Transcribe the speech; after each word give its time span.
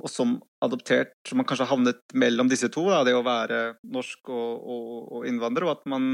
Og 0.00 0.10
som 0.12 0.38
adoptert, 0.64 1.14
som 1.28 1.40
man 1.40 1.48
kanskje 1.48 1.66
har 1.66 1.74
havnet 1.74 2.02
mellom 2.16 2.48
disse 2.50 2.70
to, 2.72 2.86
da, 2.88 3.02
det 3.06 3.16
å 3.16 3.24
være 3.26 3.60
norsk 3.92 4.32
og, 4.32 4.64
og, 4.64 4.98
og 5.18 5.28
innvandrer, 5.28 5.68
og 5.68 5.78
at 5.78 5.86
man 5.90 6.10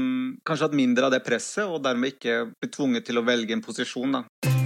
kanskje 0.47 0.65
har 0.65 0.71
hatt 0.71 0.81
mindre 0.83 1.07
av 1.07 1.15
det 1.15 1.23
presset, 1.27 1.65
og 1.65 1.83
dermed 1.85 2.15
ikke 2.15 2.39
blitt 2.57 2.75
tvunget 2.75 3.07
til 3.07 3.21
å 3.21 3.27
velge 3.27 3.55
en 3.55 3.65
posisjon. 3.65 4.19
da. 4.19 4.56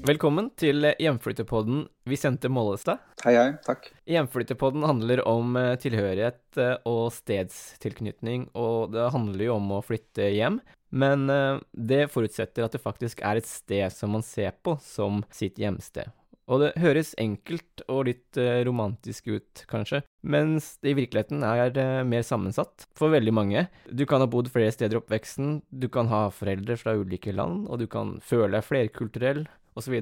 Velkommen 0.00 0.46
til 0.56 0.86
Hjemflyttepodden 0.96 1.82
Vicente 2.08 2.48
Mollestad. 2.48 3.02
Hei, 3.20 3.34
hei. 3.36 3.50
Takk. 3.66 3.90
Hjemflytterpodden 4.08 4.86
handler 4.88 5.20
om 5.28 5.58
eh, 5.60 5.74
tilhørighet 5.82 6.56
eh, 6.56 6.78
og 6.88 7.10
stedstilknytning, 7.12 8.46
og 8.56 8.94
det 8.94 9.10
handler 9.12 9.44
jo 9.44 9.58
om 9.58 9.74
å 9.76 9.82
flytte 9.84 10.30
hjem. 10.32 10.56
Men 10.88 11.28
eh, 11.28 11.60
det 11.76 12.06
forutsetter 12.14 12.64
at 12.64 12.72
det 12.72 12.80
faktisk 12.80 13.20
er 13.20 13.42
et 13.42 13.50
sted 13.50 13.92
som 13.92 14.16
man 14.16 14.24
ser 14.24 14.56
på 14.64 14.78
som 14.80 15.20
sitt 15.36 15.60
hjemsted. 15.60 16.08
Og 16.50 16.64
det 16.64 16.72
høres 16.82 17.12
enkelt 17.20 17.84
og 17.86 18.08
litt 18.08 18.38
eh, 18.40 18.64
romantisk 18.66 19.28
ut, 19.30 19.62
kanskje, 19.70 20.02
mens 20.26 20.72
det 20.82 20.92
i 20.92 20.96
virkeligheten 20.98 21.44
er 21.46 21.76
eh, 21.78 22.00
mer 22.06 22.24
sammensatt 22.26 22.88
for 22.98 23.14
veldig 23.14 23.34
mange. 23.36 23.68
Du 23.86 24.02
kan 24.10 24.22
ha 24.22 24.26
bodd 24.30 24.50
flere 24.50 24.72
steder 24.74 24.98
i 24.98 25.00
oppveksten, 25.00 25.60
du 25.70 25.86
kan 25.92 26.10
ha 26.10 26.24
foreldre 26.34 26.74
fra 26.80 26.96
ulike 26.98 27.34
land, 27.36 27.68
og 27.70 27.84
du 27.84 27.86
kan 27.90 28.16
føle 28.26 28.50
deg 28.56 28.66
flerkulturell, 28.66 29.44
osv. 29.78 29.98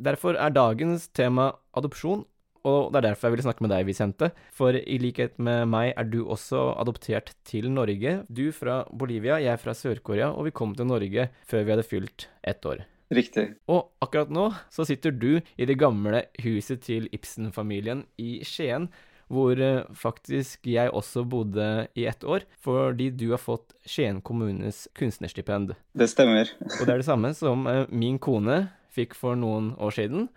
Derfor 0.00 0.38
er 0.38 0.54
dagens 0.54 1.08
tema 1.16 1.50
adopsjon, 1.76 2.24
og 2.68 2.92
det 2.92 3.00
er 3.00 3.06
derfor 3.08 3.28
jeg 3.28 3.36
ville 3.36 3.46
snakke 3.46 3.64
med 3.64 3.72
deg, 3.72 3.86
Vicente. 3.88 4.30
For 4.52 4.76
i 4.76 4.98
likhet 5.00 5.38
med 5.40 5.66
meg 5.72 5.94
er 5.96 6.08
du 6.12 6.22
også 6.26 6.74
adoptert 6.80 7.32
til 7.48 7.70
Norge. 7.72 8.20
Du 8.28 8.50
fra 8.52 8.82
Bolivia, 8.92 9.40
jeg 9.40 9.60
fra 9.62 9.74
Sør-Korea, 9.76 10.32
og 10.34 10.50
vi 10.50 10.56
kom 10.56 10.74
til 10.76 10.88
Norge 10.90 11.30
før 11.48 11.64
vi 11.64 11.74
hadde 11.76 11.88
fylt 11.88 12.28
ett 12.44 12.66
år. 12.68 12.84
Riktig. 13.10 13.48
Og 13.66 13.88
akkurat 14.04 14.30
nå 14.30 14.50
så 14.70 14.86
sitter 14.86 15.10
du 15.10 15.40
i 15.40 15.66
det 15.66 15.80
gamle 15.80 16.28
huset 16.44 16.84
til 16.86 17.08
Ibsen-familien 17.10 18.04
i 18.22 18.38
Skien, 18.46 18.86
hvor 19.30 19.58
eh, 19.62 19.86
faktisk 19.94 20.66
jeg 20.66 20.90
også 20.94 21.24
bodde 21.30 21.88
i 21.98 22.06
ett 22.10 22.24
år, 22.26 22.46
fordi 22.62 23.10
du 23.14 23.30
har 23.32 23.42
fått 23.42 23.74
Skien 23.86 24.20
kommunes 24.22 24.88
kunstnerstipend. 24.98 25.74
Det 25.94 26.10
stemmer. 26.10 26.50
Og 26.60 26.82
det 26.84 26.94
er 26.94 27.02
det 27.02 27.08
samme 27.08 27.32
som 27.38 27.66
eh, 27.70 27.86
min 27.90 28.18
kone 28.22 28.64
fikk 28.92 29.16
for 29.18 29.38
noen 29.38 29.74
år 29.80 29.96
siden. 29.96 30.30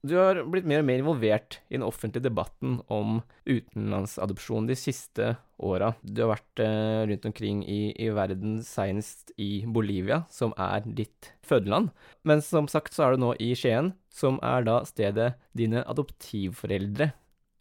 Du 0.00 0.14
har 0.16 0.38
blitt 0.48 0.64
mer 0.64 0.80
og 0.80 0.86
mer 0.88 1.02
involvert 1.02 1.58
i 1.68 1.76
den 1.76 1.84
offentlige 1.84 2.24
debatten 2.24 2.78
om 2.88 3.18
utenlandsadopsjon 3.44 4.68
de 4.70 4.76
siste 4.78 5.34
åra. 5.60 5.90
Du 6.00 6.22
har 6.24 6.32
vært 6.38 6.62
eh, 6.64 7.02
rundt 7.10 7.26
omkring 7.28 7.60
i, 7.68 7.92
i 7.92 8.08
verden, 8.16 8.62
senest 8.64 9.34
i 9.36 9.66
Bolivia, 9.68 10.22
som 10.32 10.54
er 10.56 10.88
ditt 10.88 11.34
fødeland. 11.44 11.92
Men 12.24 12.40
som 12.44 12.70
sagt 12.72 12.96
så 12.96 13.06
er 13.06 13.16
du 13.16 13.26
nå 13.26 13.34
i 13.44 13.52
Skien, 13.52 13.92
som 14.08 14.40
er 14.40 14.64
da 14.64 14.80
stedet 14.88 15.34
dine 15.52 15.84
adoptivforeldre 15.84 17.10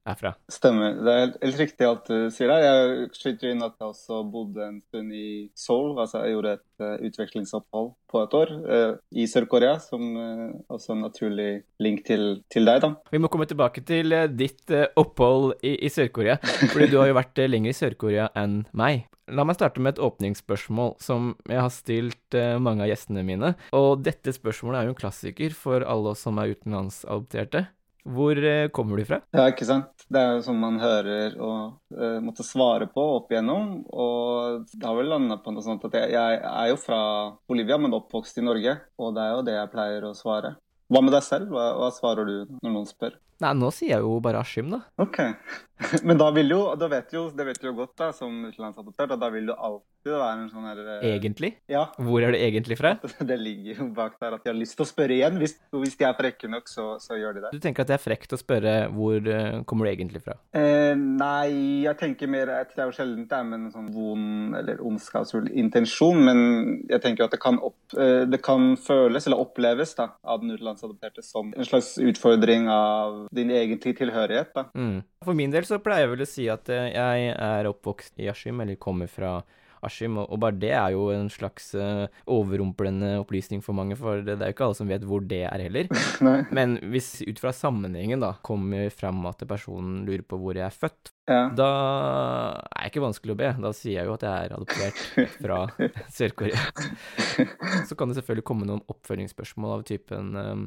er 0.08 0.18
fra. 0.20 0.34
Stemmer. 0.52 0.98
Det 1.04 1.14
er 1.14 1.32
helt 1.44 1.60
riktig 1.60 1.88
alt 1.88 2.10
du 2.10 2.30
sier 2.34 2.52
der. 2.52 2.66
Jeg 2.66 3.10
skyter 3.18 3.52
inn 3.52 3.66
at 3.66 3.76
jeg 3.80 3.92
også 3.92 4.22
bodde 4.32 4.66
en 4.66 4.80
stund 4.82 5.14
i 5.16 5.30
Seoul. 5.58 5.94
Altså 6.00 6.24
jeg 6.24 6.36
gjorde 6.36 6.56
et 6.58 6.84
uh, 6.84 6.96
utvekslingsopphold 7.10 7.92
på 8.10 8.24
et 8.24 8.36
år 8.40 8.54
uh, 8.64 8.96
i 9.12 9.28
Sør-Korea, 9.30 9.78
som 9.84 10.06
uh, 10.16 10.48
også 10.72 10.96
en 10.96 11.06
naturlig 11.06 11.50
link 11.84 12.04
til, 12.08 12.42
til, 12.52 12.70
deg, 12.70 12.82
da. 12.86 12.94
Vi 13.12 13.22
må 13.22 13.32
komme 13.32 13.50
tilbake 13.50 13.84
til 13.86 14.16
ditt 14.34 14.74
opphold 15.00 15.60
i, 15.62 15.76
i 15.86 15.94
Sør-Korea, 15.94 16.40
fordi 16.74 16.92
du 16.92 17.00
har 17.02 17.12
jo 17.12 17.20
vært 17.20 17.46
lenger 17.50 17.74
i 17.74 17.80
Sør-Korea 17.80 18.30
enn 18.40 18.64
meg. 18.78 19.08
La 19.30 19.44
meg 19.46 19.60
starte 19.60 19.82
med 19.84 19.94
et 19.94 20.02
åpningsspørsmål 20.02 20.96
som 21.06 21.36
jeg 21.46 21.60
har 21.62 21.70
stilt 21.70 22.38
mange 22.66 22.82
av 22.82 22.90
gjestene 22.90 23.22
mine. 23.22 23.52
Og 23.78 24.02
dette 24.02 24.34
spørsmålet 24.34 24.80
er 24.80 24.88
jo 24.88 24.96
en 24.96 24.98
klassiker 25.04 25.54
for 25.54 25.86
alle 25.86 26.16
oss 26.16 26.24
som 26.26 26.42
er 26.42 26.56
utenlandsadopterte. 26.56 27.68
Hvor 28.08 28.40
eh, 28.44 28.70
kommer 28.74 28.98
du 28.98 29.06
fra? 29.06 29.20
Ja, 29.36 29.48
ikke 29.52 29.68
sant. 29.68 30.06
Det 30.10 30.20
er 30.20 30.38
jo 30.38 30.44
som 30.46 30.60
man 30.62 30.80
hører 30.82 31.36
og 31.36 31.98
uh, 31.98 32.20
måtte 32.24 32.46
svare 32.48 32.88
på 32.90 33.04
opp 33.18 33.34
igjennom. 33.34 33.82
Og 33.92 34.66
det 34.72 34.88
har 34.88 34.98
vel 34.98 35.12
landa 35.12 35.40
på 35.44 35.54
noe 35.54 35.66
sånt 35.66 35.86
at 35.90 35.98
jeg, 36.00 36.14
jeg, 36.16 36.40
er 36.40 36.72
jo 36.72 36.80
fra 36.80 37.02
Bolivia, 37.50 37.78
men 37.82 37.98
oppvokst 37.98 38.40
i 38.40 38.46
Norge. 38.46 38.78
Og 38.98 39.14
det 39.18 39.26
er 39.26 39.36
jo 39.36 39.46
det 39.50 39.58
jeg 39.58 39.74
pleier 39.76 40.08
å 40.08 40.16
svare. 40.18 40.56
Hva 40.90 41.04
med 41.06 41.14
deg 41.14 41.26
selv? 41.26 41.52
Hva, 41.54 41.72
hva 41.78 41.92
svarer 41.94 42.26
du 42.26 42.60
når 42.64 42.72
noen 42.72 42.90
spør? 42.90 43.20
Nei, 43.40 43.54
nå 43.56 43.72
sier 43.72 43.96
jeg 43.96 44.04
jo 44.04 44.18
bare 44.24 44.42
Askim, 44.44 44.72
da. 44.74 44.84
Ok. 45.00 45.22
Men 46.04 46.20
da 46.20 46.28
vil 46.36 46.52
jo, 46.52 46.64
da 46.80 46.90
vet 46.92 47.14
jo, 47.16 47.30
det 47.36 47.46
vet 47.48 47.62
du 47.62 47.70
jo 47.70 47.78
godt 47.78 47.96
da, 48.00 48.12
som 48.16 48.34
utenlandsadoptert, 48.50 49.16
at 49.16 49.22
da 49.22 49.30
vil 49.32 49.48
du 49.48 49.54
alltid 49.56 50.12
være 50.12 50.34
en 50.42 50.50
sånn 50.52 50.66
her 50.68 50.80
eh, 50.84 51.06
Egentlig? 51.14 51.52
Ja. 51.72 51.86
Hvor 52.04 52.24
er 52.24 52.34
det 52.36 52.42
egentlig 52.44 52.78
fra? 52.80 52.94
Det 53.30 53.38
ligger 53.40 53.82
jo 53.84 53.88
bak 53.96 54.18
der 54.20 54.36
at 54.36 54.44
de 54.44 54.52
har 54.52 54.58
lyst 54.58 54.76
til 54.80 54.84
å 54.86 54.90
spørre 54.90 55.16
igjen. 55.16 55.38
Hvis, 55.40 55.56
hvis 55.72 55.96
de 56.00 56.08
er 56.08 56.18
frekke 56.18 56.50
nok, 56.52 56.68
så, 56.72 56.86
så, 57.04 57.16
gjør 57.20 57.38
de 57.38 57.44
det. 57.46 57.52
Du 57.56 57.64
tenker 57.64 57.86
at 57.86 57.92
det 57.92 57.96
er 57.96 58.04
frekt 58.04 58.36
å 58.36 58.40
spørre 58.40 58.74
hvor 58.96 59.24
uh, 59.24 59.62
kommer 59.70 59.88
du 59.88 59.92
egentlig 59.94 60.24
fra? 60.26 60.36
Eh, 60.56 60.96
nei, 60.98 61.84
jeg 61.86 62.00
tenker 62.00 62.32
mer 62.32 62.52
Det 62.72 62.80
er 62.80 62.90
jo 62.90 62.96
sjelden 62.96 63.28
det 63.30 63.40
er 63.40 63.48
med 63.48 63.60
en 63.60 63.74
sånn 63.76 63.90
vond 63.96 64.60
eller 64.60 64.84
ondskapsfull 64.84 65.50
intensjon, 65.60 66.20
men 66.28 66.40
jeg 66.90 67.04
tenker 67.06 67.24
jo 67.24 67.30
at 67.30 67.36
det 67.36 67.42
kan, 67.44 67.60
opp, 67.64 67.80
uh, 67.96 68.26
det 68.28 68.42
kan 68.44 68.74
føles, 68.80 69.28
eller 69.30 69.44
oppleves, 69.46 69.96
da, 70.00 70.12
av 70.28 70.44
den 70.44 70.56
utenlandsadopterte 70.56 71.24
som 71.24 71.54
en 71.56 71.68
slags 71.68 71.96
utfordring 72.04 72.68
av 72.72 73.29
din 73.36 73.54
egentlige 73.54 74.02
tilhørighet. 74.02 74.52
da. 74.56 74.66
Mm. 74.74 75.00
For 75.26 75.38
min 75.38 75.54
del 75.54 75.68
så 75.68 75.82
pleier 75.84 76.08
jeg 76.08 76.14
vel 76.16 76.26
å 76.26 76.30
si 76.30 76.50
at 76.52 76.70
eh, 76.74 76.92
jeg 76.96 77.32
er 77.36 77.70
oppvokst 77.70 78.20
i 78.22 78.30
Askim, 78.32 78.62
eller 78.64 78.80
kommer 78.82 79.12
fra 79.12 79.40
Askim, 79.86 80.18
og, 80.20 80.28
og 80.34 80.42
bare 80.44 80.60
det 80.60 80.72
er 80.76 80.94
jo 80.96 81.06
en 81.14 81.30
slags 81.32 81.72
uh, 81.78 82.08
overrumplende 82.30 83.14
opplysning 83.22 83.62
for 83.64 83.78
mange, 83.78 83.96
for 84.00 84.24
det, 84.24 84.40
det 84.40 84.46
er 84.46 84.52
jo 84.52 84.58
ikke 84.58 84.66
alle 84.68 84.80
som 84.80 84.92
vet 84.92 85.06
hvor 85.08 85.24
det 85.24 85.44
er 85.48 85.64
heller. 85.64 85.92
Men 86.58 86.78
hvis 86.92 87.14
ut 87.24 87.40
fra 87.42 87.54
sammenhengen 87.56 88.24
da 88.24 88.34
kommer 88.46 88.92
fram 88.92 89.24
at 89.30 89.46
personen 89.48 90.04
lurer 90.08 90.26
på 90.28 90.40
hvor 90.42 90.60
jeg 90.60 90.68
er 90.68 90.76
født, 90.76 91.14
Ja. 91.30 91.44
da 91.54 91.70
er 92.74 92.88
jeg 92.88 92.94
ikke 92.94 93.04
vanskelig 93.04 93.36
å 93.36 93.40
be. 93.40 93.50
Da 93.62 93.72
sier 93.78 94.00
jeg 94.00 94.10
jo 94.10 94.16
at 94.16 94.24
jeg 94.26 94.48
er 94.48 94.56
adoptert 94.56 95.02
fra 95.44 95.60
Sør-Korea. 96.16 96.64
Så 97.86 97.98
kan 97.98 98.10
det 98.10 98.18
selvfølgelig 98.18 98.46
komme 98.50 98.66
noen 98.70 98.82
oppfølgingsspørsmål 98.90 99.76
av 99.76 99.86
typen 99.90 100.34
um, 100.34 100.64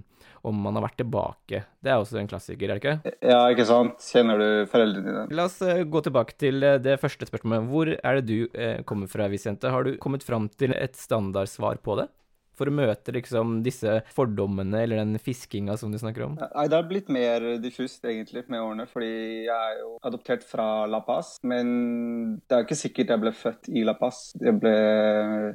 om 0.47 0.63
man 0.63 0.79
har 0.79 0.87
vært 0.87 1.01
tilbake. 1.03 1.65
Det 1.83 1.91
er 1.91 1.99
også 1.99 2.21
en 2.21 2.31
klassiker, 2.31 2.71
er 2.71 2.79
det 2.79 2.83
ikke? 2.83 3.15
ja, 3.33 3.41
ikke 3.51 3.67
sant? 3.67 3.99
Kjenner 4.07 4.39
du 4.39 4.49
foreldrene 4.71 5.09
dine? 5.09 5.27
La 5.35 5.49
oss 5.51 5.59
uh, 5.67 5.83
gå 5.83 6.05
tilbake 6.07 6.39
til 6.39 6.63
eh, 6.67 6.79
det 6.83 6.99
første 7.03 7.27
spørsmålet. 7.29 7.69
Hvor 7.73 7.93
er 7.97 8.21
det 8.21 8.25
du 8.31 8.39
uh, 8.55 8.83
kommer 8.89 9.11
fra, 9.11 9.27
Vicente? 9.33 9.71
Har 9.73 9.87
du 9.87 9.97
kommet 10.03 10.27
fram 10.27 10.51
til 10.59 10.75
et 10.79 10.99
standardsvar 10.99 11.83
på 11.83 11.99
det? 12.03 12.11
For 12.59 12.69
å 12.69 12.75
møte 12.75 13.15
liksom 13.17 13.63
disse 13.65 14.03
fordommene 14.13 14.83
eller 14.85 15.01
den 15.01 15.17
fiskinga 15.23 15.77
som 15.81 15.93
du 15.93 15.99
snakker 15.99 16.27
om? 16.27 16.35
Nei, 16.37 16.67
Det 16.69 16.77
har 16.77 16.89
blitt 16.89 17.09
mer 17.09 17.47
diffust 17.63 18.05
egentlig 18.05 18.45
med 18.53 18.61
årene, 18.61 18.87
fordi 18.91 19.47
jeg 19.47 19.57
er 19.73 19.79
jo 19.81 19.95
adoptert 20.05 20.45
fra 20.45 20.87
La 20.87 21.01
Paz. 21.01 21.39
Men 21.43 22.37
det 22.49 22.57
er 22.59 22.67
ikke 22.67 22.77
sikkert 22.83 23.15
jeg 23.15 23.23
ble 23.25 23.33
født 23.33 23.71
i 23.73 23.85
La 23.89 23.95
Paz. 23.99 24.21
Jeg 24.41 24.59
ble 24.61 24.75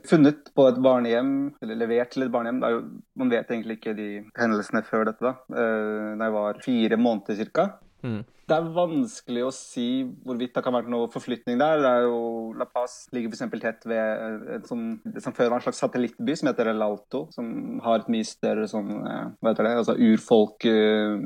funnet 0.09 0.49
på 0.57 0.67
et 0.71 0.79
barnehjem, 0.83 1.33
eller 1.61 1.79
levert 1.83 2.11
til 2.15 2.25
et 2.25 2.33
barnehjem. 2.33 2.63
Jo, 2.73 2.81
man 3.21 3.29
vet 3.33 3.51
egentlig 3.53 3.77
ikke 3.79 3.95
de 3.97 4.09
hendelsene 4.39 4.83
før 4.87 5.05
dette, 5.11 5.21
da. 5.21 5.35
Eh, 5.53 6.15
Da 6.17 6.25
jeg 6.27 6.33
var 6.33 6.59
fire 6.65 6.97
måneder 6.97 7.37
cirka. 7.37 7.67
Mm. 8.03 8.23
Det 8.47 8.55
er 8.55 8.67
vanskelig 8.71 9.41
å 9.43 9.49
si 9.51 10.05
hvorvidt 10.23 10.53
det 10.55 10.61
kan 10.63 10.71
være 10.71 10.87
noe 10.87 11.09
forflytning 11.11 11.57
der. 11.59 11.81
Det 11.83 11.89
er 11.89 12.05
jo, 12.05 12.19
La 12.55 12.63
Paz 12.71 12.93
ligger 13.11 13.33
f.eks. 13.33 13.41
tett 13.59 13.87
ved 13.89 13.99
eh, 13.99 14.37
et 14.55 14.69
sånn, 14.69 14.85
det 15.03 15.23
som 15.23 15.35
før 15.35 15.49
var 15.51 15.59
en 15.59 15.65
slags 15.65 15.81
satellittby 15.83 16.35
som 16.39 16.47
heter 16.47 16.69
El 16.71 16.85
Alto, 16.85 17.25
som 17.35 17.81
har 17.83 17.99
et 17.99 18.11
mye 18.13 18.27
større 18.27 18.69
sånn, 18.71 18.93
eh, 19.01 19.25
hva 19.43 19.51
heter 19.51 19.67
det, 19.67 19.73
altså 19.81 19.97
urfolk, 19.99 20.63
eh, 20.71 21.17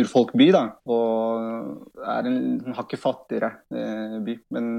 urfolkby. 0.00 0.46
da, 0.56 0.62
Og 0.88 2.00
er 2.00 2.30
en, 2.30 2.40
en 2.64 2.78
hakket 2.78 3.02
fattigere 3.02 3.52
by, 4.24 4.38
men 4.56 4.72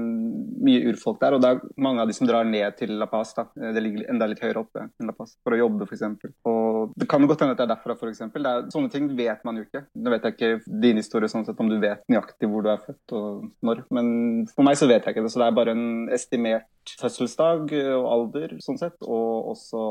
mye 0.66 0.82
urfolk 0.90 1.22
der. 1.22 1.38
Og 1.38 1.44
det 1.44 1.52
er 1.54 1.62
mange 1.86 2.02
av 2.02 2.10
de 2.10 2.18
som 2.18 2.26
drar 2.26 2.50
ned 2.50 2.80
til 2.80 2.96
La 2.98 3.06
Paz. 3.10 3.30
da, 3.38 3.46
Det 3.54 3.84
ligger 3.84 4.10
enda 4.10 4.26
litt 4.26 4.42
høyere 4.42 4.64
oppe 4.64 4.88
enn 4.88 5.06
La 5.06 5.14
Paz, 5.14 5.36
for 5.46 5.54
å 5.54 5.62
jobbe 5.62 5.86
f.eks. 5.86 6.02
Og 6.50 6.98
det 6.98 7.06
kan 7.14 7.30
godt 7.30 7.46
hende 7.46 7.54
at 7.54 7.62
det 7.62 7.68
er 7.68 7.74
derfra, 7.76 7.94
f.eks. 7.94 8.26
Sånne 8.74 8.90
ting 8.90 9.06
vet 9.14 9.46
man 9.46 9.62
jo 9.62 9.68
ikke. 9.68 9.86
Nå 9.94 10.16
vet 10.16 10.26
jeg 10.26 10.34
ikke 10.36 10.80
din 10.82 10.98
historie 10.98 11.30
sånn 11.30 11.46
sett, 11.46 11.62
om 11.62 11.70
du 11.70 11.75
vet 11.82 12.02
nøyaktig 12.12 12.50
hvor 12.50 12.64
du 12.64 12.70
er 12.72 12.82
født 12.82 13.14
og 13.16 13.46
når. 13.66 13.84
Men 13.94 14.08
for 14.52 14.66
meg 14.66 14.78
så 14.80 14.88
vet 14.90 15.04
jeg 15.04 15.16
ikke 15.16 15.26
det, 15.26 15.32
så 15.34 15.42
det 15.42 15.48
er 15.48 15.58
bare 15.58 15.76
en 15.76 15.86
estimert 16.14 16.96
fødselsdag 17.00 17.72
og 17.96 18.10
alder, 18.12 18.58
sånn 18.62 18.78
sett, 18.80 18.98
og 19.02 19.52
også 19.54 19.86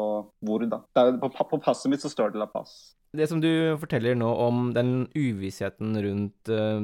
hvor, 0.45 0.67
da. 0.69 0.83
Er, 0.99 1.17
på, 1.21 1.31
på 1.31 1.61
passet 1.63 1.91
mitt 1.91 2.03
så 2.03 2.11
står 2.11 2.33
det 2.33 2.41
La 2.41 2.49
Paz. 2.51 2.95
Det 3.15 3.27
som 3.31 3.39
du 3.39 3.49
forteller 3.79 4.17
nå 4.17 4.27
om 4.43 4.71
den 4.75 5.05
uvissheten 5.15 5.95
rundt 6.03 6.51
uh, 6.51 6.81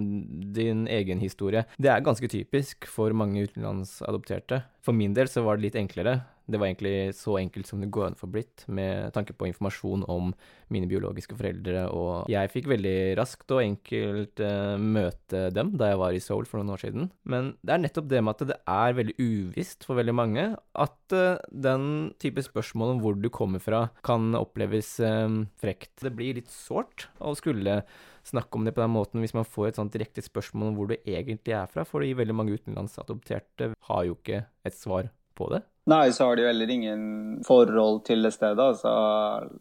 din 0.56 0.86
egen 0.88 1.20
historie, 1.24 1.66
det 1.82 1.92
er 1.92 2.06
ganske 2.06 2.30
typisk 2.32 2.88
for 2.88 3.12
mange 3.18 3.44
utenlandsadopterte. 3.50 4.62
For 4.86 4.96
min 4.96 5.16
del 5.18 5.28
så 5.32 5.44
var 5.46 5.60
det 5.60 5.70
litt 5.70 5.80
enklere. 5.82 6.22
Det 6.52 6.60
var 6.60 6.70
egentlig 6.70 7.14
så 7.18 7.38
enkelt 7.40 7.70
som 7.70 7.82
det 7.82 7.92
går 7.94 8.10
an 8.10 8.18
for 8.20 8.32
blitt, 8.32 8.66
med 8.68 9.12
tanke 9.16 9.36
på 9.38 9.48
informasjon 9.50 10.06
om 10.12 10.34
mine 10.72 10.90
biologiske 10.90 11.36
foreldre, 11.40 11.86
og 11.92 12.30
jeg 12.32 12.52
fikk 12.54 12.70
veldig 12.72 12.96
raskt 13.20 13.52
og 13.52 13.64
enkelt 13.64 14.42
uh, 14.44 14.76
møte 14.80 15.48
dem 15.56 15.74
da 15.80 15.92
jeg 15.92 16.02
var 16.02 16.16
i 16.16 16.22
Seoul 16.24 16.48
for 16.48 16.62
noen 16.62 16.76
år 16.76 16.84
siden. 16.86 17.10
Men 17.28 17.54
det 17.62 17.76
er 17.76 17.84
nettopp 17.84 18.08
det 18.12 18.22
med 18.24 18.36
at 18.36 18.54
det 18.54 18.60
er 18.76 18.98
veldig 19.00 19.18
uvisst 19.20 19.88
for 19.88 20.00
veldig 20.00 20.16
mange 20.16 20.46
at 20.86 21.18
uh, 21.18 21.42
den 21.52 21.90
type 22.22 22.44
spørsmål 22.46 22.96
om 22.96 23.04
hvor 23.04 23.20
du 23.20 23.28
kommer 23.34 23.64
fra, 23.64 23.88
kan 24.08 24.32
oppleves 24.40 24.94
uh, 25.04 25.28
frekt. 25.62 25.98
Det 26.04 26.14
blir 26.16 26.40
litt 26.40 26.52
sårt 26.54 27.10
å 27.20 27.36
skulle 27.38 27.82
snakke 28.28 28.58
om 28.58 28.66
det 28.66 28.76
på 28.76 28.84
den 28.84 28.94
måten 28.94 29.24
hvis 29.24 29.36
man 29.38 29.48
får 29.48 29.72
et 29.72 29.80
sånt 29.80 29.94
direkte 29.96 30.24
spørsmål 30.24 30.72
om 30.72 30.78
hvor 30.78 30.92
du 30.92 30.98
egentlig 31.00 31.56
er 31.58 31.70
fra, 31.72 31.86
fordi 31.88 32.14
veldig 32.18 32.38
mange 32.38 32.58
utenlandsadopterte 32.60 33.72
har 33.90 34.08
jo 34.08 34.18
ikke 34.18 34.44
et 34.68 34.78
svar 34.78 35.10
på 35.38 35.50
det. 35.54 35.64
Nei, 35.90 36.12
så 36.14 36.28
har 36.28 36.38
de 36.38 36.44
jo 36.44 36.50
heller 36.52 36.70
ingen 36.70 37.04
forhold 37.46 38.04
til 38.06 38.22
det 38.22 38.34
stedet. 38.36 38.60
altså 38.62 38.92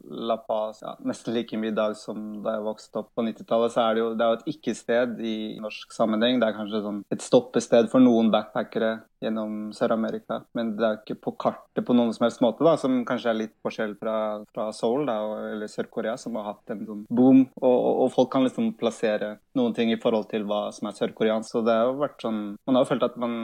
La 0.05 0.37
Paz 0.45 0.83
ja, 0.85 0.93
Nesten 1.09 1.33
like 1.33 1.57
mye 1.57 1.73
i 1.73 1.77
dag 1.77 1.95
som 1.97 2.43
da 2.45 2.59
jeg 2.59 2.67
vokste 2.67 3.01
opp 3.01 3.15
på 3.17 3.25
90-tallet. 3.25 3.73
Så 3.73 3.85
er 3.85 3.95
det 3.97 4.03
jo, 4.03 4.11
det 4.15 4.27
er 4.27 4.35
jo 4.35 4.41
et 4.41 4.51
ikke-sted 4.55 5.23
i 5.25 5.37
norsk 5.63 5.97
sammenheng. 5.97 6.41
Det 6.41 6.51
er 6.51 6.59
kanskje 6.59 6.83
sånn 6.85 7.01
et 7.15 7.25
stoppested 7.25 7.89
for 7.93 8.05
noen 8.05 8.29
backpackere 8.35 8.99
gjennom 9.25 9.71
Sør-Amerika. 9.77 10.43
Men 10.57 10.75
det 10.77 10.87
er 10.87 11.01
ikke 11.01 11.19
på 11.25 11.35
kartet 11.41 11.85
på 11.87 11.97
noen 11.97 12.13
som 12.17 12.27
helst 12.27 12.45
måte, 12.45 12.65
da, 12.65 12.77
som 12.81 13.01
kanskje 13.09 13.33
er 13.33 13.41
litt 13.41 13.57
forskjell 13.65 13.97
fra, 14.01 14.17
fra 14.53 14.71
Seoul 14.77 15.07
da, 15.09 15.19
eller 15.55 15.73
Sør-Korea, 15.73 16.17
som 16.21 16.37
har 16.41 16.53
hatt 16.53 16.75
en 16.75 16.87
sånn 16.89 17.05
boom. 17.09 17.47
Og, 17.61 17.75
og, 17.75 17.93
og, 18.05 18.09
folk 18.15 18.33
kan 18.33 18.45
liksom 18.47 18.73
plassere 18.81 19.39
noen 19.59 19.77
ting 19.77 19.93
i 19.93 20.01
forhold 20.01 20.31
til 20.33 20.45
hva 20.49 20.67
som 20.77 20.89
er 20.91 20.97
sørkoreansk. 20.97 21.53
Så 21.53 21.65
det 21.67 21.77
har 21.77 21.91
jo 21.91 22.01
vært 22.01 22.21
sånn 22.25 22.41
Man 22.67 22.77
har 22.77 22.85
jo 22.85 22.91
følt 22.93 23.07
at 23.07 23.17
man 23.21 23.37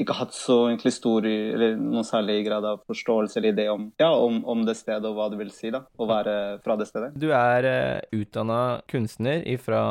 ikke 0.00 0.16
hatt 0.16 0.32
så 0.34 0.56
egentlig 0.70 0.94
stor 0.94 1.26
eller 1.26 1.76
noen 1.76 2.06
særlig 2.06 2.38
grad 2.46 2.64
av 2.64 2.80
forståelse 2.88 3.38
eller 3.38 3.52
idé 3.52 3.66
om, 3.72 3.90
ja, 4.00 4.10
om, 4.16 4.40
om, 4.48 4.64
det 4.66 4.76
stedet 4.78 5.04
og 5.08 5.18
hva 5.18 5.28
det 5.32 5.40
vil 5.42 5.52
si 5.52 5.72
da, 5.74 5.82
å 5.84 6.08
være 6.08 6.36
fra 6.64 6.78
det 6.80 6.88
stedet. 6.88 7.12
Du 7.20 7.28
er 7.36 7.68
uh, 7.68 8.20
utdanna 8.22 8.62
kunstner 8.90 9.44
fra 9.60 9.82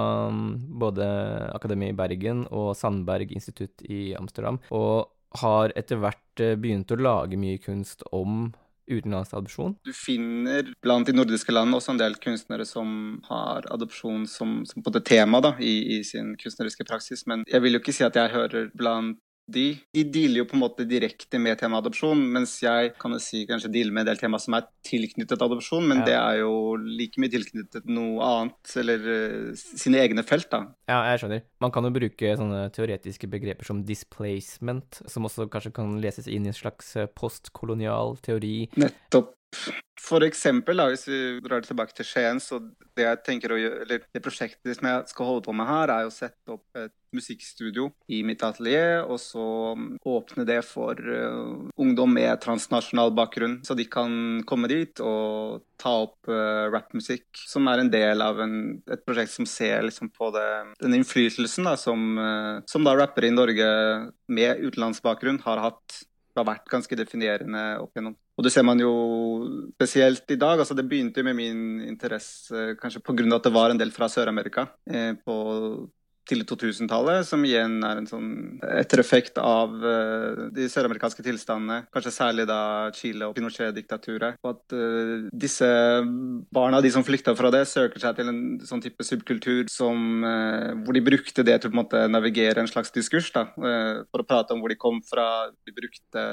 både 0.82 1.06
Akademi 1.54 1.92
i 1.92 1.98
Bergen 1.98 2.48
og 2.50 2.74
Sandberg 2.78 3.34
institutt 3.36 3.86
i 3.86 4.12
Amsterdam, 4.18 4.62
og 4.74 5.12
har 5.42 5.74
etter 5.80 6.02
hvert 6.02 6.44
uh, 6.44 6.58
begynt 6.60 6.92
å 6.92 7.00
lage 7.00 7.40
mye 7.40 7.62
kunst 7.62 8.06
om 8.12 8.50
utenlandsadopsjon? 8.92 9.78
Du 9.86 9.94
finner 9.96 10.74
blant 10.84 11.08
de 11.08 11.16
nordiske 11.16 11.54
landene 11.54 11.78
også 11.78 11.94
en 11.94 12.02
del 12.02 12.18
kunstnere 12.20 12.66
som 12.68 13.22
har 13.30 13.68
adopsjon 13.72 14.26
som, 14.28 14.62
som 14.68 14.84
på 14.84 14.94
det 14.96 15.06
tema 15.08 15.40
da, 15.44 15.54
i, 15.62 15.98
i 15.98 16.04
sin 16.08 16.34
kunstneriske 16.42 16.88
praksis, 16.90 17.24
men 17.30 17.46
jeg 17.48 17.64
vil 17.64 17.78
jo 17.78 17.84
ikke 17.84 17.96
si 17.96 18.08
at 18.08 18.18
jeg 18.18 18.34
hører 18.34 18.72
blant 18.76 19.22
de, 19.54 19.66
de 19.96 20.04
dealer 20.14 20.42
jo 20.42 20.48
på 20.50 20.58
en 20.58 20.64
måte 20.64 20.86
direkte 20.90 21.40
med 21.42 21.60
temaet 21.60 21.86
adopsjon, 21.86 22.22
mens 22.36 22.58
jeg 22.64 22.94
kan 23.02 23.16
jo 23.16 23.22
si 23.24 23.44
kanskje 23.50 23.72
dealer 23.74 23.96
med 23.96 24.06
en 24.06 24.12
del 24.12 24.22
tema 24.22 24.40
som 24.42 24.58
er 24.58 24.68
tilknyttet 24.88 25.44
adopsjon, 25.44 25.88
men 25.90 26.04
ja. 26.04 26.08
det 26.10 26.16
er 26.20 26.40
jo 26.42 26.54
like 26.80 27.22
mye 27.22 27.34
tilknyttet 27.34 27.90
noe 27.92 28.22
annet, 28.28 28.76
eller 28.84 29.10
uh, 29.10 29.52
sine 29.58 30.02
egne 30.04 30.26
felt, 30.28 30.50
da. 30.54 30.64
Ja, 30.92 31.02
jeg 31.12 31.24
skjønner. 31.24 31.44
Man 31.64 31.76
kan 31.76 31.88
jo 31.88 31.94
bruke 31.96 32.34
sånne 32.40 32.64
teoretiske 32.76 33.30
begreper 33.32 33.68
som 33.68 33.84
displacement, 33.88 35.04
som 35.12 35.28
også 35.28 35.50
kanskje 35.52 35.76
kan 35.76 36.00
leses 36.04 36.30
inn 36.32 36.48
i 36.48 36.54
en 36.54 36.58
slags 36.58 36.96
postkolonial 37.18 38.18
teori. 38.26 38.56
Nettopp. 38.80 39.36
For 40.02 40.24
eksempel, 40.26 40.80
da, 40.80 40.88
hvis 40.90 41.06
vi 41.10 41.20
drar 41.44 41.62
tilbake 41.64 41.94
til 41.96 42.08
Skien, 42.08 42.40
så 42.42 42.58
det 42.98 43.06
jeg 43.06 43.20
tenker 43.26 43.54
å 43.54 43.60
gjøre, 43.60 43.84
eller 43.86 44.02
det 44.16 44.24
prosjektet 44.24 44.78
som 44.78 44.88
jeg 44.90 45.12
skal 45.12 45.28
holde 45.28 45.44
på 45.46 45.56
med 45.56 45.68
her, 45.70 45.92
er 45.94 46.08
å 46.08 46.14
sette 46.14 46.56
opp 46.56 46.80
et 46.80 46.94
musikkstudio 47.16 47.90
i 48.12 48.22
mitt 48.26 48.42
atelier, 48.44 49.04
og 49.04 49.20
så 49.22 49.44
åpne 50.08 50.46
det 50.48 50.62
for 50.66 50.96
uh, 50.96 51.68
ungdom 51.80 52.16
med 52.16 52.40
transnasjonal 52.44 53.12
bakgrunn, 53.16 53.60
så 53.68 53.76
de 53.78 53.86
kan 53.92 54.42
komme 54.48 54.72
dit 54.72 55.04
og 55.04 55.66
ta 55.82 55.94
opp 56.06 56.32
uh, 56.32 56.72
rappmusikk, 56.72 57.28
som 57.52 57.68
er 57.72 57.84
en 57.84 57.92
del 57.92 58.24
av 58.24 58.40
en, 58.44 58.56
et 58.88 59.04
prosjekt 59.06 59.36
som 59.36 59.50
ser 59.50 59.84
liksom, 59.88 60.12
på 60.16 60.32
det, 60.36 60.48
den 60.82 60.96
innflytelsen 61.02 61.68
da, 61.68 61.76
som, 61.80 62.08
uh, 62.18 62.64
som 62.72 62.88
da 62.88 62.96
rappere 62.98 63.30
i 63.30 63.36
Norge 63.36 63.68
med 64.32 64.64
utenlandsbakgrunn 64.64 65.44
har 65.46 65.68
hatt 65.68 66.02
har 66.40 66.48
vært 66.48 66.70
ganske 66.72 66.98
definerende 66.98 67.64
opp 67.82 67.96
igjennom. 67.96 68.16
Og 68.38 68.46
det 68.46 68.52
ser 68.54 68.64
man 68.64 68.80
jo 68.80 68.92
spesielt 69.76 70.32
i 70.32 70.40
dag. 70.40 70.60
altså 70.60 70.78
Det 70.78 70.88
begynte 70.88 71.20
jo 71.20 71.28
med 71.28 71.36
min 71.36 71.82
interesse 71.88 72.76
kanskje 72.80 73.04
pga. 73.04 73.36
at 73.36 73.44
det 73.44 73.54
var 73.54 73.70
en 73.70 73.78
del 73.78 73.92
fra 73.92 74.08
Sør-Amerika 74.08 74.68
eh, 74.90 75.14
på 75.14 75.36
tidlig 76.30 76.46
2000-tallet, 76.50 77.26
som 77.28 77.44
igjen 77.46 77.80
er 77.86 78.00
en 78.00 78.08
sånn 78.10 78.30
ettereffekt 78.62 79.40
av 79.42 79.74
uh, 79.82 80.48
de 80.54 80.68
søramerikanske 80.70 81.24
tilstandene. 81.26 81.86
Kanskje 81.94 82.14
særlig 82.14 82.46
da 82.50 82.62
Chile 82.96 83.28
og 83.28 83.36
Pinochet-diktaturet. 83.38 84.38
Og 84.46 84.54
at 84.54 84.76
uh, 84.76 85.28
disse 85.34 85.68
barna, 86.54 86.82
de 86.84 86.92
som 86.94 87.06
flykta 87.06 87.34
fra 87.38 87.52
det, 87.54 87.64
søker 87.70 88.04
seg 88.04 88.20
til 88.20 88.32
en 88.32 88.42
sånn 88.68 88.84
type 88.84 89.06
subkultur 89.06 89.66
som, 89.72 90.22
uh, 90.26 90.72
hvor 90.86 90.98
de 90.98 91.04
brukte 91.06 91.46
det 91.48 91.58
til 91.60 91.72
å 91.72 91.74
på 91.74 91.78
en 91.78 91.82
måte 91.82 92.04
navigere 92.12 92.64
en 92.64 92.72
slags 92.72 92.94
diskurs. 92.96 93.32
da, 93.34 93.48
For 93.56 94.24
å 94.24 94.28
prate 94.28 94.56
om 94.56 94.62
hvor 94.62 94.72
de 94.72 94.80
kom 94.80 95.02
fra. 95.06 95.50
De 95.66 95.74
brukte 95.76 96.26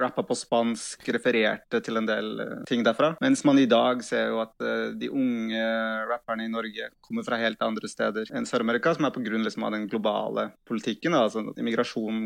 rappa 0.00 0.24
på 0.26 0.36
spansk, 0.38 1.06
refererte 1.16 1.80
til 1.84 2.00
en 2.00 2.08
del 2.08 2.32
ting 2.68 2.84
derfra. 2.86 3.14
Mens 3.22 3.44
man 3.46 3.60
i 3.60 3.68
dag 3.70 4.02
ser 4.04 4.32
jo 4.32 4.40
at 4.42 4.54
de 4.96 5.10
unge 5.12 5.62
rapperne 6.08 6.46
i 6.46 6.52
Norge 6.52 6.90
kommer 7.04 7.26
fra 7.26 7.38
helt 7.40 7.60
andre 7.64 7.88
steder 7.90 8.30
enn 8.34 8.48
Sør-Amerika, 8.48 8.94
som 8.96 9.06
er 9.06 9.14
på 9.14 9.22
grunn 9.24 9.35
liksom, 9.44 9.66
av 9.66 9.74
den 9.76 9.88
globale 9.90 10.50
politikken. 10.68 11.12
Da. 11.16 11.26
altså 11.26 11.42
Immigrasjon 11.56 12.20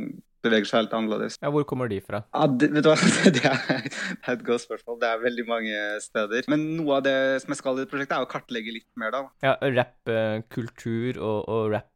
beveger 0.44 0.68
seg 0.68 0.82
helt 0.82 0.96
annerledes. 0.96 1.36
Ja, 1.42 1.50
Hvor 1.52 1.66
kommer 1.68 1.90
de 1.90 2.00
fra? 2.04 2.22
Ja, 2.32 2.46
det, 2.48 2.70
vet 2.74 2.86
du 2.86 2.90
hva? 2.92 2.96
det 3.36 3.44
er 3.44 4.34
et 4.34 4.44
godt 4.46 4.64
spørsmål. 4.64 5.00
Det 5.02 5.10
er 5.10 5.22
veldig 5.24 5.46
mange 5.48 5.82
steder. 6.04 6.48
Men 6.52 6.64
noe 6.78 6.98
av 7.00 7.06
det 7.06 7.16
som 7.44 7.52
jeg 7.52 7.60
skal 7.60 7.82
i 7.82 7.88
prosjektet, 7.90 8.16
er 8.16 8.26
å 8.26 8.30
kartlegge 8.30 8.74
litt 8.78 8.88
mer, 9.00 9.12
da. 9.14 9.22
Ja, 9.44 9.56
rappkultur 9.60 11.20
og, 11.20 11.38
og 11.44 11.72
rapp 11.76 11.89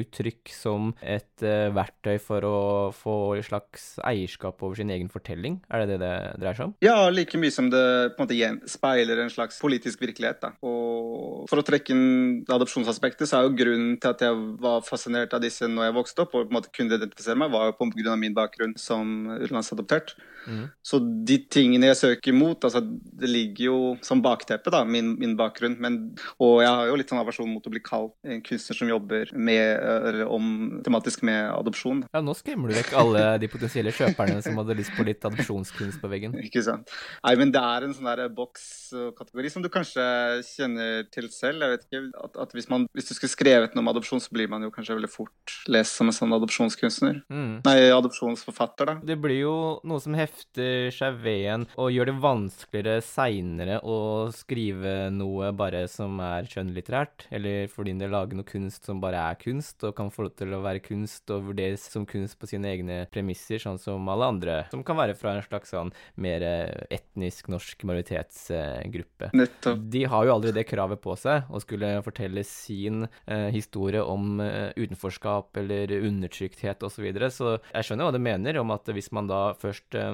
uttrykk 0.00 0.52
som 0.54 0.92
et 1.02 1.44
uh, 1.44 1.70
verktøy 1.74 2.18
for 2.22 2.46
å 2.46 2.58
få 2.94 3.16
et 3.38 3.46
slags 3.48 3.92
eierskap 4.06 4.62
over 4.62 4.78
sin 4.78 4.92
egen 4.92 5.10
fortelling? 5.12 5.60
Er 5.70 5.84
det 5.84 5.94
det 5.94 6.00
det 6.04 6.14
dreier 6.40 6.58
seg 6.58 6.68
om? 6.70 6.74
Ja, 6.84 7.08
like 7.12 7.40
mye 7.40 7.54
som 7.54 7.70
det 7.72 7.84
på 8.16 8.24
en 8.24 8.28
måte 8.28 8.70
speiler 8.70 9.22
en 9.22 9.32
slags 9.32 9.60
politisk 9.60 10.02
virkelighet. 10.02 10.40
da. 10.42 10.52
Og 10.66 11.46
For 11.50 11.60
å 11.60 11.66
trekke 11.66 11.94
inn 11.94 12.44
adopsjonsaspektet, 12.50 13.28
så 13.28 13.40
er 13.40 13.48
jo 13.48 13.56
grunnen 13.58 13.96
til 14.00 14.12
at 14.12 14.24
jeg 14.24 14.42
var 14.62 14.84
fascinert 14.86 15.34
av 15.36 15.42
disse 15.44 15.68
når 15.68 15.88
jeg 15.88 15.98
vokste 16.00 16.24
opp, 16.24 16.34
og 16.34 16.48
på 16.48 16.52
en 16.52 16.58
måte 16.58 16.74
kunne 16.74 16.96
identifisere 16.96 17.38
meg, 17.38 17.52
var 17.54 17.70
jo 17.70 17.78
på 17.78 17.90
grunn 17.94 18.12
av 18.14 18.20
min 18.20 18.36
bakgrunn 18.36 18.76
som 18.80 19.30
utenlandsadoptert. 19.38 20.16
Mm. 20.46 20.68
Så 20.82 21.00
de 21.26 21.36
tingene 21.52 21.90
jeg 21.90 21.98
søker 22.00 22.36
mot, 22.36 22.64
altså 22.64 22.82
det 22.82 23.28
ligger 23.28 23.64
jo 23.66 23.78
som 24.04 24.22
bakteppe, 24.24 24.72
da, 24.72 24.82
min, 24.88 25.14
min 25.20 25.36
bakgrunn. 25.38 25.76
Men, 25.82 26.00
og 26.40 26.60
jeg 26.64 26.70
har 26.70 26.90
jo 26.90 26.98
litt 27.00 27.12
sånn 27.12 27.22
aversjon 27.22 27.50
mot 27.50 27.66
å 27.66 27.72
bli 27.72 27.82
kalt 27.84 28.14
en 28.24 28.42
kunstner 28.46 28.78
som 28.78 28.90
jobber 28.90 29.32
med, 29.40 29.62
eller 29.80 30.28
om, 30.30 30.46
tematisk 30.84 31.24
med 31.26 31.48
adopsjon. 31.52 32.04
Ja, 32.12 32.22
nå 32.24 32.34
skremmer 32.38 32.70
du 32.70 32.76
vekk 32.76 32.92
alle 33.00 33.24
de 33.40 33.48
potensielle 33.50 33.92
kjøperne 33.94 34.40
som 34.44 34.58
hadde 34.60 34.76
lyst 34.78 34.92
på 34.96 35.06
litt 35.06 35.24
adopsjonskunst 35.26 36.02
på 36.02 36.10
veggen. 36.12 36.36
Ikke 36.44 36.62
sant. 36.66 36.92
Nei, 37.24 37.34
men 37.40 37.54
det 37.54 37.62
er 37.62 37.86
en 37.86 37.94
sånn 37.96 38.10
der 38.10 38.28
bokskategori 38.36 39.52
som 39.52 39.64
du 39.64 39.70
kanskje 39.72 40.04
kjenner 40.46 41.06
til 41.12 41.30
selv. 41.32 41.64
Jeg 41.64 41.76
vet 41.76 41.86
ikke, 41.88 42.02
at, 42.26 42.38
at 42.44 42.54
hvis, 42.56 42.68
man, 42.72 42.86
hvis, 42.96 43.08
du 43.10 43.16
skulle 43.16 43.32
skrevet 43.32 43.76
noe 43.76 43.84
om 43.84 43.92
adopsjon, 43.94 44.22
så 44.22 44.34
blir 44.34 44.50
man 44.52 44.64
jo 44.66 44.72
kanskje 44.74 44.98
veldig 44.98 45.12
fort 45.12 45.56
lest 45.70 45.96
som 45.96 46.10
en 46.10 46.16
sånn 46.16 46.36
adopsjonskunstner. 46.36 47.22
Mm. 47.32 47.52
Nei, 47.66 47.76
adopsjonsforfatter, 47.94 48.92
da. 48.92 48.96
Det 49.12 49.18
blir 49.20 49.42
jo 49.42 49.56
noe 49.88 50.02
som 50.02 50.16
hefter 50.18 50.90
seg 50.94 51.20
ved 51.24 51.46
en 51.54 51.66
og 51.80 51.92
gjør 51.94 52.10
det 52.10 52.16
vanskeligere 52.20 53.04
seinere 53.04 53.80
å 53.86 53.98
skrive 54.34 55.08
noe 55.14 55.50
bare 55.56 55.86
som 55.90 56.20
er 56.24 56.48
kjønnlitterært, 56.50 57.28
eller 57.34 57.70
for 57.72 57.88
din 57.88 58.00
del 58.00 58.10
lage 58.10 58.36
noe 58.36 58.48
kunst 58.48 58.86
som 58.88 59.00
bare 59.02 59.20
er 59.29 59.29
kunst, 59.40 59.82
og 59.86 59.94
kan 59.98 60.10
få 60.12 60.26
lov 60.26 60.34
til 60.38 60.54
å 60.56 60.62
være 60.64 60.82
kunst 60.84 61.30
og 61.34 61.50
vurderes 61.50 61.84
som 61.92 62.06
kunst 62.08 62.38
på 62.40 62.48
sine 62.50 62.70
egne 62.72 63.02
premisser, 63.12 63.60
sånn 63.62 63.78
som 63.80 64.08
alle 64.12 64.30
andre, 64.34 64.56
som 64.72 64.84
kan 64.86 64.98
være 64.98 65.16
fra 65.18 65.36
en 65.36 65.44
slags 65.44 65.74
sånn 65.74 65.92
mer 66.20 66.44
etnisk 66.90 67.50
norsk 67.52 67.84
majoritetsgruppe. 67.88 69.30
Nettopp. 69.36 69.84
De 69.92 70.04
har 70.10 70.26
jo 70.26 70.34
aldri 70.34 70.54
det 70.56 70.66
kravet 70.68 71.02
på 71.02 71.14
seg 71.18 71.50
å 71.50 71.60
skulle 71.62 71.92
fortelle 72.06 72.44
sin 72.46 73.04
eh, 73.06 73.48
historie 73.54 74.02
om 74.02 74.40
eh, 74.44 74.72
utenforskap 74.76 75.60
eller 75.62 75.94
undertrykthet 76.00 76.82
osv., 76.86 77.00
så, 77.00 77.04
videre. 77.06 77.30
så 77.32 77.54
jeg 77.70 77.86
skjønner 77.86 78.08
hva 78.08 78.12
du 78.12 78.20
mener 78.20 78.58
om 78.60 78.74
at 78.74 78.88
hvis 78.92 79.08
man 79.16 79.30
da 79.30 79.54
først 79.60 79.96
eh, 79.96 80.10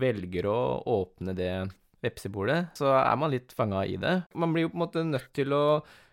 velger 0.00 0.48
å 0.48 0.60
åpne 0.88 1.34
det 1.36 1.52
vepsebordet, 2.04 2.70
så 2.78 2.94
er 2.96 3.16
man 3.20 3.32
litt 3.32 3.52
fanga 3.56 3.84
i 3.84 3.98
det. 4.00 4.14
Man 4.32 4.54
blir 4.54 4.66
jo 4.66 4.72
på 4.72 4.78
en 4.78 4.84
måte 4.86 5.04
nødt 5.04 5.28
til 5.36 5.52
å 5.52 5.64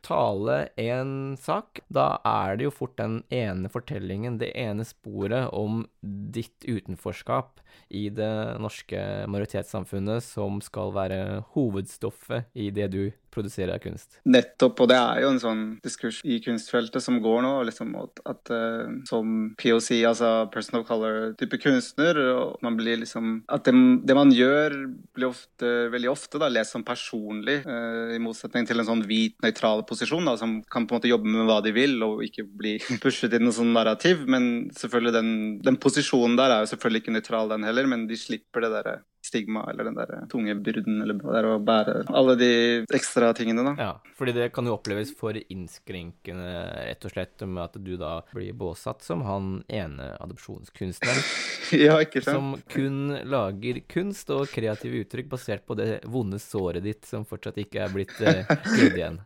tale 0.07 0.57
en 0.79 1.35
sak. 1.39 1.81
Da 1.91 2.17
er 2.25 2.57
det 2.57 2.67
jo 2.67 2.73
fort 2.73 2.95
den 2.99 3.19
ene 3.33 3.69
fortellingen, 3.71 4.39
det 4.41 4.53
ene 4.55 4.85
sporet 4.87 5.51
om 5.55 5.83
ditt 6.01 6.63
utenforskap 6.67 7.61
i 7.89 8.07
det 8.13 8.31
norske 8.63 9.01
majoritetssamfunnet 9.29 10.23
som 10.25 10.61
skal 10.63 10.93
være 10.95 11.21
hovedstoffet 11.55 12.51
i 12.55 12.71
det 12.73 12.91
du 12.95 13.01
produserer 13.37 13.81
kunst. 13.83 14.19
Nettopp, 14.27 14.81
og 14.83 14.89
det 14.91 14.97
er 14.97 15.23
jo 15.23 15.31
en 15.33 15.41
sånn 15.41 15.63
diskurs 15.85 16.19
i 16.25 16.39
kunstfeltet 16.43 17.03
som 17.03 17.19
går 17.23 17.43
nå, 17.45 17.53
liksom 17.69 17.93
at, 18.01 18.21
at 18.33 18.53
uh, 18.53 18.97
som 19.09 19.51
POC, 19.59 19.89
altså 20.09 20.31
person 20.53 20.79
of 20.81 20.87
color-type 20.89 21.59
kunstner, 21.63 22.19
og 22.33 22.63
man 22.65 22.77
blir 22.79 22.99
liksom 23.01 23.41
At 23.53 23.67
det, 23.67 23.73
det, 24.07 24.15
man 24.17 24.31
gjør, 24.33 24.75
blir 25.15 25.29
ofte, 25.29 25.71
veldig 25.93 26.09
ofte 26.11 26.41
da, 26.41 26.49
lest 26.51 26.75
som 26.75 26.85
personlig, 26.87 27.59
uh, 27.67 28.13
i 28.15 28.21
motsetning 28.21 28.67
til 28.67 28.81
en 28.81 28.89
sånn 28.89 29.05
hvit, 29.07 29.37
nøytral 29.45 29.85
posisjon, 29.87 30.25
da, 30.27 30.37
som 30.39 30.59
kan 30.71 30.87
på 30.87 30.95
en 30.95 31.01
måte 31.01 31.11
jobbe 31.11 31.29
med 31.31 31.47
hva 31.49 31.59
de 31.65 31.73
vil, 31.75 31.97
og 32.05 32.23
ikke 32.25 32.47
bli 32.47 32.77
pushet 33.03 33.35
i 33.35 33.41
noe 33.43 33.55
sånn 33.55 33.75
narrativ. 33.75 34.25
Men 34.29 34.67
selvfølgelig 34.77 35.15
den, 35.15 35.35
den 35.65 35.79
posisjonen 35.81 36.39
der 36.39 36.55
er 36.55 36.65
jo 36.65 36.73
selvfølgelig 36.73 37.05
ikke 37.05 37.17
nøytral, 37.17 37.53
den 37.53 37.67
heller, 37.67 37.89
men 37.89 38.07
de 38.09 38.19
slipper 38.19 38.65
det 38.65 38.73
derre 38.73 38.97
stigma 39.27 39.65
eller 39.71 39.89
den 39.89 39.97
der 39.97 40.13
tunge 40.31 40.55
byrden 40.63 41.01
eller 41.03 41.19
det 41.19 41.35
der 41.37 41.49
å 41.49 41.57
bære 41.63 41.97
alle 42.15 42.35
de 42.39 42.51
ekstra 42.95 43.33
tingene, 43.37 43.65
da. 43.67 43.73
Ja, 43.77 44.13
fordi 44.17 44.33
det 44.37 44.49
kan 44.55 44.67
jo 44.67 44.77
oppleves 44.77 45.13
for 45.17 45.37
innskrenkende, 45.37 46.53
rett 46.87 47.07
og 47.07 47.13
slett, 47.13 47.45
med 47.45 47.63
at 47.65 47.77
du 47.83 47.93
da 47.99 48.13
blir 48.33 48.55
båsatt 48.57 49.05
som 49.05 49.23
han 49.27 49.61
ene 49.67 50.13
adopsjonskunstneren. 50.23 51.23
ja, 51.85 51.99
ikke 52.03 52.23
sant? 52.23 52.37
Som 52.37 52.53
kun 52.71 53.17
lager 53.27 53.81
kunst 53.91 54.31
og 54.33 54.47
kreative 54.51 55.03
uttrykk 55.03 55.31
basert 55.35 55.67
på 55.67 55.77
det 55.77 56.01
vonde 56.07 56.39
såret 56.41 56.85
ditt 56.85 57.07
som 57.07 57.27
fortsatt 57.27 57.59
ikke 57.61 57.85
er 57.85 57.93
blitt 57.93 58.15
eh, 58.23 58.43
igjen. 58.89 59.21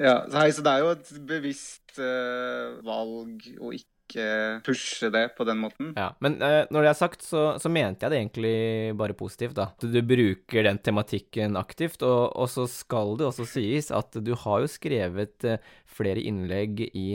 Ja, 0.00 0.22
så, 0.26 0.40
hei, 0.40 0.50
så 0.56 0.64
det 0.64 0.72
er 0.72 0.84
jo 0.84 0.92
et 0.94 1.10
bevisst 1.28 2.00
uh, 2.00 2.80
valg 2.86 3.44
å 3.60 3.74
ikke 3.76 3.89
ikke 4.10 4.26
pushe 4.66 5.10
det 5.12 5.24
på 5.36 5.46
den 5.48 5.60
måten. 5.62 5.92
Ja, 5.98 6.10
Men 6.22 6.38
uh, 6.42 6.64
når 6.72 6.86
det 6.86 6.92
er 6.92 6.98
sagt, 6.98 7.24
så, 7.26 7.44
så, 7.60 7.70
mente 7.70 8.06
jeg 8.06 8.12
det 8.12 8.20
egentlig 8.20 8.54
bare 8.98 9.16
positivt, 9.16 9.56
da. 9.58 9.70
Du, 9.80 9.88
du 9.92 10.00
bruker 10.04 10.66
den 10.66 10.80
tematikken 10.82 11.58
aktivt, 11.60 12.02
og, 12.02 12.32
og, 12.34 12.50
så 12.50 12.66
skal 12.70 13.16
det 13.20 13.28
også 13.28 13.46
sies 13.48 13.90
at 13.94 14.18
du 14.18 14.34
har 14.44 14.64
jo 14.64 14.70
skrevet 14.70 15.46
uh, 15.46 15.58
flere 15.90 16.22
innlegg 16.22 16.82
i 16.86 17.06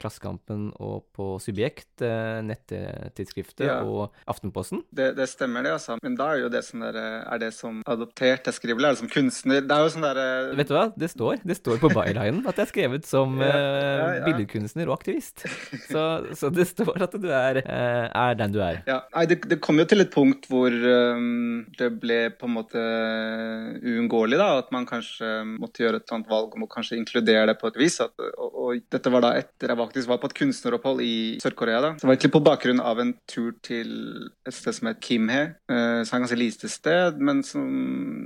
Klassekampen 0.00 0.70
og 0.82 1.06
på 1.16 1.36
Subjekt, 1.42 1.90
uh, 2.04 2.40
nettidsskriftet, 2.44 3.66
ja. 3.68 3.80
og 3.84 4.12
Aftenposten. 4.28 4.84
Det, 4.92 5.12
det, 5.18 5.28
stemmer, 5.30 5.64
det, 5.66 5.76
altså. 5.78 5.98
Men 6.04 6.16
da 6.18 6.32
er 6.32 6.44
jo 6.44 6.52
det 6.52 6.64
sånn 6.66 6.82
der 6.82 6.96
Er 6.98 7.38
det 7.40 7.52
som 7.54 7.80
adoptert 7.88 8.48
jeg 8.48 8.56
skriver, 8.56 8.78
eller 8.78 8.92
er 8.92 8.96
det 8.96 9.02
som 9.02 9.10
kunstner? 9.12 9.62
Det 9.64 9.76
er 9.76 9.86
jo 9.86 9.92
sånn 9.94 10.04
derre 10.04 10.26
Vet 10.58 10.70
du 10.70 10.74
hva, 10.76 10.86
det 10.98 11.08
står. 11.12 11.42
Det 11.46 11.56
står 11.58 11.80
på 11.82 11.90
bylinen 11.92 12.42
at 12.48 12.58
jeg 12.58 12.66
er 12.66 12.70
skrevet 12.72 13.08
som 13.08 13.36
ja, 13.40 13.50
ja, 13.52 14.22
billedkunstner 14.26 14.90
og 14.90 14.96
aktivist. 14.98 15.44
Så, 15.92 16.02
så 16.42 16.50
det 16.50 16.66
står 16.70 17.04
at 17.06 17.14
du 17.20 17.28
er, 17.30 17.60
eh, 17.62 18.06
er 18.08 18.38
den 18.38 18.54
du 18.54 18.58
er. 18.64 18.80
Ja, 18.88 19.02
nei, 19.14 19.24
det, 19.30 19.38
det, 19.48 19.60
kom 19.62 19.78
jo 19.78 19.86
til 19.88 20.02
et 20.02 20.12
punkt 20.12 20.48
hvor 20.50 20.74
um, 20.74 21.62
det 21.78 21.90
ble 22.02 22.18
på 22.34 22.48
en 22.48 22.56
måte 22.56 22.82
uunngåelig, 23.78 24.38
da. 24.40 24.48
At 24.62 24.72
man 24.74 24.88
kanskje 24.88 25.30
måtte 25.52 25.84
gjøre 25.84 26.02
et 26.02 26.14
annet 26.14 26.30
valg 26.30 26.56
om 26.56 26.66
å 26.66 26.70
kanskje 26.70 26.98
inkludere 26.98 27.46
det 27.52 27.56
på 27.60 27.70
et 27.70 27.78
vis. 27.80 28.00
At, 28.02 28.14
og, 28.32 28.48
og, 28.50 28.82
dette 28.92 29.12
var 29.12 29.24
da 29.24 29.34
etter 29.38 29.72
jeg 29.72 29.80
faktisk 29.82 30.10
var 30.10 30.20
på 30.22 30.30
et 30.30 30.36
kunstneropphold 30.40 31.04
i 31.06 31.14
Sør-Korea. 31.44 31.82
da. 31.84 31.92
Det 32.00 32.08
var 32.08 32.16
egentlig 32.16 32.34
på 32.34 32.44
bakgrunn 32.50 32.82
av 32.82 33.02
en 33.02 33.14
tur 33.30 33.52
til 33.64 33.92
et 34.48 34.56
sted 34.56 34.78
som 34.78 34.90
het 34.90 35.02
Kimhe, 35.04 35.40
uh, 35.70 36.02
som 36.02 36.16
er 36.16 36.22
et 36.22 36.26
ganske 36.26 36.40
lite 36.40 36.72
sted, 36.72 37.22
men 37.22 37.44
som 37.46 37.70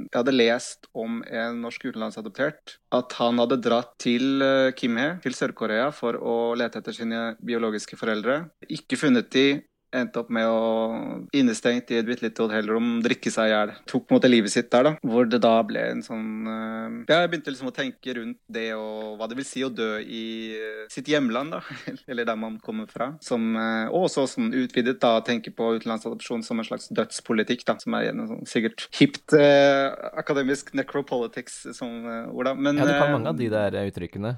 jeg 0.07 0.17
hadde 0.17 0.37
lest 0.37 0.91
om 0.97 1.21
en 1.29 1.63
norsk 1.67 1.91
utenlandsadoptert. 1.91 2.79
At 2.97 3.13
han 3.19 3.43
hadde 3.43 3.61
dratt 3.61 3.93
til 4.03 4.41
uh, 4.41 4.73
Kimhe, 4.79 5.17
til 5.25 5.37
Sør-Korea, 5.37 5.91
for 5.95 6.17
å 6.17 6.37
lete 6.59 6.81
etter 6.81 6.97
sine 6.97 7.23
biologiske 7.45 7.99
foreldre 7.99 8.06
foreldre. 8.07 8.37
Ikke 8.71 8.99
funnet 9.01 9.33
de, 9.35 9.47
endte 9.95 10.21
opp 10.21 10.31
med 10.35 10.47
å 10.51 11.27
innestengt 11.37 11.91
i 11.93 11.99
et 12.01 12.07
bitte 12.07 12.25
lite 12.25 12.43
hotellrom, 12.43 12.99
drikke 13.05 13.31
seg 13.33 13.51
i 13.51 13.53
hjel. 13.53 13.73
Tok 13.89 14.07
på 14.07 14.15
en 14.15 14.19
måte 14.19 14.31
livet 14.31 14.53
sitt 14.53 14.69
der, 14.73 14.89
da. 14.89 14.93
Hvor 15.07 15.29
det 15.31 15.41
da 15.45 15.55
ble 15.67 15.83
en 15.93 16.03
sånn 16.05 16.27
uh, 16.49 17.05
Ja, 17.07 17.23
jeg 17.23 17.31
begynte 17.33 17.55
liksom 17.55 17.71
å 17.71 17.75
tenke 17.77 18.17
rundt 18.19 18.41
det 18.53 18.69
og 18.77 19.17
hva 19.21 19.29
det 19.31 19.39
vil 19.39 19.49
si 19.49 19.63
å 19.67 19.71
dø 19.73 20.01
i 20.03 20.25
uh, 20.59 20.83
sitt 20.93 21.11
hjemland, 21.11 21.55
da. 21.55 21.63
Eller 22.11 22.29
der 22.29 22.39
man 22.41 22.59
kommer 22.65 22.91
fra. 22.91 23.13
Som, 23.25 23.55
uh, 23.59 23.87
og 23.93 24.09
også 24.09 24.27
sånn 24.35 24.51
utvidet 24.57 24.99
da 25.03 25.15
tenke 25.27 25.55
på 25.55 25.77
utenlandsadopsjon 25.79 26.45
som 26.47 26.63
en 26.63 26.69
slags 26.69 26.91
dødspolitikk, 26.91 27.65
da. 27.69 27.79
Som 27.83 27.99
er 27.99 28.11
en 28.11 28.27
sånn 28.31 28.45
sikkert 28.49 28.89
hipt 28.97 29.35
akademisk 29.37 30.73
necropolitics 30.77 31.63
som 31.77 32.05
ord, 32.07 32.49
da. 32.49 32.55
Men, 32.55 32.81
ja, 32.81 32.89
du 32.89 32.95
kan 32.97 33.15
mange 33.15 33.33
av 33.33 33.39
de 33.39 33.49
der 33.53 33.79
uttrykkene. 33.87 34.37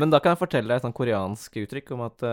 Men 0.00 0.12
da 0.12 0.20
kan 0.22 0.34
jeg 0.34 0.42
fortelle 0.42 0.70
deg 0.70 0.80
et 0.80 0.86
sånn 0.86 0.96
koreansk 0.96 1.60
uttrykk 1.62 1.92
om 1.96 2.04
at 2.06 2.24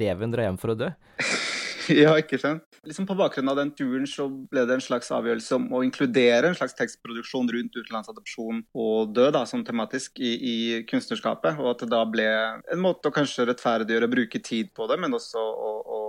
reven 0.00 0.32
drar 0.32 0.48
hjem 0.48 0.60
for 0.60 0.74
å 0.74 0.78
dø. 0.78 0.90
ja, 2.02 2.14
ikke 2.20 2.38
sant. 2.40 2.64
Liksom 2.86 3.06
På 3.06 3.14
bakgrunn 3.14 3.50
av 3.52 3.58
den 3.60 3.70
turen 3.78 4.08
så 4.10 4.26
ble 4.26 4.64
det 4.66 4.74
en 4.76 4.82
slags 4.82 5.12
avgjørelse 5.14 5.54
om 5.54 5.68
å 5.76 5.82
inkludere 5.86 6.50
en 6.50 6.58
slags 6.58 6.74
tekstproduksjon 6.78 7.50
rundt 7.54 7.78
utenlandsadopsjon 7.78 8.64
og 8.74 9.12
død 9.14 9.36
da, 9.36 9.44
som 9.46 9.62
tematisk 9.66 10.18
i, 10.18 10.32
i, 10.34 10.56
kunstnerskapet. 10.90 11.60
Og 11.62 11.72
at 11.74 11.84
det 11.84 11.92
da 11.94 12.02
ble 12.08 12.26
en 12.26 12.82
måte 12.82 13.10
å 13.10 13.14
kanskje 13.14 13.46
rettferdiggjøre, 13.50 14.10
bruke 14.10 14.42
tid 14.42 14.72
på 14.74 14.90
det, 14.90 14.98
men 15.02 15.14
også 15.14 15.38
å, 15.42 15.72
å, 15.78 16.02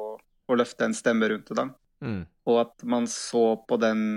å 0.50 0.60
løfte 0.60 0.90
en 0.90 0.98
stemme 0.98 1.30
rundt 1.30 1.52
det. 1.52 1.60
da. 1.62 1.70
Mm. 2.04 2.22
Og 2.50 2.64
at 2.66 2.88
man 2.90 3.06
så 3.08 3.54
på 3.70 3.78
den 3.82 4.08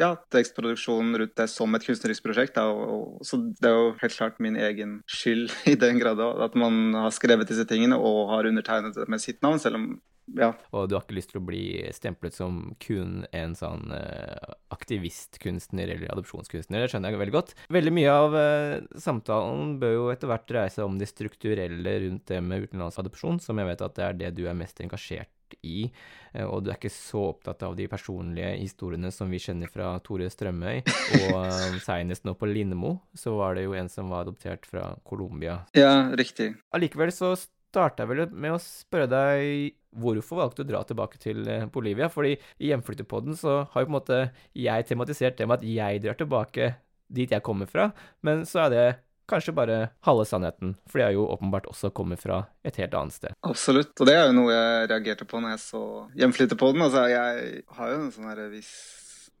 ja, 0.00 0.10
tekstproduksjonen 0.32 1.16
rundt 1.20 1.36
det 1.38 1.46
som 1.52 1.76
et 1.76 1.84
kunstnerisk 1.86 2.24
prosjekt. 2.24 2.56
Da, 2.56 2.66
og, 2.68 3.20
og, 3.20 3.22
så 3.28 3.38
det 3.44 3.70
er 3.70 3.76
jo 3.76 3.94
helt 4.00 4.16
klart 4.16 4.42
min 4.42 4.58
egen 4.60 4.98
skyld 5.10 5.52
i 5.72 5.76
den 5.80 6.00
grad 6.02 6.20
at 6.20 6.56
man 6.58 6.96
har 6.96 7.14
skrevet 7.14 7.48
disse 7.52 7.68
tingene 7.68 7.98
og 8.00 8.32
har 8.34 8.48
undertegnet 8.48 8.96
det 8.96 9.08
med 9.12 9.22
sitt 9.22 9.42
navn, 9.44 9.60
selv 9.62 9.80
om 9.80 9.88
ja. 10.34 10.50
Og 10.74 10.88
du 10.88 10.96
har 10.96 11.04
ikke 11.04 11.16
lyst 11.18 11.30
til 11.32 11.40
å 11.40 11.46
bli 11.46 11.62
stemplet 11.94 12.34
som 12.34 12.58
kun 12.82 13.22
en 13.36 13.54
sånn 13.58 13.92
uh, 13.94 14.56
aktivistkunstner 14.74 15.92
eller 15.94 16.10
adopsjonskunstner. 16.16 16.82
Det 16.82 16.90
skjønner 16.92 17.14
jeg 17.14 17.22
veldig 17.22 17.36
godt. 17.36 17.54
Veldig 17.72 17.94
mye 17.94 18.16
av 18.24 18.34
uh, 18.34 18.98
samtalen 19.02 19.76
bør 19.82 19.96
jo 19.96 20.10
etter 20.14 20.32
hvert 20.32 20.48
dreie 20.50 20.74
seg 20.74 20.88
om 20.88 20.98
det 20.98 21.10
strukturelle 21.12 21.96
rundt 22.08 22.26
det 22.32 22.42
med 22.42 22.66
utenlandsadopsjon, 22.66 23.40
som 23.44 23.62
jeg 23.62 23.70
vet 23.70 23.86
at 23.86 23.98
det 23.98 24.06
er 24.08 24.20
det 24.24 24.36
du 24.40 24.46
er 24.50 24.58
mest 24.58 24.82
engasjert 24.82 25.30
i, 25.62 25.86
uh, 26.34 26.48
og 26.48 26.64
du 26.66 26.72
er 26.72 26.80
ikke 26.80 26.90
så 26.90 27.28
opptatt 27.30 27.62
av 27.62 27.78
de 27.78 27.86
personlige 27.90 28.50
historiene 28.58 29.12
som 29.14 29.30
vi 29.30 29.38
kjenner 29.42 29.70
fra 29.70 29.92
Tore 30.02 30.26
Strømøy, 30.32 30.82
og 30.82 31.36
senest 31.86 31.86
seinest 31.86 32.26
nå 32.26 32.34
på 32.38 32.50
Lindmo 32.50 32.96
så 33.16 33.36
var 33.38 33.54
det 33.56 33.68
jo 33.68 33.78
en 33.78 33.88
som 33.92 34.10
var 34.10 34.26
adoptert 34.26 34.66
fra 34.66 34.90
Colombia. 35.06 35.60
Ja, 35.78 36.10
riktig. 36.18 36.56
Allikevel 36.74 37.14
så 37.14 37.36
starta 37.70 38.04
jeg 38.04 38.12
vel 38.12 38.22
med 38.32 38.56
å 38.56 38.62
spørre 38.62 39.08
deg 39.10 39.76
hvorfor 39.96 40.42
valgte 40.42 40.62
du 40.62 40.68
å 40.68 40.72
dra 40.74 40.82
tilbake 40.88 41.20
til 41.22 41.46
eh, 41.48 41.66
Bolivia? 41.72 42.10
Fordi 42.12 42.34
i 42.36 42.70
Hjemflyttepodden 42.70 43.36
så 43.38 43.62
har 43.72 43.84
jo 43.84 43.88
på 43.88 43.92
en 43.92 43.98
måte 43.98 44.20
jeg 44.56 44.88
tematisert 44.88 45.38
det 45.38 45.48
med 45.48 45.60
at 45.60 45.68
jeg 45.68 46.04
drar 46.04 46.18
tilbake 46.20 46.74
dit 47.06 47.30
jeg 47.30 47.44
kommer 47.46 47.68
fra, 47.70 47.92
men 48.26 48.42
så 48.48 48.64
er 48.64 48.72
det 48.72 48.86
kanskje 49.30 49.54
bare 49.54 49.76
halve 50.06 50.24
sannheten, 50.26 50.74
for 50.90 51.02
jeg 51.02 51.16
jo 51.16 51.26
åpenbart 51.34 51.66
også 51.70 51.90
kommer 51.94 52.18
fra 52.18 52.44
et 52.66 52.78
helt 52.80 52.94
annet 52.94 53.14
sted. 53.14 53.34
Absolutt, 53.46 53.94
og 53.98 54.08
det 54.08 54.14
er 54.14 54.28
jo 54.28 54.36
noe 54.38 54.52
jeg 54.54 54.90
reagerte 54.92 55.26
på 55.26 55.40
når 55.42 55.56
jeg 55.56 55.62
så 55.64 55.82
Hjemflyttepodden. 56.18 56.84
Altså, 56.86 57.06
jeg 57.10 57.64
har 57.78 57.92
jo 57.92 57.98
en 58.04 58.12
sånn 58.14 58.44
viss 58.52 58.74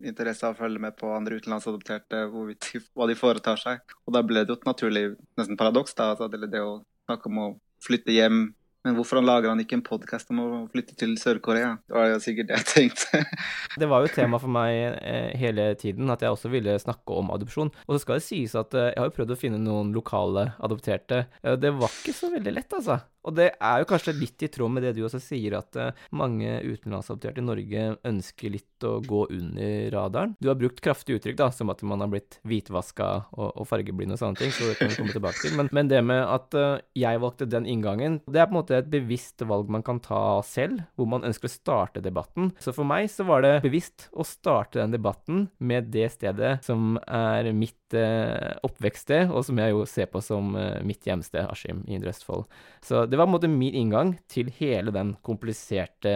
interesse 0.06 0.44
av 0.44 0.56
å 0.56 0.58
følge 0.58 0.82
med 0.82 0.96
på 0.98 1.10
andre 1.14 1.38
utenlandsadopterte, 1.40 2.26
hva 2.98 3.10
de 3.10 3.18
foretar 3.18 3.62
seg. 3.62 3.96
Og 4.06 4.16
da 4.16 4.24
ble 4.26 4.42
det 4.42 4.54
jo 4.54 4.60
et 4.60 4.68
naturlig 4.68 5.06
nesten 5.38 5.58
paradoks, 5.58 5.94
da, 5.98 6.12
altså, 6.14 6.30
det, 6.32 6.50
det 6.52 6.64
å 6.64 6.80
snakke 7.06 7.30
om 7.30 7.42
å 7.44 7.48
flytte 7.84 8.14
hjem 8.14 8.46
men 8.86 8.94
hvorfor 8.94 9.18
han 9.18 9.26
lager 9.26 9.50
han 9.50 9.58
ikke 9.58 9.80
en 9.80 9.82
podkast 9.82 10.28
om 10.30 10.38
å 10.44 10.48
flytte 10.70 10.94
til 10.94 11.16
Sør-Korea? 11.18 11.72
Det 11.90 11.96
var 11.96 12.06
jo 12.12 12.18
sikkert 12.22 12.52
det 12.52 12.58
jeg 12.60 12.66
tenkte. 12.70 13.22
det 13.82 13.88
var 13.90 14.04
jo 14.04 14.12
tema 14.14 14.38
for 14.38 14.52
meg 14.54 14.76
eh, 15.00 15.32
hele 15.40 15.72
tiden 15.80 16.12
at 16.14 16.22
jeg 16.22 16.30
også 16.30 16.52
ville 16.52 16.76
snakke 16.78 17.16
om 17.18 17.32
adopsjon. 17.34 17.72
Og 17.88 17.96
så 17.96 18.04
skal 18.04 18.20
det 18.20 18.26
sies 18.28 18.54
at 18.54 18.76
eh, 18.78 18.92
jeg 18.92 19.02
har 19.02 19.10
jo 19.10 19.16
prøvd 19.16 19.34
å 19.34 19.38
finne 19.40 19.58
noen 19.58 19.90
lokale 19.96 20.52
adopterte. 20.62 21.24
Eh, 21.42 21.58
det 21.58 21.74
var 21.74 21.90
ikke 21.90 22.14
så 22.14 22.30
veldig 22.36 22.54
lett, 22.54 22.78
altså. 22.78 23.00
Og 23.26 23.34
det 23.34 23.48
er 23.58 23.82
jo 23.82 23.88
kanskje 23.90 24.14
litt 24.16 24.42
i 24.46 24.50
tråd 24.52 24.72
med 24.72 24.86
det 24.86 24.94
du 24.96 25.02
også 25.06 25.20
sier, 25.22 25.58
at 25.58 25.76
uh, 25.80 26.06
mange 26.14 26.60
utenlandsadopterte 26.62 27.42
i 27.42 27.46
Norge 27.46 27.86
ønsker 28.06 28.54
litt 28.54 28.86
å 28.86 28.98
gå 29.02 29.24
under 29.32 29.88
radaren. 29.94 30.34
Du 30.42 30.50
har 30.50 30.58
brukt 30.58 30.82
kraftige 30.84 31.18
uttrykk, 31.18 31.38
da, 31.40 31.48
som 31.54 31.72
at 31.72 31.82
man 31.86 32.04
har 32.04 32.10
blitt 32.12 32.38
hvitvaska 32.46 33.08
og, 33.34 33.48
og 33.48 33.66
fargeblind 33.68 34.14
og 34.14 34.20
sånne 34.20 34.40
ting, 34.40 34.52
så 34.54 34.70
det 34.70 34.76
kan 34.78 34.92
vi 34.92 34.98
komme 35.00 35.16
tilbake 35.16 35.42
til. 35.42 35.56
Men, 35.58 35.70
men 35.74 35.90
det 35.90 36.02
med 36.06 36.22
at 36.22 36.56
uh, 36.58 36.78
jeg 36.96 37.22
valgte 37.22 37.48
den 37.50 37.66
inngangen, 37.68 38.20
det 38.30 38.42
er 38.42 38.50
på 38.50 38.54
en 38.54 38.60
måte 38.60 38.78
et 38.78 38.92
bevisst 38.92 39.42
valg 39.46 39.72
man 39.72 39.84
kan 39.86 40.00
ta 40.04 40.22
selv, 40.46 40.84
hvor 40.94 41.10
man 41.10 41.26
ønsker 41.26 41.50
å 41.50 41.54
starte 41.56 42.04
debatten. 42.04 42.52
Så 42.62 42.74
for 42.76 42.86
meg 42.86 43.10
så 43.12 43.26
var 43.26 43.42
det 43.42 43.54
bevisst 43.64 44.08
å 44.14 44.26
starte 44.26 44.82
den 44.82 44.94
debatten 44.94 45.46
med 45.58 45.90
det 45.94 46.12
stedet 46.14 46.58
som 46.66 46.94
er 47.02 47.50
mitt 47.56 47.96
uh, 47.96 48.54
oppvekststed, 48.66 49.32
og 49.32 49.42
som 49.48 49.58
jeg 49.62 49.74
jo 49.74 49.82
ser 49.88 50.10
på 50.12 50.22
som 50.22 50.54
mitt 50.86 51.06
hjemsted, 51.06 51.46
Askim 51.50 51.82
i 51.86 51.96
Indre 51.96 52.12
Østfold. 52.12 52.46
Så 52.84 53.04
det 53.10 53.15
det 53.16 53.22
var 53.22 53.30
på 53.30 53.30
en 53.30 53.36
måte 53.38 53.48
min 53.48 53.74
inngang 53.80 54.10
til 54.28 54.50
hele 54.58 54.92
den 54.92 55.14
kompliserte 55.24 56.10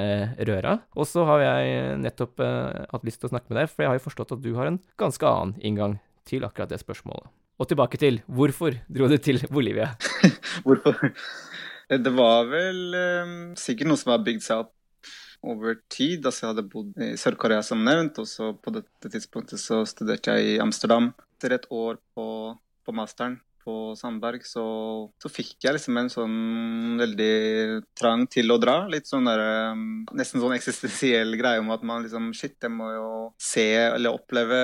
røra. 0.44 0.74
Og 0.92 1.08
så 1.08 1.24
har 1.24 1.40
jeg 1.40 1.94
nettopp 2.02 2.42
uh, 2.44 2.84
hatt 2.90 3.06
lyst 3.08 3.22
til 3.22 3.30
å 3.30 3.32
snakke 3.32 3.48
med 3.48 3.62
deg, 3.62 3.70
for 3.72 3.84
jeg 3.84 3.88
har 3.88 3.96
jo 3.96 4.04
forstått 4.04 4.34
at 4.36 4.42
du 4.44 4.50
har 4.58 4.68
en 4.68 4.76
ganske 5.00 5.30
annen 5.30 5.56
inngang 5.64 5.96
til 6.28 6.44
akkurat 6.44 6.68
det 6.68 6.82
spørsmålet. 6.82 7.32
Og 7.60 7.68
tilbake 7.72 8.00
til 8.00 8.20
hvorfor 8.28 8.76
dro 8.92 9.08
du 9.08 9.16
til 9.16 9.40
Bolivia? 9.48 9.94
hvorfor? 10.66 11.10
Det 11.88 12.12
var 12.14 12.46
vel 12.52 12.84
um, 12.94 13.34
sikkert 13.56 13.88
noe 13.90 14.00
som 14.00 14.12
har 14.12 14.22
bygd 14.28 14.44
seg 14.44 14.66
opp 14.66 14.76
over 15.40 15.80
tid. 15.88 16.20
Altså, 16.20 16.44
jeg 16.44 16.52
hadde 16.52 16.68
bodd 16.76 17.00
i 17.00 17.14
Sør-Korea 17.20 17.64
som 17.64 17.80
nevnt, 17.84 18.20
og 18.20 18.28
så 18.28 18.52
på 18.52 18.76
dette 18.76 19.08
tidspunktet 19.08 19.64
så 19.64 19.86
studerte 19.88 20.36
jeg 20.36 20.56
i 20.56 20.58
Amsterdam. 20.60 21.14
Etter 21.40 21.56
et 21.56 21.70
år 21.72 21.96
på, 22.12 22.26
på 22.84 22.92
masteren 22.92 23.40
på 23.64 23.94
Sandberg, 23.98 24.44
så, 24.46 24.64
så, 25.20 25.30
fikk 25.32 25.56
jeg 25.64 25.76
liksom 25.76 25.98
en 26.00 26.10
sånn 26.12 26.36
veldig 27.00 27.34
trang 27.98 28.26
til 28.30 28.52
å 28.52 28.58
dra. 28.60 28.76
Litt 28.90 29.08
sånn 29.10 29.28
der, 29.28 29.42
um, 29.72 30.02
Nesten 30.16 30.42
sånn 30.42 30.56
eksistensiell 30.56 31.36
greie 31.40 31.62
om 31.62 31.70
at 31.74 31.84
man 31.86 32.04
liksom 32.06 32.30
Shit, 32.36 32.56
jeg 32.62 32.72
må 32.72 32.90
jo 32.94 33.08
se 33.40 33.66
eller 33.82 34.16
oppleve 34.16 34.60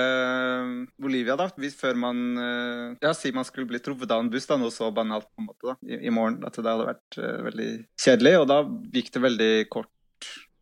um, 0.63 0.77
Bolivia, 1.01 1.37
da. 1.39 1.49
Hvis, 1.61 1.77
før 1.79 1.99
man 2.07 2.23
uh, 2.39 2.95
Ja, 3.03 3.13
si 3.17 3.33
man 3.37 3.47
skulle 3.49 3.69
bli 3.71 3.83
truffet 3.83 4.13
av 4.15 4.25
en 4.25 4.33
buss, 4.33 4.49
da, 4.49 4.59
noe 4.61 4.75
så 4.75 4.93
banalt 4.95 5.29
på 5.33 5.43
en 5.43 5.51
måte, 5.51 5.73
da, 5.73 5.77
i, 5.87 6.01
i 6.09 6.15
morgen. 6.15 6.41
At 6.47 6.59
det 6.59 6.71
hadde 6.71 6.91
vært 6.93 7.21
uh, 7.21 7.43
veldig 7.51 7.71
kjedelig. 8.03 8.35
Og 8.43 8.49
da 8.53 8.63
gikk 8.97 9.13
det 9.15 9.27
veldig 9.27 9.53
kort 9.73 9.93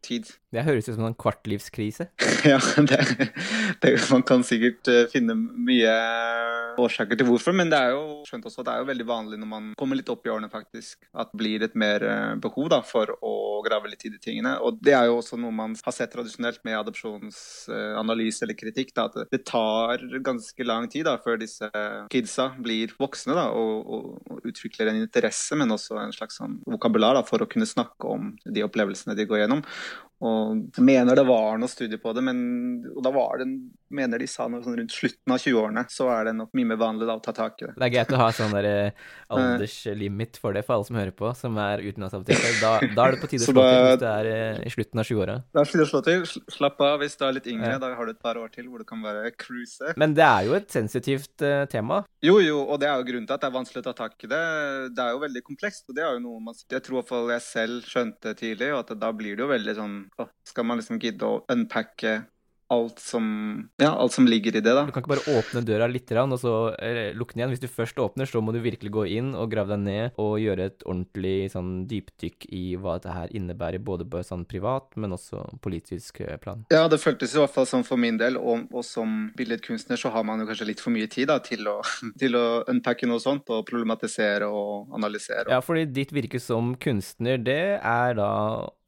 tid. 0.04 0.30
Det 0.54 0.62
høres 0.66 0.88
ut 0.88 0.94
som 0.94 1.06
en 1.08 1.16
kvartlivskrise. 1.18 2.08
ja, 2.52 2.60
det, 2.90 3.00
det, 3.82 3.94
man 4.12 4.24
kan 4.26 4.44
sikkert 4.46 4.90
uh, 4.90 5.04
finne 5.12 5.36
mye 5.36 5.94
årsaker 6.80 7.18
til 7.18 7.28
hvorfor, 7.28 7.54
men 7.56 7.70
det 7.70 7.78
er 7.78 7.94
jo 7.94 8.22
skjønt 8.26 8.46
også 8.48 8.62
at 8.62 8.68
det 8.68 8.74
er 8.74 8.82
jo 8.82 8.88
veldig 8.90 9.06
vanlig 9.08 9.38
når 9.40 9.50
man 9.50 9.72
kommer 9.78 9.98
litt 9.98 10.10
opp 10.12 10.26
i 10.26 10.32
årene, 10.32 10.50
faktisk, 10.52 11.06
at 11.14 11.30
det 11.32 11.40
blir 11.40 11.64
et 11.66 11.76
mer 11.78 12.04
uh, 12.06 12.34
behov 12.42 12.70
da, 12.72 12.80
for 12.86 13.10
å 13.18 13.34
grave 13.64 13.90
litt 13.90 14.04
i 14.06 14.12
de 14.12 14.20
tingene. 14.20 14.54
Og 14.62 14.78
det 14.84 14.94
er 14.96 15.08
jo 15.08 15.18
også 15.18 15.38
noe 15.40 15.54
man 15.54 15.76
har 15.86 15.96
sett 15.96 16.12
tradisjonelt 16.14 16.62
med 16.66 16.78
adopsjonsanalyse 16.78 18.46
eller 18.46 18.58
kritikk, 18.58 18.92
da, 18.96 19.08
at 19.08 19.32
det 19.32 19.42
tar 19.48 20.04
ganske 20.24 20.66
lang 20.66 20.88
tid 20.92 21.08
da, 21.08 21.16
før 21.22 21.40
disse 21.40 21.70
kidsa 22.12 22.50
blir 22.62 22.94
voksne 23.00 23.36
da, 23.36 23.48
og, 23.56 23.90
og 24.28 24.48
utvikler 24.50 24.92
en 24.92 25.02
interesse, 25.02 25.56
men 25.58 25.74
også 25.74 25.98
en 26.02 26.14
slags 26.14 26.38
sånn 26.40 26.58
vokabular 26.68 27.18
da, 27.18 27.24
for 27.26 27.42
å 27.42 27.48
kunne 27.50 27.68
snakke 27.68 28.10
om 28.10 28.34
de 28.44 28.64
opplevelsene 28.66 29.16
de 29.18 29.26
går 29.28 29.44
gjennom. 29.44 29.64
Og 30.24 30.80
mener 30.80 31.18
det 31.18 31.26
var 31.28 31.58
noe 31.60 31.70
studie 31.70 32.00
på 32.00 32.14
det, 32.16 32.24
men 32.24 32.38
og 32.94 33.02
da 33.04 33.12
var 33.14 33.42
det 33.42 33.48
mener 33.94 34.18
de 34.18 34.28
sa 34.28 34.46
noe 34.50 34.62
sånn 34.64 34.76
rundt 34.78 34.94
slutten 34.94 35.34
av 35.34 35.40
20-årene, 35.40 35.84
så 35.92 36.08
er 36.14 36.28
det 36.28 36.34
nok 36.38 36.54
mye 36.56 36.68
mer 36.72 36.80
vanlig 36.80 37.08
da 37.08 37.16
å 37.18 37.22
ta 37.22 37.34
tak 37.36 37.60
i 37.62 37.68
det. 37.68 37.74
Det 37.76 37.86
er 37.86 37.92
greit 37.94 38.14
å 38.14 38.20
ha 38.20 38.28
sånn 38.34 38.54
der 38.56 38.68
eh, 38.68 39.04
alderslimit 39.34 40.40
for 40.40 40.56
det 40.56 40.64
for 40.66 40.76
alle 40.76 40.88
som 40.88 40.98
hører 40.98 41.14
på, 41.16 41.30
som 41.38 41.58
er 41.62 41.84
utenlandsapoteker. 41.84 42.58
Da, 42.62 42.72
da 42.96 43.06
er 43.06 43.16
det 43.16 43.22
på 43.22 43.30
tide 43.30 43.46
å 43.46 43.52
slå 43.52 43.66
til 43.66 43.84
hvis 43.86 44.00
det 44.02 44.12
er 44.12 44.30
eh, 44.32 44.62
i 44.64 44.74
slutten 44.74 45.02
av 45.02 45.08
20-åra. 45.10 45.36
Da 45.54 45.64
er 45.64 45.72
det 45.74 45.86
å 45.86 45.90
slå 45.92 46.02
til. 46.08 46.26
Slapp 46.54 46.82
av 46.84 46.98
hvis 47.02 47.18
du 47.20 47.26
er 47.28 47.36
litt 47.38 47.50
yngre, 47.50 47.74
ja. 47.76 47.82
da 47.82 47.92
har 47.94 48.08
du 48.08 48.14
et 48.14 48.22
par 48.24 48.40
år 48.40 48.50
til 48.54 48.68
hvor 48.70 48.82
du 48.82 48.88
kan 48.88 49.04
bare 49.04 49.30
cruise. 49.38 49.94
Men 50.00 50.16
det 50.16 50.26
er 50.26 50.48
jo 50.48 50.56
et 50.58 50.70
sensitivt 50.74 51.44
uh, 51.44 51.64
tema. 51.70 52.02
Jo, 52.24 52.38
jo, 52.42 52.62
og 52.64 52.80
det 52.82 52.90
er 52.90 52.98
jo 52.98 53.08
grunnen 53.10 53.28
til 53.28 53.36
at 53.36 53.44
det 53.44 53.50
er 53.50 53.56
vanskelig 53.58 53.84
å 53.84 53.88
ta 53.90 53.94
tak 54.04 54.16
i 54.26 54.30
det. 54.30 54.42
Det 54.96 55.04
er 55.04 55.14
jo 55.14 55.22
veldig 55.22 55.44
komplekst, 55.46 55.86
og 55.88 55.98
det 55.98 56.04
er 56.04 56.16
jo 56.16 56.24
noe 56.24 56.42
man 56.44 56.56
Jeg 56.70 56.84
tror 56.86 57.00
iallfall 57.00 57.32
jeg 57.34 57.44
selv 57.44 57.88
skjønte 57.88 58.34
tidlig, 58.38 58.72
og 58.74 58.82
at 58.84 58.94
da 58.98 59.10
blir 59.14 59.36
det 59.36 59.44
jo 59.44 59.50
veldig 59.50 59.74
sånn 59.78 59.96
skal 60.46 60.68
man 60.68 60.80
liksom 60.80 61.00
gidde 61.02 61.26
å 61.26 61.42
unpacke 61.52 62.22
alt 62.74 62.98
som, 62.98 63.24
ja, 63.76 63.90
alt 63.90 64.12
som 64.12 64.26
ligger 64.26 64.56
i 64.56 64.60
det. 64.60 64.72
da. 64.74 64.84
Du 64.86 64.92
kan 64.92 65.02
ikke 65.02 65.12
bare 65.14 65.36
åpne 65.38 65.62
døra 65.66 65.88
litt 65.90 66.10
og 66.14 66.36
så 66.40 66.54
lukke 67.16 67.34
den 67.34 67.42
igjen. 67.42 67.52
Hvis 67.52 67.62
du 67.62 67.68
først 67.68 67.98
åpner, 68.00 68.28
så 68.28 68.40
må 68.44 68.54
du 68.54 68.60
virkelig 68.64 68.92
gå 68.94 69.04
inn 69.18 69.32
og 69.36 69.50
grave 69.52 69.74
deg 69.74 69.82
ned 69.84 70.20
og 70.20 70.38
gjøre 70.40 70.68
et 70.70 70.84
ordentlig 70.86 71.50
sånn 71.52 71.72
dypdykk 71.90 72.48
i 72.54 72.64
hva 72.80 72.96
dette 72.98 73.14
her 73.14 73.34
innebærer, 73.36 73.82
både 73.84 74.06
på 74.08 74.22
sånn 74.24 74.46
privat, 74.48 74.94
men 75.00 75.16
også 75.16 75.42
politisk 75.64 76.22
eh, 76.24 76.38
plan. 76.40 76.64
Ja, 76.72 76.86
det 76.88 77.00
føltes 77.02 77.34
i 77.34 77.40
hvert 77.42 77.54
fall 77.54 77.68
sånn 77.68 77.86
for 77.86 78.00
min 78.00 78.18
del, 78.20 78.38
og, 78.40 78.68
og 78.72 78.86
som 78.86 79.28
billedkunstner 79.36 80.00
så 80.00 80.12
har 80.14 80.24
man 80.26 80.42
jo 80.42 80.48
kanskje 80.48 80.70
litt 80.70 80.84
for 80.84 80.94
mye 80.94 81.10
tid 81.10 81.28
da, 81.32 81.40
til 81.44 81.68
å, 81.70 81.78
til 82.20 82.38
å 82.38 82.46
unpacke 82.70 83.08
noe 83.10 83.22
sånt 83.22 83.50
og 83.52 83.66
problematisere 83.68 84.48
og 84.48 84.94
analysere. 84.96 85.50
Ja, 85.52 85.60
fordi 85.64 85.86
ditt 85.92 86.14
virke 86.16 86.40
som 86.42 86.74
kunstner, 86.80 87.40
det 87.40 87.78
er 87.80 88.18
da 88.18 88.32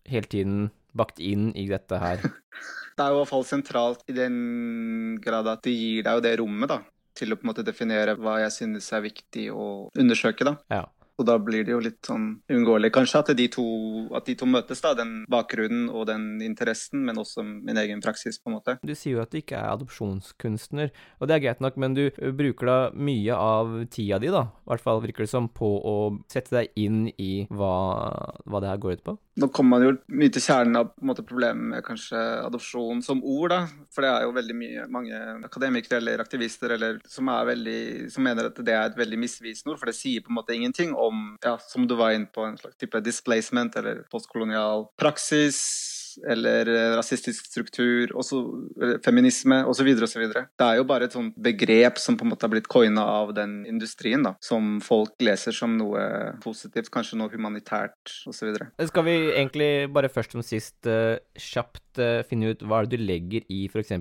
hele 0.06 0.30
tiden 0.30 0.66
bakt 0.96 1.22
inn 1.22 1.50
i 1.56 1.66
dette 1.70 2.00
her? 2.00 2.22
det 2.96 3.04
er 3.04 3.12
jo 3.12 3.18
i 3.18 3.22
hvert 3.22 3.32
fall 3.32 3.46
sentralt 3.48 4.04
i 4.10 4.16
den 4.16 5.16
grad 5.22 5.48
at 5.52 5.64
det 5.66 5.74
gir 5.76 6.06
deg 6.06 6.18
jo 6.18 6.26
det 6.26 6.36
rommet, 6.42 6.72
da. 6.72 6.80
Til 7.16 7.32
å 7.32 7.38
på 7.38 7.46
en 7.46 7.52
måte 7.52 7.64
definere 7.64 8.16
hva 8.20 8.38
jeg 8.42 8.52
synes 8.52 8.90
er 8.92 9.04
viktig 9.06 9.48
å 9.52 9.66
undersøke, 9.96 10.48
da. 10.48 10.56
Ja. 10.72 10.84
Og 11.16 11.26
da 11.28 11.38
blir 11.40 11.64
det 11.64 11.72
jo 11.72 11.80
litt 11.80 12.00
sånn 12.04 12.26
uunngåelig 12.52 12.90
kanskje 12.94 13.22
at 13.22 13.32
de, 13.38 13.46
to, 13.52 13.64
at 14.16 14.26
de 14.28 14.36
to 14.38 14.48
møtes, 14.48 14.82
da. 14.84 14.92
Den 14.98 15.14
bakgrunnen 15.32 15.88
og 15.88 16.06
den 16.10 16.42
interessen, 16.44 17.06
men 17.08 17.20
også 17.20 17.44
min 17.46 17.80
egen 17.80 18.02
praksis, 18.04 18.38
på 18.40 18.50
en 18.50 18.58
måte. 18.58 18.76
Du 18.84 18.94
sier 18.94 19.16
jo 19.16 19.24
at 19.24 19.32
du 19.32 19.40
ikke 19.40 19.56
er 19.58 19.72
adopsjonskunstner, 19.72 20.92
og 21.20 21.28
det 21.28 21.36
er 21.36 21.44
greit 21.46 21.64
nok, 21.64 21.78
men 21.80 21.96
du 21.96 22.04
bruker 22.36 22.68
da 22.70 22.78
mye 22.92 23.36
av 23.36 23.78
tida 23.92 24.20
di, 24.22 24.32
da, 24.32 24.46
i 24.50 24.72
hvert 24.72 24.84
fall 24.84 25.04
virker 25.04 25.24
det 25.24 25.32
som, 25.32 25.48
på 25.48 25.70
å 25.80 25.96
sette 26.32 26.58
deg 26.58 26.76
inn 26.86 27.06
i 27.16 27.46
hva, 27.48 27.76
hva 28.44 28.62
det 28.62 28.74
her 28.74 28.82
går 28.82 28.98
ut 28.98 29.06
på? 29.08 29.16
Nå 29.36 29.50
kommer 29.52 29.76
man 29.76 29.82
jo 29.84 29.90
mye 30.16 30.32
til 30.32 30.40
kjernen 30.40 30.78
av 30.80 30.94
måte, 31.04 31.20
problemet 31.26 31.68
med 31.68 31.84
kanskje 31.84 32.16
adopsjon 32.46 33.02
som 33.04 33.18
ord. 33.20 33.50
da, 33.52 33.58
For 33.92 34.04
det 34.04 34.08
er 34.08 34.24
jo 34.24 34.32
veldig 34.32 34.56
mye, 34.56 34.86
mange 34.88 35.18
akademikere 35.44 35.98
eller 36.00 36.22
aktivister 36.24 36.72
eller, 36.72 37.02
som, 37.04 37.28
veldig, 37.28 38.08
som, 38.12 38.24
mener 38.24 38.48
at 38.48 38.62
det 38.64 38.72
er 38.72 38.88
et 38.88 38.96
veldig 38.96 39.18
misvisende 39.20 39.74
ord. 39.74 39.80
For 39.82 39.92
det 39.92 39.98
sier 39.98 40.24
på 40.24 40.32
en 40.32 40.38
måte 40.38 40.56
ingenting 40.56 40.94
om, 41.08 41.26
ja, 41.44 41.56
som 41.62 41.86
du 41.88 41.96
var 41.98 42.16
inne 42.16 42.30
på, 42.32 42.44
en 42.46 42.58
slags 42.60 42.78
type 42.80 43.00
displacement 43.04 43.76
eller 43.76 44.04
postkolonial 44.12 44.88
praksis 45.00 45.62
eller 46.24 46.66
eh, 46.66 46.96
rasistisk 46.96 47.46
struktur, 47.46 48.12
også, 48.16 48.40
feminisme 49.04 49.58
osv. 49.68 49.88
osv. 50.06 50.22
Det 50.32 50.66
er 50.66 50.78
jo 50.78 50.86
bare 50.88 51.08
et 51.08 51.16
sånt 51.16 51.36
begrep 51.42 52.00
som 52.00 52.16
på 52.16 52.26
en 52.26 52.32
måte 52.32 52.46
har 52.46 52.52
blitt 52.54 52.70
coina 52.72 53.04
av 53.20 53.34
den 53.36 53.58
industrien, 53.68 54.24
da, 54.26 54.36
som 54.44 54.78
folk 54.84 55.16
leser 55.22 55.56
som 55.56 55.76
noe 55.78 56.36
positivt, 56.44 56.90
kanskje 56.94 57.20
noe 57.20 57.32
humanitært 57.32 58.16
osv. 58.30 58.54
Skal 58.88 59.06
vi 59.08 59.18
egentlig 59.34 59.70
bare 59.92 60.12
først 60.12 60.36
som 60.36 60.44
sist 60.46 60.88
uh, 60.88 61.18
kjapt 61.36 62.00
uh, 62.00 62.22
finne 62.28 62.54
ut 62.54 62.64
hva 62.66 62.84
du 62.88 62.98
legger 63.00 63.46
i 63.52 63.66
f.eks. 63.68 63.92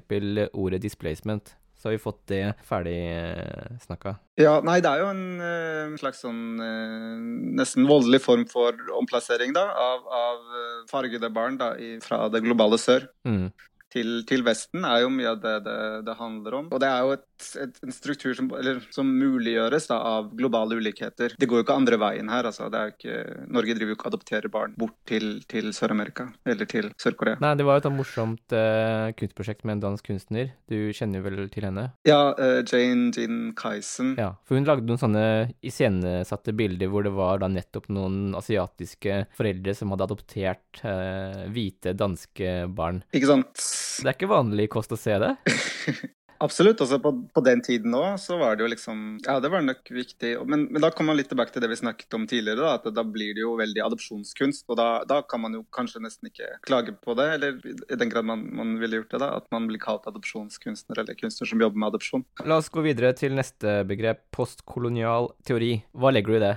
ordet 0.53 0.83
displacement? 0.83 1.55
Så 1.85 1.91
har 1.91 1.93
vi 1.93 2.01
fått 2.01 2.23
det 2.31 2.41
ferdig 2.65 2.97
eh, 3.13 3.75
snakka. 3.83 4.15
Ja, 4.41 4.55
nei, 4.65 4.79
det 4.81 4.89
er 4.89 5.03
jo 5.03 5.11
en 5.11 5.25
uh, 5.37 5.99
slags 6.01 6.23
sånn 6.25 6.57
uh, 6.57 7.13
nesten 7.61 7.85
voldelig 7.85 8.23
form 8.25 8.47
for 8.49 8.73
omplassering 8.97 9.53
da, 9.53 9.67
av, 9.69 10.09
av 10.09 10.89
fargede 10.89 11.29
barn 11.29 11.59
da, 11.61 11.75
i, 11.77 11.99
fra 12.01 12.25
det 12.33 12.41
globale 12.47 12.81
sør. 12.81 13.05
Mm 13.29 13.53
til, 13.95 14.11
til 14.27 14.43
Vesten, 14.45 14.85
er 14.87 15.03
jo 15.05 15.11
mye 15.13 15.31
av 15.31 15.41
det, 15.43 15.55
det 15.65 15.77
det, 16.05 16.15
handler 16.19 16.59
om. 16.59 16.67
Og 16.73 16.81
det 16.81 16.89
er 16.89 17.05
jo 17.05 17.15
et, 17.15 17.47
et, 17.63 17.79
en 17.85 17.95
struktur 17.95 18.35
som, 18.37 18.49
eller, 18.57 18.81
som 18.93 19.09
muliggjøres 19.09 19.89
da, 19.91 19.99
av 20.17 20.31
globale 20.37 20.77
ulikheter. 20.79 21.35
Det 21.39 21.49
går 21.49 21.61
jo 21.61 21.65
ikke 21.65 21.77
andre 21.79 21.99
veien 22.01 22.31
her. 22.31 22.47
altså. 22.49 22.69
Ikke, 22.91 23.17
Norge 23.51 23.75
driver 23.77 23.93
jo 23.93 23.97
ikke 23.97 24.05
og 24.09 24.13
adopterer 24.13 24.51
barn 24.51 24.75
bort 24.79 24.95
til, 25.09 25.39
til 25.49 25.71
Sør-Amerika 25.75 26.27
eller 26.47 26.69
til 26.69 26.91
Sør-Korea. 27.01 27.39
Nei, 27.43 27.53
det 27.57 27.65
var 27.67 27.79
jo 27.79 27.83
et 27.83 27.95
morsomt 27.95 28.55
uh, 28.55 29.09
kunstprosjekt 29.17 29.65
med 29.65 29.77
en 29.77 29.85
dansk 29.89 30.09
kunstner. 30.11 30.51
Du 30.71 30.77
kjenner 30.95 31.21
jo 31.21 31.27
vel 31.27 31.41
til 31.53 31.67
henne? 31.67 31.87
Ja, 32.07 32.19
uh, 32.37 32.61
Jane 32.61 33.11
Jean 33.15 33.39
Kaisen. 33.57 34.15
Ja, 34.19 34.33
for 34.45 34.59
hun 34.59 34.67
lagde 34.67 34.87
noen 34.87 35.01
sånne 35.01 35.25
iscenesatte 35.65 36.55
bilder 36.57 36.91
hvor 36.91 37.05
det 37.05 37.15
var 37.15 37.41
da 37.41 37.49
nettopp 37.51 37.89
noen 37.93 38.35
asiatiske 38.37 39.23
foreldre 39.35 39.75
som 39.77 39.93
hadde 39.93 40.09
adoptert 40.09 40.83
uh, 40.85 41.45
hvite 41.53 41.95
danske 41.97 42.57
barn. 42.75 43.03
Ikke 43.15 43.31
sant? 43.31 43.67
Det 44.01 44.11
er 44.11 44.17
ikke 44.17 44.31
vanlig 44.31 44.69
kost 44.73 44.93
å 44.95 44.99
se 44.99 45.17
det? 45.21 45.35
Absolutt. 46.37 46.81
altså 46.81 46.99
på, 46.99 47.11
på, 47.33 47.41
den 47.45 47.61
tiden 47.63 47.95
òg 47.95 48.17
så 48.19 48.37
var 48.39 48.57
det 48.57 48.65
jo 48.65 48.69
liksom 48.73 49.03
Ja, 49.23 49.37
det 49.39 49.49
var 49.53 49.63
nok 49.63 49.87
viktig. 49.91 50.33
Men, 50.49 50.67
men 50.71 50.83
da 50.83 50.91
kommer 50.91 51.13
man 51.13 51.19
litt 51.19 51.29
tilbake 51.31 51.53
til 51.53 51.63
det 51.63 51.69
vi 51.71 51.79
snakket 51.79 52.17
om 52.17 52.25
tidligere. 52.27 52.59
Da, 52.59 52.75
at 52.79 52.95
da 52.95 53.05
blir 53.07 53.33
det 53.37 53.45
jo 53.45 53.55
veldig 53.59 53.83
adopsjonskunst. 53.85 54.65
Og 54.69 54.79
da, 54.79 54.89
da, 55.07 55.21
kan 55.29 55.45
man 55.45 55.55
jo 55.57 55.63
kanskje 55.75 56.03
nesten 56.03 56.31
ikke 56.31 56.51
klage 56.67 56.95
på 56.99 57.15
det, 57.17 57.27
eller 57.37 57.59
i 57.63 57.99
den 57.99 58.11
grad 58.11 58.27
man, 58.27 58.45
man 58.55 58.75
ville 58.81 59.01
gjort 59.01 59.15
det, 59.15 59.21
da. 59.23 59.31
At 59.39 59.49
man 59.55 59.69
blir 59.69 59.81
kalt 59.81 60.07
adopsjonskunstner 60.11 61.03
eller 61.03 61.19
kunstner 61.19 61.51
som 61.51 61.63
jobber 61.63 61.81
med 61.81 61.93
adopsjon. 61.93 62.25
La 62.45 62.59
oss 62.59 62.71
gå 62.73 62.83
videre 62.85 63.15
til 63.17 63.37
neste 63.37 63.81
begrep, 63.87 64.25
postkolonial 64.35 65.31
teori. 65.47 65.77
Hva 65.95 66.11
legger 66.15 66.35
du 66.35 66.41
i 66.41 66.45
det? 66.49 66.55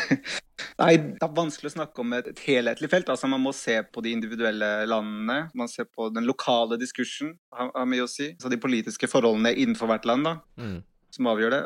Nei, 0.80 0.92
Det 0.96 1.24
er 1.26 1.34
vanskelig 1.36 1.72
å 1.72 1.76
snakke 1.78 2.04
om 2.04 2.14
et, 2.16 2.30
et 2.32 2.44
helhetlig 2.46 2.90
felt. 2.92 3.08
altså 3.12 3.30
Man 3.30 3.44
må 3.44 3.54
se 3.56 3.80
på 3.82 4.04
de 4.04 4.14
individuelle 4.16 4.70
landene. 4.88 5.42
Man 5.54 5.70
ser 5.72 5.88
på 5.90 6.10
den 6.14 6.28
lokale 6.28 6.78
diskursen, 6.80 7.34
har, 7.56 7.72
har 7.74 7.88
mye 7.88 8.06
å 8.06 8.10
si. 8.10 8.32
Altså 8.36 8.52
de 8.52 8.60
politiske 8.60 9.10
forholdene 9.10 9.54
innenfor 9.56 9.90
hvert 9.90 10.08
land. 10.08 10.30
da. 10.30 10.38
Mm 10.60 10.80
som 11.14 11.28
avgjør 11.30 11.54
det. 11.54 11.60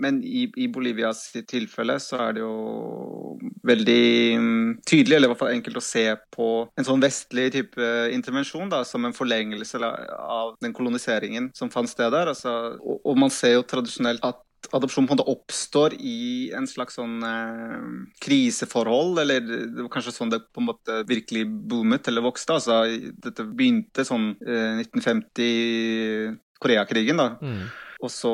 Men 0.00 0.20
i, 0.24 0.46
i, 0.60 0.68
Bolivias 0.72 1.26
tilfelle 1.48 1.96
så 2.02 2.20
er 2.26 2.36
det 2.36 2.44
jo 2.44 3.38
veldig 3.66 4.04
mm, 4.40 4.70
tydelig, 4.86 5.16
eller 5.16 5.30
i 5.30 5.32
hvert 5.32 5.40
fall 5.40 5.54
enkelt 5.54 5.80
å 5.80 5.84
se 5.84 6.04
på 6.34 6.48
en 6.76 6.86
sånn 6.86 7.02
vestlig 7.02 7.48
type 7.54 7.90
intervensjon 8.14 8.72
da, 8.72 8.82
som 8.88 9.04
en 9.08 9.16
forlengelse 9.16 9.80
av 9.80 10.54
den 10.64 10.76
koloniseringen 10.76 11.50
som 11.56 11.72
fant 11.72 11.90
sted 11.90 12.12
der. 12.14 12.32
Altså, 12.32 12.76
og, 12.80 13.00
og 13.02 13.20
man 13.24 13.32
ser 13.32 13.56
jo 13.56 13.66
tradisjonelt 13.68 14.24
at 14.26 14.43
adopsjon 14.72 15.06
på 15.06 15.14
en 15.14 15.18
måte 15.18 15.30
oppstår 15.30 15.96
i 15.98 16.50
en 16.56 16.66
slags 16.70 16.98
sånn 16.98 17.18
eh, 17.26 17.86
kriseforhold, 18.24 19.20
eller 19.24 19.44
det 19.44 19.82
var 19.82 19.90
kanskje 19.92 20.14
sånn 20.16 20.32
det 20.32 20.42
på 20.48 20.62
en 20.62 20.68
måte 20.70 21.00
virkelig 21.08 21.44
boomet 21.70 22.08
eller 22.10 22.24
vokste. 22.24 22.58
altså 22.58 22.82
Dette 23.26 23.46
begynte 23.46 24.06
sånn 24.06 24.32
eh, 24.40 24.82
1950, 24.84 26.38
Koreakrigen, 26.64 27.20
da. 27.20 27.34
Mm. 27.42 27.64
Og 28.04 28.12
så, 28.12 28.32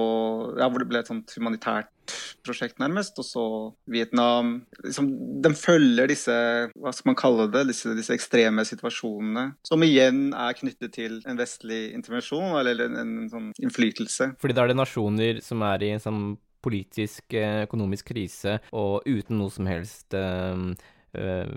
ja, 0.59 0.69
Hvor 0.69 0.83
det 0.83 0.89
ble 0.91 1.01
et 1.03 1.11
sånt 1.11 1.33
humanitært 1.37 1.91
prosjekt, 2.45 2.79
nærmest. 2.83 3.19
Og 3.23 3.27
så 3.27 3.45
Vietnam. 3.91 4.53
Liksom, 4.83 5.11
de 5.45 5.55
følger 5.57 6.11
disse 6.11 6.35
hva 6.75 6.93
skal 6.95 7.13
man 7.13 7.19
kalle 7.21 7.49
det, 7.53 7.67
disse, 7.71 7.95
disse, 7.97 8.15
ekstreme 8.17 8.65
situasjonene, 8.67 9.47
som 9.67 9.87
igjen 9.87 10.31
er 10.35 10.57
knyttet 10.59 10.95
til 10.97 11.21
en 11.29 11.41
vestlig 11.41 11.83
intervensjon, 11.97 12.53
eller 12.61 12.87
en, 12.87 12.99
en, 13.01 13.17
en 13.25 13.33
sånn 13.33 13.51
innflytelse. 13.63 14.33
Fordi 14.43 14.57
da 14.57 14.65
er 14.65 14.73
det 14.73 14.81
nasjoner 14.81 15.43
som 15.45 15.63
er 15.67 15.87
i 15.87 15.93
en 15.95 16.03
sånn 16.03 16.23
politisk, 16.61 17.33
eh, 17.33 17.63
økonomisk 17.65 18.11
krise, 18.13 18.59
og 18.77 19.07
uten 19.09 19.39
noe 19.41 19.53
som 19.53 19.69
helst 19.71 20.13
øh, 20.17 20.75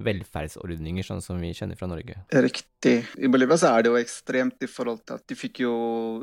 velferdsordninger, 0.07 1.05
sånn 1.05 1.23
som 1.23 1.41
vi 1.43 1.51
kjenner 1.57 1.79
fra 1.79 1.89
Norge. 1.91 2.21
Riktig. 2.31 2.72
I 2.89 3.29
Bolivia 3.31 3.57
så 3.59 3.73
er 3.73 3.83
det 3.83 3.93
jo 3.93 3.99
ekstremt 3.99 4.63
i 4.65 4.69
forhold 4.69 5.03
til 5.07 5.19
at 5.19 5.25
de 5.29 5.37
fikk 5.37 5.63
jo 5.63 5.73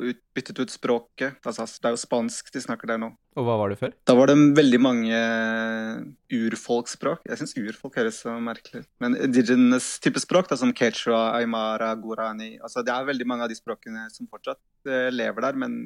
ut, 0.02 0.20
byttet 0.36 0.60
ut 0.60 0.72
språket. 0.72 1.40
Altså, 1.44 1.66
det 1.66 1.90
er 1.90 1.96
jo 1.96 2.04
spansk 2.04 2.52
de 2.54 2.62
snakker 2.64 2.92
der 2.92 3.00
nå. 3.02 3.12
Og 3.38 3.46
hva 3.46 3.54
var 3.60 3.70
det 3.70 3.78
før? 3.78 3.92
Da 4.08 4.14
var 4.18 4.26
det 4.26 4.34
veldig 4.58 4.78
mange 4.82 5.18
urfolksspråk. 6.34 7.22
Jeg 7.30 7.38
syns 7.38 7.54
urfolk 7.58 7.98
høres 8.00 8.18
så 8.24 8.34
merkelig 8.42 8.82
ut. 8.82 8.88
Men 9.02 9.14
indigenous 9.18 9.92
type 10.02 10.18
språk, 10.22 10.48
da, 10.50 10.58
som 10.58 10.72
quechua, 10.74 11.36
aymara, 11.38 11.92
gorani 11.98 12.56
altså 12.58 12.82
Det 12.86 12.92
er 12.94 13.06
veldig 13.06 13.26
mange 13.28 13.46
av 13.46 13.52
de 13.52 13.58
språkene 13.58 14.08
som 14.10 14.26
fortsatt 14.30 14.58
uh, 14.88 15.08
lever 15.14 15.46
der, 15.46 15.58
men 15.62 15.76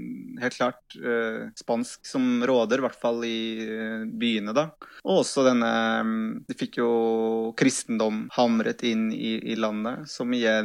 helt 0.41 0.57
klart 0.57 0.97
uh, 0.97 1.51
spansk 1.59 2.09
som 2.09 2.41
råder, 2.49 2.81
i 2.81 2.87
hvert 2.87 3.01
fall 3.01 3.21
i 3.29 3.37
uh, 3.69 4.07
byene, 4.09 4.55
da. 4.57 4.71
Og 5.05 5.21
også 5.21 5.45
denne 5.45 5.73
um, 6.01 6.15
De 6.49 6.57
fikk 6.57 6.81
jo 6.81 6.91
kristendom 7.59 8.25
hamret 8.39 8.85
inn 8.89 9.11
i, 9.13 9.37
i 9.53 9.59
landet, 9.61 10.09
som 10.09 10.33
igjen 10.33 10.64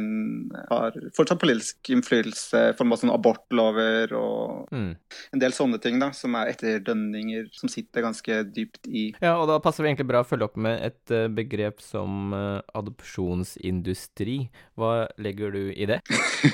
har 0.70 0.96
fortsatt 1.16 1.40
politisk 1.40 1.90
innflytelse, 1.94 2.62
i 2.70 2.76
form 2.78 2.94
av 2.94 3.00
sånn 3.00 3.12
abortlover 3.14 4.14
og 4.18 4.70
mm. 4.74 4.90
en 5.34 5.42
del 5.42 5.54
sånne 5.56 5.80
ting, 5.82 5.98
da, 6.02 6.10
som 6.16 6.36
er 6.38 6.52
etterdønninger 6.52 7.50
som 7.56 7.72
sitter 7.72 8.04
ganske 8.06 8.40
dypt 8.50 8.88
i 8.88 9.08
Ja, 9.22 9.36
og 9.36 9.48
da 9.50 9.60
passer 9.62 9.84
det 9.84 9.92
egentlig 9.92 10.10
bra 10.12 10.22
å 10.24 10.28
følge 10.28 10.48
opp 10.50 10.58
med 10.60 10.80
et 10.86 11.14
uh, 11.14 11.26
begrep 11.32 11.82
som 11.84 12.34
uh, 12.34 12.60
adopsjonsindustri. 12.76 14.38
Hva 14.78 15.08
legger 15.20 15.54
du 15.54 15.62
i 15.72 15.88
det? 15.90 16.00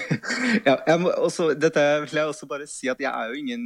ja, 0.69 0.77
jeg 0.77 1.03
må 1.03 1.13
også, 1.15 1.53
dette 1.59 1.85
vil 2.07 2.21
jeg 2.21 2.33
også 2.33 2.51
bare 2.51 2.69
si 2.71 2.91
at 2.93 3.01
jeg 3.03 3.11
er 3.11 3.33
jo 3.33 3.41
ingen 3.41 3.65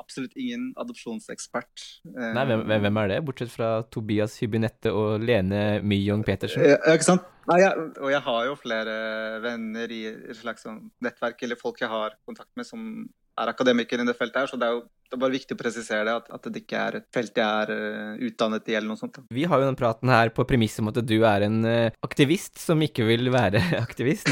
absolutt 0.00 0.34
ingen 0.38 0.70
adopsjonsekspert. 0.80 1.84
Nei, 2.12 2.44
hvem, 2.48 2.64
hvem, 2.68 3.00
er 3.02 3.12
det, 3.14 3.20
bortsett 3.26 3.52
fra 3.52 3.74
Tobias 3.92 4.38
Hybinette 4.42 4.92
og 4.94 5.22
Lene 5.22 5.80
Myong 5.84 6.24
Petersen? 6.26 6.64
Ja, 6.72 6.80
ikke 6.94 7.08
sant? 7.12 7.28
Nei, 7.50 7.58
jeg, 7.62 7.88
og 7.98 8.12
jeg 8.12 8.22
har 8.22 8.44
jo 8.46 8.58
flere 8.60 8.94
venner 9.42 9.92
i 9.94 10.04
et 10.12 10.38
slags 10.38 10.62
sånn 10.66 10.84
nettverk 11.02 11.42
eller 11.42 11.58
folk 11.58 11.80
jeg 11.82 11.90
har 11.90 12.14
kontakt 12.28 12.52
med 12.58 12.68
som 12.68 13.06
er 13.40 13.50
akademikere 13.50 14.04
i 14.04 14.08
det 14.08 14.14
feltet 14.18 14.42
her, 14.42 14.50
så 14.50 14.58
det 14.60 14.68
er 14.68 14.76
jo 14.76 14.82
det 15.12 15.18
er 15.18 15.20
bare 15.26 15.34
viktig 15.34 15.52
å 15.52 15.60
presisere 15.60 16.04
det, 16.08 16.12
at, 16.22 16.28
at 16.32 16.46
det 16.48 16.60
ikke 16.62 16.78
er 16.80 16.94
et 16.96 17.06
felt 17.12 17.36
jeg 17.36 17.44
er 17.44 17.68
uh, 17.68 18.22
utdannet 18.24 18.70
i, 18.70 18.76
eller 18.78 18.88
noe 18.88 18.96
sånt. 18.96 19.18
Da. 19.18 19.24
Vi 19.36 19.42
har 19.44 19.60
jo 19.60 19.66
den 19.68 19.76
praten 19.76 20.08
her 20.08 20.30
på 20.32 20.46
premiss 20.48 20.78
om 20.80 20.88
at 20.88 21.00
du 21.04 21.18
er 21.28 21.44
en 21.44 21.58
uh, 21.68 21.98
aktivist 22.06 22.56
som 22.62 22.80
ikke 22.80 23.04
vil 23.04 23.28
være 23.34 23.60
aktivist. 23.82 24.30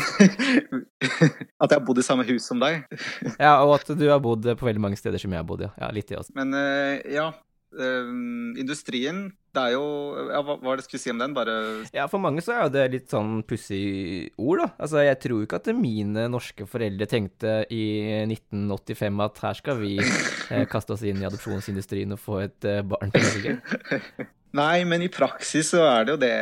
at 1.60 1.68
jeg 1.68 1.74
har 1.74 1.84
bodd 1.84 2.00
i 2.00 2.06
samme 2.06 2.24
hus 2.30 2.48
som 2.48 2.64
deg? 2.64 2.86
ja, 3.34 3.58
og 3.60 3.74
at 3.76 3.92
du 3.92 4.06
har 4.08 4.24
bodd 4.24 4.48
på 4.56 4.70
veldig 4.70 4.86
mange 4.86 4.96
steder 4.96 5.20
som 5.20 5.36
jeg 5.36 5.42
har 5.42 5.48
bodd, 5.52 5.66
ja. 5.68 5.74
ja 5.84 5.92
litt 5.92 6.08
det 6.08 6.16
også. 6.22 6.32
Men 6.40 6.56
uh, 6.56 6.96
ja, 7.12 7.28
industrien 7.70 9.28
det 9.50 9.62
er 9.62 9.72
jo 9.74 9.84
ja, 10.30 10.40
hva, 10.46 10.54
hva 10.62 10.74
det 10.78 10.84
skulle 10.86 11.02
si 11.02 11.10
om 11.10 11.20
den? 11.20 11.34
Bare 11.34 11.54
Ja, 11.94 12.06
for 12.10 12.22
mange 12.22 12.42
så 12.44 12.54
er 12.54 12.64
jo 12.64 12.72
det 12.74 12.84
litt 12.94 13.10
sånn 13.10 13.40
pussig 13.46 14.30
ord, 14.38 14.62
da. 14.62 14.68
Altså, 14.78 15.02
jeg 15.02 15.18
tror 15.24 15.44
ikke 15.44 15.60
at 15.60 15.70
mine 15.74 16.26
norske 16.30 16.66
foreldre 16.70 17.08
tenkte 17.10 17.60
i 17.74 17.84
1985 18.28 19.24
at 19.26 19.40
her 19.46 19.58
skal 19.58 19.80
vi 19.82 19.96
eh, 19.98 20.66
kaste 20.70 20.94
oss 20.94 21.06
inn 21.06 21.22
i 21.22 21.26
adopsjonsindustrien 21.28 22.14
og 22.14 22.22
få 22.22 22.44
et 22.46 22.68
eh, 22.68 22.84
barn 22.86 23.14
til 23.14 23.26
Norge. 23.26 24.28
Nei, 24.56 24.82
men 24.88 25.04
i 25.04 25.10
praksis 25.12 25.68
så 25.70 25.84
er 25.86 26.06
det 26.06 26.14
jo 26.14 26.20
det, 26.24 26.36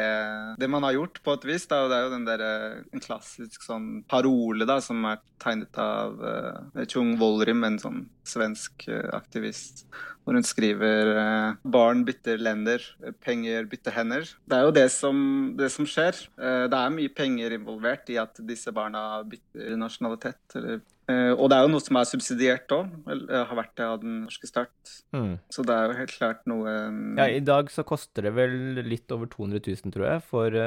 det 0.61 0.69
man 0.71 0.85
har 0.87 0.95
gjort, 0.97 1.21
på 1.25 1.35
et 1.37 1.47
vis. 1.51 1.67
Da. 1.69 1.83
Det 1.91 1.97
er 1.97 2.07
jo 2.07 2.13
den 2.15 2.29
der, 2.29 2.45
eh, 2.45 2.77
en 2.95 3.05
klassisk 3.05 3.65
sånn 3.67 3.89
parole 4.09 4.69
da, 4.69 4.79
som 4.85 5.05
er 5.11 5.21
tegnet 5.43 5.77
av 5.79 6.17
uh, 6.23 6.87
Chung 6.89 7.17
Wolrim, 7.21 7.67
en 7.69 7.77
sånn 7.79 8.07
svensk 8.27 8.89
uh, 8.91 9.11
aktivist 9.15 9.85
hvor 10.25 10.37
hun 10.37 10.45
skriver 10.45 11.13
uh, 11.17 11.57
'barn 11.65 12.03
bytter 12.05 12.41
lender, 12.43 12.83
penger 13.25 13.69
bytter 13.71 13.95
hender'. 13.97 14.35
Det 14.45 14.57
er 14.57 14.67
jo 14.67 14.75
det 14.77 14.89
som, 14.93 15.21
det 15.57 15.71
som 15.73 15.89
skjer. 15.89 16.19
Uh, 16.37 16.67
det 16.69 16.81
er 16.81 16.97
mye 16.97 17.13
penger 17.13 17.55
involvert 17.57 18.11
i 18.13 18.19
at 18.21 18.41
disse 18.49 18.73
barna 18.77 19.23
bytter 19.25 19.77
nasjonalitet. 19.81 20.43
Eller, 20.57 20.83
og 21.09 21.47
det 21.49 21.57
er 21.57 21.65
jo 21.65 21.73
noe 21.73 21.81
som 21.81 21.97
er 21.97 22.09
subsidiert 22.11 22.75
òg, 22.77 22.91
har 23.33 23.57
vært 23.57 23.73
det 23.81 23.87
av 23.87 24.03
den 24.03 24.19
norske 24.27 24.49
start. 24.51 24.75
Mm. 25.17 25.39
Så 25.49 25.65
det 25.65 25.73
er 25.73 25.89
jo 25.89 25.97
helt 26.03 26.13
klart 26.13 26.43
noe 26.51 26.75
Ja, 27.17 27.29
i 27.33 27.41
dag 27.41 27.71
så 27.73 27.85
koster 27.89 28.27
det 28.29 28.35
vel 28.37 28.83
litt 28.85 29.09
over 29.15 29.31
200 29.33 29.63
000, 29.65 29.95
tror 29.95 30.07
jeg, 30.11 30.25
for 30.29 30.59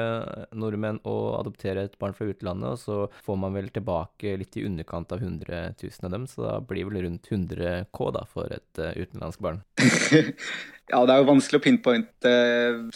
nordmenn 0.58 0.98
å 1.06 1.16
adoptere 1.38 1.86
et 1.86 1.94
barn 2.02 2.16
fra 2.18 2.26
utlandet, 2.26 2.74
og 2.74 2.82
så 2.82 3.22
får 3.22 3.38
man 3.44 3.54
vel 3.54 3.70
tilbake 3.70 4.34
litt 4.40 4.58
i 4.58 4.66
underkant 4.66 5.14
av 5.14 5.22
100 5.22 5.62
000 5.78 6.10
av 6.10 6.16
dem, 6.16 6.26
så 6.26 6.46
da 6.48 6.58
blir 6.66 6.90
vel 6.90 7.04
rundt 7.06 7.30
100 7.30 7.86
K 7.94 8.10
da 8.18 8.26
for 8.26 8.50
et 8.50 8.82
utenlandsk 8.98 9.42
barn 9.42 9.52
barn? 9.52 9.62
ja, 10.92 11.04
det 11.06 11.14
er 11.14 11.20
jo 11.20 11.28
vanskelig 11.28 11.60
å 11.60 11.64
pinpointe 11.64 12.32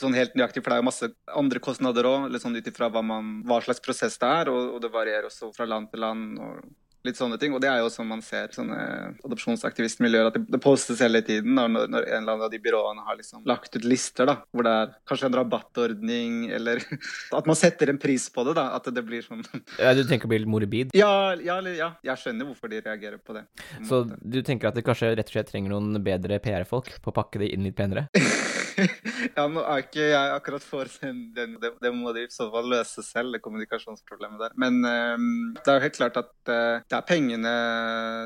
sånn 0.00 0.16
helt 0.16 0.36
nøyaktig, 0.38 0.62
for 0.62 0.72
det 0.72 0.78
er 0.78 0.82
jo 0.82 0.88
masse 0.88 1.10
andre 1.42 1.62
kostnader 1.62 2.08
òg, 2.08 2.40
sånn 2.42 2.56
ut 2.56 2.70
ifra 2.70 2.90
hva, 2.92 3.04
hva, 3.04 3.60
slags 3.64 3.82
prosess 3.84 4.18
det 4.22 4.32
er, 4.40 4.52
og, 4.52 4.76
og, 4.76 4.82
det 4.84 4.92
varierer 4.94 5.30
også 5.30 5.52
fra 5.56 5.68
land 5.68 5.90
til 5.92 6.04
land. 6.04 6.40
og 6.40 6.66
litt 7.06 7.18
sånne 7.18 7.38
ting. 7.40 7.54
Og 7.56 7.62
det 7.62 7.70
er 7.70 7.80
jo 7.82 7.90
som 7.92 8.08
man 8.10 8.22
ser 8.24 8.52
sånne 8.54 8.78
adopsjonsaktivistmiljøer, 9.26 10.30
at 10.30 10.38
det, 10.38 10.44
det 10.52 10.60
postes 10.62 11.00
hele 11.04 11.22
tiden 11.26 11.56
når, 11.56 11.72
når, 11.74 12.06
en 12.06 12.22
eller 12.22 12.34
annen 12.34 12.46
av 12.48 12.52
de 12.52 12.60
byråene 12.62 13.06
har 13.06 13.18
liksom 13.18 13.44
lagt 13.48 13.76
ut 13.76 13.86
lister, 13.86 14.28
da, 14.28 14.38
hvor 14.52 14.66
det 14.66 14.74
er 14.82 14.94
kanskje 15.08 15.30
en 15.30 15.38
rabattordning, 15.40 16.38
eller 16.56 16.82
at 17.38 17.48
man 17.48 17.58
setter 17.58 17.92
en 17.92 18.00
pris 18.02 18.28
på 18.32 18.46
det, 18.48 18.56
da. 18.58 18.68
At 18.76 18.88
det 18.92 19.04
blir 19.06 19.24
sånn 19.24 19.44
Ja, 19.82 19.94
Du 19.96 20.04
tenker 20.08 20.30
blir 20.30 20.46
morbid? 20.50 20.94
Ja, 20.96 21.34
ja, 21.40 21.60
ja, 21.72 21.92
jeg 22.04 22.22
skjønner 22.22 22.50
hvorfor 22.50 22.72
de 22.72 22.82
reagerer 22.84 23.20
på 23.22 23.36
det. 23.36 23.46
På 23.56 23.84
Så 23.88 24.02
måte. 24.04 24.20
du 24.22 24.40
tenker 24.46 24.70
at 24.70 24.78
det 24.78 24.84
kanskje 24.86 25.14
rett 25.14 25.30
og 25.30 25.38
slett 25.38 25.52
trenger 25.52 25.72
noen 25.74 26.02
bedre 26.04 26.40
PR-folk 26.42 26.98
på 27.02 27.12
å 27.12 27.16
pakke 27.16 27.42
det 27.42 27.52
inn 27.54 27.66
litt 27.66 27.78
penere? 27.78 28.08
ja, 29.36 29.46
nå 29.48 29.62
er 29.62 29.84
ikke 29.84 30.08
jeg 30.10 30.34
akkurat 30.34 30.64
for 30.64 30.90
den, 31.02 31.22
den 31.36 31.56
det, 31.62 31.72
det, 31.82 31.92
må 31.94 32.12
de 32.16 32.26
i 32.26 32.32
så 32.32 32.48
fall 32.52 32.68
løse 32.70 33.04
selv, 33.04 33.34
det 33.34 33.42
kommunikasjonsproblemet 33.44 34.42
der. 34.42 34.54
Men 34.60 34.78
um, 34.84 35.54
det 35.56 35.72
er 35.72 35.78
jo 35.78 35.86
helt 35.86 35.98
klart 35.98 36.20
at 36.20 36.32
uh, 36.50 36.84
det 36.84 36.98
er 36.98 37.08
pengene 37.08 37.54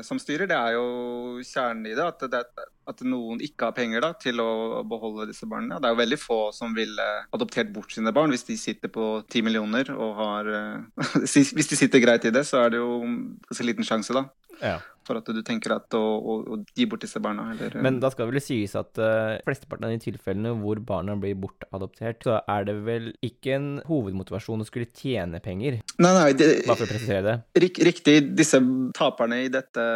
som 0.07 0.19
styrer. 0.21 0.49
Det 0.49 0.57
er 0.57 0.77
jo 0.77 1.41
kjernen 1.45 1.89
i 1.89 1.95
det. 1.97 2.07
At, 2.07 2.25
det, 2.31 2.67
at 2.91 3.03
noen 3.07 3.41
ikke 3.43 3.69
har 3.69 3.77
penger 3.77 4.03
da, 4.03 4.11
til 4.19 4.41
å 4.43 4.81
beholde 4.87 5.29
disse 5.31 5.47
barna. 5.49 5.79
Det 5.79 5.89
er 5.89 5.95
jo 5.95 6.01
veldig 6.03 6.21
få 6.21 6.41
som 6.55 6.75
ville 6.77 7.07
adoptert 7.31 7.71
bort 7.73 7.93
sine 7.95 8.13
barn 8.15 8.33
hvis 8.33 8.47
de 8.49 8.59
sitter 8.59 8.91
på 8.91 9.13
ti 9.31 9.43
millioner 9.45 9.93
og 9.95 10.15
har 10.19 10.51
uh, 10.51 11.05
Hvis 11.21 11.71
de 11.71 11.77
sitter 11.77 12.03
greit 12.03 12.25
i 12.27 12.33
det, 12.33 12.45
så 12.47 12.65
er 12.65 12.73
det 12.73 12.81
jo 12.81 13.01
ganske 13.47 13.65
liten 13.67 13.87
sjanse, 13.87 14.15
da. 14.15 14.27
Ja 14.61 14.79
for 15.11 15.19
at 15.19 15.29
du 15.33 15.41
tenker 15.45 15.75
at 15.75 15.95
å, 15.97 16.01
å, 16.01 16.35
å 16.55 16.57
gi 16.77 16.87
bort 16.89 17.03
disse 17.03 17.21
barna. 17.23 17.49
Eller, 17.53 17.77
Men 17.83 17.99
da 18.01 18.11
skal 18.13 18.27
det 18.27 18.35
vel 18.35 18.43
sies 18.43 18.75
at 18.79 18.99
uh, 19.01 19.37
flesteparten 19.45 19.87
av 19.87 19.93
de 19.93 20.01
tilfellene 20.03 20.53
hvor 20.61 20.81
barna 20.85 21.17
blir 21.19 21.37
bortadoptert, 21.41 22.21
så 22.27 22.39
er 22.41 22.67
det 22.69 22.77
vel 22.85 23.11
ikke 23.25 23.55
en 23.57 23.69
hovedmotivasjon 23.87 24.63
å 24.63 24.67
skulle 24.67 24.91
tjene 24.97 25.41
penger? 25.43 25.81
Nei, 26.01 26.13
nei. 26.17 26.27
Det, 26.37 26.51
Bare 26.67 26.79
for 26.79 26.87
å 26.87 26.91
presisere 26.93 27.23
det. 27.27 27.65
Riktig. 27.87 28.19
Disse 28.37 28.61
taperne 28.97 29.43
i 29.45 29.49
dette 29.51 29.87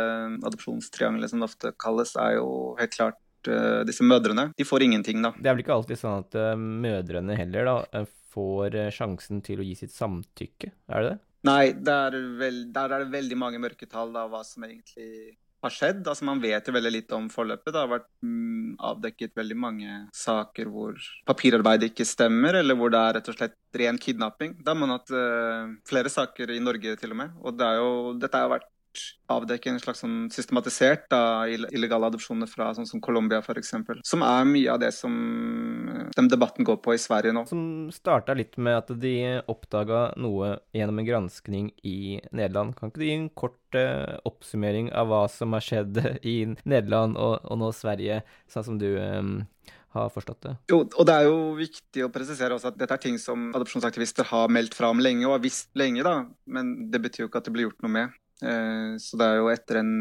adopsjonstriangelet, 0.45 1.31
som 1.31 1.43
det 1.43 1.51
ofte 1.51 1.75
kalles, 1.81 2.15
er 2.19 2.39
jo 2.39 2.49
helt 2.79 2.97
klart 2.97 3.51
uh, 3.51 3.83
disse 3.87 4.05
mødrene. 4.05 4.49
De 4.57 4.67
får 4.67 4.87
ingenting, 4.89 5.21
da. 5.25 5.35
Det 5.37 5.51
er 5.51 5.57
vel 5.57 5.65
ikke 5.65 5.77
alltid 5.77 6.01
sånn 6.01 6.25
at 6.25 6.39
uh, 6.39 6.53
mødrene 6.59 7.37
heller 7.39 7.71
da 7.71 8.05
får 8.35 8.73
sjansen 8.91 9.39
til 9.45 9.61
å 9.61 9.63
gi 9.63 9.77
sitt 9.79 9.93
samtykke, 9.95 10.73
er 10.91 11.05
det 11.05 11.13
det? 11.13 11.19
Nei, 11.45 11.73
der, 11.77 12.15
vel, 12.39 12.61
der, 12.73 12.93
er 12.93 13.03
det 13.05 13.13
veldig 13.13 13.37
mange 13.37 13.61
mørketall 13.61 14.13
da, 14.15 14.25
hva 14.31 14.41
som 14.47 14.65
egentlig 14.65 15.35
har 15.65 15.73
skjedd. 15.73 16.03
Altså, 16.05 16.25
Man 16.27 16.41
vet 16.43 16.67
jo 16.67 16.75
veldig 16.75 16.93
litt 16.93 17.15
om 17.15 17.27
forløpet. 17.31 17.71
Det 17.73 17.81
har 17.81 17.91
vært 17.91 18.09
mm, 18.25 18.75
avdekket 18.91 19.35
veldig 19.37 19.57
mange 19.59 19.97
saker 20.15 20.69
hvor 20.71 20.99
papirarbeidet 21.27 21.91
ikke 21.91 22.07
stemmer, 22.07 22.59
eller 22.61 22.77
hvor 22.79 22.93
det 22.93 23.01
er 23.01 23.17
rett 23.19 23.31
og 23.31 23.37
slett 23.37 23.57
ren 23.81 23.99
kidnapping. 24.01 24.57
Da 24.61 24.73
har 24.73 24.81
man 24.81 24.95
hatt 24.95 25.11
uh, 25.13 25.75
flere 25.87 26.11
saker 26.11 26.55
i 26.55 26.61
Norge 26.63 26.95
til 27.01 27.15
og 27.15 27.21
med. 27.23 27.35
Og 27.43 27.57
det 27.59 27.71
jo, 27.79 27.91
dette 28.21 28.41
har 28.41 28.53
vært 28.57 28.71
avdekke 29.31 29.71
en 29.71 29.79
slags 29.81 30.03
sånn 30.03 30.27
systematisert 30.33 31.07
da, 31.11 31.45
illegale 31.49 32.09
adopsjoner 32.11 32.49
fra 32.49 32.69
sånn 32.77 32.87
som 32.89 33.01
Colombia 33.03 33.41
f.eks. 33.41 33.73
Som 34.05 34.25
er 34.25 34.47
mye 34.49 34.73
av 34.73 34.81
det 34.83 34.91
som 34.95 35.15
eh, 35.91 36.03
den 36.17 36.29
debatten 36.31 36.67
går 36.67 36.77
på 36.85 36.95
i 36.95 37.01
Sverige 37.01 37.33
nå. 37.35 37.45
Som 37.49 37.63
starta 37.95 38.35
litt 38.37 38.57
med 38.57 38.79
at 38.83 38.93
de 39.01 39.15
oppdaga 39.51 40.07
noe 40.21 40.55
gjennom 40.75 41.01
en 41.01 41.09
granskning 41.09 41.71
i 41.83 42.21
Nederland. 42.31 42.77
Kan 42.77 42.91
ikke 42.91 43.01
du 43.01 43.07
gi 43.07 43.17
en 43.17 43.31
kort 43.33 43.79
uh, 43.79 44.17
oppsummering 44.27 44.91
av 44.93 45.09
hva 45.09 45.25
som 45.31 45.55
har 45.57 45.65
skjedd 45.65 45.99
i 46.21 46.37
Nederland 46.63 47.17
og, 47.17 47.39
og 47.43 47.61
nå 47.61 47.73
Sverige, 47.75 48.21
sånn 48.51 48.69
som 48.69 48.79
du 48.81 48.91
um, 48.99 49.39
har 49.95 50.11
forstått 50.11 50.41
det. 50.43 50.53
Jo, 50.71 50.81
og 50.83 51.07
det 51.07 51.15
er 51.15 51.27
jo 51.29 51.39
viktig 51.57 52.05
å 52.05 52.11
presisere 52.13 52.55
også 52.55 52.71
at 52.73 52.79
dette 52.79 52.97
er 52.97 53.01
ting 53.01 53.17
som 53.21 53.49
adopsjonsaktivister 53.55 54.27
har 54.31 54.51
meldt 54.51 54.75
fra 54.77 54.91
om 54.91 55.01
lenge 55.01 55.25
og 55.27 55.37
har 55.37 55.43
visst 55.45 55.71
lenge, 55.79 56.03
da. 56.05 56.17
Men 56.51 56.75
det 56.91 57.01
betyr 57.05 57.25
jo 57.25 57.29
ikke 57.31 57.41
at 57.43 57.47
det 57.47 57.55
blir 57.55 57.69
gjort 57.69 57.85
noe 57.85 57.95
med. 57.95 58.21
Eh, 58.43 58.95
så 58.99 59.19
det 59.19 59.29
er 59.29 59.39
jo 59.39 59.51
etter 59.53 59.79
en 59.83 59.93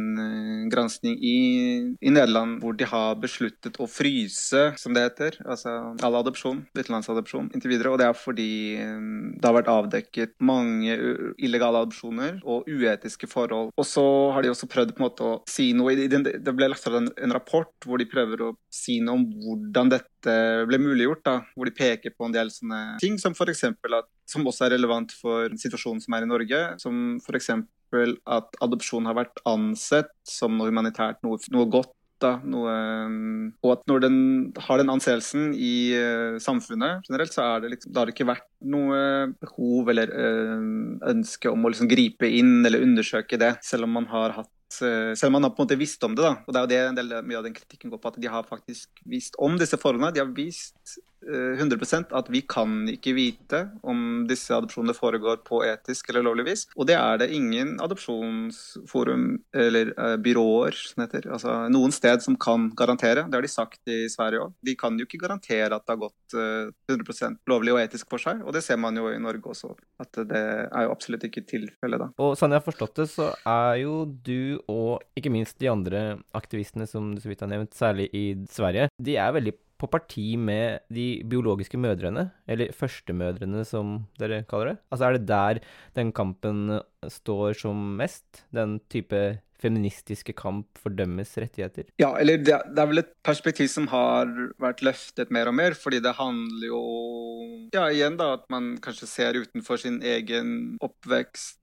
granskning 0.70 0.84
gransking 0.84 1.18
i, 1.22 1.96
i, 2.00 2.10
Nederland 2.10 2.60
hvor 2.62 2.74
de 2.76 2.86
har 2.88 3.16
besluttet 3.20 3.78
å 3.80 3.86
fryse, 3.90 4.74
som 4.80 4.94
det 4.94 5.04
heter, 5.06 5.38
altså 5.44 5.94
all 6.04 6.18
adopsjon, 6.20 6.64
utenlandsadopsjon, 6.76 7.50
inntil 7.54 7.74
videre. 7.74 7.92
Og 7.92 8.00
det 8.00 8.08
er 8.08 8.18
fordi 8.18 8.76
eh, 8.80 9.04
det 9.38 9.48
har 9.48 9.56
vært 9.58 9.72
avdekket 9.72 10.34
mange 10.44 10.96
illegale 11.38 11.84
adopsjoner 11.84 12.40
og 12.44 12.68
uetiske 12.68 13.28
forhold. 13.30 13.72
Og 13.76 13.88
så 13.88 14.04
har 14.34 14.44
de 14.44 14.52
også 14.52 14.70
prøvd 14.70 14.94
på 14.94 15.02
en 15.02 15.08
måte 15.08 15.28
å 15.28 15.36
si 15.50 15.72
noe 15.76 15.94
Det 15.94 16.54
ble 16.54 16.70
lagt 16.70 16.84
fram 16.84 17.08
en 17.08 17.34
rapport 17.34 17.72
hvor 17.84 18.00
de 18.00 18.08
prøver 18.08 18.42
å 18.42 18.54
si 18.72 19.00
noe 19.02 19.18
om 19.18 19.24
hvordan 19.44 19.92
dette 19.92 20.34
ble 20.68 20.80
muliggjort, 20.80 21.24
da, 21.26 21.36
hvor 21.54 21.68
de 21.68 21.76
peker 21.76 22.14
på 22.16 22.26
en 22.26 22.34
del 22.34 22.50
sånne 22.52 22.98
ting 23.02 23.18
som 23.20 23.34
f.eks. 23.36 23.66
at 23.68 24.10
som 24.28 24.46
også 24.48 24.66
er 24.66 24.76
relevant 24.78 25.12
for 25.12 25.52
situasjonen 25.60 26.00
som 26.00 26.16
er 26.16 26.24
i 26.24 26.30
Norge, 26.30 26.60
som 26.80 27.18
f.eks 27.20 27.50
at 27.96 28.56
adopsjon 28.64 29.06
har 29.08 29.18
vært 29.18 29.42
ansett 29.48 30.12
som 30.28 30.56
noe 30.58 30.70
humanitært, 30.70 31.22
noe, 31.26 31.40
noe 31.54 31.68
godt. 31.70 31.92
Da, 32.22 32.36
noe, 32.46 32.72
og 33.66 33.70
at 33.72 33.80
når 33.90 34.04
den 34.04 34.18
har 34.64 34.78
den 34.80 34.92
anseelsen 34.92 35.48
i 35.58 35.92
uh, 35.98 36.36
samfunnet 36.40 37.04
generelt, 37.08 37.34
så 37.34 37.42
er 37.42 37.64
det 37.64 37.72
liksom, 37.72 37.90
da 37.92 38.00
har 38.00 38.08
det 38.08 38.14
ikke 38.14 38.28
vært 38.30 38.46
noe 38.70 39.00
behov 39.42 39.90
eller 39.92 40.12
uh, 40.14 40.62
ønske 41.10 41.50
om 41.50 41.66
å 41.66 41.72
liksom 41.74 41.90
gripe 41.90 42.30
inn 42.30 42.62
eller 42.62 42.86
undersøke 42.86 43.36
det, 43.42 43.56
selv 43.66 43.88
om 43.88 43.98
man 43.98 44.06
har 44.14 44.38
hatt 44.38 44.78
uh, 44.78 45.12
selv 45.18 45.32
om 45.32 45.36
man 45.40 45.48
har 45.48 45.52
på 45.56 45.64
en 45.64 45.66
måte 45.66 45.80
visst 45.82 46.06
om 46.06 46.14
det. 46.14 46.22
da, 46.24 46.36
og 46.46 46.54
Det 46.54 46.78
er 46.78 46.86
jo 46.86 46.96
det 46.96 47.20
mye 47.26 47.42
av 47.42 47.48
den 47.50 47.58
kritikken 47.58 47.92
går 47.92 48.00
på, 48.00 48.14
at 48.14 48.22
de 48.22 48.30
har 48.30 48.48
faktisk 48.48 49.04
visst 49.10 49.36
om 49.42 49.58
disse 49.60 49.76
forholdene. 49.82 50.14
De 50.14 50.22
har 50.22 50.32
vist 50.38 50.96
100 51.24 51.78
eh, 51.80 52.04
at 52.18 52.30
vi 52.32 52.42
kan 52.48 52.84
ikke 52.90 53.14
vite 53.16 53.60
om 53.82 54.24
disse 54.28 54.54
adopsjonene 54.54 54.94
foregår 54.96 55.42
på 55.46 55.62
etisk 55.66 56.10
eller 56.10 56.26
lovlig 56.26 56.46
vis. 56.48 56.64
Og 56.76 56.88
det 56.88 56.96
er 56.98 57.20
det 57.22 57.30
ingen 57.34 57.76
adopsjonsforum 57.82 59.26
eller 59.54 59.92
uh, 59.98 60.16
byråer 60.20 60.76
som 60.76 61.04
heter, 61.04 61.28
altså 61.32 61.56
noen 61.72 61.94
sted 61.94 62.22
som 62.24 62.36
kan 62.40 62.68
garantere. 62.76 63.26
Det 63.28 63.38
har 63.38 63.46
de 63.46 63.52
sagt 63.52 63.80
i 63.90 64.04
Sverige 64.12 64.46
òg. 64.46 64.54
De 64.64 64.76
kan 64.78 64.98
jo 64.98 65.08
ikke 65.08 65.22
garantere 65.24 65.72
at 65.74 65.84
det 65.84 65.94
har 65.94 66.02
gått 66.04 66.36
uh, 66.38 66.70
eh, 66.70 66.94
100% 66.94 67.40
lovlig 67.50 67.74
og 67.74 67.82
etisk 67.82 68.10
for 68.12 68.22
seg. 68.22 68.42
Og 68.44 68.54
det 68.56 68.64
ser 68.66 68.80
man 68.80 68.96
jo 68.98 69.08
i 69.10 69.20
Norge 69.22 69.54
også, 69.54 69.74
at 70.02 70.22
det 70.28 70.44
er 70.44 70.86
jo 70.86 70.94
absolutt 70.94 71.26
ikke 71.28 71.44
tilfellet 71.48 72.02
da. 72.02 72.10
Og 72.22 72.34
sånn 72.38 72.54
jeg 72.54 72.62
har 72.62 72.68
forstått 72.68 73.02
det, 73.02 73.08
så 73.12 73.30
er 73.48 73.82
jo 73.82 74.04
du 74.06 74.60
og 74.70 75.02
ikke 75.18 75.32
minst 75.32 75.58
de 75.62 75.70
andre 75.70 76.04
aktivistene 76.36 76.86
som 76.90 77.12
du 77.14 77.22
så 77.22 77.30
vidt 77.30 77.44
har 77.44 77.50
nevnt, 77.50 77.74
særlig 77.76 78.08
i 78.14 78.24
Sverige, 78.50 78.88
de 79.02 79.16
er 79.20 79.34
veldig 79.34 79.54
på 79.80 79.88
parti 79.90 80.34
med 80.40 80.84
de 80.92 81.22
biologiske 81.28 81.78
mødrene, 81.80 82.28
eller 82.48 82.74
førstemødrene 82.76 83.64
som 83.68 84.04
dere 84.20 84.44
kaller 84.48 84.72
det? 84.74 84.76
Altså 84.92 85.08
er 85.08 85.16
det 85.18 85.26
der 85.28 85.62
den 85.98 86.12
kampen 86.14 86.78
står 87.10 87.58
som 87.64 87.82
mest? 87.98 88.44
Den 88.54 88.78
type 88.92 89.24
feministiske 89.64 90.34
kamp 90.36 90.78
for 90.80 90.94
dømmes 90.94 91.32
rettigheter? 91.40 91.88
Ja, 92.00 92.12
eller 92.20 92.38
det, 92.40 92.56
det, 92.74 92.80
er 92.80 92.90
vel 92.90 93.02
et 93.04 93.12
perspektiv 93.24 93.70
som 93.72 93.88
har 93.92 94.30
vært 94.60 94.84
løftet 94.84 95.32
mer 95.34 95.50
og 95.50 95.56
mer, 95.56 95.76
fordi 95.78 96.02
det 96.04 96.16
handler 96.18 96.68
jo 96.68 96.82
Ja, 97.74 97.88
igjen 97.88 98.18
da, 98.20 98.34
at 98.38 98.48
man 98.52 98.74
kanskje 98.84 99.10
ser 99.10 99.38
utenfor 99.40 99.80
sin 99.80 100.00
egen 100.04 100.76
oppvekst 100.84 101.60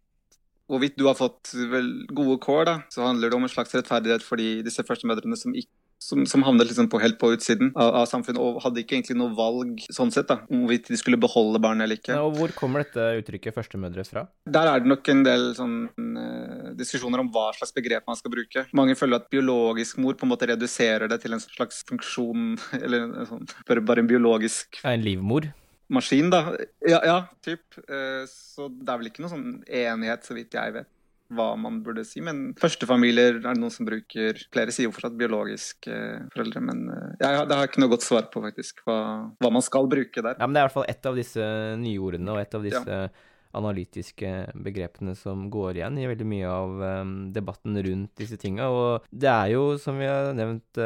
hvorvidt 0.71 0.95
du 0.95 1.04
har 1.10 1.17
fått 1.19 1.52
vel 1.67 1.89
gode 2.15 2.38
kår, 2.43 2.62
da, 2.69 2.76
så 2.93 3.04
handler 3.04 3.32
det 3.32 3.36
om 3.36 3.43
en 3.43 3.52
slags 3.52 3.74
rettferdighet 3.76 4.24
for 4.24 4.39
disse 4.39 4.86
førstemødrene 4.88 5.36
som 5.36 5.52
ikke 5.52 5.81
som, 6.02 6.24
som 6.26 6.42
havnet 6.46 6.68
liksom 6.70 6.90
på, 6.90 7.00
helt 7.02 7.20
på 7.22 7.30
utsiden 7.36 7.70
av, 7.76 7.94
av, 8.02 8.08
samfunnet 8.10 8.42
og 8.42 8.58
hadde 8.64 8.82
ikke 8.82 8.98
egentlig 8.98 9.18
noe 9.20 9.36
valg 9.38 9.84
sånn 9.94 10.12
sett 10.14 10.32
da, 10.32 10.40
om 10.50 10.66
de 10.72 10.98
skulle 10.98 11.20
beholde 11.22 11.62
barnet 11.62 11.86
eller 11.86 12.00
ikke. 12.02 12.16
Ja, 12.16 12.26
og 12.26 12.40
Hvor 12.40 12.54
kommer 12.58 12.84
dette 12.84 13.06
uttrykket 13.22 13.54
'førstemødre' 13.56 14.08
fra? 14.10 14.26
Der 14.50 14.72
er 14.72 14.82
det 14.82 14.90
nok 14.90 15.12
en 15.14 15.24
del 15.28 15.52
sånn, 15.58 15.76
uh, 15.94 16.72
diskusjoner 16.80 17.22
om 17.22 17.30
hva 17.34 17.52
slags 17.58 17.76
begrep 17.76 18.10
man 18.10 18.18
skal 18.18 18.34
bruke. 18.34 18.66
Mange 18.78 18.98
føler 18.98 19.22
at 19.22 19.30
biologisk 19.34 20.02
mor 20.02 20.18
på 20.18 20.26
en 20.26 20.34
måte 20.34 20.50
reduserer 20.50 21.12
det 21.12 21.22
til 21.22 21.38
en 21.38 21.44
slags 21.44 21.84
funksjon, 21.90 22.56
eller 22.82 23.12
sånn, 23.30 23.46
bare, 23.70 24.02
en 24.02 24.10
biologisk 24.10 24.82
En 24.84 25.06
livmor? 25.06 25.52
Maskin, 25.92 26.32
da. 26.32 26.56
Ja, 26.88 27.02
ja 27.06 27.20
typ. 27.46 27.62
Uh, 27.86 28.26
så 28.26 28.72
det 28.72 28.90
er 28.90 28.98
vel 28.98 29.12
ikke 29.12 29.22
noe 29.22 29.36
sånn 29.36 29.62
enighet, 29.68 30.26
så 30.26 30.34
vidt 30.38 30.58
jeg 30.58 30.80
vet 30.80 30.90
hva 31.36 31.48
man 31.60 31.80
burde 31.86 32.04
si. 32.08 32.22
Men 32.24 32.52
førstefamilier 32.60 33.39
er 33.39 33.41
det 33.46 33.58
noen 33.60 33.74
som 33.74 33.88
bruker 33.88 34.39
Flere 34.54 34.74
sier 34.74 34.88
jo 34.88 34.94
fortsatt 34.96 35.17
biologiske 35.20 35.91
eh, 35.91 36.30
foreldre, 36.34 36.63
men 36.67 36.86
eh, 36.94 37.10
jeg, 37.22 37.44
det 37.48 37.58
har 37.58 37.65
jeg 37.65 37.72
ikke 37.72 37.84
noe 37.84 37.94
godt 37.96 38.06
svar 38.06 38.30
på, 38.34 38.44
faktisk, 38.46 38.84
hva, 38.88 39.00
hva, 39.41 39.52
man 39.54 39.65
skal 39.65 39.89
bruke 39.91 40.24
der. 40.24 40.38
Ja, 40.38 40.48
Men 40.48 40.56
det 40.56 40.62
er 40.62 40.65
i 40.65 40.70
hvert 40.70 40.80
fall 40.80 40.89
et 40.91 41.12
av 41.12 41.20
disse 41.20 41.50
nyordene 41.82 42.34
og 42.36 42.41
et 42.41 42.58
av 42.58 42.65
disse 42.67 42.98
ja. 43.04 43.28
analytiske 43.58 44.34
begrepene 44.67 45.15
som 45.20 45.48
går 45.54 45.82
igjen 45.82 46.00
i 46.02 46.10
veldig 46.12 46.28
mye 46.34 46.56
av 46.56 46.84
um, 47.04 47.13
debatten 47.36 47.80
rundt 47.88 48.13
disse 48.20 48.39
tinga. 48.41 48.70
Og 48.72 49.08
det 49.12 49.32
er 49.32 49.54
jo, 49.56 49.65
som 49.82 50.00
vi 50.02 50.10
har 50.10 50.32
nevnt, 50.38 50.84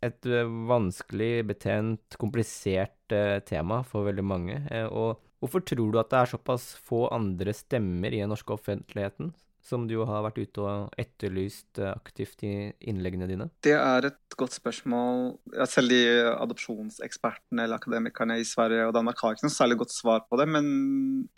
et 0.00 0.30
vanskelig, 0.68 1.32
betent, 1.50 2.20
komplisert 2.20 3.16
uh, 3.16 3.40
tema 3.44 3.82
for 3.86 4.08
veldig 4.08 4.24
mange. 4.24 4.62
Og 4.88 5.18
Hvorfor 5.40 5.62
tror 5.64 5.92
du 5.92 5.98
at 6.00 6.10
det 6.12 6.18
er 6.18 6.28
såpass 6.34 6.64
få 6.84 7.06
andre 7.14 7.54
stemmer 7.56 8.12
i 8.12 8.20
den 8.20 8.28
norske 8.28 8.52
offentligheten 8.52 9.32
som 9.64 9.86
du 9.88 9.98
har 10.08 10.24
vært 10.24 10.40
ute 10.40 10.62
og 10.64 11.00
etterlyst 11.00 11.80
eh, 11.80 11.92
aktivt 11.92 12.44
i 12.46 12.52
innleggene 12.90 13.28
dine? 13.30 13.48
Det 13.64 13.74
er 13.76 14.08
et 14.10 14.36
godt 14.38 14.56
spørsmål. 14.56 15.34
Selv 15.68 15.92
de 15.92 16.00
adopsjonsekspertene 16.32 17.66
eller 17.66 17.80
akademikerne 17.80 18.38
i 18.40 18.46
Sverige 18.48 18.88
og 18.88 18.94
Danmark 18.96 19.20
har 19.22 19.36
ikke 19.36 19.48
noe 19.48 19.54
særlig 19.54 19.80
godt 19.82 19.94
svar 19.94 20.24
på 20.26 20.38
det. 20.40 20.48
Men 20.50 20.70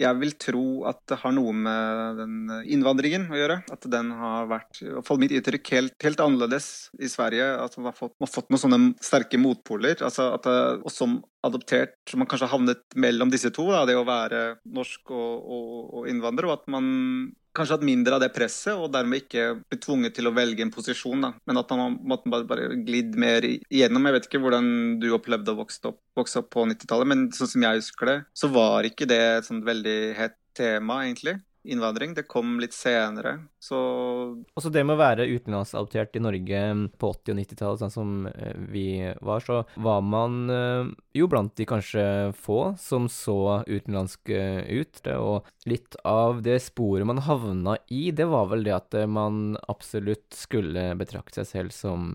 jeg 0.00 0.20
vil 0.20 0.36
tro 0.40 0.66
at 0.90 1.02
det 1.10 1.18
har 1.22 1.34
noe 1.36 1.54
med 1.56 2.22
den 2.22 2.38
innvandringen 2.76 3.28
å 3.32 3.40
gjøre. 3.40 3.58
At 3.74 3.88
den 3.90 4.14
har 4.20 4.48
vært, 4.50 4.82
iallfall 4.84 5.20
mitt 5.22 5.34
inntrykk, 5.36 5.74
helt, 5.76 5.98
helt 6.06 6.24
annerledes 6.24 6.70
i 7.00 7.10
Sverige. 7.10 7.48
At 7.64 7.76
man 7.78 7.90
har 7.90 7.98
fått, 7.98 8.16
man 8.18 8.28
har 8.28 8.34
fått 8.36 8.52
noen 8.52 8.64
sånne 8.66 8.80
sterke 9.02 9.40
motpoler. 9.40 9.98
Altså 10.00 10.32
at 10.36 10.48
det, 10.48 10.58
og 10.82 10.94
som 10.94 11.20
adoptert, 11.42 11.98
man 12.14 12.28
kanskje 12.30 12.46
har 12.46 12.54
havnet 12.54 12.82
mellom 12.94 13.30
disse 13.32 13.50
to, 13.54 13.66
da, 13.72 13.82
det 13.88 13.98
å 13.98 14.06
være 14.06 14.42
norsk 14.78 15.10
og, 15.10 15.32
og, 15.56 15.70
og 15.98 16.10
innvandrer, 16.10 16.48
og 16.48 16.60
at 16.60 16.68
man 16.70 16.86
kanskje 17.56 17.76
hatt 17.76 17.86
mindre 17.86 18.16
av 18.16 18.22
det 18.24 18.32
presset, 18.34 18.74
og 18.74 18.92
dermed 18.94 19.22
ikke 19.22 19.46
blitt 19.60 19.84
tvunget 19.84 20.16
til 20.16 20.28
å 20.28 20.34
velge 20.36 20.64
en 20.64 20.72
posisjon. 20.74 21.26
da. 21.26 21.32
Men 21.48 21.60
at 21.60 21.72
han 21.74 21.98
måtte 22.00 22.32
bare, 22.32 22.48
bare 22.48 22.80
glidd 22.86 23.16
mer 23.20 23.46
igjennom. 23.46 24.08
Jeg 24.08 24.18
vet 24.18 24.28
ikke 24.28 24.42
hvordan 24.42 24.72
du 25.02 25.10
opplevde 25.16 25.54
å 25.54 25.60
vokse 25.62 25.92
opp, 25.92 26.00
vokse 26.18 26.42
opp 26.42 26.50
på 26.54 26.66
90-tallet, 26.70 27.12
men 27.12 27.30
sånn 27.36 27.52
som 27.54 27.66
jeg 27.68 27.82
husker 27.82 28.12
det, 28.12 28.18
så 28.36 28.52
var 28.52 28.88
ikke 28.88 29.08
det 29.10 29.22
et 29.38 29.48
sånt 29.48 29.66
veldig 29.68 29.98
hett 30.18 30.38
tema, 30.56 31.02
egentlig 31.06 31.38
innvandring. 31.64 32.14
Det 32.14 32.22
kom 32.28 32.60
litt 32.60 32.74
senere, 32.74 33.38
så 33.62 33.78
Også 34.58 34.70
det 34.72 34.84
med 34.86 34.96
å 34.96 35.02
være 35.02 35.28
utenlandsadoptert 35.30 36.16
i 36.18 36.22
Norge 36.22 36.62
på 36.98 37.10
80- 37.14 37.34
og 37.34 37.38
90-tallet, 37.40 37.82
sånn 37.82 37.94
som 37.94 38.14
eh, 38.30 38.54
vi 38.72 38.86
var, 39.22 39.44
så 39.44 39.62
var 39.76 40.02
man 40.06 40.38
eh, 40.50 40.92
jo 41.18 41.28
blant 41.30 41.54
de 41.58 41.66
kanskje 41.68 42.04
få 42.38 42.60
som 42.80 43.08
så 43.12 43.62
utenlandske 43.68 44.40
ut. 44.68 45.02
Og 45.18 45.68
litt 45.70 45.98
av 46.08 46.42
det 46.44 46.58
sporet 46.64 47.06
man 47.08 47.22
havna 47.26 47.76
i, 47.92 48.10
det 48.10 48.26
var 48.30 48.50
vel 48.52 48.66
det 48.66 48.76
at 48.76 48.98
man 49.08 49.58
absolutt 49.70 50.32
skulle 50.36 50.92
betrakte 50.98 51.42
seg 51.42 51.52
selv 51.52 51.76
som 51.76 52.10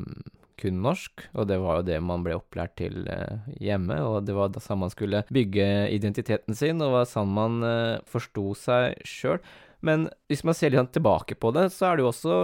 kun 0.59 0.81
norsk, 0.83 1.27
og 1.37 1.47
det 1.49 1.59
var 1.63 1.79
jo 1.79 1.87
det 1.89 1.99
man 2.03 2.25
ble 2.25 2.37
opplært 2.37 2.75
til 2.81 3.07
eh, 3.11 3.47
hjemme. 3.63 3.99
Og 4.05 4.25
det 4.27 4.35
var 4.37 4.51
da 4.53 4.63
sånn 4.63 4.83
man 4.83 4.93
skulle 4.93 5.23
bygge 5.33 5.67
identiteten 5.93 6.57
sin, 6.57 6.83
og 6.83 6.95
var 6.95 7.09
sånn 7.09 7.31
man 7.33 7.61
eh, 7.65 8.03
forsto 8.09 8.51
seg 8.57 8.99
sjøl. 9.07 9.41
Men 9.85 10.07
hvis 10.29 10.41
man 10.47 10.57
ser 10.57 10.73
litt 10.73 10.93
tilbake 10.95 11.37
på 11.37 11.51
det, 11.53 11.67
så 11.75 11.91
er 11.91 11.97
det 11.97 12.05
jo 12.05 12.09
også 12.09 12.37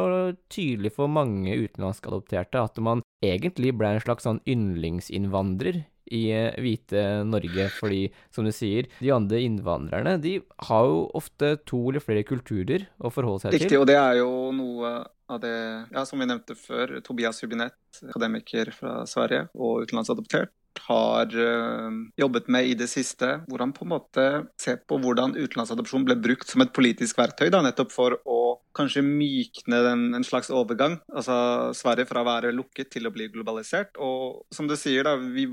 tydelig 0.53 0.93
for 0.93 1.09
mange 1.09 1.55
utenlandskadopterte 1.57 2.61
at 2.61 2.77
man 2.83 3.01
egentlig 3.25 3.73
ble 3.77 3.95
en 3.95 4.03
slags 4.03 4.27
sånn 4.27 4.41
yndlingsinnvandrer 4.49 5.81
i 6.11 6.23
eh, 6.35 6.55
hvite 6.61 7.23
Norge, 7.27 7.67
fordi, 7.77 8.03
som 8.33 8.47
du 8.47 8.51
sier, 8.55 8.89
de 8.99 9.11
andre 9.15 9.41
innvandrerne, 9.45 10.17
de 10.23 10.37
har 10.69 10.87
jo 10.89 11.03
ofte 11.17 11.55
to 11.69 11.79
eller 11.91 12.03
flere 12.03 12.25
kulturer 12.27 12.87
å 12.99 13.11
forholde 13.13 13.45
seg 13.45 13.55
Riktig, 13.57 13.73
til. 13.75 13.83
og 13.83 13.89
det 13.89 13.99
er 13.99 14.19
jo 14.21 14.31
noe 14.55 14.95
av 15.33 15.39
det 15.43 15.55
ja, 15.93 16.03
som 16.05 16.19
vi 16.21 16.27
nevnte 16.29 16.57
før. 16.59 16.97
Tobias 17.05 17.39
Hubinett, 17.43 17.77
akademiker 18.09 18.73
fra 18.75 19.01
Sverige 19.09 19.47
og 19.55 19.85
utenlandsadoptert, 19.85 20.51
har 20.87 21.33
øh, 21.33 21.99
jobbet 22.19 22.49
med 22.51 22.69
i 22.69 22.75
det 22.77 22.89
siste, 22.91 23.29
hvor 23.47 23.63
han 23.63 23.73
på 23.75 23.85
en 23.85 23.93
måte 23.93 24.25
ser 24.59 24.79
på 24.87 24.99
hvordan 25.01 25.35
utenlandsadopsjon 25.37 26.05
ble 26.07 26.17
brukt 26.21 26.49
som 26.49 26.63
et 26.63 26.73
politisk 26.75 27.19
verktøy, 27.21 27.49
da, 27.53 27.61
nettopp 27.65 27.93
for 27.93 28.17
å 28.25 28.39
kanskje 28.77 29.03
mykne 29.05 29.83
den, 29.85 30.07
en 30.17 30.25
slags 30.25 30.49
overgang. 30.53 30.97
Altså 31.13 31.35
Sverige 31.77 32.09
fra 32.09 32.23
å 32.23 32.29
være 32.29 32.53
lukket 32.55 32.89
til 32.95 33.07
å 33.07 33.13
bli 33.13 33.29
globalisert. 33.33 33.93
Og 34.01 34.43
som 34.53 34.69
du 34.69 34.75
sier, 34.79 35.05
da, 35.05 35.15
vi 35.17 35.47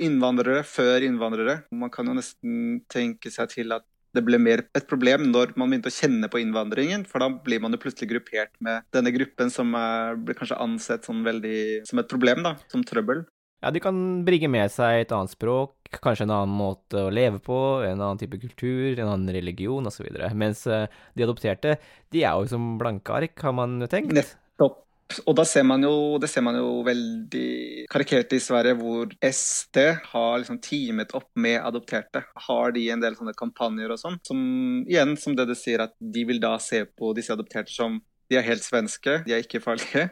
innvandrere 0.00 0.64
før 0.66 1.04
innvandrere. 1.06 1.60
Man 1.70 1.92
kan 1.92 2.08
jo 2.08 2.16
nesten 2.16 2.82
tenke 2.90 3.32
seg 3.32 3.52
til 3.54 3.76
at 3.76 3.86
det 4.16 4.22
ble 4.26 4.40
mer 4.42 4.64
et 4.74 4.86
problem 4.90 5.28
når 5.30 5.52
man 5.60 5.70
begynte 5.70 5.90
å 5.90 5.94
kjenne 5.94 6.30
på 6.30 6.40
innvandringen, 6.42 7.04
for 7.06 7.22
da 7.22 7.28
blir 7.30 7.60
man 7.62 7.74
jo 7.74 7.82
plutselig 7.82 8.10
gruppert 8.10 8.50
med 8.64 8.82
denne 8.94 9.12
gruppen 9.14 9.52
som 9.54 9.70
er, 9.78 10.18
blir 10.18 10.38
kanskje 10.38 10.58
ansett 10.58 11.06
sånn 11.06 11.22
veldig 11.26 11.86
som 11.86 12.02
et 12.02 12.10
problem, 12.10 12.42
da, 12.46 12.56
som 12.72 12.82
trøbbel. 12.86 13.22
Ja, 13.60 13.70
de 13.70 13.80
kan 13.84 13.96
bringe 14.24 14.48
med 14.48 14.72
seg 14.72 15.02
et 15.02 15.10
annet 15.12 15.34
språk, 15.34 15.74
kanskje 16.00 16.24
en 16.24 16.32
annen 16.32 16.56
måte 16.56 17.04
å 17.04 17.12
leve 17.12 17.42
på, 17.44 17.56
en 17.84 17.98
annen 17.98 18.20
type 18.20 18.40
kultur, 18.40 18.94
en 18.94 19.10
annen 19.10 19.34
religion 19.36 19.84
osv. 19.86 20.06
Mens 20.32 20.64
eh, 20.70 20.86
de 21.12 21.26
adopterte, 21.26 21.76
de 22.14 22.22
er 22.24 22.38
jo 22.38 22.48
som 22.54 22.76
blanke 22.80 23.12
ark, 23.18 23.34
har 23.44 23.56
man 23.56 23.76
jo 23.84 23.90
tenkt. 23.90 24.14
Nettopp. 24.16 24.86
Og 25.26 25.34
da 25.34 25.42
ser 25.48 25.64
man 25.66 25.82
jo, 25.82 25.92
det 26.22 26.28
ser 26.30 26.44
man 26.46 26.54
jo 26.54 26.84
veldig 26.86 27.86
karikert 27.90 28.32
i 28.36 28.40
Sverige, 28.40 28.76
hvor 28.78 29.10
SD 29.26 29.80
har 30.12 30.36
liksom 30.38 30.60
teamet 30.62 31.12
opp 31.18 31.26
med 31.34 31.58
adopterte. 31.58 32.22
Har 32.46 32.72
de 32.76 32.86
en 32.94 33.02
del 33.02 33.18
sånne 33.18 33.34
kampanjer 33.36 33.90
og 33.90 34.00
sånn, 34.00 34.20
som 34.24 34.38
igjen, 34.86 35.16
som 35.20 35.34
det 35.36 35.48
du 35.50 35.56
sier, 35.58 35.82
at 35.84 35.96
de 35.98 36.24
vil 36.28 36.40
da 36.40 36.54
se 36.62 36.84
på 36.86 37.10
disse 37.18 37.34
adopterte 37.34 37.74
som 37.74 37.98
de 38.30 38.38
er 38.38 38.46
helt 38.46 38.62
svenske, 38.62 39.18
de 39.26 39.34
er 39.34 39.42
ikke 39.42 39.62
farlige. 39.64 40.06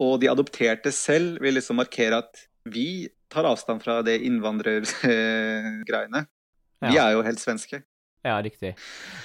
Og 0.00 0.14
de 0.22 0.30
adopterte 0.32 0.94
selv 0.94 1.42
vil 1.42 1.58
liksom 1.58 1.80
markere 1.82 2.22
at 2.22 2.46
vi 2.64 3.08
tar 3.30 3.44
avstand 3.48 3.82
fra 3.84 4.00
det 4.02 4.18
innvandrergreiene. 4.26 6.26
Vi 6.80 6.94
Ja. 6.96 7.06
er 7.08 7.12
jo 7.12 7.22
helt 7.22 7.38
svenske. 7.40 7.82
Ja, 8.24 8.40
riktig. 8.42 8.74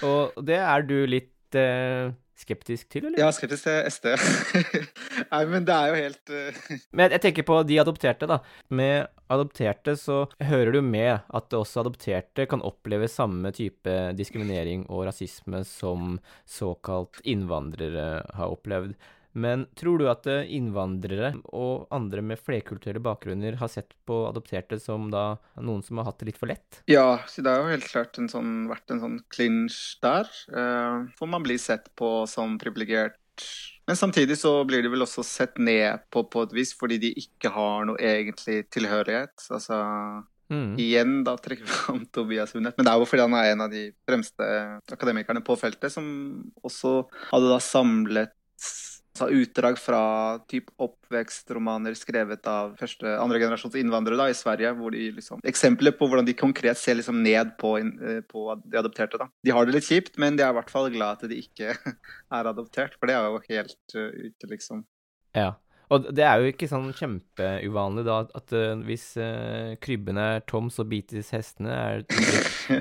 Og 0.03 0.31
det 0.45 0.57
er 0.59 0.81
du 0.83 1.05
litt 1.07 1.55
eh, 1.55 2.11
skeptisk 2.35 2.89
til, 2.89 3.05
eller? 3.07 3.19
Ja, 3.19 3.31
skeptisk 3.31 3.63
til 3.63 3.83
SD. 3.91 4.05
Nei, 5.31 5.45
men 5.51 5.65
det 5.67 5.73
er 5.75 5.87
jo 5.87 5.95
helt 5.95 6.29
eh, 6.29 6.53
Men 6.95 7.11
jeg 7.11 7.21
tenker 7.23 7.43
på 7.47 7.61
de 7.67 7.79
adopterte, 7.79 8.27
da. 8.27 8.39
Med 8.69 9.07
adopterte 9.31 9.95
så 9.99 10.25
hører 10.43 10.71
du 10.75 10.81
med 10.81 11.19
at 11.33 11.49
også 11.55 11.79
adopterte 11.83 12.45
kan 12.47 12.61
oppleve 12.61 13.07
samme 13.11 13.51
type 13.55 13.95
diskriminering 14.15 14.85
og 14.89 15.05
rasisme 15.07 15.63
som 15.65 16.19
såkalt 16.47 17.21
innvandrere 17.25 18.21
har 18.35 18.47
opplevd. 18.51 18.95
Men 19.35 19.65
tror 19.75 19.99
du 19.99 20.05
at 20.07 20.27
eh, 20.31 20.47
innvandrere 20.55 21.33
og 21.51 21.89
andre 21.93 22.23
med 22.23 22.39
flerkulturelle 22.39 23.03
bakgrunner 23.03 23.57
har 23.59 23.71
sett 23.71 23.91
på 24.07 24.21
adopterte 24.29 24.79
som 24.79 25.09
da 25.11 25.25
noen 25.59 25.83
som 25.83 25.99
har 25.99 26.07
hatt 26.09 26.21
det 26.23 26.29
litt 26.31 26.39
for 26.39 26.51
lett? 26.51 26.81
Ja, 26.91 27.19
så 27.27 27.43
det 27.43 27.51
har 27.51 27.65
jo 27.65 27.73
helt 27.73 27.89
klart 27.91 28.19
en 28.21 28.31
sånn, 28.31 28.53
vært 28.71 28.95
en 28.95 29.03
sånn 29.03 29.17
clinch 29.35 29.79
der. 30.05 30.29
Eh, 30.55 31.01
for 31.19 31.31
man 31.31 31.43
blir 31.43 31.59
sett 31.59 31.91
på 31.99 32.21
som 32.31 32.55
privilegert. 32.61 33.19
Men 33.85 33.99
samtidig 33.99 34.37
så 34.39 34.61
blir 34.65 34.81
de 34.85 34.93
vel 34.93 35.03
også 35.03 35.25
sett 35.27 35.59
ned 35.59 36.07
på 36.09 36.23
på 36.31 36.45
et 36.47 36.55
vis, 36.55 36.71
fordi 36.79 37.01
de 37.03 37.11
ikke 37.19 37.51
har 37.51 37.83
noe 37.89 37.99
egentlig 37.99 38.63
tilhørighet. 38.73 39.35
Altså 39.51 39.81
Mm. 40.45 40.75
igjen 40.77 41.23
da 41.25 41.33
trekker 41.41 41.65
vi 41.65 41.73
fram 41.73 42.03
Tobias 42.13 42.51
Hundnet, 42.53 42.75
men 42.77 42.85
det 42.85 42.91
er 42.91 43.01
jo 43.01 43.07
fordi 43.09 43.23
han 43.25 43.33
er 43.33 43.47
en 43.49 43.63
av 43.65 43.71
de 43.71 43.87
fremste 44.05 44.45
akademikerne 44.93 45.41
på 45.41 45.55
feltet, 45.57 45.89
som 45.89 46.05
også 46.61 46.91
hadde 47.31 47.49
da 47.49 47.57
samlet 47.63 48.34
altså 49.15 49.31
utdrag 49.31 49.77
fra 49.79 49.99
typ 50.51 50.71
oppvekstromaner 50.81 51.95
skrevet 51.95 52.45
av 52.51 52.73
første, 52.79 53.07
andre 53.21 53.39
generasjons 53.39 53.77
innvandrere 53.79 54.19
da, 54.19 54.27
i 54.29 54.35
Sverige. 54.35 54.73
hvor 54.75 54.91
de 54.91 55.07
liksom, 55.15 55.39
Eksempler 55.47 55.95
på 55.95 56.09
hvordan 56.09 56.27
de 56.27 56.35
konkret 56.35 56.77
ser 56.77 56.99
liksom 56.99 57.21
ned 57.23 57.55
på, 57.57 57.77
eh, 57.79 58.21
på 58.27 58.47
de 58.65 58.77
adopterte. 58.77 59.17
da. 59.17 59.29
De 59.43 59.51
har 59.55 59.65
det 59.65 59.77
litt 59.77 59.87
kjipt, 59.87 60.17
men 60.19 60.35
de 60.35 60.43
er 60.43 60.51
i 60.51 60.57
hvert 60.59 60.69
fall 60.69 60.89
glad 60.91 61.23
at 61.23 61.29
de 61.29 61.39
ikke 61.39 61.75
er 62.37 62.51
adoptert, 62.51 62.99
for 62.99 63.07
det 63.07 63.15
er 63.15 63.29
jo 63.29 63.41
helt 63.49 63.95
uh, 63.95 64.11
ute, 64.11 64.51
liksom. 64.51 64.83
Ja. 65.35 65.53
Og 65.93 66.09
det 66.15 66.25
er 66.25 66.41
jo 66.41 66.51
ikke 66.51 66.69
sånn 66.69 66.89
kjempeuvanlig 66.95 68.05
da 68.07 68.19
at 68.25 68.55
uh, 68.55 68.73
hvis 68.87 69.11
uh, 69.21 69.75
krybben 69.83 70.19
er 70.21 70.43
tom, 70.49 70.71
så 70.73 70.85
bites 70.87 71.31
hestene. 71.35 71.75
Er 71.75 72.05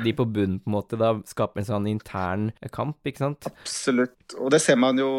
de, 0.04 0.14
på 0.16 0.24
bunnen 0.24 0.60
på 0.62 0.70
en 0.70 0.76
måte 0.76 0.98
da 1.00 1.12
skaper 1.28 1.62
en 1.62 1.68
sånn 1.68 1.88
intern 1.90 2.50
kamp, 2.72 3.00
ikke 3.06 3.26
sant? 3.26 3.48
Absolutt. 3.50 4.36
Og 4.40 4.52
det 4.54 4.62
ser 4.64 4.78
man 4.80 5.00
jo 5.00 5.10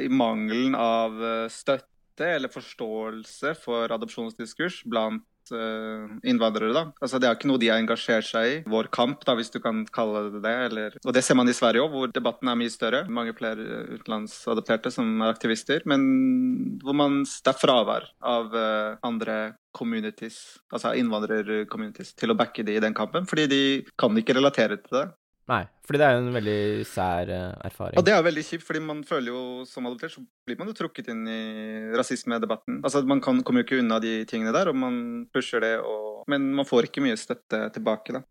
i 0.00 0.08
mangelen 0.08 0.76
av 0.78 1.18
eh, 1.20 1.50
støtte 1.52 2.28
eller 2.36 2.52
forståelse 2.52 3.54
for 3.60 3.92
adopsjonsdiskurs 3.92 4.82
blant 4.88 5.24
innvandrere. 5.52 6.72
da. 6.74 6.84
Altså 7.02 7.20
Det 7.20 7.28
er 7.28 7.38
ikke 7.38 7.50
noe 7.50 7.60
de 7.62 7.70
har 7.72 7.80
engasjert 7.82 8.28
seg 8.28 8.48
i. 8.48 8.58
Vår 8.70 8.90
kamp, 8.94 9.24
da, 9.26 9.36
hvis 9.38 9.52
du 9.54 9.60
kan 9.62 9.84
kalle 9.92 10.28
det 10.34 10.42
det. 10.44 10.56
Eller... 10.68 10.98
Og 11.04 11.16
det 11.16 11.24
ser 11.24 11.38
man 11.38 11.50
i 11.50 11.56
Sverige 11.56 11.84
òg, 11.84 11.94
hvor 11.94 12.12
debatten 12.12 12.50
er 12.50 12.58
mye 12.58 12.72
større. 12.72 13.04
Mange 13.08 13.34
flere 13.38 13.64
eh, 13.64 13.96
utenlandsadopterte 13.98 14.92
som 14.94 15.10
er 15.20 15.32
aktivister. 15.34 15.84
Men 15.88 16.06
hvor 16.82 16.96
man, 16.98 17.22
det 17.24 17.52
er 17.52 17.58
fravær 17.58 18.08
av 18.34 18.54
eh, 18.56 19.00
andre 19.06 19.40
communities, 19.72 20.60
altså 20.72 20.92
innvandrercommunities, 21.00 22.12
til 22.18 22.32
å 22.32 22.36
backe 22.36 22.64
de 22.66 22.76
i 22.76 22.82
den 22.82 22.96
kampen. 22.96 23.26
Fordi 23.28 23.48
de 23.48 23.62
kan 23.98 24.16
ikke 24.18 24.36
relatere 24.36 24.78
til 24.82 24.98
det. 24.98 25.06
Nei, 25.50 25.62
fordi 25.82 25.98
det 25.98 26.06
er 26.06 26.12
jo 26.14 26.20
en 26.22 26.36
veldig 26.36 26.58
sær 26.86 27.30
eh, 27.34 27.54
erfaring. 27.66 27.98
Og 27.98 28.04
det 28.06 28.12
er 28.14 28.22
veldig 28.22 28.44
kjipt, 28.46 28.64
fordi 28.66 28.82
man 28.84 29.00
føler 29.06 29.32
jo 29.32 29.40
som 29.66 29.88
adoptert 29.88 30.14
så 30.14 30.22
blir 30.46 30.58
man 30.60 30.70
jo 30.70 30.76
trukket 30.78 31.10
inn 31.10 31.24
i 31.26 31.40
rasismedebatten. 31.98 32.78
Altså 32.86 33.02
Man 33.08 33.22
kan, 33.24 33.40
kommer 33.42 33.62
jo 33.64 33.66
ikke 33.66 33.80
unna 33.82 33.98
de 34.02 34.20
tingene 34.30 34.54
der, 34.54 34.70
og 34.70 34.78
man 34.78 35.00
pusher 35.34 35.64
det, 35.64 35.74
og, 35.82 36.22
men 36.30 36.52
man 36.54 36.68
får 36.68 36.88
ikke 36.88 37.02
mye 37.02 37.18
støtte 37.18 37.64
tilbake, 37.74 38.14
da. 38.14 38.22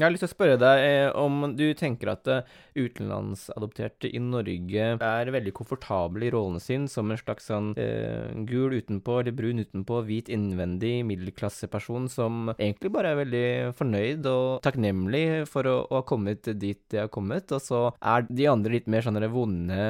Jeg 0.00 0.06
har 0.06 0.14
lyst 0.14 0.22
til 0.24 0.30
å 0.30 0.32
spørre 0.32 0.56
deg 0.56 0.78
eh, 0.80 1.10
om 1.20 1.42
du 1.52 1.66
tenker 1.76 2.08
at 2.14 2.28
eh, 2.32 2.46
utenlandsadopterte 2.80 4.08
i 4.08 4.20
Norge 4.24 4.86
er 4.96 5.30
veldig 5.34 5.52
komfortable 5.58 6.24
i 6.24 6.30
rollen 6.32 6.56
sin 6.62 6.86
som 6.88 7.12
en 7.12 7.20
slags 7.20 7.50
sånn 7.50 7.74
eh, 7.76 8.32
gul 8.48 8.78
utenpå 8.78 9.18
eller 9.20 9.36
brun 9.36 9.60
utenpå, 9.60 10.00
hvit 10.08 10.30
innvendig 10.32 11.02
middelklasseperson 11.04 12.08
som 12.08 12.48
egentlig 12.54 12.94
bare 12.94 13.12
er 13.12 13.20
veldig 13.20 13.44
fornøyd 13.76 14.30
og 14.32 14.64
takknemlig 14.64 15.24
for 15.52 15.68
å, 15.68 15.76
å 15.84 16.00
ha 16.00 16.06
kommet 16.08 16.48
dit 16.56 16.80
de 16.88 17.02
har 17.02 17.12
kommet, 17.12 17.52
og 17.52 17.60
så 17.60 17.82
er 18.00 18.24
de 18.24 18.48
andre 18.48 18.78
litt 18.78 18.88
mer 18.88 19.04
sånne 19.04 19.28
vonde 19.28 19.80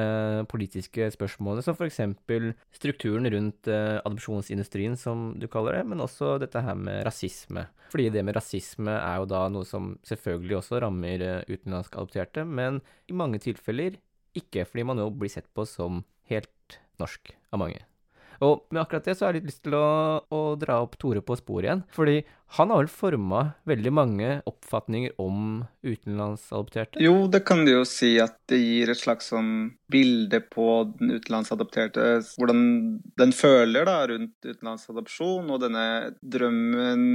politiske 0.50 1.06
spørsmålene, 1.14 1.62
som 1.62 1.78
eksempel 1.86 2.50
strukturen 2.74 3.30
rundt 3.30 3.70
eh, 3.70 4.00
adopsjonsindustrien, 4.02 4.98
som 4.98 5.30
du 5.38 5.46
kaller 5.46 5.78
det, 5.78 5.86
men 5.92 6.02
også 6.02 6.34
dette 6.42 6.66
her 6.66 6.74
med 6.74 7.04
rasisme. 7.06 7.68
Fordi 7.90 8.06
det 8.14 8.22
med 8.22 8.36
rasisme 8.38 8.92
er 8.94 9.18
jo 9.18 9.26
da 9.30 9.46
noe 9.50 9.66
som 9.66 9.94
selvfølgelig 10.06 10.56
også 10.60 10.80
rammer 10.84 11.22
utenlandskadopterte, 11.22 11.34
utenlandsk 11.50 11.96
adopterte, 11.96 12.46
men 12.46 12.80
i 13.10 13.16
mange 13.16 13.40
tilfeller 13.42 13.98
ikke, 14.36 14.64
fordi 14.64 14.86
man 14.86 15.00
jo 15.02 15.10
blir 15.10 15.32
sett 15.32 15.48
på 15.54 15.66
som 15.66 16.04
helt 16.30 16.80
norsk 17.00 17.32
av 17.50 17.62
mange. 17.62 17.80
Og 18.40 18.64
med 18.72 18.80
akkurat 18.82 19.04
det 19.04 19.16
så 19.18 19.26
har 19.26 19.34
jeg 19.34 19.42
litt 19.42 19.50
lyst 19.50 19.64
til 19.66 19.76
å, 19.76 20.20
å 20.32 20.40
dra 20.60 20.78
opp 20.80 20.96
Tore 21.00 21.20
på 21.24 21.36
sporet 21.36 21.68
igjen. 21.68 21.82
Fordi 21.92 22.22
han 22.52 22.70
har 22.70 22.80
vel 22.82 22.88
forma 22.90 23.40
veldig 23.70 23.90
mange 23.94 24.30
oppfatninger 24.48 25.12
om 25.22 25.60
utenlandsadopterte? 25.86 26.98
Jo, 26.98 27.28
det 27.30 27.44
kan 27.46 27.62
du 27.62 27.70
jo 27.76 27.84
si 27.86 28.16
at 28.18 28.34
det 28.50 28.58
gir 28.58 28.90
et 28.90 28.98
slags 28.98 29.30
sånn 29.30 29.52
bilde 29.90 30.40
på 30.50 30.64
den 30.98 31.14
utenlandsadopterte. 31.14 32.06
Hvordan 32.38 32.64
den 33.18 33.34
føler 33.34 33.86
da 33.86 34.00
rundt 34.10 34.34
utenlandsadopsjon, 34.46 35.46
og 35.50 35.62
denne 35.62 35.84
drømmen 36.22 37.06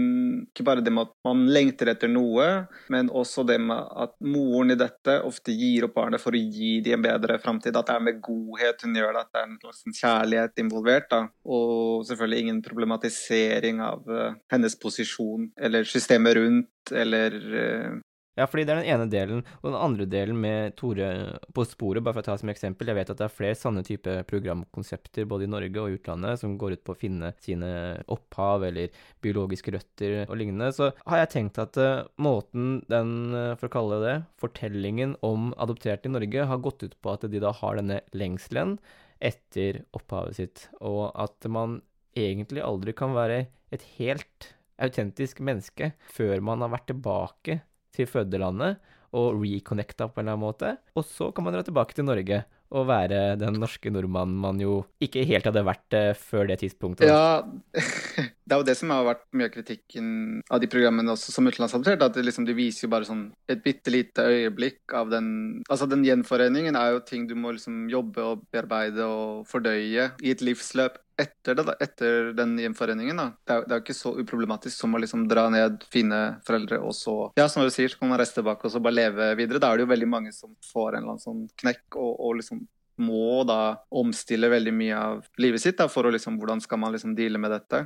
Ikke 0.46 0.66
bare 0.68 0.84
det 0.84 0.92
med 0.94 1.10
at 1.10 1.14
man 1.28 1.44
lengter 1.52 1.92
etter 1.92 2.12
noe, 2.12 2.48
men 2.92 3.12
også 3.12 3.44
det 3.48 3.60
med 3.60 3.92
at 4.06 4.16
moren 4.24 4.72
i 4.72 4.80
dette 4.80 5.18
ofte 5.28 5.52
gir 5.56 5.88
opp 5.88 5.98
barnet 6.00 6.24
for 6.24 6.36
å 6.36 6.40
gi 6.40 6.80
dem 6.86 7.02
en 7.02 7.06
bedre 7.10 7.38
framtid. 7.44 7.76
At 7.76 7.92
det 7.92 7.98
er 7.98 8.08
med 8.08 8.22
godhet 8.24 8.88
hun 8.88 8.96
gjør 8.96 9.18
det, 9.18 9.26
at 9.26 9.36
det 9.36 9.42
er 9.44 9.50
en 9.50 9.60
slags 9.66 10.00
kjærlighet 10.00 10.64
involvert. 10.64 11.10
da. 11.12 11.22
Og 11.44 12.08
selvfølgelig 12.08 12.44
ingen 12.46 12.64
problematisering 12.66 13.84
av 13.84 14.08
uh, 14.08 14.32
hennes 14.52 14.80
posisjon 14.80 15.25
organisasjon 15.26 15.52
eller 15.62 15.84
systemet 15.84 16.36
rundt, 16.36 16.92
eller 16.92 17.32
uh... 17.54 18.02
Ja, 18.36 18.50
fordi 18.52 18.66
det 18.68 18.74
er 18.74 18.82
den 18.82 18.90
ene 18.92 19.06
delen. 19.08 19.44
Og 19.62 19.70
den 19.70 19.78
andre 19.80 20.06
delen 20.12 20.36
med 20.36 20.74
Tore 20.76 21.38
på 21.56 21.64
sporet, 21.64 22.04
bare 22.04 22.18
for 22.18 22.20
å 22.20 22.28
ta 22.28 22.34
som 22.36 22.50
eksempel. 22.52 22.90
Jeg 22.92 22.98
vet 22.98 23.12
at 23.14 23.22
det 23.22 23.24
er 23.30 23.32
flere 23.32 23.56
sånne 23.56 23.84
type 23.88 24.12
programkonsepter 24.28 25.24
både 25.24 25.46
i 25.48 25.52
Norge 25.54 25.80
og 25.80 25.96
utlandet 25.96 26.42
som 26.42 26.58
går 26.60 26.76
ut 26.76 26.84
på 26.84 26.92
å 26.92 27.00
finne 27.00 27.32
sine 27.40 27.70
opphav 28.12 28.66
eller 28.68 28.92
biologiske 29.24 29.72
røtter 29.78 30.18
og 30.26 30.36
lignende. 30.36 30.68
Så 30.76 30.90
har 31.06 31.22
jeg 31.22 31.32
tenkt 31.32 31.62
at 31.64 31.80
uh, 31.80 32.04
måten 32.20 32.82
den, 32.92 33.16
uh, 33.32 33.56
for 33.56 33.70
å 33.70 33.76
kalle 33.78 34.02
det, 34.04 34.18
fortellingen 34.44 35.16
om 35.24 35.54
adopterte 35.56 36.12
i 36.12 36.16
Norge 36.18 36.50
har 36.52 36.64
gått 36.68 36.84
ut 36.84 37.00
på 37.00 37.16
at 37.16 37.24
de 37.32 37.40
da 37.40 37.56
har 37.56 37.80
denne 37.80 38.02
lengselen 38.12 38.76
etter 39.24 39.86
opphavet 39.96 40.36
sitt, 40.36 40.68
og 40.84 41.08
at 41.16 41.48
man 41.48 41.80
egentlig 42.20 42.60
aldri 42.68 42.92
kan 43.00 43.16
være 43.16 43.46
et 43.72 43.88
helt 43.96 44.52
autentisk 44.82 45.40
menneske 45.46 45.94
før 46.16 46.44
man 46.44 46.64
har 46.66 46.74
vært 46.74 46.90
tilbake 46.92 47.62
til 47.96 48.10
fødelandet 48.10 48.82
og 49.16 49.40
reconnecta 49.40 50.10
på 50.10 50.20
en 50.20 50.26
eller 50.26 50.36
annen 50.36 50.44
måte. 50.44 50.76
Og 51.00 51.06
så 51.08 51.32
kan 51.32 51.46
man 51.46 51.56
dra 51.56 51.64
tilbake 51.64 51.96
til 51.96 52.08
Norge 52.08 52.44
og 52.76 52.88
være 52.90 53.36
den 53.40 53.60
norske 53.62 53.92
nordmannen 53.94 54.38
man 54.42 54.60
jo 54.60 54.80
ikke 55.04 55.24
helt 55.30 55.46
hadde 55.48 55.64
vært 55.68 55.96
eh, 55.96 56.18
før 56.18 56.50
det 56.50 56.58
tidspunktet. 56.64 57.08
Ja, 57.08 57.46
det 58.48 58.56
er 58.56 58.62
jo 58.62 58.68
det 58.68 58.76
som 58.80 58.92
har 58.92 59.06
vært 59.06 59.24
mye 59.38 59.48
av 59.48 59.54
kritikken 59.54 60.10
av 60.50 60.64
de 60.64 60.70
programmene 60.72 61.14
også 61.14 61.32
som 61.36 61.48
utenlandsadoptert. 61.48 62.04
At 62.04 62.18
det 62.18 62.26
liksom, 62.26 62.48
de 62.50 62.58
viser 62.58 62.88
jo 62.88 62.92
bare 62.96 63.08
sånn 63.08 63.28
et 63.52 63.62
bitte 63.64 63.94
lite 63.94 64.26
øyeblikk 64.26 64.96
av 64.98 65.14
den 65.14 65.32
Altså 65.72 65.88
den 65.90 66.04
gjenforeningen 66.06 66.76
er 66.78 66.96
jo 66.96 67.06
ting 67.06 67.30
du 67.30 67.36
må 67.38 67.54
liksom 67.56 67.86
jobbe 67.92 68.26
og 68.26 68.44
bearbeide 68.54 69.06
og 69.08 69.46
fordøye 69.50 70.10
i 70.26 70.34
et 70.34 70.44
livsløp 70.46 71.00
etter, 71.22 71.56
det, 71.56 71.64
da, 71.68 71.76
etter 71.82 72.32
den 72.36 72.56
gjenforeningen. 72.60 73.20
Da. 73.20 73.28
Det, 73.40 73.56
er, 73.56 73.66
det 73.66 73.74
er 73.74 73.80
jo 73.80 73.86
ikke 73.86 73.98
så 73.98 74.12
uproblematisk 74.20 74.76
som 74.78 74.96
å 74.96 75.02
liksom 75.02 75.22
dra 75.32 75.48
ned, 75.54 75.74
finne 75.92 76.22
foreldre, 76.48 76.82
og 76.84 76.94
så 76.98 77.16
Ja, 77.40 77.48
som 77.52 77.64
du 77.64 77.72
sier, 77.74 77.90
så 77.92 77.98
kan 78.02 78.12
man 78.12 78.20
reise 78.22 78.36
tilbake 78.38 78.64
og 78.68 78.72
så 78.74 78.84
bare 78.84 79.00
leve 79.00 79.24
videre. 79.40 79.62
Da 79.64 79.68
er 79.72 79.76
det 79.80 79.86
jo 79.88 79.94
veldig 79.94 80.12
mange 80.12 80.32
som 80.36 80.50
får 80.74 80.90
en 80.92 80.98
eller 81.02 81.12
annen 81.16 81.26
sånn 81.26 81.44
knekk, 81.64 81.86
og, 81.96 82.12
og 82.20 82.32
liksom 82.42 82.58
må 82.96 83.44
da 83.48 83.76
omstille 83.92 84.48
veldig 84.52 84.74
mye 84.76 84.96
av 84.96 85.26
livet 85.44 85.62
sitt 85.64 85.78
da, 85.82 85.88
for 85.92 86.06
å 86.08 86.12
liksom 86.16 86.38
Hvordan 86.40 86.62
skal 86.64 86.80
man 86.80 86.94
liksom 86.96 87.16
deale 87.18 87.38
med 87.42 87.52
dette? 87.52 87.78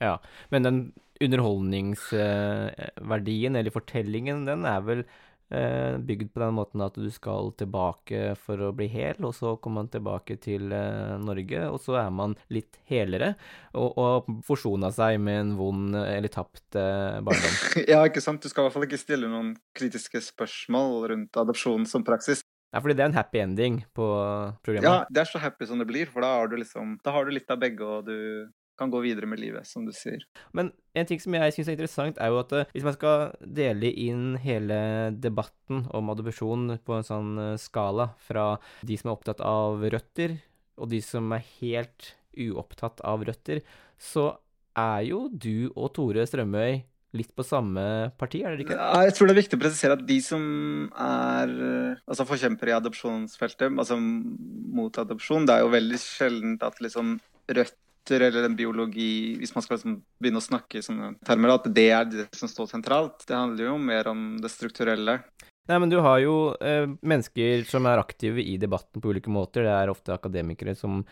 Ja, 0.00 0.14
men 0.52 0.62
den 0.66 0.92
underholdningsverdien, 1.20 3.56
eller 3.56 3.70
fortellingen, 3.74 4.46
den 4.48 4.64
er 4.68 4.80
vel 4.84 5.04
bygd 5.50 6.30
på 6.34 6.42
den 6.44 6.54
måten 6.54 6.82
at 6.84 6.94
du 6.94 7.08
skal 7.10 7.50
tilbake 7.58 8.34
for 8.38 8.68
å 8.68 8.70
bli 8.76 8.86
hel, 8.92 9.18
og 9.26 9.34
så 9.34 9.56
kommer 9.58 9.82
man 9.82 9.90
tilbake 9.92 10.36
til 10.42 10.70
eh, 10.74 11.16
Norge, 11.22 11.64
og 11.70 11.80
så 11.82 11.98
er 12.04 12.12
man 12.14 12.36
litt 12.54 12.78
helere, 12.90 13.32
og, 13.74 13.98
og 13.98 14.30
forsona 14.46 14.92
seg 14.94 15.18
med 15.22 15.40
en 15.44 15.56
vond 15.58 15.98
eller 16.00 16.30
tapt 16.32 16.78
eh, 16.78 17.18
barndom. 17.24 17.58
ja, 17.92 18.04
ikke 18.06 18.22
sant. 18.24 18.42
Du 18.42 18.52
skal 18.52 18.64
i 18.64 18.68
hvert 18.68 18.78
fall 18.78 18.88
ikke 18.88 19.00
stille 19.02 19.30
noen 19.30 19.54
kritiske 19.76 20.22
spørsmål 20.30 21.10
rundt 21.14 21.42
adopsjon 21.42 21.88
som 21.90 22.06
praksis. 22.06 22.44
Ja, 22.70 22.78
fordi 22.78 22.94
det 22.94 23.02
er 23.02 23.10
en 23.10 23.18
happy 23.18 23.40
ending 23.42 23.80
på 23.98 24.06
programmet. 24.62 24.86
Ja, 24.86 25.10
det 25.10 25.24
er 25.24 25.30
så 25.32 25.40
happy 25.42 25.66
som 25.66 25.80
det 25.82 25.88
blir, 25.90 26.10
for 26.10 26.22
da 26.22 26.36
har 26.38 26.50
du 26.50 26.54
liksom 26.60 27.00
Da 27.02 27.14
har 27.16 27.26
du 27.26 27.34
litt 27.34 27.50
av 27.50 27.58
begge, 27.62 27.82
og 27.82 28.06
du 28.06 28.46
kan 28.80 28.92
gå 28.92 29.02
videre 29.04 29.28
med 29.28 29.42
livet, 29.42 29.68
som 29.68 29.86
du 29.86 29.92
sier. 29.96 30.24
Men 30.56 30.72
en 30.96 31.08
ting 31.08 31.20
som 31.22 31.36
jeg 31.36 31.54
syns 31.54 31.70
er 31.70 31.76
interessant, 31.76 32.20
er 32.20 32.32
jo 32.32 32.40
at 32.42 32.54
uh, 32.56 32.74
hvis 32.74 32.86
man 32.86 32.96
skal 32.96 33.34
dele 33.60 33.92
inn 33.92 34.34
hele 34.42 34.80
debatten 35.16 35.84
om 35.96 36.12
adopsjon 36.14 36.78
på 36.84 36.96
en 36.96 37.06
sånn 37.06 37.32
uh, 37.38 37.56
skala 37.60 38.10
fra 38.26 38.54
de 38.86 38.98
som 38.98 39.10
er 39.10 39.18
opptatt 39.18 39.44
av 39.44 39.84
røtter, 39.92 40.38
og 40.80 40.90
de 40.92 41.02
som 41.04 41.28
er 41.36 41.44
helt 41.60 42.14
uopptatt 42.40 43.02
av 43.06 43.24
røtter, 43.26 43.60
så 44.00 44.32
er 44.78 45.02
jo 45.10 45.26
du 45.28 45.68
og 45.74 45.92
Tore 45.96 46.24
Strømøy 46.28 46.80
litt 47.18 47.32
på 47.34 47.42
samme 47.42 47.82
parti, 48.20 48.42
er 48.46 48.54
det 48.54 48.68
ikke? 48.68 48.78
Ja, 48.78 49.02
jeg 49.08 49.16
tror 49.16 49.26
det 49.26 49.34
er 49.34 49.40
viktig 49.40 49.58
å 49.58 49.62
presisere 49.64 49.96
at 49.98 50.04
de 50.06 50.18
som 50.22 50.44
er 50.94 51.50
eh, 51.50 52.02
altså 52.06 52.26
forkjempere 52.28 52.70
i 52.70 52.76
adopsjonsfeltet, 52.76 53.66
altså 53.66 53.98
mot 53.98 55.00
adopsjon, 55.02 55.48
det 55.48 55.56
er 55.56 55.64
jo 55.64 55.72
veldig 55.74 56.00
sjeldent 56.04 56.66
at 56.66 56.78
liksom 56.84 57.18
Rødt 57.50 57.74
eller 58.18 58.48
en 58.48 58.56
biologi, 58.58 59.36
hvis 59.38 59.54
man 59.54 59.64
skal 59.64 59.76
liksom 59.76 60.00
begynne 60.20 60.42
å 60.42 60.44
snakke 60.44 60.80
i 60.80 60.84
sånne 60.84 61.12
termer, 61.26 61.54
at 61.54 61.68
det 61.70 61.86
er 61.94 62.10
det 62.10 62.26
som 62.36 62.50
står 62.50 62.72
sentralt. 62.72 63.22
Det 63.28 63.36
handler 63.36 63.70
jo 63.70 63.76
mer 63.78 64.10
om 64.10 64.24
det 64.42 64.50
strukturelle. 64.52 65.20
Nei, 65.70 65.78
men 65.78 65.92
du 65.92 66.00
har 66.02 66.18
jo 66.18 66.36
eh, 66.58 66.88
mennesker 67.06 67.62
som 67.68 67.86
er 67.86 68.02
aktive 68.02 68.42
i 68.42 68.56
debatten 68.58 69.02
på 69.02 69.12
ulike 69.12 69.30
måter. 69.30 69.68
Det 69.68 69.74
er 69.76 69.92
ofte 69.92 70.16
akademikere 70.16 70.74
som 70.74 71.04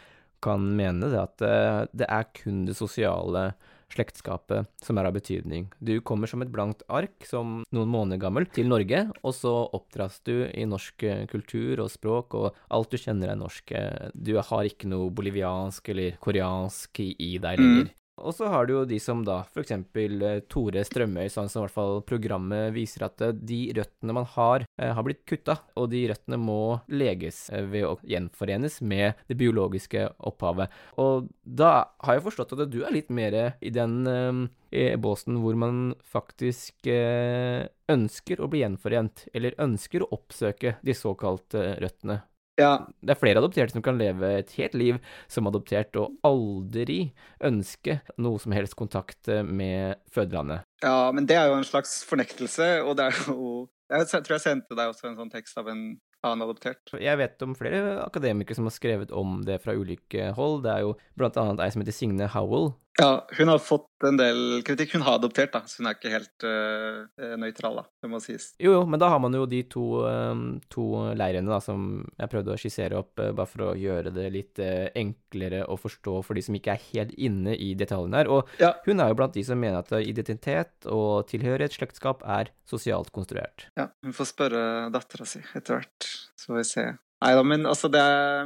kan 0.43 0.65
mene 0.79 1.11
det, 1.13 1.21
at 1.21 1.45
eh, 1.47 1.83
det 1.95 2.09
er 2.11 2.31
kun 2.35 2.65
det 2.67 2.75
sosiale 2.79 3.53
slektskapet 3.93 4.69
som 4.85 5.01
er 5.01 5.09
av 5.09 5.17
betydning. 5.17 5.69
Du 5.81 5.99
kommer 6.01 6.31
som 6.31 6.43
et 6.45 6.53
blankt 6.53 6.85
ark, 6.89 7.17
som 7.29 7.63
noen 7.75 7.93
måneder 7.93 8.23
gammel, 8.23 8.49
til 8.53 8.71
Norge, 8.71 9.07
og 9.23 9.37
så 9.37 9.55
oppdras 9.77 10.21
du 10.29 10.47
i 10.49 10.67
norsk 10.69 11.07
eh, 11.09 11.27
kultur 11.31 11.85
og 11.85 11.93
språk, 11.93 12.37
og 12.39 12.59
alt 12.75 12.93
du 12.93 13.01
kjenner 13.01 13.33
er 13.33 13.41
norsk. 13.41 13.73
Du 14.15 14.35
har 14.39 14.69
ikke 14.69 14.91
noe 14.91 15.13
boliviansk 15.15 15.93
eller 15.95 16.19
koreansk 16.23 17.03
i 17.05 17.37
deg 17.43 17.63
lenger. 17.63 17.95
Og 18.23 18.35
så 18.35 18.49
har 18.51 18.67
du 18.67 18.75
jo 18.75 18.85
de 18.89 18.99
som 19.03 19.23
da, 19.27 19.41
f.eks. 19.47 19.69
eksempel 19.69 20.23
Tore 20.51 20.85
Strømøy, 20.87 21.29
sånn 21.33 21.51
som 21.51 21.63
i 21.63 21.67
hvert 21.67 21.77
fall 21.77 22.01
programmet 22.09 22.73
viser 22.75 23.07
at 23.09 23.23
eh, 23.25 23.35
de 23.35 23.61
røttene 23.77 24.17
man 24.17 24.29
har, 24.35 24.65
eh, 24.81 24.93
har 24.95 25.07
blitt 25.07 25.25
kutta, 25.29 25.59
og 25.79 25.91
de 25.93 26.05
røttene 26.11 26.41
må 26.41 26.79
leges 26.91 27.47
ved 27.71 27.87
å 27.89 27.97
gjenforenes 28.07 28.81
med 28.83 29.19
det 29.29 29.39
biologiske 29.41 30.07
opphavet. 30.31 30.73
Og 31.01 31.29
da 31.43 31.73
har 32.05 32.19
jeg 32.19 32.27
forstått 32.29 32.57
at 32.59 32.73
du 32.73 32.81
er 32.85 32.95
litt 32.95 33.13
mer 33.15 33.39
i 33.61 33.73
den 33.75 34.01
eh, 34.09 34.97
båsen 35.01 35.41
hvor 35.43 35.59
man 35.59 35.93
faktisk 36.05 36.89
eh, 36.91 37.67
ønsker 37.89 38.41
å 38.41 38.49
bli 38.51 38.63
gjenforent, 38.65 39.27
eller 39.33 39.57
ønsker 39.63 40.05
å 40.05 40.13
oppsøke 40.19 40.77
de 40.85 40.97
såkalte 40.97 41.75
røttene. 41.83 42.23
Ja. 42.59 42.73
Det 43.01 43.15
er 43.15 43.21
flere 43.21 43.39
adopterte 43.39 43.77
som 43.77 43.85
kan 43.87 44.01
leve 44.01 44.33
et 44.41 44.51
helt 44.59 44.75
liv 44.75 44.99
som 45.31 45.47
adoptert 45.47 45.95
og 46.01 46.17
aldri 46.27 47.13
ønske 47.47 48.01
noe 48.19 48.43
som 48.43 48.55
helst 48.57 48.75
kontakt 48.79 49.31
med 49.47 50.01
fødelandet. 50.15 50.67
Ja, 50.83 51.13
men 51.15 51.29
det 51.31 51.39
er 51.39 51.53
jo 51.53 51.59
en 51.61 51.67
slags 51.67 52.01
fornektelse, 52.09 52.81
og 52.83 52.99
det 52.99 53.11
er 53.11 53.25
jo 53.31 53.69
Jeg 53.89 54.05
tror 54.11 54.35
jeg 54.37 54.45
sendte 54.45 54.77
deg 54.77 54.91
også 54.91 55.07
en 55.09 55.17
sånn 55.17 55.31
tekst 55.33 55.57
av 55.57 55.71
en 55.73 55.95
annen 56.27 56.45
adoptert. 56.45 56.91
Jeg 57.01 57.19
vet 57.21 57.45
om 57.47 57.55
flere 57.57 58.03
akademikere 58.03 58.59
som 58.59 58.67
har 58.69 58.75
skrevet 58.75 59.13
om 59.15 59.39
det 59.47 59.61
fra 59.63 59.73
ulike 59.79 60.33
hold. 60.37 60.65
Det 60.67 60.73
er 60.75 60.85
jo 60.85 60.91
blant 61.17 61.39
annet 61.41 61.63
ei 61.65 61.71
som 61.73 61.81
heter 61.81 61.97
Signe 61.97 62.29
Howell, 62.35 62.73
ja, 62.99 63.27
hun 63.39 63.49
har 63.49 63.59
fått 63.63 64.05
en 64.05 64.17
del 64.19 64.63
kritikk. 64.67 64.97
Hun 64.97 65.05
har 65.07 65.19
adoptert, 65.19 65.53
da, 65.55 65.61
så 65.67 65.79
hun 65.81 65.89
er 65.91 65.95
ikke 65.95 66.11
helt 66.11 66.47
uh, 66.47 67.37
nøytral, 67.39 67.79
da, 67.79 67.85
det 68.03 68.11
må 68.11 68.19
sies. 68.23 68.49
Jo, 68.59 68.73
jo, 68.75 68.81
men 68.91 68.99
da 68.99 69.11
har 69.13 69.23
man 69.23 69.37
jo 69.39 69.45
de 69.47 69.61
to, 69.71 69.85
um, 70.03 70.43
to 70.73 70.87
leirene 71.19 71.51
da, 71.51 71.61
som 71.63 72.03
jeg 72.19 72.33
prøvde 72.33 72.57
å 72.57 72.59
skissere 72.59 72.99
opp, 72.99 73.15
uh, 73.23 73.31
bare 73.31 73.51
for 73.51 73.69
å 73.69 73.77
gjøre 73.79 74.11
det 74.15 74.27
litt 74.35 74.63
uh, 74.63 74.89
enklere 74.99 75.63
å 75.71 75.79
forstå 75.79 76.19
for 76.27 76.39
de 76.39 76.45
som 76.49 76.59
ikke 76.59 76.75
er 76.75 76.87
helt 76.91 77.15
inne 77.15 77.55
i 77.55 77.71
detaljene 77.79 78.25
her. 78.25 78.33
Og 78.35 78.51
ja. 78.63 78.75
hun 78.89 79.03
er 79.05 79.13
jo 79.13 79.21
blant 79.23 79.39
de 79.39 79.47
som 79.47 79.63
mener 79.63 79.79
at 79.85 79.95
identitet 80.03 80.91
og 80.91 81.29
tilhørighet, 81.31 81.79
slektskap, 81.79 82.27
er 82.27 82.51
sosialt 82.69 83.15
konstruert. 83.15 83.69
Ja, 83.79 83.93
hun 84.03 84.17
får 84.17 84.35
spørre 84.35 84.65
dattera 84.95 85.27
si 85.29 85.45
etter 85.55 85.79
hvert, 85.79 86.15
så 86.35 86.51
får 86.51 86.65
vi 86.65 86.71
se 86.75 86.91
Nei 87.19 87.33
da, 87.35 87.43
men 87.43 87.67
altså 87.67 87.89
det 87.91 88.03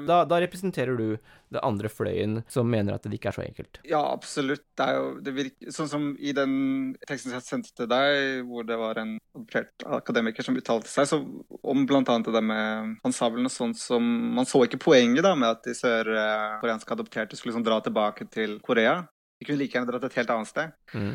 da, 0.08 0.22
da, 0.24 0.38
representerer 0.40 0.96
du 0.96 1.18
det 1.52 1.60
andre 1.60 1.90
fløyen 1.92 2.38
som 2.48 2.70
mener 2.72 2.96
at 2.96 3.04
det 3.04 3.18
ikke 3.18 3.28
er 3.28 3.36
så 3.36 3.44
enkelt? 3.44 3.80
Ja, 3.84 4.00
absolutt. 4.00 4.64
Det 4.78 4.86
er 4.86 4.96
jo 4.96 5.08
det 5.20 5.34
virker, 5.36 5.72
Sånn 5.76 5.90
som 5.90 6.06
i 6.16 6.32
den 6.36 6.54
teksten 7.08 7.34
jeg 7.36 7.44
sendte 7.44 7.74
til 7.76 7.90
deg, 7.90 8.46
hvor 8.48 8.64
det 8.64 8.78
var 8.80 9.02
en 9.02 9.18
adoptert 9.36 9.84
akademiker 10.00 10.46
som 10.46 10.56
uttalte 10.56 10.88
seg 10.88 11.10
så 11.10 11.20
om 11.20 11.84
bl.a. 11.88 12.00
det 12.00 12.32
der 12.32 12.46
med 12.48 12.94
ensemblen 13.04 13.50
og 13.50 13.52
sånt 13.52 13.80
som 13.80 14.08
Man 14.32 14.48
så 14.48 14.62
ikke 14.64 14.80
poenget 14.80 15.26
da 15.26 15.34
med 15.36 15.58
at 15.58 15.68
de 15.68 15.76
sørkoreanske 15.76 16.96
adopterte 16.96 17.36
skulle 17.36 17.52
liksom 17.52 17.66
dra 17.68 17.82
tilbake 17.84 18.28
til 18.32 18.56
Korea. 18.64 19.02
De 19.36 19.48
kunne 19.48 19.60
like 19.60 19.76
gjerne 19.76 19.90
dratt 19.90 20.08
et 20.08 20.16
helt 20.20 20.32
annet 20.32 20.48
sted. 20.48 20.72
Mm. 20.96 21.14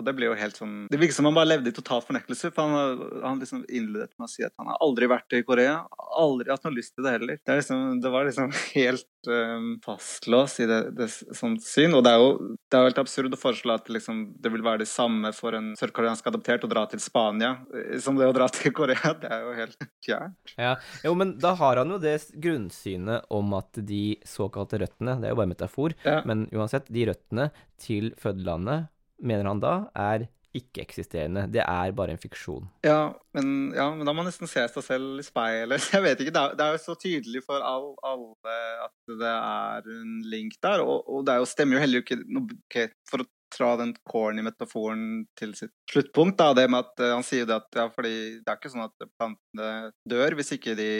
Og 0.00 0.06
det 0.06 0.14
blir 0.16 0.30
jo 0.30 0.36
helt 0.40 0.56
sånn 0.58 0.74
Det 0.90 0.98
virker 1.00 1.16
som 1.18 1.28
han 1.28 1.36
bare 1.36 1.50
levde 1.52 1.70
i 1.72 1.76
total 1.76 2.00
fornektelse. 2.06 2.50
For 2.56 2.64
han, 2.66 3.04
han 3.22 3.40
liksom 3.42 3.62
innledet 3.68 4.14
med 4.16 4.26
å 4.26 4.32
si 4.32 4.44
at 4.46 4.54
han 4.60 4.70
har 4.72 4.80
aldri 4.84 5.08
vært 5.12 5.36
i 5.36 5.42
Korea. 5.46 5.82
Aldri 6.20 6.50
hatt 6.52 6.64
noe 6.66 6.74
lyst 6.76 6.96
til 6.96 7.06
det 7.06 7.14
heller. 7.18 7.40
Det, 7.44 7.58
liksom, 7.60 8.00
det 8.02 8.12
var 8.14 8.26
liksom 8.28 8.50
helt 8.78 9.30
um, 9.30 9.68
fastlåst 9.84 10.62
i 10.64 10.68
det, 10.70 10.80
det 10.98 11.10
sånt 11.12 11.62
syn. 11.66 11.94
Og 11.98 12.04
det 12.06 12.14
er 12.16 12.24
jo 12.24 12.30
det 12.70 12.78
er 12.78 12.84
jo 12.84 12.90
helt 12.92 13.02
absurd 13.02 13.34
å 13.36 13.40
foreslå 13.40 13.74
at 13.76 13.88
liksom, 13.92 14.22
det 14.40 14.52
vil 14.54 14.64
være 14.64 14.82
det 14.84 14.88
samme 14.90 15.32
for 15.36 15.56
en 15.58 15.72
sørkoreansk 15.78 16.26
adoptert 16.30 16.64
å 16.66 16.70
dra 16.70 16.84
til 16.90 17.02
Spania 17.02 17.56
eh, 17.74 17.96
som 18.02 18.16
det 18.18 18.28
å 18.30 18.34
dra 18.36 18.48
til 18.52 18.72
Korea. 18.76 19.14
Det 19.20 19.28
er 19.28 19.42
jo 19.44 19.50
helt 19.58 19.84
fjernt. 20.06 20.54
Ja, 20.56 20.74
jo, 21.04 21.12
men 21.18 21.34
da 21.42 21.50
har 21.58 21.80
han 21.82 21.90
jo 21.92 21.98
det 22.00 22.14
grunnsynet 22.40 23.26
om 23.34 23.52
at 23.58 23.76
de 23.86 24.16
såkalte 24.26 24.78
røttene, 24.80 25.18
det 25.20 25.28
er 25.28 25.34
jo 25.34 25.40
bare 25.42 25.50
metafor, 25.52 25.94
Ja. 26.06 26.20
men 26.28 26.46
uansett, 26.54 26.88
de 26.92 27.04
røttene 27.10 27.50
til 27.80 28.10
fødelandet, 28.20 28.88
mener 29.22 29.48
han 29.50 29.62
da, 29.62 29.74
er 29.94 30.28
ikke-eksisterende. 30.56 31.44
Det 31.52 31.62
er 31.62 31.92
bare 31.94 32.14
en 32.16 32.20
fiksjon. 32.20 32.64
Ja 32.82 33.12
men, 33.36 33.70
ja, 33.76 33.86
men 33.94 34.02
da 34.02 34.10
må 34.10 34.24
man 34.24 34.26
nesten 34.26 34.50
se 34.50 34.64
seg 34.72 34.82
selv 34.82 35.20
i 35.22 35.26
speilet. 35.26 35.84
Jeg 35.94 36.02
vet 36.02 36.22
ikke, 36.22 36.34
det 36.34 36.42
er, 36.42 36.56
det 36.58 36.64
er 36.64 36.74
jo 36.74 36.80
så 36.82 36.96
tydelig 36.98 37.44
for 37.46 37.62
all, 37.62 37.92
alle 38.06 38.56
at 38.86 39.14
det 39.20 39.34
er 39.34 39.90
en 39.94 40.16
link 40.32 40.56
der. 40.62 40.82
Og, 40.82 41.04
og 41.06 41.22
det 41.28 41.38
jo, 41.38 41.46
stemmer 41.50 41.78
jo 41.78 41.84
heller 41.84 42.02
ikke 42.02 42.18
noe 42.26 42.48
okay, 42.66 42.90
For 43.10 43.22
å 43.22 43.28
dra 43.54 43.74
den 43.80 43.92
corny 44.08 44.42
metaforen 44.44 45.24
til 45.38 45.52
sitt 45.58 45.72
sluttpunkt, 45.90 46.38
da, 46.38 46.52
det 46.56 46.66
med 46.70 46.84
at 46.84 47.02
uh, 47.02 47.14
han 47.16 47.24
sier 47.26 47.48
det 47.48 47.56
at 47.56 47.78
ja, 47.78 47.86
fordi 47.92 48.12
det 48.40 48.52
er 48.52 48.58
ikke 48.58 48.72
sånn 48.72 48.86
at 48.86 49.06
plantene 49.18 49.70
dør 50.08 50.36
hvis 50.38 50.52
ikke 50.56 50.76
de 50.78 50.90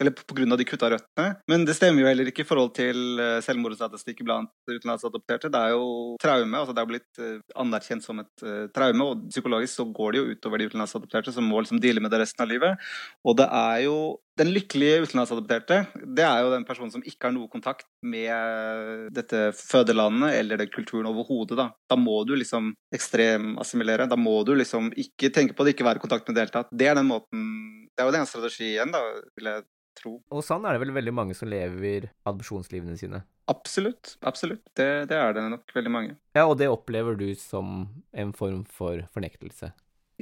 Eller 0.00 0.14
av 0.40 0.58
de 0.60 0.66
kutta 0.68 0.90
røttene. 0.92 1.34
Men 1.50 1.66
det 1.66 1.76
stemmer 1.78 2.04
jo 2.04 2.08
heller 2.10 2.30
ikke 2.30 2.44
i 2.44 2.48
forhold 2.48 2.72
til 2.78 3.20
uh, 3.20 3.40
selvmordsstatistikk 3.44 4.22
blant 4.26 4.52
utenlandsadopterte. 4.70 5.50
Det 5.52 5.60
er 5.60 5.74
jo 5.74 6.16
traume. 6.22 6.58
altså 6.58 6.76
Det 6.76 6.84
er 6.84 6.90
blitt 6.92 7.22
uh, 7.22 7.42
anerkjent 7.60 8.06
som 8.06 8.22
et 8.22 8.46
traume, 8.74 9.06
og 9.06 9.28
psykologisk 9.30 9.80
så 9.80 9.86
går 9.90 10.12
det 10.12 10.20
jo 10.20 10.34
utover 10.34 10.60
de 10.60 10.70
utenlandsadopterte 10.70 11.34
som 11.34 11.46
må 11.46 11.62
liksom 11.62 11.80
deale 11.82 12.02
med 12.02 12.12
det 12.14 12.22
resten 12.22 12.44
av 12.44 12.50
livet. 12.50 12.90
Og 13.26 13.36
det 13.40 13.48
er 13.50 13.84
jo 13.86 13.96
den 14.40 14.52
lykkelige 14.54 15.04
utenlandsadopterte, 15.04 15.82
det 16.16 16.24
er 16.24 16.44
jo 16.44 16.52
den 16.54 16.64
personen 16.68 16.92
som 16.92 17.02
ikke 17.04 17.28
har 17.28 17.34
noe 17.34 17.50
kontakt 17.52 17.86
med 18.00 19.10
dette 19.16 19.50
fødelandet 19.56 20.38
eller 20.38 20.62
den 20.62 20.70
kulturen 20.72 21.08
overhodet. 21.10 21.58
Da. 21.60 21.68
da 21.90 21.98
må 22.00 22.22
du 22.28 22.32
liksom 22.38 22.72
ekstremassimilere. 22.96 24.08
Da 24.10 24.16
må 24.16 24.38
du 24.48 24.54
liksom 24.56 24.90
ikke 24.96 25.32
tenke 25.34 25.56
på 25.56 25.66
det, 25.66 25.76
ikke 25.76 25.88
være 25.88 26.00
i 26.00 26.06
kontakt 26.06 26.28
med 26.28 26.38
det 26.38 26.46
hele 26.46 26.56
tatt. 26.56 26.72
Det 26.72 26.88
er 26.88 26.96
den 26.98 27.10
måten 27.10 27.44
Det 27.90 28.02
er 28.02 28.08
jo 28.08 28.16
den 28.16 28.30
strategien, 28.30 28.94
da, 28.94 29.02
vil 29.36 29.50
jeg 29.50 29.66
tro. 29.98 30.14
Og 30.32 30.44
sånn 30.46 30.64
er 30.64 30.76
det 30.76 30.82
vel 30.84 30.94
veldig 30.96 31.14
mange 31.14 31.36
som 31.36 31.50
lever 31.50 32.08
adopsjonslivene 32.28 32.96
sine. 32.96 33.22
Absolutt. 33.50 34.14
Absolutt. 34.26 34.62
Det, 34.78 34.88
det 35.10 35.18
er 35.18 35.36
det 35.36 35.44
nok 35.52 35.74
veldig 35.74 35.92
mange. 35.92 36.16
Ja, 36.36 36.46
og 36.46 36.56
det 36.60 36.70
opplever 36.70 37.18
du 37.18 37.28
som 37.38 37.88
en 38.14 38.32
form 38.36 38.62
for 38.64 39.04
fornektelse. 39.12 39.72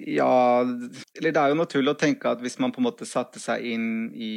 Ja, 0.07 0.63
eller 0.63 1.35
det 1.35 1.43
er 1.43 1.53
jo 1.53 1.59
naturlig 1.59 1.95
å 1.95 1.99
tenke 1.99 2.31
at 2.31 2.43
hvis 2.45 2.59
man 2.63 2.75
på 2.75 2.83
en 2.83 2.89
måte 2.89 3.09
satte 3.09 3.43
seg 3.43 3.65
inn 3.67 3.87
i 4.15 4.33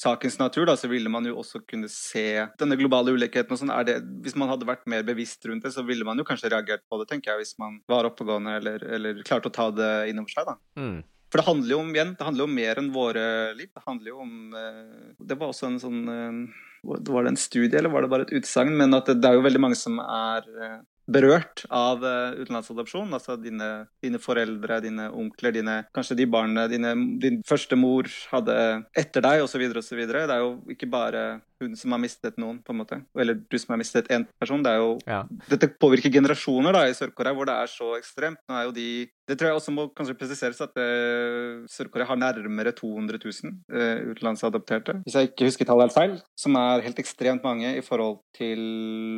sakens 0.00 0.38
natur, 0.40 0.64
da, 0.68 0.76
så 0.80 0.88
ville 0.88 1.10
man 1.12 1.26
jo 1.28 1.36
også 1.42 1.60
kunne 1.68 1.88
se 1.92 2.46
denne 2.60 2.78
globale 2.80 3.12
ulikheten. 3.12 3.52
og 3.52 3.60
sånn. 3.60 3.72
Det, 3.86 3.98
hvis 4.24 4.36
man 4.40 4.48
hadde 4.52 4.68
vært 4.68 4.86
mer 4.88 5.04
bevisst 5.06 5.44
rundt 5.48 5.66
det, 5.66 5.74
så 5.74 5.84
ville 5.86 6.06
man 6.08 6.20
jo 6.20 6.26
kanskje 6.28 6.52
reagert 6.52 6.86
på 6.88 7.00
det, 7.00 7.08
tenker 7.10 7.34
jeg, 7.34 7.44
hvis 7.44 7.58
man 7.60 7.80
var 7.90 8.08
oppegående 8.08 8.56
eller, 8.60 8.84
eller 8.96 9.24
klarte 9.26 9.52
å 9.52 9.56
ta 9.56 9.68
det 9.74 9.92
innover 10.12 10.32
seg. 10.32 10.48
da. 10.48 10.56
Mm. 10.80 11.00
For 11.30 11.38
det 11.38 11.46
handler 11.46 11.70
jo 11.70 11.82
om 11.84 11.92
igjen, 11.94 12.16
det 12.18 12.26
handler 12.26 12.42
jo 12.42 12.48
om 12.48 12.56
mer 12.58 12.80
enn 12.80 12.90
våre 12.94 13.24
liv. 13.54 13.70
Det 13.70 13.84
handler 13.86 14.10
jo 14.10 14.24
om 14.24 14.56
eh, 14.58 15.10
Det 15.30 15.36
var 15.38 15.52
også 15.52 15.68
en 15.68 15.78
sånn 15.82 16.00
eh, 16.10 16.40
Var 16.82 17.26
det 17.26 17.30
en 17.30 17.38
studie, 17.38 17.76
eller 17.78 17.92
var 17.92 18.02
det 18.02 18.10
bare 18.10 18.26
et 18.26 18.34
utsagn? 18.40 18.72
Men 18.80 18.96
at 18.98 19.06
det, 19.06 19.20
det 19.22 19.30
er 19.30 19.38
jo 19.38 19.44
veldig 19.46 19.62
mange 19.62 19.78
som 19.78 20.00
er 20.02 20.48
eh, 20.50 20.80
berørt 21.12 21.64
av 21.68 22.04
uh, 22.04 22.38
utenlandsadopsjon. 22.38 23.10
Altså 23.16 23.36
dine, 23.40 23.70
dine, 24.02 24.20
foreldre, 24.22 24.80
dine 24.84 25.10
onkler, 25.10 25.54
dine, 25.56 25.76
kanskje 25.96 26.18
de 26.22 26.28
barna 26.30 26.66
din 26.70 27.40
første 27.48 27.78
mor 27.78 28.08
hadde 28.32 28.56
etter 28.98 29.24
deg, 29.26 29.44
osv. 29.44 29.66
osv. 29.82 30.02
Det 30.06 30.24
er 30.26 30.44
jo 30.44 30.52
ikke 30.74 30.90
bare 30.90 31.24
hun 31.60 31.76
som 31.78 31.94
har 31.94 32.00
mistet 32.02 32.38
noen, 32.40 32.58
på 32.64 32.74
en 32.74 32.80
måte. 32.82 33.00
Eller 33.18 33.38
du 33.38 33.56
som 33.60 33.74
har 33.74 33.80
mistet 33.80 34.10
én 34.12 34.26
person. 34.40 34.62
Det 34.62 34.72
er 34.72 34.82
jo, 34.82 34.98
Ja. 35.06 35.22
Dette 35.48 35.68
påvirker 35.80 36.12
generasjoner 36.12 36.72
da, 36.72 36.84
i 36.88 36.96
Sør-Korea, 36.96 37.34
hvor 37.36 37.46
det 37.46 37.54
er 37.54 37.70
så 37.70 37.96
ekstremt. 37.98 38.40
Nå 38.48 38.56
er 38.56 38.64
jo 38.68 38.76
de 38.76 39.08
Det 39.30 39.38
tror 39.38 39.46
jeg 39.46 39.58
også 39.60 39.70
må 39.70 39.84
kanskje 39.94 40.16
presiseres 40.18 40.60
at 40.60 40.74
uh, 40.74 41.62
Sør-Korea 41.70 42.08
har 42.08 42.16
nærmere 42.18 42.72
200 42.74 43.20
000 43.22 43.52
uh, 43.70 44.10
utenlandsadopterte. 44.10 44.96
Hvis 45.04 45.14
jeg 45.14 45.30
ikke 45.30 45.46
husker 45.46 45.64
tallet 45.64 45.86
helt 45.86 45.94
feil, 45.94 46.16
som 46.36 46.56
er 46.58 46.82
helt 46.82 46.98
ekstremt 46.98 47.44
mange 47.46 47.76
i 47.76 47.80
forhold 47.80 48.18
til 48.34 48.58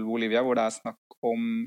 Bolivia, 0.04 0.42
hvor 0.44 0.54
det 0.54 0.66
er 0.66 0.76
snakk 0.76 1.16
om 1.22 1.64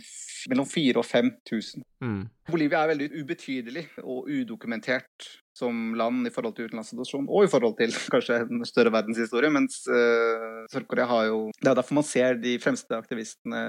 mellom 0.52 0.68
4000 0.68 1.00
og 1.02 1.06
5000. 1.06 1.84
Mm. 2.04 2.24
Bolivia 2.46 2.84
er 2.84 2.92
veldig 2.94 3.10
ubetydelig 3.24 3.88
og 4.04 4.30
udokumentert 4.30 5.30
som 5.56 5.94
land 5.98 6.28
i 6.28 6.32
forhold 6.34 6.58
til 6.58 6.68
utenlandsadopsjon, 6.68 7.30
og 7.32 7.46
i 7.46 7.52
forhold 7.52 7.78
til 7.80 7.94
kanskje 8.14 8.42
en 8.44 8.66
større 8.68 8.92
verdenshistorie, 8.94 9.52
mens 9.54 9.82
uh, 9.88 10.66
Sør-Korea 10.74 11.08
har 11.10 11.30
jo 11.30 11.40
Det 11.56 11.72
er 11.72 11.80
derfor 11.80 12.02
man 12.02 12.08
ser 12.08 12.42
de 12.42 12.58
fremste 12.62 12.98
aktivistene 12.98 13.62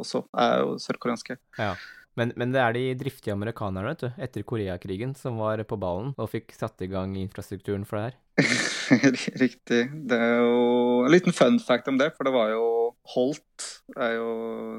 også, 0.00 0.24
er 0.32 0.64
jo 0.64 0.78
sørkoreanske. 0.82 1.38
Ja. 1.60 1.74
Men, 2.18 2.30
men 2.38 2.54
det 2.54 2.62
er 2.62 2.74
de 2.76 2.84
driftige 2.98 3.34
amerikanerne, 3.34 3.90
vet 3.90 4.04
du, 4.04 4.22
etter 4.22 4.46
Koreakrigen, 4.46 5.16
som 5.18 5.40
var 5.42 5.62
på 5.66 5.78
ballen 5.80 6.12
og 6.14 6.30
fikk 6.30 6.54
satt 6.54 6.84
i 6.86 6.90
gang 6.90 7.16
infrastrukturen 7.18 7.86
for 7.88 7.98
det 7.98 8.04
her. 8.06 8.20
Riktig. 9.44 9.82
Det 10.10 10.16
er 10.18 10.40
jo 10.42 11.04
en 11.06 11.12
liten 11.12 11.34
fun 11.36 11.58
fact 11.62 11.88
om 11.90 11.98
det, 12.00 12.10
for 12.16 12.26
det 12.28 12.34
var 12.34 12.50
jo 12.54 12.64
Holt 13.12 13.64
er 14.00 14.14
jo 14.16 14.28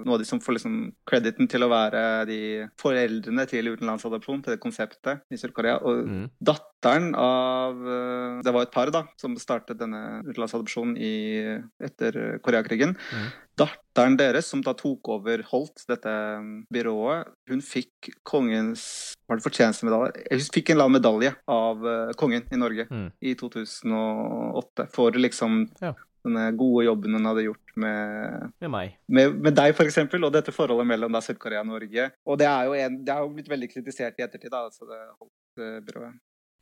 noe 0.01 0.15
av 0.15 0.21
de 0.21 0.25
som 0.25 0.39
får 0.41 0.55
liksom 0.57 0.77
crediten 1.05 1.45
til 1.51 1.61
å 1.61 1.69
være 1.69 1.99
de 2.25 2.39
foreldrene 2.81 3.45
til 3.51 3.69
utenlandsadopsjon, 3.69 4.41
til 4.41 4.55
det 4.55 4.61
konseptet 4.63 5.21
i 5.29 5.37
Sør-Korea. 5.37 5.75
Og 5.85 6.07
Mm. 6.09 6.23
datteren 6.41 7.11
av 7.15 7.77
eh, 7.85 8.41
Det 8.41 8.53
var 8.53 8.63
et 8.65 8.71
par 8.73 8.89
da, 8.91 9.03
som 9.21 9.35
startet 9.37 9.77
denne 9.77 10.23
utenlandsadopsjonen 10.25 10.97
i, 10.97 11.61
etter 11.85 12.39
Koreakrigen. 12.41 12.95
Mm. 13.13 13.29
Datteren 13.61 14.17
deres, 14.17 14.49
som 14.51 14.61
da 14.65 14.73
tok 14.73 15.07
over 15.07 15.43
Holt, 15.51 15.85
dette 15.87 16.09
mm, 16.41 16.65
byrået, 16.73 17.29
hun 17.47 17.61
fikk 17.61 18.09
kongens 18.27 19.13
Var 19.29 19.37
det 19.39 19.45
fortjenestemedalje? 19.45 20.25
Hun 20.31 20.49
fikk 20.53 20.69
en 20.69 20.75
eller 20.75 20.89
annen 20.89 20.99
medalje 20.99 21.31
av 21.47 21.85
eh, 21.87 22.11
kongen 22.17 22.43
i 22.51 22.57
Norge 22.57 22.87
Mm. 22.89 23.11
i 23.21 23.35
2008 23.53 24.87
for 24.93 25.11
liksom 25.11 25.69
Ja. 25.81 25.93
denne 26.25 26.51
gode 26.57 26.85
jobben 26.87 27.13
hun 27.13 27.25
hadde 27.29 27.45
gjort 27.45 27.75
med, 27.75 28.51
Med 28.61 28.71
meg. 28.71 28.95
med, 29.07 29.35
med 29.41 29.55
deg, 29.55 29.75
f.eks., 29.75 29.97
og 30.15 30.31
dette 30.33 30.51
forholdet 30.55 30.87
mellom 30.87 31.13
Sør-Korea 31.21 31.61
og 31.61 31.67
Norge. 31.73 32.11
Og 32.25 32.37
det 32.41 32.47
er 32.49 32.75
en, 32.85 33.01
det 33.05 33.13
er 33.13 33.19
jo 33.25 33.33
blitt 33.35 33.51
veldig 33.51 33.69
kritisert 33.73 34.17
i 34.19 34.23
ettertid, 34.25 34.49
da, 34.51 34.65
altså 34.69 34.87
det 34.89 35.01
Holt-byrået. 35.19 36.15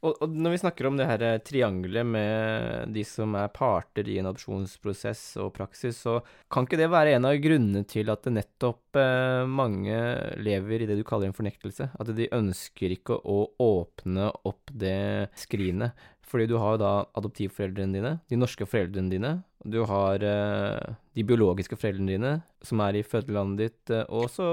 Og, 0.03 0.17
og 0.19 0.33
når 0.35 0.51
vi 0.51 0.57
snakker 0.59 0.87
om 0.89 0.97
det 0.99 1.05
her 1.07 1.21
eh, 1.23 1.37
triangelet 1.47 2.03
med 2.03 2.89
de 2.91 3.05
som 3.07 3.37
er 3.39 3.47
parter 3.55 4.03
i 4.11 4.17
en 4.19 4.27
adopsjonsprosess 4.27 5.37
og 5.39 5.53
praksis, 5.55 6.01
så 6.03 6.17
kan 6.51 6.67
ikke 6.67 6.79
det 6.81 6.89
være 6.91 7.13
en 7.15 7.29
av 7.29 7.37
grunnene 7.39 7.85
til 7.87 8.11
at 8.11 8.25
det 8.27 8.33
nettopp 8.35 8.99
eh, 8.99 9.45
mange 9.47 9.95
lever 10.43 10.83
i 10.83 10.89
det 10.89 10.97
du 10.99 11.05
kaller 11.07 11.31
en 11.31 11.37
fornektelse? 11.37 11.87
At 11.95 12.11
de 12.17 12.27
ønsker 12.35 12.97
ikke 12.97 13.15
å 13.15 13.37
åpne 13.63 14.27
opp 14.43 14.75
det 14.75 15.31
skrinet. 15.39 15.95
Fordi 16.33 16.47
du 16.49 16.55
har 16.57 16.73
jo 16.73 16.81
da 16.81 16.91
adoptivforeldrene 17.19 17.93
dine, 17.93 18.11
de 18.25 18.37
norske 18.41 18.65
foreldrene 18.65 19.11
dine, 19.13 19.35
du 19.69 19.83
har 19.85 20.23
eh, 20.25 20.95
de 21.13 21.25
biologiske 21.29 21.77
foreldrene 21.77 22.15
dine 22.15 22.31
som 22.65 22.81
er 22.81 22.97
i 22.97 23.03
fødelandet 23.05 23.61
ditt, 23.61 23.93
eh, 23.93 24.07
og 24.09 24.31
så 24.33 24.47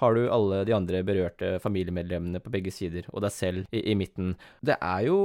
har 0.00 0.16
du 0.16 0.28
alle 0.32 0.62
de 0.64 0.72
andre 0.72 1.02
berørte 1.04 1.58
familiemedlemmene 1.60 2.40
på 2.40 2.52
begge 2.54 2.72
sider, 2.72 3.04
og 3.12 3.26
deg 3.26 3.34
selv 3.34 3.66
i, 3.68 3.82
i 3.92 3.96
midten. 3.98 4.38
Det 4.64 4.78
er, 4.80 5.02
jo, 5.10 5.18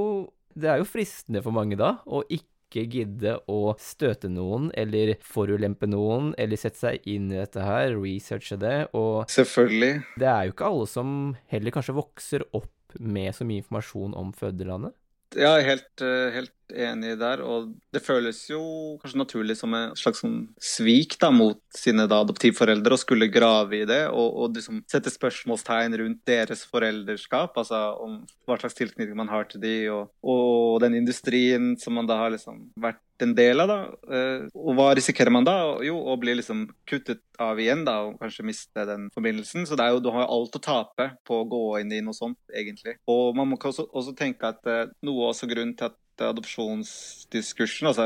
det 0.59 0.73
er 0.73 0.81
jo 0.81 0.89
fristende 0.89 1.43
for 1.45 1.55
mange 1.55 1.79
da 1.79 1.95
å 2.03 2.19
ikke 2.27 2.83
gidde 2.89 3.37
å 3.47 3.75
støte 3.79 4.27
noen 4.33 4.71
eller 4.75 5.13
forulempe 5.23 5.87
noen, 5.87 6.33
eller 6.41 6.59
sette 6.59 6.81
seg 6.81 7.07
inn 7.07 7.31
i 7.31 7.39
dette 7.39 7.63
her, 7.63 7.95
researche 7.95 8.57
det, 8.59 8.77
og 8.97 9.29
Selvfølgelig. 9.31 9.93
det 10.19 10.29
er 10.33 10.49
jo 10.49 10.57
ikke 10.57 10.73
alle 10.73 10.89
som 10.89 11.15
heller 11.53 11.77
kanskje 11.77 11.95
vokser 12.01 12.43
opp 12.51 12.97
med 12.99 13.31
så 13.33 13.47
mye 13.47 13.63
informasjon 13.63 14.17
om 14.19 14.35
fødelandet. 14.35 14.93
Ja, 15.35 15.57
helt, 15.57 16.01
eh, 16.01 16.31
helt 16.33 16.51
enig 16.71 17.17
der. 17.19 17.41
Og 17.43 17.71
det 17.93 18.01
føles 18.05 18.39
jo 18.49 18.61
kanskje 19.01 19.19
naturlig 19.19 19.57
som 19.59 19.73
en 19.77 19.95
slags 19.99 20.23
sånn 20.23 20.37
svik 20.61 21.17
da, 21.21 21.31
mot 21.33 21.59
sine 21.75 22.07
da, 22.07 22.21
adoptivforeldre 22.23 22.95
å 22.95 23.01
skulle 23.01 23.31
grave 23.33 23.81
i 23.81 23.87
det 23.89 24.03
og, 24.09 24.27
og 24.45 24.57
liksom 24.57 24.83
sette 24.91 25.11
spørsmålstegn 25.13 25.97
rundt 25.99 26.23
deres 26.29 26.65
foreldreskap. 26.69 27.57
Altså 27.59 27.81
om 28.03 28.21
hva 28.47 28.59
slags 28.59 28.77
tilknytning 28.79 29.17
man 29.17 29.31
har 29.31 29.49
til 29.51 29.63
de, 29.63 29.75
og, 29.93 30.13
og 30.23 30.79
den 30.83 30.99
industrien 31.01 31.73
som 31.81 31.97
man 31.97 32.09
da 32.09 32.19
har 32.23 32.33
liksom 32.35 32.69
vært 32.79 33.01
en 33.23 33.33
del 33.37 33.61
av. 33.63 33.69
da. 33.69 33.79
Eh, 34.11 34.45
Og 34.57 34.75
hva 34.77 34.89
risikerer 34.97 35.31
man 35.31 35.45
da? 35.47 35.55
Jo, 35.85 35.95
å 36.11 36.17
bli 36.19 36.33
liksom 36.39 36.65
kuttet 36.89 37.21
av 37.41 37.59
igjen 37.61 37.85
da, 37.87 37.99
og 38.07 38.17
kanskje 38.19 38.45
miste 38.47 38.85
den 38.89 39.09
forbindelsen. 39.15 39.67
Så 39.69 39.77
det 39.79 39.85
er 39.85 39.95
jo, 39.95 40.01
du 40.03 40.09
har 40.11 40.25
jo 40.25 40.33
alt 40.39 40.57
å 40.57 40.63
tape 40.63 41.09
på 41.27 41.41
å 41.41 41.47
gå 41.49 41.61
inn 41.79 41.93
i 41.95 42.01
noe 42.03 42.17
sånt, 42.17 42.39
egentlig. 42.51 42.97
Og 43.07 43.35
man 43.37 43.47
må 43.51 43.59
også, 43.61 43.85
også 43.93 44.15
tenke 44.17 44.49
at 44.49 44.65
eh, 44.67 44.89
noe 45.05 45.29
også 45.29 45.47
grunnen 45.51 45.75
til 45.79 45.91
at 45.91 45.97
adopsjonsdiskursen, 46.21 47.89
altså 47.89 48.05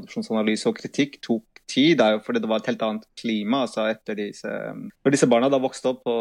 adopsjonsanalyse 0.00 0.68
og 0.68 0.76
kritikk, 0.76 1.20
tok 1.24 1.44
tid, 1.70 2.02
er 2.02 2.16
jo 2.16 2.24
fordi 2.26 2.42
det 2.42 2.50
var 2.50 2.62
et 2.62 2.70
helt 2.72 2.82
annet 2.86 3.06
klima. 3.18 3.64
altså 3.66 3.86
etter 3.90 4.18
disse, 4.18 4.50
Når 4.50 5.14
disse 5.14 5.28
barna 5.30 5.50
da 5.52 5.60
vokste 5.62 5.92
opp 5.92 6.02
på 6.06 6.16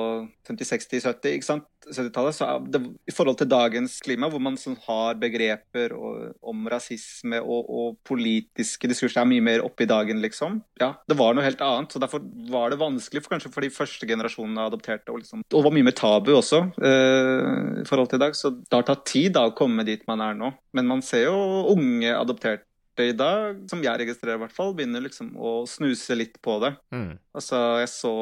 50-, 0.48 0.70
60-, 0.76 1.06
70-, 1.10 1.36
ikke 1.38 1.48
sant, 1.48 1.68
70-tallet, 1.90 2.36
så 2.36 2.48
det, 2.70 2.82
i 3.10 3.14
forhold 3.16 3.40
til 3.40 3.50
dagens 3.50 3.98
klima, 4.04 4.30
hvor 4.30 4.42
man 4.44 4.58
sånn 4.60 4.78
har 4.86 5.18
begreper 5.20 5.96
og, 5.98 6.36
om 6.42 6.68
rasisme 6.70 7.40
og, 7.42 7.70
og 7.70 7.98
politiske 8.08 8.90
diskurser 8.92 9.24
er 9.24 9.30
mye 9.30 9.46
mer 9.46 9.66
oppe 9.66 9.86
i 9.86 9.90
dagen, 9.90 10.22
liksom. 10.24 10.60
Ja, 10.82 10.94
det 11.10 11.18
var 11.20 11.36
noe 11.36 11.46
helt 11.46 11.64
annet. 11.66 11.94
så 11.94 12.02
Derfor 12.04 12.24
var 12.52 12.74
det 12.74 12.82
vanskelig 12.82 13.24
for, 13.24 13.34
kanskje 13.36 13.54
for 13.54 13.66
de 13.66 13.74
første 13.74 14.10
generasjonene 14.10 14.68
adopterte. 14.70 15.10
Og, 15.14 15.24
liksom, 15.24 15.44
og 15.48 15.66
var 15.66 15.76
mye 15.76 15.88
mer 15.88 15.98
tabu 15.98 16.34
også 16.36 16.64
eh, 16.78 17.84
i 17.84 17.88
forhold 17.90 18.12
til 18.12 18.20
i 18.22 18.26
dag. 18.26 18.38
Så 18.38 18.54
det 18.60 18.76
har 18.76 18.88
tatt 18.88 19.06
tid 19.10 19.34
da 19.38 19.48
å 19.50 19.56
komme 19.58 19.88
dit 19.88 20.06
man 20.10 20.24
er 20.26 20.38
nå. 20.38 20.54
Men 20.78 20.90
man 20.90 21.06
ser 21.06 21.30
jo 21.30 21.38
unge 21.74 22.14
adopterte 22.16 22.69
i 23.00 23.14
dag, 23.16 23.62
som 23.72 23.84
jeg 23.84 24.02
registrerer 24.02 24.40
i 24.40 24.44
hvert 24.44 24.56
fall, 24.56 24.74
begynner 24.76 25.04
liksom 25.06 25.32
å 25.38 25.62
snuse 25.70 26.18
litt 26.18 26.40
på 26.44 26.58
det. 26.64 26.74
Mm. 26.96 27.14
Altså, 27.38 27.62
jeg 27.84 27.92
så 27.94 28.14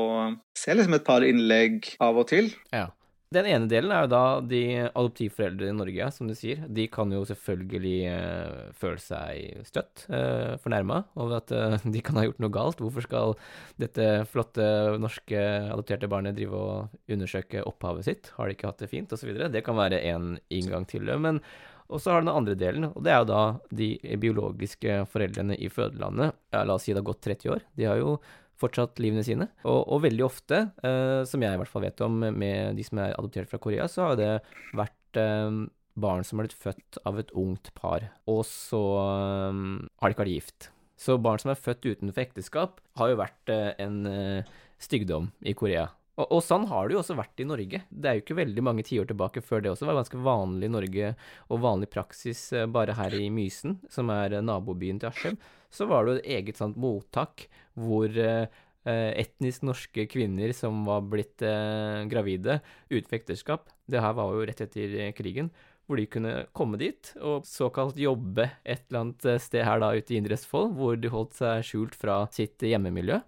ser 0.58 0.78
liksom 0.78 0.98
et 1.00 1.08
par 1.08 1.26
innlegg 1.26 1.96
av 2.04 2.20
og 2.22 2.30
til. 2.30 2.52
Ja. 2.76 2.90
Den 3.36 3.48
ene 3.50 3.68
delen 3.68 3.92
er 3.92 4.06
jo 4.06 4.12
da 4.14 4.22
de 4.40 4.62
adoptivforeldre 4.86 5.68
i 5.68 5.76
Norge, 5.76 6.06
som 6.16 6.30
du 6.30 6.36
sier. 6.38 6.62
De 6.72 6.86
kan 6.88 7.12
jo 7.12 7.26
selvfølgelig 7.28 7.96
eh, 8.08 8.70
føle 8.80 9.02
seg 9.04 9.66
støtt, 9.68 10.06
eh, 10.08 10.54
fornærma 10.64 11.02
over 11.20 11.42
at 11.42 11.52
eh, 11.52 11.76
de 11.98 12.04
kan 12.06 12.22
ha 12.22 12.24
gjort 12.24 12.40
noe 12.44 12.56
galt. 12.56 12.84
Hvorfor 12.84 13.04
skal 13.04 13.36
dette 13.84 14.08
flotte 14.32 14.64
norske 15.04 15.42
adopterte 15.74 16.08
barnet 16.12 16.38
drive 16.40 16.56
og 16.56 17.12
undersøke 17.12 17.66
opphavet 17.68 18.08
sitt? 18.08 18.32
Har 18.38 18.48
de 18.48 18.56
ikke 18.56 18.72
hatt 18.72 18.86
det 18.86 18.94
fint, 18.94 19.12
osv.? 19.12 19.34
Det 19.52 19.66
kan 19.66 19.76
være 19.76 20.00
en 20.14 20.38
inngang 20.48 20.88
til 20.88 21.04
det. 21.12 21.20
Men 21.20 21.44
og 21.88 22.02
så 22.02 22.12
har 22.12 22.22
du 22.22 22.28
den 22.28 22.36
andre 22.36 22.58
delen, 22.60 22.90
og 22.92 23.06
det 23.06 23.14
er 23.14 23.22
jo 23.22 23.30
da 23.30 23.44
de 23.80 23.90
biologiske 24.20 25.00
foreldrene 25.12 25.56
i 25.56 25.70
fødelandet. 25.72 26.36
Ja, 26.54 26.66
la 26.68 26.76
oss 26.76 26.88
si 26.88 26.94
det 26.94 27.02
har 27.02 27.08
gått 27.10 27.24
30 27.24 27.54
år. 27.56 27.64
De 27.80 27.88
har 27.88 28.02
jo 28.02 28.18
fortsatt 28.58 29.00
livene 29.04 29.24
sine. 29.26 29.50
Og, 29.64 29.84
og 29.86 30.04
veldig 30.04 30.26
ofte, 30.26 30.62
eh, 30.84 31.22
som 31.30 31.44
jeg 31.44 31.56
i 31.56 31.62
hvert 31.62 31.72
fall 31.72 31.86
vet 31.86 32.04
om 32.06 32.20
med 32.26 32.78
de 32.78 32.86
som 32.86 33.02
er 33.04 33.16
adoptert 33.16 33.52
fra 33.52 33.62
Korea, 33.62 33.88
så 33.92 34.10
har 34.10 34.20
det 34.20 34.32
vært 34.78 35.22
eh, 35.22 35.60
barn 35.98 36.26
som 36.26 36.40
har 36.40 36.48
blitt 36.48 36.58
født 36.58 37.00
av 37.10 37.20
et 37.22 37.34
ungt 37.38 37.72
par, 37.78 38.10
og 38.30 38.44
så 38.50 38.82
eh, 39.02 39.62
har 40.00 40.10
de 40.10 40.18
ikke 40.18 40.26
vært 40.26 40.36
gift. 40.36 40.72
Så 40.98 41.20
barn 41.22 41.42
som 41.42 41.54
er 41.54 41.62
født 41.62 41.86
utenfor 41.86 42.24
ekteskap, 42.24 42.82
har 42.98 43.14
jo 43.14 43.20
vært 43.20 43.54
eh, 43.54 43.72
en 43.84 44.02
eh, 44.10 44.58
styggdom 44.82 45.32
i 45.46 45.54
Korea. 45.58 45.88
Og, 46.18 46.26
og, 46.26 46.40
sånn 46.42 46.66
har 46.72 46.88
det 46.88 46.96
jo 46.96 47.02
også 47.04 47.18
vært 47.18 47.44
i 47.44 47.46
Norge. 47.46 47.84
Det 47.90 48.10
er 48.10 48.18
jo 48.18 48.24
ikke 48.24 48.40
veldig 48.40 48.64
mange 48.66 48.86
tiår 48.88 49.10
tilbake 49.12 49.44
før 49.46 49.62
det 49.62 49.72
også 49.74 49.86
var 49.86 50.00
ganske 50.00 50.22
vanlig 50.26 50.70
i 50.70 50.74
Norge, 50.74 51.12
og 51.54 51.62
vanlig 51.62 51.92
praksis 51.94 52.42
eh, 52.58 52.66
bare 52.74 52.96
her 52.98 53.14
i 53.14 53.28
Mysen, 53.34 53.78
som 53.94 54.10
er 54.14 54.40
eh, 54.40 54.46
nabobyen 54.46 55.02
til 55.02 55.12
Askim. 55.12 55.38
Så 55.70 55.86
var 55.90 56.06
det 56.06 56.16
jo 56.16 56.22
et 56.22 56.32
eget 56.40 56.58
sånt 56.58 56.80
mottak 56.82 57.46
hvor 57.78 58.10
eh, 58.10 58.50
etnisk 58.88 59.66
norske 59.68 60.08
kvinner 60.10 60.54
som 60.58 60.86
var 60.88 61.06
blitt 61.06 61.44
eh, 61.46 62.06
gravide 62.10 62.62
uten 62.90 63.18
ekteskap 63.18 63.68
Det 63.86 64.00
her 64.02 64.16
var 64.18 64.34
jo 64.34 64.46
rett 64.48 64.64
etter 64.64 65.12
krigen. 65.18 65.52
Hvor 65.88 66.02
de 66.02 66.10
kunne 66.12 66.32
komme 66.58 66.80
dit 66.82 67.14
og 67.22 67.46
såkalt 67.48 68.00
jobbe 68.02 68.50
et 68.66 68.88
eller 68.90 69.06
annet 69.06 69.28
sted 69.44 69.64
her 69.64 69.80
da 69.80 69.94
ute 69.96 70.16
i 70.16 70.18
Indre 70.20 70.36
Østfold, 70.36 70.74
hvor 70.76 70.98
de 71.00 71.14
holdt 71.14 71.38
seg 71.38 71.62
skjult 71.64 71.96
fra 71.96 72.24
sitt 72.34 72.66
hjemmemiljø. 72.66 73.22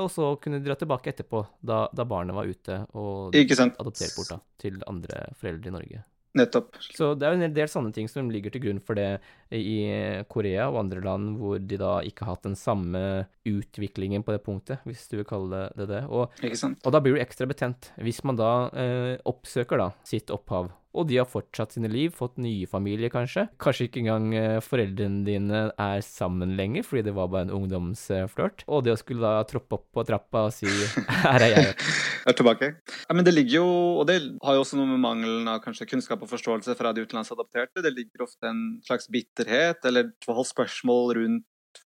Og 0.00 0.10
så 0.10 0.32
kunne 0.42 0.58
de 0.58 0.66
dra 0.66 0.74
tilbake 0.78 1.12
etterpå, 1.12 1.44
da, 1.62 1.84
da 1.94 2.06
barnet 2.08 2.34
var 2.34 2.50
ute 2.50 2.80
og 2.98 3.34
adoptert 3.36 4.16
bort 4.16 4.32
da, 4.32 4.40
til 4.58 4.82
andre 4.90 5.28
foreldre 5.38 5.70
i 5.70 5.74
Norge. 5.76 6.02
Nettopp. 6.34 6.74
Så 6.82 7.12
det 7.14 7.28
er 7.28 7.36
jo 7.36 7.46
en 7.46 7.54
del 7.54 7.68
sånne 7.70 7.94
ting 7.94 8.08
som 8.10 8.26
ligger 8.34 8.50
til 8.50 8.64
grunn 8.64 8.80
for 8.82 8.98
det 8.98 9.20
i 9.54 9.86
Korea 10.26 10.66
og 10.66 10.80
andre 10.80 11.02
land 11.04 11.36
hvor 11.38 11.60
de 11.62 11.78
da 11.78 11.92
ikke 12.02 12.26
har 12.26 12.34
hatt 12.34 12.48
den 12.48 12.58
samme 12.58 13.02
utviklingen 13.46 14.26
på 14.26 14.34
det 14.34 14.42
punktet, 14.42 14.82
hvis 14.82 15.06
du 15.12 15.20
vil 15.20 15.28
kalle 15.28 15.68
det 15.78 15.86
det. 15.92 16.02
Og, 16.10 16.34
og 16.34 16.90
da 16.90 17.02
blir 17.04 17.14
du 17.14 17.22
ekstra 17.22 17.46
betent 17.46 17.92
hvis 18.02 18.24
man 18.26 18.40
da 18.40 18.50
eh, 18.74 19.12
oppsøker 19.30 19.78
da 19.78 19.92
sitt 20.02 20.34
opphav 20.34 20.72
og 20.94 21.08
de 21.10 21.18
har 21.20 21.28
fortsatt 21.28 21.74
sine 21.74 21.90
liv, 21.90 22.14
fått 22.14 22.38
nye 22.42 22.68
familier 22.70 23.12
kanskje. 23.12 23.48
Kanskje 23.62 23.88
ikke 23.88 24.02
engang 24.04 24.28
eh, 24.38 24.58
foreldrene 24.64 25.24
dine 25.26 25.62
er 25.70 26.04
sammen 26.06 26.54
lenger, 26.58 26.86
fordi 26.86 27.04
det 27.08 27.16
var 27.16 27.30
bare 27.32 27.48
en 27.48 27.54
ungdomsflørt. 27.58 28.64
Og 28.68 28.84
det 28.86 28.94
å 28.94 29.00
skulle 29.00 29.24
da 29.24 29.44
troppe 29.48 29.78
opp 29.78 29.86
på 29.94 30.06
trappa 30.06 30.46
og 30.48 30.54
si 30.54 30.70
'her 31.24 31.48
er 31.48 31.56
jeg'. 31.58 31.72
Jeg 32.24 32.32
er 32.32 32.36
tilbake. 32.38 32.68
Ja, 33.04 33.12
men 33.12 33.26
det 33.26 33.34
ligger 33.34 33.58
jo, 33.58 33.66
og 34.00 34.06
det 34.08 34.14
har 34.40 34.54
jo 34.56 34.62
også 34.62 34.78
noe 34.78 34.88
med 34.88 35.02
mangelen 35.02 35.48
av 35.50 35.58
kanskje 35.60 35.84
kunnskap 35.90 36.22
og 36.24 36.30
forståelse 36.30 36.72
fra 36.78 36.94
de 36.96 37.04
utenlandsadopterte. 37.04 37.82
Det 37.84 37.92
ligger 37.92 38.24
ofte 38.24 38.48
en 38.48 38.62
slags 38.86 39.10
bitterhet 39.12 39.84
eller 39.84 40.08
spørsmål 40.24 41.12
rundt 41.18 41.44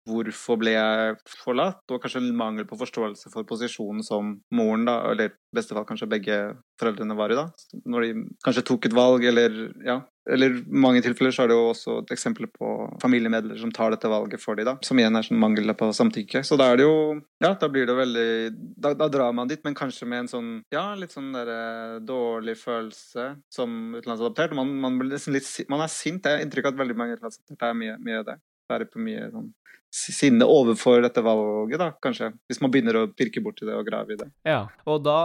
hvorfor 0.08 0.60
ble 0.60 0.74
jeg 0.74 1.16
forlatt, 1.44 1.82
og 1.92 2.02
kanskje 2.02 2.24
mangel 2.36 2.66
på 2.68 2.78
forståelse 2.80 3.32
for 3.32 3.48
posisjonen 3.48 4.04
som 4.06 4.36
moren, 4.54 4.86
da, 4.88 5.00
eller 5.12 5.32
i 5.32 5.56
beste 5.56 5.76
fall 5.76 5.86
kanskje 5.88 6.10
begge 6.10 6.38
foreldrene 6.80 7.16
var 7.18 7.32
i, 7.32 7.38
da, 7.38 7.48
når 7.88 8.06
de 8.06 8.28
kanskje 8.44 8.66
tok 8.68 8.88
et 8.88 8.96
valg, 8.96 9.26
eller 9.28 9.58
ja. 9.86 10.02
Eller 10.28 10.58
i 10.58 10.80
mange 10.84 11.00
tilfeller 11.00 11.32
så 11.32 11.44
er 11.44 11.48
det 11.50 11.56
jo 11.56 11.70
også 11.70 11.94
et 12.02 12.10
eksempel 12.12 12.48
på 12.52 12.72
familiemedlemmer 13.00 13.60
som 13.62 13.70
tar 13.72 13.94
dette 13.94 14.10
valget 14.12 14.42
for 14.42 14.58
dem, 14.58 14.66
da, 14.68 14.74
som 14.84 15.00
igjen 15.00 15.16
er 15.16 15.24
sånn 15.24 15.40
mangel 15.40 15.72
på 15.78 15.88
samtykke. 15.96 16.42
Så 16.44 16.58
da 16.60 16.68
er 16.68 16.80
det 16.80 16.84
jo 16.84 16.98
Ja, 17.40 17.54
da 17.56 17.70
blir 17.72 17.86
det 17.88 17.94
jo 17.94 18.00
veldig 18.02 18.28
Da, 18.76 18.92
da 18.98 19.08
drar 19.12 19.32
man 19.32 19.48
dit, 19.48 19.62
men 19.64 19.76
kanskje 19.78 20.08
med 20.10 20.26
en 20.26 20.30
sånn 20.34 20.50
ja, 20.74 20.90
litt 20.98 21.14
sånn 21.14 21.32
derre 21.32 22.02
dårlig 22.04 22.58
følelse 22.60 23.30
som 23.52 23.78
utenlandsadoptert. 23.96 24.52
Man, 24.58 24.74
man, 24.82 25.00
blir 25.00 25.14
liksom 25.14 25.36
litt 25.36 25.48
Man 25.72 25.84
er 25.84 25.92
sint. 25.92 26.26
Jeg 26.26 26.36
har 26.36 26.44
inntrykk 26.44 26.68
av 26.68 26.76
at 26.76 26.82
veldig 26.84 26.98
mange 26.98 27.16
utenlandsadopterte 27.16 27.72
er 27.72 27.80
mye, 27.80 27.96
mye 28.04 28.22
det. 28.28 28.38
Være 28.68 28.88
på 28.90 29.00
mye 29.02 29.30
sånn 29.32 29.52
sinne 29.94 30.44
overfor 30.44 31.00
dette 31.00 31.22
valget, 31.24 31.78
da, 31.80 31.92
kanskje. 32.04 32.32
Hvis 32.48 32.60
man 32.60 32.72
begynner 32.72 32.98
å 33.00 33.06
pirke 33.16 33.40
borti 33.44 33.64
det 33.64 33.76
og 33.76 33.86
grave 33.88 34.14
i 34.14 34.18
det. 34.20 34.26
Ja, 34.44 34.66
og 34.84 35.04
da 35.06 35.20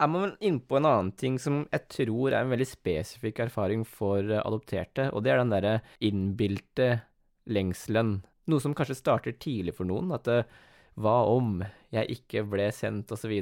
er 0.00 0.10
man 0.10 0.26
vel 0.26 0.36
inne 0.50 0.62
på 0.66 0.78
en 0.78 0.88
annen 0.88 1.10
ting 1.18 1.38
som 1.42 1.64
jeg 1.70 1.88
tror 1.92 2.32
er 2.32 2.40
en 2.42 2.52
veldig 2.52 2.66
spesifikk 2.66 3.44
erfaring 3.46 3.84
for 3.86 4.22
adopterte, 4.40 5.08
og 5.10 5.24
det 5.24 5.34
er 5.34 5.42
den 5.42 5.54
derre 5.54 5.74
innbilte 6.04 6.88
lengselen. 7.50 8.16
Noe 8.50 8.62
som 8.62 8.74
kanskje 8.76 8.98
starter 8.98 9.36
tidlig 9.40 9.76
for 9.78 9.88
noen. 9.88 10.12
At 10.16 10.26
det, 10.28 10.42
hva 11.00 11.14
om 11.30 11.58
jeg 11.94 12.16
ikke 12.16 12.42
ble 12.50 12.68
sendt, 12.74 13.12
osv. 13.14 13.32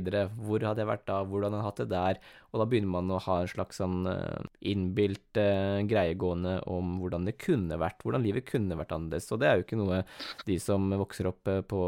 Hvor 0.44 0.64
hadde 0.64 0.82
jeg 0.82 0.88
vært 0.90 1.04
da? 1.08 1.18
Hvordan 1.24 1.54
hadde 1.54 1.60
jeg 1.60 1.68
hatt 1.68 1.82
det 1.82 1.88
der? 1.92 2.20
Og 2.52 2.60
da 2.60 2.66
begynner 2.68 2.92
man 2.94 3.12
å 3.12 3.20
ha 3.24 3.38
en 3.42 3.52
slags 3.52 3.80
sånn 3.80 4.08
uh, 4.08 4.40
innbilt 4.68 5.40
uh, 5.40 5.80
greie 5.88 6.16
gående 6.20 6.58
om 6.68 6.98
hvordan 7.00 7.28
det 7.28 7.38
kunne 7.40 7.80
vært, 7.80 8.02
hvordan 8.04 8.24
livet 8.24 8.48
kunne 8.48 8.76
vært 8.80 8.92
annerledes. 8.96 9.30
Og 9.32 9.40
det 9.40 9.48
er 9.48 9.56
jo 9.56 9.66
ikke 9.66 9.80
noe 9.80 10.02
de 10.48 10.58
som 10.60 10.90
vokser 11.00 11.30
opp 11.32 11.48
uh, 11.48 11.62
på, 11.64 11.82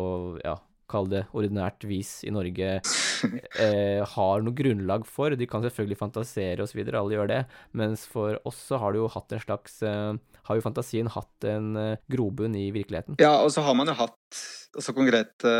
ja, 0.44 0.56
kall 0.90 1.08
det 1.10 1.24
ordinært 1.34 1.84
vis 1.88 2.18
i 2.26 2.32
Norge, 2.34 2.78
eh, 3.64 4.00
har 4.14 4.44
noe 4.44 4.56
grunnlag 4.56 5.06
for. 5.08 5.34
De 5.38 5.48
kan 5.48 5.64
selvfølgelig 5.64 6.00
fantasere 6.00 6.64
osv., 6.64 6.82
alle 6.84 7.16
gjør 7.16 7.30
det. 7.30 7.42
Mens 7.76 8.04
for 8.10 8.38
oss 8.48 8.60
så 8.68 8.80
har 8.82 8.94
det 8.94 9.02
jo 9.02 9.10
hatt 9.14 9.34
en 9.34 9.44
slags 9.44 9.80
eh, 9.86 10.12
Har 10.48 10.58
jo 10.58 10.64
fantasien 10.64 11.08
hatt 11.12 11.48
en 11.48 11.72
eh, 11.80 12.02
grobunn 12.10 12.56
i 12.58 12.68
virkeligheten. 12.74 13.18
Ja, 13.22 13.38
og 13.42 13.52
så 13.54 13.64
har 13.64 13.76
man 13.78 13.90
jo 13.90 13.96
hatt 13.98 14.42
altså 14.74 14.94
konkrete 14.96 15.50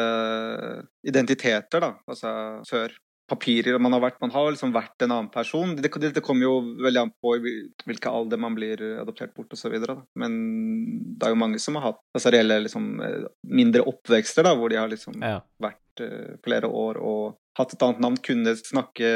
identiteter, 1.06 1.84
da, 1.84 1.94
altså 2.10 2.30
før 2.68 2.94
papirer 3.30 3.78
man 3.80 3.94
har 3.96 4.02
vært. 4.04 4.18
Man 4.20 4.32
har 4.34 4.50
liksom 4.52 4.74
vært 4.74 5.04
en 5.04 5.14
annen 5.14 5.30
person. 5.32 5.72
Det, 5.78 5.88
det, 6.02 6.10
det 6.18 6.22
kommer 6.24 6.44
jo 6.44 6.56
veldig 6.84 7.00
an 7.06 7.12
på 7.24 7.36
i 7.38 7.54
hvilken 7.86 8.10
alder 8.10 8.40
man 8.40 8.56
blir 8.56 8.82
adoptert 9.00 9.32
bort 9.36 9.54
osv. 9.56 9.78
Men 10.20 10.34
det 11.14 11.28
er 11.28 11.32
jo 11.32 11.40
mange 11.40 11.62
som 11.62 11.78
har 11.80 11.90
hatt 11.90 12.02
altså 12.16 12.34
reelle 12.34 12.60
liksom, 12.66 12.90
mindre 13.48 13.86
oppvekster, 13.88 14.44
da, 14.44 14.52
hvor 14.58 14.72
de 14.72 14.80
har 14.80 14.92
liksom 14.92 15.16
ja. 15.24 15.38
vært 15.62 15.80
flere 16.44 16.70
år 16.70 17.00
og 17.02 17.38
hatt 17.58 17.74
et 17.74 17.84
annet 17.86 18.02
navn, 18.02 18.18
kunne 18.24 18.54
snakke 18.58 19.10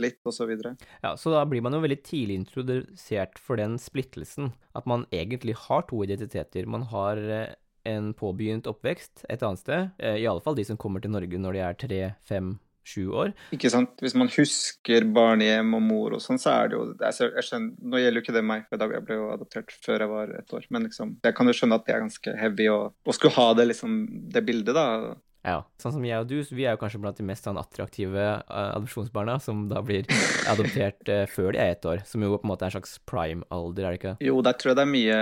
litt 0.00 0.20
osv. 0.28 0.50
Så 0.60 0.74
ja, 1.04 1.14
så 1.16 1.32
da 1.32 1.44
blir 1.48 1.64
man 1.64 1.76
jo 1.76 1.82
veldig 1.84 2.00
tidlig 2.04 2.40
introdusert 2.42 3.40
for 3.40 3.60
den 3.60 3.78
splittelsen. 3.80 4.52
At 4.76 4.88
man 4.88 5.06
egentlig 5.12 5.56
har 5.66 5.86
to 5.88 6.02
identiteter. 6.04 6.68
Man 6.68 6.84
har 6.92 7.20
eh, 7.20 7.54
en 7.88 8.12
påbegynt 8.16 8.68
oppvekst 8.70 9.24
et 9.32 9.42
annet 9.42 9.62
sted. 9.62 9.88
Eh, 9.98 10.20
I 10.22 10.28
alle 10.28 10.44
fall 10.44 10.58
de 10.58 10.66
som 10.68 10.80
kommer 10.80 11.02
til 11.02 11.14
Norge 11.14 11.40
når 11.40 11.56
de 11.56 11.64
er 11.64 11.80
tre, 11.80 12.02
fem, 12.28 12.54
sju 12.84 13.08
år. 13.14 13.32
Ikke 13.54 13.70
sant. 13.72 13.94
Hvis 14.02 14.16
man 14.18 14.30
husker 14.34 15.06
barnehjem 15.14 15.72
og 15.78 15.84
mor 15.86 16.16
og 16.16 16.22
sånn, 16.24 16.40
så 16.42 16.52
er 16.58 16.70
det 16.70 16.78
jo 16.78 16.86
jeg, 16.90 17.28
jeg 17.38 17.48
skjønner, 17.48 17.74
Nå 17.88 18.00
gjelder 18.02 18.18
jo 18.18 18.24
ikke 18.26 18.36
det 18.36 18.46
meg, 18.52 18.64
for 18.68 18.84
jeg 18.84 19.04
ble 19.06 19.18
jo 19.20 19.28
adoptert 19.32 19.76
før 19.84 20.04
jeg 20.04 20.12
var 20.12 20.32
ett 20.40 20.56
år, 20.58 20.66
men 20.74 20.88
liksom, 20.88 21.16
jeg 21.24 21.36
kan 21.38 21.48
jo 21.48 21.56
skjønne 21.56 21.78
at 21.78 21.86
det 21.86 21.94
er 21.94 22.02
ganske 22.04 22.38
heavy 22.40 22.70
å 22.72 22.80
skulle 23.14 23.36
ha 23.38 23.52
det, 23.58 23.70
liksom, 23.72 24.00
det 24.34 24.44
bildet, 24.48 24.74
da. 24.76 25.14
Ja, 25.42 25.64
sånn 25.82 25.96
som 25.96 26.04
jeg 26.06 26.22
og 26.22 26.28
du, 26.30 26.36
vi 26.54 26.66
er 26.66 26.76
jo 26.76 26.80
kanskje 26.80 27.00
blant 27.02 27.18
de 27.18 27.24
mest 27.26 27.46
sånn, 27.46 27.58
attraktive 27.58 28.26
uh, 28.46 28.68
adopsjonsbarna 28.76 29.38
som 29.42 29.64
da 29.70 29.82
blir 29.82 30.06
adoptert 30.52 31.02
uh, 31.10 31.24
før 31.30 31.50
de 31.54 31.62
er 31.62 31.74
ett 31.74 31.86
år, 31.88 32.04
som 32.06 32.22
jo 32.22 32.36
på 32.36 32.46
en 32.46 32.52
måte 32.52 32.66
er 32.66 32.70
en 32.70 32.76
slags 32.76 32.94
prime-alder, 33.10 33.86
er 33.88 33.96
det 33.96 34.00
ikke? 34.00 34.14
Jo, 34.22 34.36
der 34.46 34.54
tror 34.58 34.72
jeg 34.72 34.78
det 34.78 34.84
er 34.84 34.92
mye, 34.92 35.16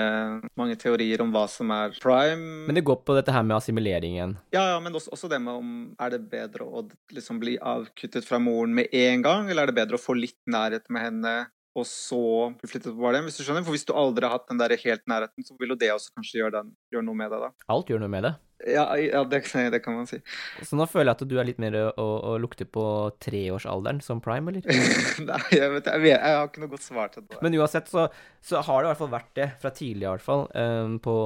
mange 0.60 0.76
teorier 0.80 1.24
om 1.24 1.32
hva 1.32 1.46
som 1.50 1.72
er 1.72 1.96
prime. 2.02 2.66
Men 2.68 2.76
det 2.76 2.84
går 2.88 3.00
på 3.06 3.16
dette 3.16 3.32
her 3.32 3.46
med 3.46 3.56
assimileringen? 3.56 4.36
Ja, 4.52 4.66
ja, 4.74 4.82
men 4.84 4.96
også, 4.96 5.14
også 5.16 5.30
det 5.32 5.40
med 5.40 5.62
om 5.62 5.72
er 5.96 6.12
det 6.12 6.20
bedre 6.32 6.68
å 6.68 6.84
liksom 7.16 7.40
bli 7.40 7.56
avkuttet 7.56 8.28
fra 8.28 8.42
moren 8.42 8.76
med 8.76 8.92
en 8.92 9.24
gang, 9.24 9.48
eller 9.48 9.64
er 9.64 9.72
det 9.72 9.78
bedre 9.80 9.96
å 9.96 10.02
få 10.02 10.18
litt 10.18 10.38
nærhet 10.50 10.84
med 10.92 11.08
henne 11.08 11.34
og 11.78 11.86
så 11.86 12.50
flytte 12.66 12.90
på 12.90 12.98
barnehjem, 12.98 13.28
hvis 13.30 13.38
du 13.38 13.44
skjønner? 13.46 13.64
For 13.64 13.76
hvis 13.76 13.86
du 13.86 13.94
aldri 13.96 14.26
har 14.26 14.34
hatt 14.34 14.48
den 14.50 14.60
der 14.60 14.74
helt 14.74 15.04
nærheten, 15.08 15.46
så 15.46 15.54
vil 15.56 15.72
jo 15.72 15.78
det 15.78 15.92
også 15.94 16.12
kanskje 16.18 16.40
gjøre, 16.42 16.54
den, 16.58 16.72
gjøre 16.92 17.06
noe 17.06 17.20
med 17.22 17.30
deg, 17.30 17.44
da. 17.46 17.68
Alt 17.72 17.92
gjør 17.92 18.02
noe 18.02 18.10
med 18.10 18.26
det. 18.26 18.32
Ja, 18.66 18.84
ja 18.98 19.22
det, 19.24 19.40
det, 19.72 19.80
kan 19.84 19.96
man 19.96 20.08
si. 20.08 20.18
Så 20.62 20.76
nå 20.76 20.86
føler 20.90 21.10
jeg 21.10 21.16
at 21.16 21.30
du 21.30 21.36
er 21.40 21.48
litt 21.48 21.60
mer 21.62 21.76
å, 21.80 22.06
å 22.32 22.34
lukte 22.40 22.66
på 22.68 22.84
treårsalderen 23.22 24.02
som 24.04 24.20
prime, 24.24 24.52
eller? 24.52 24.66
Nei, 25.30 25.40
jeg, 25.54 25.70
vet, 25.74 25.88
jeg, 25.88 26.04
jeg, 26.10 26.20
har 26.20 26.50
ikke 26.50 26.64
noe 26.64 26.74
godt 26.74 26.84
svar 26.84 27.12
til 27.14 27.24
det. 27.24 27.40
Men 27.44 27.56
uansett 27.60 27.88
så, 27.90 28.08
så, 28.44 28.60
har 28.66 28.82
det 28.82 28.88
i 28.88 28.92
hvert 28.92 29.02
fall 29.02 29.14
vært 29.14 29.32
det, 29.38 29.48
fra 29.62 29.72
tidlig 29.76 30.06
i 30.06 30.10
hvert 30.10 30.26
fall. 30.26 30.46
Um, 30.52 30.98
på 31.02 31.16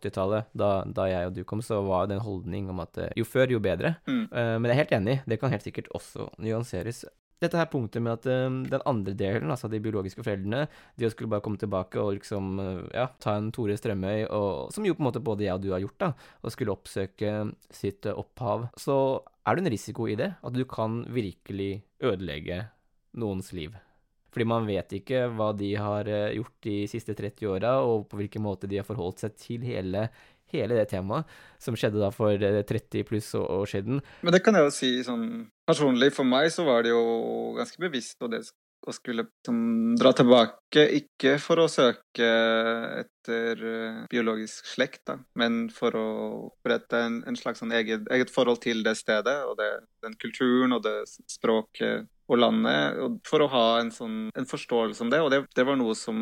80-tallet, 0.00 0.50
da, 0.52 0.72
da, 0.86 1.06
jeg 1.10 1.30
og 1.30 1.38
du 1.38 1.44
kom, 1.46 1.62
så 1.64 1.80
var 1.86 2.10
det 2.10 2.18
en 2.18 2.26
holdning 2.26 2.70
om 2.72 2.82
at 2.82 2.98
eh, 3.00 3.14
jo 3.20 3.28
før, 3.28 3.54
jo 3.54 3.62
bedre. 3.62 3.94
Mm. 4.10 4.26
Uh, 4.32 4.54
men 4.58 4.70
jeg 4.70 4.76
er 4.76 4.82
helt 4.84 4.98
enig, 5.00 5.18
det 5.30 5.40
kan 5.42 5.54
helt 5.54 5.66
sikkert 5.66 5.90
også 5.96 6.30
nyanseres 6.42 7.04
dette 7.40 7.56
her 7.56 7.68
punktet 7.72 8.04
med 8.04 8.18
at 8.18 8.28
um, 8.28 8.60
den 8.68 8.82
andre 8.88 9.14
delen, 9.16 9.50
altså 9.52 9.70
de 9.72 9.80
biologiske 9.82 10.22
foreldrene, 10.24 10.66
de 11.00 11.10
skulle 11.12 11.30
bare 11.32 11.44
komme 11.44 11.60
tilbake 11.60 12.00
og 12.00 12.14
liksom, 12.18 12.50
uh, 12.60 12.86
ja, 12.92 13.08
ta 13.22 13.36
en 13.38 13.50
Tore 13.54 13.76
Strømøy, 13.80 14.26
og, 14.28 14.72
som 14.74 14.86
jo 14.86 14.96
på 14.96 15.04
en 15.04 15.08
måte 15.08 15.24
både 15.24 15.46
jeg 15.46 15.56
og 15.56 15.64
du 15.64 15.70
har 15.72 15.84
gjort, 15.84 15.98
da, 16.02 16.10
og 16.42 16.54
skulle 16.54 16.74
oppsøke 16.74 17.34
sitt 17.72 18.08
uh, 18.10 18.18
opphav, 18.20 18.68
så 18.80 18.96
er 19.48 19.56
det 19.56 19.64
en 19.64 19.72
risiko 19.72 20.08
i 20.10 20.18
det. 20.20 20.34
At 20.44 20.56
du 20.56 20.66
kan 20.68 21.02
virkelig 21.08 21.80
ødelegge 22.04 22.66
noens 23.20 23.54
liv. 23.56 23.72
Fordi 24.30 24.46
man 24.46 24.68
vet 24.68 24.92
ikke 25.00 25.24
hva 25.34 25.50
de 25.56 25.72
har 25.80 26.06
uh, 26.12 26.34
gjort 26.36 26.58
de 26.68 26.76
siste 26.92 27.16
30 27.18 27.48
åra, 27.56 27.78
og 27.82 28.04
på 28.10 28.20
hvilken 28.20 28.44
måte 28.44 28.68
de 28.70 28.78
har 28.82 28.86
forholdt 28.88 29.24
seg 29.24 29.40
til 29.40 29.64
hele 29.66 30.10
hele 30.52 30.78
det 30.78 30.88
temaet, 30.92 31.28
som 31.62 31.76
skjedde 31.78 32.02
da 32.02 32.10
for 32.14 32.34
30 32.38 33.00
eh, 33.00 33.06
pluss 33.06 33.32
år 33.38 33.70
siden. 33.70 34.00
Men 34.24 34.36
det 34.36 34.42
kan 34.44 34.56
jeg 34.56 34.66
jo 34.66 34.74
si 34.74 34.90
sånn 35.06 35.26
personlig. 35.68 36.12
For 36.16 36.28
meg 36.28 36.50
så 36.54 36.66
var 36.66 36.84
det 36.84 36.94
jo 36.94 37.04
ganske 37.58 37.82
bevisst 37.82 38.20
og 38.24 38.34
det 38.34 38.44
å 38.88 38.92
skulle 38.92 39.26
liksom, 39.26 39.96
dra 40.00 40.12
tilbake, 40.16 40.84
ikke 40.96 41.34
for 41.42 41.60
å 41.60 41.68
søke 41.68 42.28
etter 43.00 43.60
uh, 43.60 43.98
biologisk 44.10 44.68
slekt, 44.72 45.02
da, 45.10 45.18
men 45.38 45.66
for 45.74 45.96
å 45.98 46.06
opprette 46.48 47.02
en, 47.04 47.20
en 47.28 47.36
slags 47.36 47.60
sånn 47.60 47.74
eget, 47.76 48.08
eget, 48.12 48.32
forhold 48.32 48.62
til 48.64 48.80
det 48.86 48.96
stedet 48.98 49.36
og 49.48 49.58
det, 49.60 49.70
den 50.04 50.16
kulturen 50.20 50.76
og 50.76 50.84
det 50.86 50.96
språket 51.28 52.08
og 52.30 52.38
landet, 52.38 53.00
og 53.02 53.18
for 53.26 53.44
å 53.44 53.50
ha 53.52 53.66
en, 53.80 53.90
sånn, 53.92 54.18
en 54.38 54.46
forståelse 54.48 55.02
om 55.04 55.10
det. 55.12 55.18
Og 55.24 55.32
det, 55.32 55.42
det, 55.56 55.64
var 55.66 55.76
noe 55.76 55.96
som 55.98 56.20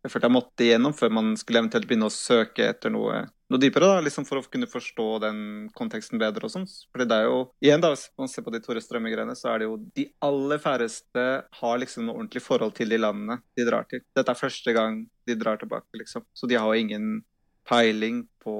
jeg 0.00 0.12
følte 0.12 0.30
jeg 0.30 0.36
måtte 0.38 0.66
igjennom 0.66 0.96
før 0.96 1.12
man 1.18 1.34
skulle 1.38 1.60
eventuelt 1.62 1.88
begynne 1.90 2.08
å 2.08 2.14
søke 2.14 2.70
etter 2.72 2.94
noe, 2.94 3.26
noe 3.50 3.60
dypere, 3.60 3.88
da, 3.90 4.02
liksom 4.04 4.26
for 4.28 4.40
å 4.40 4.46
kunne 4.46 4.68
forstå 4.70 5.06
den 5.24 5.40
konteksten 5.76 6.20
bedre 6.22 6.46
og 6.46 6.52
sånn. 6.54 6.66
Fordi 6.92 7.06
det 7.10 7.18
er 7.18 7.28
jo, 7.28 7.40
igjen 7.64 7.82
da, 7.82 7.92
hvis 7.92 8.06
man 8.20 8.30
ser 8.30 8.46
på 8.46 8.52
de 8.54 8.60
Tore 8.64 8.82
Strømme-greiene, 8.84 9.34
så 9.38 9.52
er 9.52 9.62
det 9.62 9.70
jo 9.70 9.78
de 9.98 10.06
aller 10.26 10.62
færreste 10.62 11.26
har 11.60 11.80
liksom 11.82 12.06
noe 12.06 12.20
ordentlig 12.20 12.44
forhold 12.44 12.76
til 12.78 12.94
de 12.94 13.00
landene 13.00 13.40
de 13.58 13.66
drar 13.66 13.88
til. 13.90 14.04
Dette 14.16 14.34
er 14.34 14.38
første 14.38 14.76
gang 14.76 15.02
de 15.26 15.36
drar 15.38 15.60
tilbake, 15.60 15.90
liksom. 15.98 16.26
Så 16.34 16.50
de 16.50 16.58
har 16.58 16.70
jo 16.70 16.86
ingen 16.86 17.10
peiling 17.68 18.24
på 18.42 18.54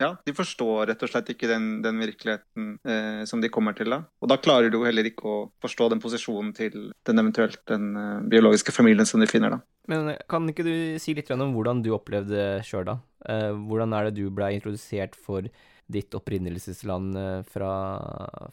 ja, 0.00 0.14
de 0.24 0.32
forstår 0.32 0.88
rett 0.88 1.02
og 1.04 1.10
slett 1.12 1.28
ikke 1.34 1.48
den, 1.50 1.66
den 1.84 2.00
virkeligheten 2.00 2.70
eh, 2.88 3.22
som 3.28 3.42
de 3.42 3.50
kommer 3.52 3.76
til. 3.76 3.92
da. 3.92 4.00
Og 4.22 4.30
da 4.32 4.38
klarer 4.40 4.72
du 4.72 4.78
jo 4.78 4.86
heller 4.86 5.06
ikke 5.10 5.28
å 5.28 5.40
forstå 5.60 5.90
den 5.92 6.00
posisjonen 6.00 6.54
til 6.56 6.88
den 7.06 7.20
eventuelt 7.20 7.60
den 7.68 7.90
eh, 8.00 8.22
biologiske 8.32 8.72
familien 8.72 9.08
som 9.08 9.20
de 9.20 9.28
finner. 9.30 9.58
da. 9.58 9.60
Men 9.92 10.12
eh, 10.14 10.22
kan 10.30 10.48
ikke 10.48 10.64
du 10.64 10.74
si 11.02 11.14
litt 11.16 11.30
om 11.36 11.52
hvordan 11.56 11.84
du 11.84 11.92
opplevde 11.96 12.62
sjøl, 12.66 12.86
da? 12.88 12.96
Eh, 13.28 13.50
hvordan 13.52 13.92
er 13.96 14.08
det 14.08 14.22
du 14.22 14.32
ble 14.32 14.48
introdusert 14.56 15.18
for 15.18 15.44
ditt 15.90 16.16
opprinnelsesland 16.16 17.20
eh, 17.20 17.36
fra, 17.50 17.74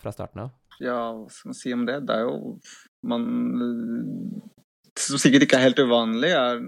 fra, 0.02 0.14
starten 0.14 0.48
av? 0.48 0.54
Ja, 0.84 1.00
hva 1.16 1.32
skal 1.32 1.54
man 1.54 1.62
si 1.62 1.74
om 1.74 1.88
det? 1.88 2.02
Det 2.06 2.14
er 2.14 2.28
jo 2.28 2.60
Man 3.08 3.24
Som 5.00 5.18
sikkert 5.22 5.48
ikke 5.48 5.58
er 5.58 5.70
helt 5.70 5.80
uvanlig, 5.82 6.36
er 6.36 6.62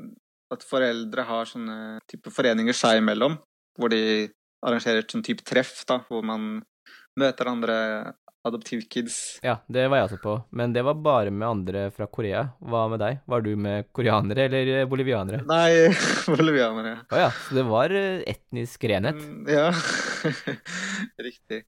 at 0.53 0.65
foreldre 0.65 1.25
har 1.27 1.45
sånne 1.49 1.99
type 2.09 2.31
foreninger 2.33 2.73
seg 2.73 3.03
imellom, 3.03 3.35
hvor 3.77 3.91
de 3.93 4.29
arrangerer 4.65 5.03
et 5.03 5.13
sånn 5.13 5.25
type 5.25 5.45
treff, 5.47 5.83
da, 5.89 6.01
hvor 6.09 6.25
man 6.25 6.59
møter 7.19 7.49
andre 7.51 7.77
adoptivkids. 8.47 9.39
Ja, 9.43 9.57
det 9.67 9.85
var 9.91 9.99
jeg 9.99 10.07
også 10.09 10.19
på, 10.23 10.35
men 10.55 10.73
det 10.75 10.83
var 10.87 10.99
bare 11.03 11.31
med 11.33 11.47
andre 11.47 11.85
fra 11.95 12.07
Korea. 12.11 12.45
Hva 12.63 12.85
med 12.91 13.01
deg? 13.03 13.19
Var 13.29 13.43
du 13.45 13.49
med 13.59 13.89
koreanere 13.95 14.47
eller 14.47 14.85
bolivianere? 14.91 15.41
Nei, 15.49 15.89
bolivianere. 16.37 16.95
Å 17.09 17.15
oh, 17.15 17.23
ja, 17.25 17.31
så 17.47 17.59
det 17.59 17.65
var 17.67 17.95
eh, 17.95 18.21
etnisk 18.29 18.87
renhet? 18.91 19.19
Mm, 19.19 19.49
ja, 19.51 19.67
riktig. 21.29 21.65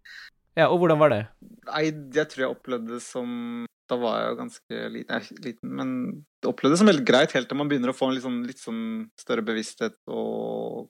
Ja, 0.58 0.70
og 0.70 0.80
hvordan 0.82 1.00
var 1.02 1.14
det? 1.14 1.26
Nei, 1.70 1.86
jeg 2.16 2.32
tror 2.32 2.46
jeg 2.46 2.56
opplevde 2.56 2.98
det 2.98 3.04
som 3.06 3.30
Da 3.88 3.96
var 4.00 4.18
jeg 4.18 4.32
jo 4.32 4.40
ganske 4.40 4.80
liten, 4.92 5.30
liten 5.46 5.76
men 5.80 5.94
det 6.44 6.50
opplevde 6.50 6.76
det 6.76 6.82
som 6.82 6.90
veldig 6.90 7.06
greit 7.08 7.36
helt 7.36 7.48
til 7.48 7.60
man 7.60 7.72
begynner 7.72 7.94
å 7.94 7.96
få 7.96 8.10
en 8.10 8.18
litt 8.18 8.26
sånn, 8.26 8.42
litt 8.48 8.60
sånn 8.60 8.82
større 9.20 9.46
bevissthet 9.48 9.98
og 10.12 10.90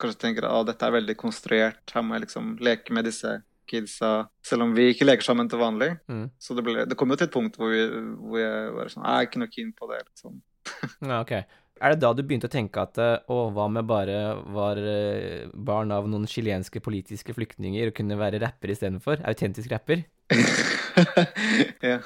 kanskje 0.00 0.20
tenker 0.24 0.48
at 0.48 0.68
dette 0.68 0.86
er 0.86 0.96
veldig 0.98 1.16
konstruert, 1.20 1.82
her 1.94 2.04
må 2.04 2.16
jeg 2.16 2.26
liksom 2.26 2.56
leke 2.64 2.96
med 2.96 3.08
disse 3.08 3.38
kidsa, 3.70 4.26
selv 4.46 4.66
om 4.66 4.74
vi 4.74 4.88
ikke 4.90 5.06
leker 5.06 5.26
sammen 5.26 5.48
til 5.50 5.60
vanlig. 5.62 5.92
Mm. 6.10 6.26
Så 6.42 6.56
det, 6.58 6.66
ble, 6.66 6.84
det, 6.88 6.98
kom 6.98 7.12
jo 7.12 7.18
til 7.20 7.28
et 7.28 7.34
punkt 7.34 7.58
hvor, 7.60 7.70
vi, 7.70 7.86
hvor 8.18 8.42
jeg 8.42 8.76
var 8.76 8.92
sånn 8.92 9.06
Jeg 9.06 9.16
er 9.16 9.28
ikke 9.28 9.42
noe 9.42 9.54
keen 9.54 9.72
på 9.76 9.90
det. 9.92 10.00
liksom. 10.08 10.38
ja, 11.12 11.20
ok. 11.20 11.34
Er 11.80 11.94
det 11.94 12.02
da 12.02 12.10
du 12.12 12.20
begynte 12.20 12.50
å 12.50 12.52
tenke 12.52 12.82
at 12.82 12.98
å, 13.00 13.36
hva 13.56 13.66
med 13.72 13.86
bare 13.88 14.18
var 14.52 14.80
eh, 14.80 15.48
barn 15.54 15.94
av 15.96 16.10
noen 16.12 16.26
chilenske 16.28 16.82
politiske 16.84 17.32
flyktninger 17.36 17.88
og 17.88 17.96
kunne 17.96 18.18
være 18.20 18.42
rapper 18.42 18.74
istedenfor? 18.74 19.22
Autentisk 19.30 19.72
rapper? 19.72 20.04
ja. 21.88 21.96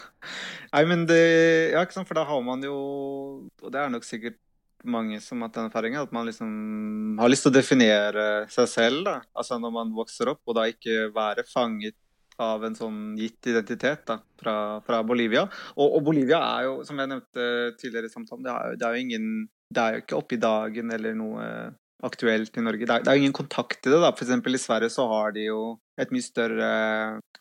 Nei, 0.75 0.85
men 0.89 1.03
det 1.11 1.19
Ja, 1.75 1.83
ikke 1.83 1.97
sant, 1.97 2.09
for 2.09 2.17
da 2.17 2.23
har 2.25 2.41
man 2.41 2.63
jo 2.65 2.77
Og 3.61 3.67
det 3.69 3.83
er 3.83 3.91
nok 3.93 4.07
sikkert 4.07 4.39
mange 4.91 5.21
som 5.23 5.41
har 5.41 5.51
hatt 5.51 5.59
den 5.59 5.69
erfaringen, 5.69 6.05
at 6.05 6.15
man 6.15 6.27
liksom 6.29 7.19
har 7.21 7.31
lyst 7.31 7.47
til 7.47 7.53
å 7.53 7.57
definere 7.59 8.25
seg 8.53 8.71
selv. 8.71 9.05
da, 9.07 9.19
altså 9.35 9.59
Når 9.61 9.75
man 9.75 9.93
vokser 9.97 10.33
opp, 10.33 10.43
og 10.47 10.59
da 10.59 10.67
ikke 10.71 11.11
være 11.15 11.47
fanget 11.49 11.97
av 12.43 12.65
en 12.67 12.75
sånn 12.75 13.15
gitt 13.19 13.47
identitet 13.47 14.03
da, 14.09 14.19
fra, 14.41 14.57
fra 14.87 15.03
Bolivia. 15.07 15.45
Og, 15.77 15.87
og, 15.87 16.01
Bolivia 16.09 16.41
er 16.59 16.69
jo, 16.69 16.77
som 16.87 16.99
jeg 16.99 17.11
nevnte 17.13 17.47
tidligere 17.79 18.11
i 18.11 18.15
samtalen, 18.15 18.45
det 18.47 18.55
er, 18.55 18.79
det 18.81 18.89
er 18.89 18.97
jo 18.97 19.07
ingen 19.07 19.29
Det 19.75 19.83
er 19.83 19.95
jo 19.95 20.03
ikke 20.03 20.19
oppe 20.19 20.37
i 20.37 20.43
dagen 20.43 20.93
eller 20.95 21.15
noe 21.19 21.47
aktuelt 22.05 22.59
i 22.59 22.65
Norge. 22.65 22.87
Det 22.87 22.95
er, 22.95 23.05
det 23.05 23.11
er 23.11 23.17
jo 23.17 23.25
ingen 23.25 23.37
kontakt 23.37 23.87
i 23.87 23.93
det. 23.93 24.01
da, 24.03 24.11
F.eks. 24.13 24.35
i 24.35 24.61
Sverige 24.61 24.93
så 24.93 25.07
har 25.09 25.33
de 25.35 25.47
jo 25.49 25.61
et 26.01 26.11
mye 26.15 26.27
større 26.27 26.69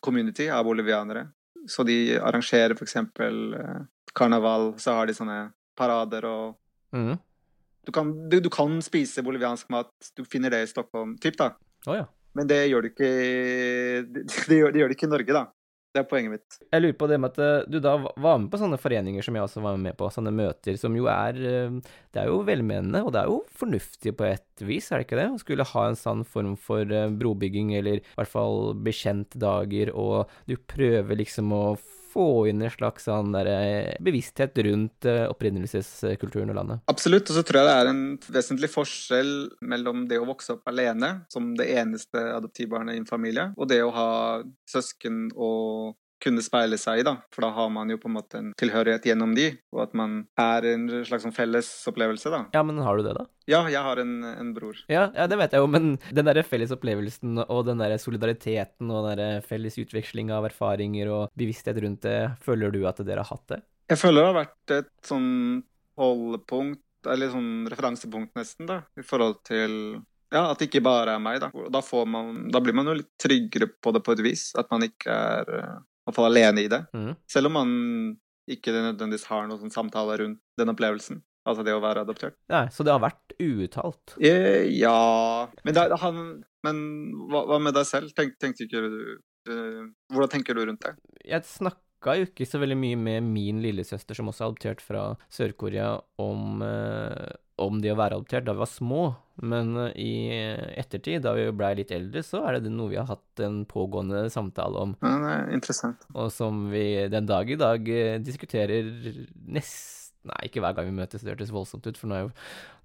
community 0.04 0.48
av 0.50 0.64
bolivianere. 0.68 1.28
Så 1.68 1.84
de 1.88 2.16
arrangerer 2.20 2.76
f.eks. 2.78 2.96
Eh, 2.96 3.82
karneval, 4.16 4.74
så 4.80 4.98
har 4.98 5.10
de 5.10 5.16
sånne 5.18 5.38
parader 5.78 6.28
og 6.30 6.56
mm. 6.96 7.16
Du 7.84 7.92
kan, 7.92 8.14
du, 8.30 8.40
du 8.40 8.50
kan, 8.54 8.78
spise 8.86 9.24
boliviansk 9.26 9.72
mat. 9.74 9.92
Du 10.16 10.24
finner 10.26 10.54
det 10.54 10.64
i 10.64 10.70
Stockholm. 10.72 11.18
Typ, 11.22 11.38
da. 11.40 11.54
Oh, 11.88 11.98
ja. 11.98 12.08
Men 12.34 12.48
det 12.50 12.64
gjør, 12.70 12.86
det, 12.86 12.94
ikke, 12.96 13.12
det, 14.08 14.24
det, 14.50 14.62
gjør, 14.62 14.72
det 14.74 14.82
gjør 14.82 14.92
det 14.92 14.98
ikke 14.98 15.10
i 15.10 15.14
Norge, 15.18 15.36
da. 15.36 15.46
Det 15.94 16.02
er 16.02 16.08
poenget 16.10 16.34
mitt. 16.34 16.56
Jeg 16.74 16.82
lurer 16.82 16.96
på 16.98 17.08
det 17.12 17.18
med 17.22 17.36
at 17.36 17.44
eh, 17.46 17.66
du 17.70 17.76
da 17.84 17.92
var 18.02 18.40
med 18.42 18.48
på 18.50 18.58
sånne 18.58 18.80
foreninger 18.82 19.26
som 19.26 19.36
jeg 19.38 19.46
også 19.46 19.62
var 19.62 19.76
med 19.78 19.94
på, 20.00 20.08
sånne 20.10 20.32
møter 20.34 20.80
som 20.82 20.96
jo 20.98 21.06
er 21.12 21.38
eh, 21.38 21.76
Det 22.10 22.24
er 22.24 22.32
jo 22.32 22.40
velmenende, 22.48 23.04
og 23.06 23.14
det 23.14 23.22
er 23.22 23.30
jo 23.30 23.44
fornuftig 23.60 24.16
på 24.18 24.26
et 24.26 24.64
vis, 24.66 24.90
er 24.90 25.04
det 25.04 25.06
ikke 25.06 25.20
det? 25.20 25.28
Å 25.30 25.42
skulle 25.44 25.68
ha 25.70 25.84
en 25.86 26.00
sånn 26.00 26.24
form 26.26 26.56
for 26.58 26.90
eh, 26.90 27.12
brobygging, 27.14 27.76
eller 27.78 28.02
i 28.02 28.18
hvert 28.18 28.32
fall 28.32 28.74
bekjent 28.82 29.38
dager, 29.38 29.94
og 29.94 30.34
du 30.50 30.56
prøver 30.58 31.22
liksom 31.22 31.54
å 31.54 31.64
få 32.14 32.28
inn 32.49 32.61
en 32.64 32.74
slags 32.74 33.07
sånn 33.09 33.34
der, 33.36 33.49
eh, 33.49 33.95
bevissthet 34.03 34.57
rundt 34.68 35.07
uh, 35.09 35.26
opprinnelseskulturen 35.32 36.53
og 36.53 36.59
landet. 36.59 36.84
Absolutt, 36.91 37.32
og 37.32 37.39
så 37.39 37.43
tror 37.47 37.61
jeg 37.61 37.70
det 37.70 37.76
er 37.80 37.91
en 37.91 38.03
vesentlig 38.38 38.70
forskjell 38.74 39.34
mellom 39.74 40.05
det 40.09 40.22
å 40.22 40.28
vokse 40.30 40.57
opp 40.57 40.70
alene, 40.72 41.14
som 41.34 41.53
det 41.57 41.70
eneste 41.74 42.22
adoptivbarnet 42.38 42.97
i 42.97 43.03
en 43.03 43.09
familie, 43.09 43.49
og 43.57 43.70
det 43.72 43.82
å 43.84 43.91
ha 43.95 44.11
søsken 44.70 45.28
og 45.34 45.97
kunne 46.24 46.44
speile 46.46 46.80
seg 46.80 47.02
i, 47.02 47.06
da. 47.06 47.18
For 47.34 47.46
da 47.46 47.52
har 47.56 47.72
man 47.74 47.92
jo 47.92 48.00
på 48.02 48.10
en 48.10 48.16
måte 48.16 48.40
en 48.40 48.52
tilhørighet 48.60 49.06
gjennom 49.10 49.36
de, 49.38 49.50
og 49.76 49.84
at 49.86 49.96
man 49.98 50.22
er 50.40 50.68
en 50.72 50.88
slags 51.08 51.26
sånn 51.28 51.36
felles 51.36 51.70
opplevelse, 51.90 52.32
da. 52.34 52.44
Ja, 52.56 52.64
men 52.66 52.80
har 52.84 53.00
du 53.00 53.08
det, 53.08 53.16
da? 53.18 53.26
Ja, 53.50 53.64
jeg 53.72 53.84
har 53.84 54.00
en, 54.00 54.14
en 54.30 54.54
bror. 54.56 54.80
Ja, 54.92 55.10
ja, 55.12 55.28
det 55.28 55.40
vet 55.42 55.56
jeg 55.56 55.64
jo, 55.64 55.68
men 55.72 55.98
den 56.16 56.30
derre 56.30 56.46
felles 56.48 56.72
opplevelsen 56.76 57.44
og 57.44 57.66
den 57.68 57.84
derre 57.84 58.00
solidariteten 58.00 58.88
og 58.88 59.04
den 59.04 59.20
derre 59.20 59.44
felles 59.48 59.78
utveksling 59.82 60.32
av 60.34 60.48
erfaringer 60.48 61.12
og 61.12 61.36
bevissthet 61.40 61.82
rundt 61.84 62.08
det, 62.08 62.18
føler 62.46 62.72
du 62.74 62.82
at 62.88 63.04
dere 63.04 63.26
har 63.26 63.36
hatt 63.36 63.46
det? 63.52 63.60
Jeg 63.92 64.00
føler 64.00 64.22
det 64.22 64.30
har 64.30 64.40
vært 64.40 64.76
et 64.78 64.92
sånn 65.06 65.30
holdepunkt, 66.00 66.82
eller 67.12 67.34
sånn 67.34 67.68
referansepunkt 67.70 68.38
nesten, 68.40 68.70
da, 68.70 68.80
i 68.96 69.04
forhold 69.06 69.42
til 69.46 69.74
ja, 70.34 70.48
at 70.50 70.58
det 70.58 70.70
ikke 70.70 70.82
bare 70.82 71.14
er 71.14 71.22
meg, 71.22 71.38
da. 71.44 71.52
Da, 71.70 71.82
man, 72.10 72.48
da, 72.50 72.62
blir 72.64 72.74
man 72.74 72.90
jo 72.90 72.96
litt 72.98 73.12
tryggere 73.22 73.68
på 73.70 73.92
det 73.94 74.02
på 74.02 74.16
et 74.16 74.24
vis. 74.26 74.48
At 74.58 74.72
man 74.74 74.82
ikke 74.88 75.14
er 75.14 75.52
hvert 76.08 76.18
fall 76.18 76.30
alene 76.30 76.64
i 76.64 76.72
det. 76.72 76.82
Mm. 76.95 77.14
Selv 77.30 77.49
om 77.49 77.58
man 77.60 77.76
ikke 78.51 78.74
nødvendigvis 78.76 79.30
har 79.30 79.45
noen 79.47 79.62
sånn 79.62 79.74
samtale 79.74 80.18
rundt 80.20 80.41
den 80.60 80.72
opplevelsen. 80.74 81.22
Altså 81.47 81.64
det 81.68 81.76
å 81.76 81.82
være 81.84 82.06
adoptert. 82.06 82.38
Nei, 82.51 82.66
Så 82.72 82.86
det 82.88 82.93
har 82.93 83.04
vært 83.04 83.36
uuttalt? 83.43 84.16
Eh, 84.24 84.64
ja 84.72 85.49
Men, 85.66 85.76
det, 85.76 85.97
han, 85.99 86.20
men 86.64 86.78
hva, 87.32 87.43
hva, 87.49 87.60
med 87.60 87.76
deg 87.76 87.88
selv? 87.88 88.14
Tenk, 88.16 88.38
tenkte 88.39 88.68
ikke 88.68 88.84
du 88.84 88.97
du 89.43 89.56
Hvordan 90.14 90.32
tenker 90.32 90.56
du 90.56 90.62
rundt 90.64 90.86
det? 90.86 90.93
Jeg 91.28 91.43
snakka 91.43 91.82
snakka 92.04 92.20
jo 92.20 92.28
ikke 92.28 92.47
så 92.47 92.60
veldig 92.60 92.78
mye 92.78 92.97
med 92.99 93.24
min 93.24 93.62
lillesøster, 93.64 94.16
som 94.16 94.28
også 94.28 94.43
er 94.43 94.51
adoptert 94.51 94.82
fra 94.82 95.16
Sør-Korea, 95.32 96.01
om, 96.20 96.62
eh, 96.62 97.32
om 97.58 97.80
det 97.82 97.93
å 97.93 97.97
være 97.97 98.18
adoptert 98.18 98.45
da 98.45 98.54
vi 98.54 98.60
var 98.60 98.72
små. 98.72 99.16
Men 99.41 99.76
eh, 99.78 99.93
i 99.95 100.14
ettertid, 100.78 101.24
da 101.24 101.34
vi 101.34 101.49
blei 101.51 101.76
litt 101.76 101.91
eldre, 101.91 102.24
så 102.24 102.43
er 102.45 102.60
det 102.60 102.72
noe 102.72 102.91
vi 102.91 102.99
har 102.99 103.08
hatt 103.08 103.39
en 103.39 103.64
pågående 103.66 104.30
samtale 104.30 104.78
om. 104.78 104.95
Ja, 105.01 105.16
det 105.24 105.34
er 105.34 105.54
interessant. 105.56 106.06
Og 106.14 106.32
som 106.32 106.70
vi 106.72 107.08
den 107.10 107.26
dag 107.26 107.49
i 107.49 107.60
dag 107.60 107.88
eh, 107.88 108.20
diskuterer 108.20 108.84
nesten 109.47 110.03
Nei, 110.30 110.38
ikke 110.48 110.62
hver 110.64 110.76
gang 110.78 110.88
vi 110.88 110.96
møtes, 110.96 111.24
det 111.24 111.34
hørtes 111.34 111.52
voldsomt 111.52 111.88
ut, 111.90 111.98
for 112.00 112.08
nå 112.08 112.16
har 112.16 112.22
jeg, 112.24 112.34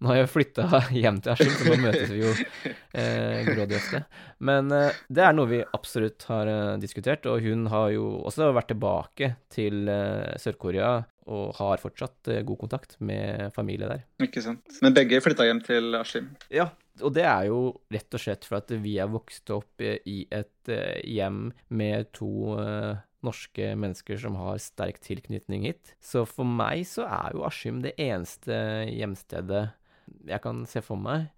nå 0.02 0.10
har 0.10 0.20
jeg 0.20 0.30
flytta 0.32 0.80
hjem 1.02 1.20
til 1.22 1.34
Askim, 1.34 1.52
så 1.54 1.68
nå 1.68 1.76
møtes 1.84 2.10
vi 2.10 2.22
jo 2.22 2.32
eh, 2.34 3.44
grådig 3.46 3.78
ofte. 3.78 4.02
Men 4.50 4.72
eh, 4.74 4.98
det 5.06 5.26
er 5.26 5.36
noe 5.36 5.50
vi 5.50 5.60
absolutt 5.62 6.26
har 6.30 6.50
eh, 6.50 6.72
diskutert, 6.82 7.28
og 7.30 7.44
hun 7.46 7.68
har 7.70 7.92
jo 7.94 8.08
også 8.26 8.50
vært 8.56 8.72
tilbake 8.74 9.32
til 9.54 9.86
eh, 9.92 10.34
Sør-Korea 10.42 10.96
og 11.28 11.56
har 11.60 11.82
fortsatt 11.82 12.30
eh, 12.32 12.42
god 12.46 12.62
kontakt 12.64 12.98
med 13.04 13.52
familie 13.54 13.90
der. 13.90 14.04
Ikke 14.24 14.42
sant. 14.44 14.78
Men 14.82 14.96
begge 14.96 15.20
flytta 15.22 15.46
hjem 15.46 15.62
til 15.66 15.98
Askim? 15.98 16.30
Ja, 16.52 16.70
og 17.04 17.14
det 17.16 17.26
er 17.28 17.48
jo 17.48 17.60
rett 17.92 18.16
og 18.16 18.22
slett 18.22 18.46
for 18.48 18.60
at 18.60 18.72
vi 18.82 18.96
er 19.00 19.10
vokst 19.12 19.50
opp 19.54 19.84
eh, 19.84 20.00
i 20.08 20.22
et 20.34 20.72
eh, 20.72 20.98
hjem 21.06 21.48
med 21.68 22.10
to 22.16 22.56
eh, 22.58 23.04
norske 23.26 23.72
mennesker 23.78 24.20
som 24.20 24.36
har 24.38 24.60
sterk 24.62 25.00
tilknytning 25.04 25.66
hit. 25.66 25.94
Så 26.00 26.24
for 26.28 26.46
meg 26.48 26.84
så 26.86 27.06
er 27.08 27.34
jo 27.34 27.46
Askim 27.48 27.82
det 27.84 27.96
eneste 27.98 28.54
hjemstedet 28.92 29.68
jeg 30.28 30.40
kan 30.44 30.62
se 30.68 30.80
for 30.84 31.00
meg. 31.00 31.28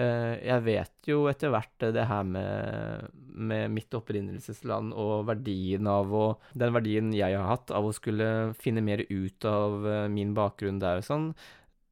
Eh, 0.00 0.36
Jeg 0.46 0.62
vet 0.64 1.08
jo 1.08 1.24
etter 1.30 1.50
hvert 1.52 1.86
det 1.94 2.06
her 2.06 2.22
med, 2.24 3.08
med 3.34 3.72
mitt 3.74 3.94
opprinnelsesland 3.96 4.94
og 4.94 5.26
verdien 5.28 5.86
av 5.90 6.12
å 6.14 6.26
Den 6.54 6.72
verdien 6.76 7.10
jeg 7.16 7.36
har 7.36 7.48
hatt 7.48 7.72
av 7.74 7.88
å 7.88 7.94
skulle 7.96 8.52
finne 8.54 8.84
mer 8.86 9.02
ut 9.10 9.44
av 9.48 9.86
eh, 9.86 10.06
min 10.12 10.34
bakgrunn 10.36 10.78
der 10.82 11.02
og 11.02 11.08
sånn. 11.08 11.32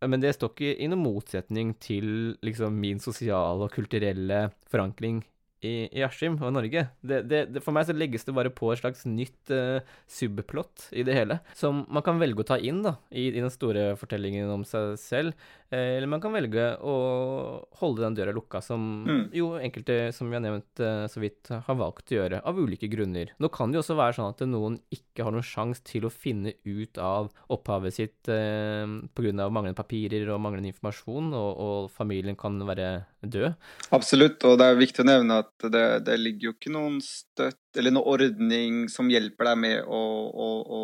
Men 0.06 0.22
det 0.22 0.36
står 0.36 0.52
ikke 0.54 0.76
i 0.78 0.86
noen 0.86 1.02
motsetning 1.02 1.72
til 1.82 2.36
liksom 2.46 2.76
min 2.78 3.00
sosiale 3.02 3.66
og 3.66 3.74
kulturelle 3.74 4.52
forankring 4.70 5.24
i, 5.64 5.88
i 5.90 6.02
Askim 6.06 6.36
og 6.38 6.52
Norge. 6.54 6.84
Det, 7.02 7.22
det, 7.30 7.40
det, 7.54 7.62
for 7.64 7.74
meg 7.74 7.88
så 7.88 7.96
legges 7.96 8.26
det 8.26 8.34
bare 8.36 8.52
på 8.54 8.70
et 8.72 8.82
slags 8.82 9.04
nytt 9.08 9.52
uh, 9.54 9.80
subplott 10.10 10.88
i 10.94 11.04
det 11.06 11.16
hele, 11.16 11.40
som 11.58 11.84
man 11.90 12.04
kan 12.06 12.20
velge 12.22 12.44
å 12.44 12.48
ta 12.52 12.58
inn 12.62 12.82
da, 12.84 12.96
i, 13.10 13.28
i 13.32 13.40
den 13.40 13.52
store 13.52 13.90
fortellingen 13.98 14.50
om 14.54 14.66
seg 14.68 14.94
selv. 15.02 15.48
Eh, 15.70 15.98
eller 15.98 16.08
man 16.08 16.20
kan 16.22 16.32
velge 16.32 16.64
å 16.80 16.94
holde 17.80 18.00
den 18.06 18.14
døra 18.16 18.32
lukka, 18.32 18.62
som 18.64 19.04
Mm. 19.04 19.30
jo 19.36 19.50
enkelte, 19.60 20.12
som 20.16 20.30
vi 20.30 20.36
har 20.36 20.40
nevnt 20.40 20.80
eh, 20.80 21.04
så 21.12 21.20
vidt, 21.20 21.48
har 21.50 21.76
valgt 21.76 22.08
å 22.12 22.16
gjøre, 22.16 22.40
av 22.44 22.56
ulike 22.56 22.88
grunner. 22.88 23.34
Nå 23.38 23.50
kan 23.52 23.70
det 23.70 23.76
jo 23.76 23.82
også 23.82 23.96
være 23.98 24.16
sånn 24.16 24.32
at 24.32 24.40
noen 24.48 24.78
ikke 24.90 25.24
har 25.26 25.32
noen 25.34 25.44
sjanse 25.44 25.84
til 25.84 26.06
å 26.08 26.10
finne 26.12 26.54
ut 26.64 26.96
av 26.98 27.28
opphavet 27.52 27.92
sitt 27.94 28.28
eh, 28.32 28.86
pga. 29.12 29.50
manglende 29.50 29.76
papirer 29.76 30.32
og 30.32 30.40
manglende 30.40 30.72
informasjon, 30.72 31.32
og, 31.36 31.50
og 31.60 31.90
familien 31.90 32.36
kan 32.36 32.56
være 32.64 33.04
død. 33.20 33.52
Absolutt, 33.92 34.44
og 34.48 34.58
det 34.58 34.66
er 34.70 34.80
viktig 34.80 35.04
å 35.04 35.10
nevne 35.10 35.42
at 35.44 35.68
det, 35.68 36.04
det 36.08 36.18
ligger 36.18 36.48
jo 36.48 36.56
ikke 36.56 36.72
noen 36.72 37.00
støtt 37.04 37.76
eller 37.76 37.92
noen 37.92 38.08
ordning 38.08 38.88
som 38.88 39.10
hjelper 39.12 39.52
deg 39.52 39.58
med 39.58 39.84
å, 39.84 40.02
å, 40.32 40.48
å 40.64 40.82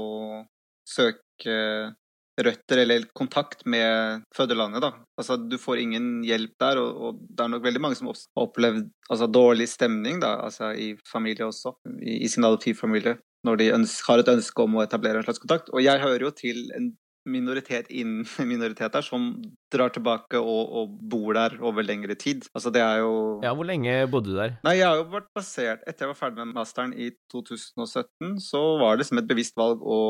søke 0.86 1.94
røtter 2.40 2.82
eller 2.82 3.06
kontakt 3.14 3.64
med 3.66 4.24
fødelandet. 4.34 4.82
da. 4.82 4.92
Altså, 5.18 5.36
Du 5.36 5.58
får 5.58 5.82
ingen 5.82 6.22
hjelp 6.26 6.56
der, 6.60 6.80
og, 6.82 6.96
og 6.96 7.20
det 7.30 7.44
er 7.44 7.52
nok 7.54 7.62
veldig 7.66 7.84
mange 7.84 7.98
som 7.98 8.10
har 8.10 8.18
opplevd 8.46 8.88
altså, 9.10 9.30
dårlig 9.30 9.68
stemning 9.70 10.20
da, 10.24 10.36
altså, 10.48 10.72
i 10.74 10.94
familie 11.10 11.46
også, 11.46 11.76
i, 12.02 12.20
i 12.24 12.28
sin 12.28 12.44
adoptivfamilie, 12.44 13.16
når 13.44 13.60
de 13.60 13.72
ønsker, 13.78 14.10
har 14.12 14.24
et 14.24 14.34
ønske 14.34 14.66
om 14.66 14.76
å 14.78 14.84
etablere 14.84 15.20
en 15.20 15.26
slags 15.26 15.42
kontakt. 15.42 15.70
Og 15.74 15.84
jeg 15.84 16.02
hører 16.02 16.28
jo 16.28 16.34
til 16.34 16.68
en 16.76 16.92
minoritet 17.24 17.88
innen 17.88 18.26
minoriteter 18.52 19.04
som 19.04 19.30
drar 19.72 19.92
tilbake 19.94 20.36
og, 20.40 20.74
og 20.76 20.96
bor 21.10 21.32
der 21.36 21.56
over 21.64 21.86
lengre 21.86 22.16
tid. 22.20 22.44
Altså 22.54 22.72
det 22.74 22.82
er 22.84 23.00
jo 23.00 23.40
Ja, 23.44 23.54
hvor 23.56 23.64
lenge 23.68 23.96
bodde 24.12 24.32
du 24.32 24.36
der? 24.36 24.58
Nei, 24.66 24.76
jeg 24.80 24.88
har 24.90 25.00
jo 25.00 25.08
vært 25.14 25.30
basert 25.36 25.86
Etter 25.88 26.04
jeg 26.04 26.12
var 26.12 26.20
ferdig 26.20 26.42
med 26.44 26.54
masteren 26.58 26.92
i 26.92 27.10
2017, 27.32 28.36
så 28.44 28.62
var 28.82 29.00
det 29.00 29.08
som 29.08 29.20
et 29.20 29.28
bevisst 29.30 29.56
valg 29.56 29.80
å 29.80 30.00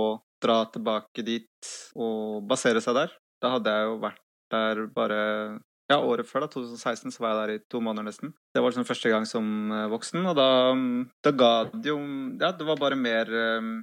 dra 0.45 0.61
tilbake 0.72 1.24
dit 1.26 1.70
og 1.97 2.45
basere 2.49 2.82
seg 2.84 2.99
der. 3.01 3.14
Da 3.42 3.57
hadde 3.57 3.72
jeg 3.72 3.88
jo 3.88 3.97
vært 4.05 4.20
der 4.53 4.84
bare 4.95 5.22
ja, 5.90 5.99
året 6.01 6.28
før, 6.28 6.47
da, 6.47 6.53
2016, 6.53 7.12
så 7.12 7.24
var 7.24 7.34
jeg 7.34 7.40
der 7.40 7.55
i 7.55 7.64
to 7.70 7.80
måneder 7.84 8.07
nesten. 8.09 8.32
Det 8.55 8.62
var 8.62 8.72
liksom 8.72 8.86
første 8.88 9.11
gang 9.12 9.26
som 9.28 9.72
eh, 9.72 9.88
voksen, 9.92 10.22
og 10.30 10.38
da, 10.38 10.47
da 11.24 11.32
ga 11.36 11.51
det 11.74 11.90
jo 11.90 11.99
Ja, 12.40 12.55
det 12.57 12.68
var 12.68 12.80
bare 12.80 12.97
mer 12.97 13.28
um, 13.61 13.74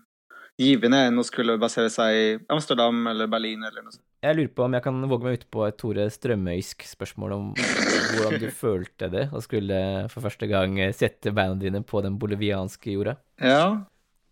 givende 0.61 1.03
enn 1.07 1.21
å 1.21 1.25
skulle 1.25 1.59
basere 1.61 1.91
seg 1.93 2.17
i 2.17 2.25
Amsterdam 2.53 3.05
eller 3.11 3.29
Berlin 3.31 3.61
eller 3.67 3.85
noe 3.85 3.93
sånt. 3.93 4.05
Jeg 4.21 4.37
lurer 4.37 4.51
på 4.53 4.65
om 4.65 4.75
jeg 4.77 4.85
kan 4.85 4.97
våge 5.09 5.25
meg 5.25 5.37
ut 5.39 5.45
på 5.53 5.63
et 5.65 5.77
Tore 5.81 6.03
Strømøysk 6.13 6.85
spørsmål 6.89 7.37
om 7.37 7.45
hvordan 7.57 8.41
du 8.41 8.49
følte 8.63 9.09
det 9.13 9.27
å 9.33 9.41
skulle 9.41 9.79
for 10.13 10.25
første 10.25 10.49
gang 10.49 10.77
sette 10.93 11.33
beina 11.33 11.57
dine 11.61 11.81
på 11.85 12.03
den 12.05 12.19
bolivianske 12.21 12.93
jorda. 12.97 13.17
Ja, 13.41 13.63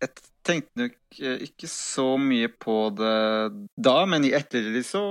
jeg 0.02 0.14
tenkte 0.50 0.82
nok 0.84 1.20
eh, 1.22 1.44
ikke 1.48 1.70
så 1.72 2.08
mye 2.22 2.50
på 2.52 2.78
det 2.98 3.18
da, 3.78 3.98
men 4.10 4.26
i 4.28 4.34
ettertid 4.38 4.82
så 4.88 5.04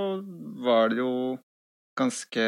var 0.65 0.93
det 0.93 1.01
jo 1.01 1.13
ganske 1.99 2.45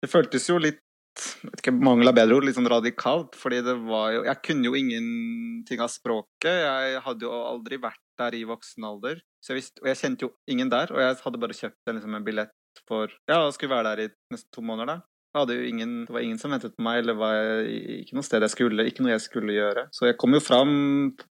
Det 0.00 0.10
føltes 0.10 0.48
jo 0.50 0.58
litt 0.60 0.80
jeg 1.14 1.46
vet 1.46 1.60
ikke, 1.62 1.74
mangel 1.78 2.10
av 2.10 2.16
bedre 2.16 2.34
ord, 2.34 2.44
litt 2.48 2.56
sånn 2.56 2.66
radikalt. 2.66 3.36
Fordi 3.38 3.60
det 3.62 3.76
var 3.86 4.08
jo 4.16 4.24
Jeg 4.26 4.40
kunne 4.48 4.66
jo 4.66 4.74
ingenting 4.74 5.82
av 5.84 5.92
språket. 5.92 6.50
Jeg 6.64 7.02
hadde 7.04 7.28
jo 7.28 7.30
aldri 7.52 7.78
vært 7.78 8.02
der 8.18 8.34
i 8.34 8.42
voksen 8.48 8.86
alder. 8.88 9.20
Så 9.38 9.52
jeg 9.52 9.60
visste, 9.60 9.82
og 9.84 9.90
jeg 9.92 10.00
kjente 10.00 10.26
jo 10.26 10.32
ingen 10.50 10.72
der. 10.72 10.90
Og 10.90 10.98
jeg 10.98 11.20
hadde 11.22 11.40
bare 11.42 11.54
kjøpt 11.54 11.78
en, 11.86 12.00
liksom, 12.00 12.18
en 12.18 12.26
billett 12.26 12.82
for 12.88 13.14
Ja, 13.30 13.44
jeg 13.44 13.54
skulle 13.54 13.76
være 13.76 13.92
der 13.92 14.08
i 14.08 14.34
nesten 14.34 14.50
to 14.54 14.64
måneder. 14.66 14.96
da. 14.96 15.13
Ingen, 15.34 16.04
det 16.04 16.12
var 16.14 16.22
ingen 16.22 16.38
som 16.38 16.52
ventet 16.54 16.76
på 16.76 16.82
meg, 16.86 17.00
eller 17.00 17.16
var 17.18 17.34
jeg, 17.34 18.02
ikke 18.04 18.14
noe 18.14 18.26
sted 18.26 18.44
jeg 18.46 18.52
skulle, 18.52 18.84
ikke 18.86 19.02
noe 19.02 19.14
jeg 19.16 19.22
skulle 19.24 19.56
gjøre. 19.56 19.88
Så 19.90 20.06
jeg 20.06 20.18
kom 20.20 20.36
jo 20.36 20.40
fram 20.42 20.74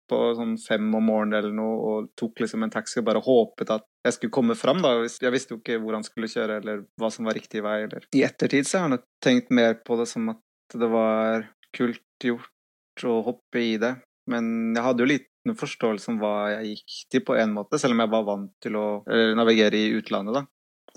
på 0.08 0.20
sånn 0.38 0.54
fem 0.60 0.86
om 0.96 1.04
morgenen 1.04 1.36
eller 1.36 1.52
noe, 1.52 1.74
og 1.90 2.08
tok 2.18 2.40
liksom 2.40 2.64
en 2.64 2.72
taxi 2.72 3.02
og 3.02 3.08
bare 3.10 3.20
håpet 3.26 3.74
at 3.76 3.84
jeg 4.08 4.16
skulle 4.16 4.36
komme 4.38 4.56
fram. 4.56 4.80
da. 4.80 4.94
Jeg 5.04 5.34
visste 5.34 5.52
jo 5.52 5.60
ikke 5.60 5.76
hvor 5.82 5.98
han 5.98 6.06
skulle 6.06 6.30
kjøre, 6.32 6.62
eller 6.62 6.86
hva 7.00 7.10
som 7.12 7.28
var 7.28 7.36
riktig 7.36 7.60
vei. 7.66 7.82
eller... 7.84 8.06
I 8.16 8.24
ettertid 8.24 8.68
så 8.68 8.80
har 8.80 8.88
jeg 8.88 8.96
nok 8.96 9.06
tenkt 9.20 9.52
mer 9.52 9.76
på 9.84 10.00
det 10.00 10.08
som 10.08 10.32
at 10.32 10.78
det 10.80 10.88
var 10.88 11.44
kult 11.76 12.24
gjort 12.24 13.04
å 13.04 13.20
hoppe 13.26 13.60
i 13.60 13.74
det. 13.80 13.98
Men 14.30 14.72
jeg 14.76 14.86
hadde 14.86 15.04
jo 15.04 15.10
liten 15.10 15.56
forståelse 15.60 16.12
om 16.12 16.22
hva 16.22 16.34
jeg 16.54 16.72
gikk 16.72 16.96
til, 17.12 17.24
på 17.26 17.36
en 17.36 17.52
måte, 17.56 17.80
selv 17.80 17.96
om 17.96 18.02
jeg 18.04 18.12
var 18.12 18.26
vant 18.28 18.52
til 18.64 18.80
å 18.80 18.86
eh, 19.10 19.32
navigere 19.36 19.76
i 19.76 19.92
utlandet, 19.98 20.40
da. 20.40 20.44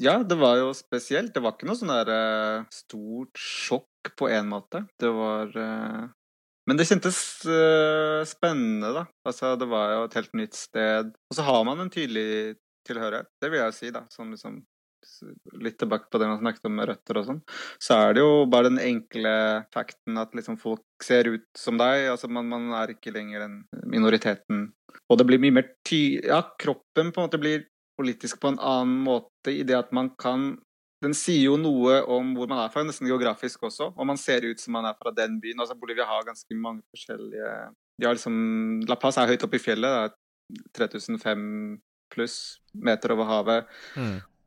Ja, 0.02 0.18
det 0.24 0.38
var 0.40 0.58
jo 0.58 0.74
spesielt. 0.78 1.34
Det 1.36 1.44
var 1.44 1.56
ikke 1.56 1.70
noe 1.70 1.78
sånn 1.78 1.94
der 1.94 2.10
uh, 2.10 2.66
stort 2.74 3.40
sjokk 3.40 4.14
på 4.18 4.30
en 4.32 4.50
måte. 4.52 4.86
Det 5.00 5.12
var 5.14 5.54
uh... 5.54 6.12
Men 6.70 6.80
det 6.80 6.88
kjentes 6.88 7.20
uh, 7.46 8.24
spennende, 8.28 8.94
da. 8.96 9.06
Altså, 9.28 9.54
det 9.60 9.68
var 9.70 9.98
jo 9.98 10.04
et 10.08 10.20
helt 10.20 10.38
nytt 10.40 10.58
sted. 10.58 11.12
Og 11.30 11.38
så 11.38 11.46
har 11.48 11.66
man 11.68 11.84
en 11.84 11.92
tydelig 11.94 12.56
tilhørighet, 12.88 13.30
det 13.42 13.52
vil 13.52 13.62
jeg 13.64 13.76
si, 13.78 13.92
da. 13.96 14.06
Sånn 14.14 14.34
liksom 14.36 14.62
Litt 15.60 15.76
tilbake 15.82 16.08
på 16.08 16.20
det 16.22 16.30
man 16.30 16.40
snakket 16.40 16.68
om 16.70 16.78
med 16.78 16.88
røtter 16.88 17.18
og 17.20 17.26
sånn. 17.28 17.40
Så 17.76 17.98
er 18.00 18.14
det 18.16 18.22
jo 18.24 18.46
bare 18.48 18.70
den 18.70 18.80
enkle 18.80 19.34
fakten 19.76 20.16
at 20.22 20.32
liksom 20.32 20.56
folk 20.62 21.04
ser 21.04 21.28
ut 21.28 21.44
som 21.60 21.76
deg. 21.76 22.06
Altså 22.14 22.30
man, 22.32 22.48
man 22.48 22.70
er 22.80 22.94
ikke 22.94 23.12
lenger 23.12 23.44
den 23.44 23.58
minoriteten. 23.92 24.70
Og 25.12 25.20
det 25.20 25.28
blir 25.28 25.42
mye 25.44 25.58
mer 25.60 25.68
ty... 25.84 26.22
Ja, 26.24 26.40
kroppen 26.56 27.12
på 27.12 27.20
en 27.20 27.28
måte 27.28 27.42
blir 27.42 27.66
politisk 27.98 28.40
på 28.42 28.54
en 28.54 28.60
annen 28.60 29.02
måte 29.06 29.54
i 29.54 29.64
det 29.68 29.78
at 29.78 29.92
man 29.96 30.14
kan 30.20 30.54
Den 31.04 31.12
sier 31.12 31.50
jo 31.50 31.58
noe 31.60 31.98
om 32.16 32.30
hvor 32.32 32.48
man 32.48 32.62
er 32.64 32.70
fra, 32.72 32.80
nesten 32.88 33.10
geografisk 33.10 33.66
også. 33.68 33.90
Og 33.92 34.06
man 34.08 34.16
ser 34.16 34.46
ut 34.48 34.62
som 34.62 34.72
man 34.72 34.86
er 34.88 34.94
fra 34.96 35.12
den 35.12 35.34
byen. 35.44 35.60
Altså 35.60 35.76
Bolivia 35.76 36.06
har 36.08 36.24
ganske 36.24 36.56
mange 36.56 36.80
forskjellige 36.96 37.50
De 38.00 38.08
har 38.08 38.16
liksom 38.16 38.86
La 38.88 38.96
Paz 38.96 39.18
er 39.20 39.34
høyt 39.34 39.44
oppe 39.44 39.60
i 39.60 39.64
fjellet. 39.66 39.92
Det 39.92 40.62
er 40.80 40.88
3005 40.88 41.44
pluss 42.14 42.38
meter 42.72 43.12
over 43.18 43.28
havet. 43.28 43.74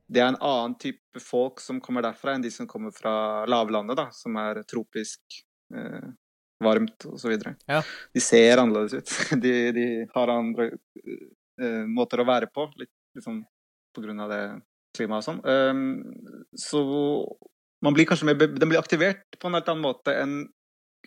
Det 0.08 0.22
er 0.22 0.30
en 0.30 0.40
annen 0.40 0.78
type 0.80 1.20
folk 1.20 1.60
som 1.60 1.80
kommer 1.82 2.04
derfra, 2.06 2.36
enn 2.36 2.44
de 2.44 2.52
som 2.54 2.68
kommer 2.70 2.94
fra 2.94 3.44
lavlandet, 3.50 3.98
da, 3.98 4.06
som 4.14 4.36
er 4.40 4.62
tropisk 4.70 5.42
eh, 5.74 6.08
varmt 6.62 7.06
osv. 7.10 7.34
Ja. 7.66 7.82
De 8.14 8.22
ser 8.22 8.62
annerledes 8.62 8.94
ut. 8.94 9.14
De, 9.42 9.54
de 9.72 9.86
har 10.14 10.32
andre 10.32 10.70
uh, 10.72 11.84
måter 11.90 12.22
å 12.22 12.28
være 12.28 12.48
på, 12.52 12.68
litt 12.80 12.92
liksom 13.16 13.42
av 14.22 14.32
det 14.32 14.42
klimaet 14.96 15.24
og 15.24 15.26
sånn. 15.26 15.40
Um, 15.44 16.50
så 16.56 16.80
man 17.84 17.96
blir 17.96 18.08
kanskje 18.08 18.28
mer, 18.30 18.38
den 18.40 18.70
blir 18.70 18.80
aktivert 18.80 19.38
på 19.40 19.48
en 19.48 19.58
helt 19.58 19.68
annen 19.72 19.84
måte 19.84 20.14
enn 20.16 20.38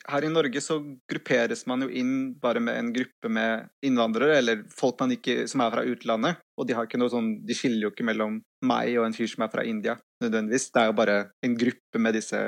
her 0.08 0.26
i 0.26 0.32
Norge 0.32 0.62
så 0.64 0.80
grupperes 1.10 1.66
man 1.70 1.86
jo 1.86 1.90
inn 1.92 2.34
bare 2.42 2.62
med 2.64 2.78
en 2.80 2.92
gruppe 2.96 3.32
med 3.32 3.70
innvandrere, 3.86 4.40
eller 4.40 4.64
folk 4.74 5.02
ikke, 5.10 5.48
som 5.50 5.64
er 5.64 5.74
fra 5.74 5.86
utlandet. 5.88 6.42
Og 6.60 6.68
de, 6.68 6.76
har 6.76 6.88
ikke 6.88 7.00
noe 7.00 7.12
sånn, 7.12 7.32
de 7.48 7.56
skiller 7.56 7.88
jo 7.88 7.92
ikke 7.94 8.08
mellom 8.08 8.42
meg 8.68 8.98
og 9.00 9.06
en 9.08 9.16
fyr 9.16 9.30
som 9.32 9.46
er 9.46 9.52
fra 9.54 9.64
India, 9.64 9.96
nødvendigvis. 10.24 10.68
Det 10.76 10.82
er 10.82 10.90
jo 10.90 10.98
bare 10.98 11.18
en 11.46 11.56
gruppe 11.60 12.02
med 12.04 12.18
disse 12.18 12.40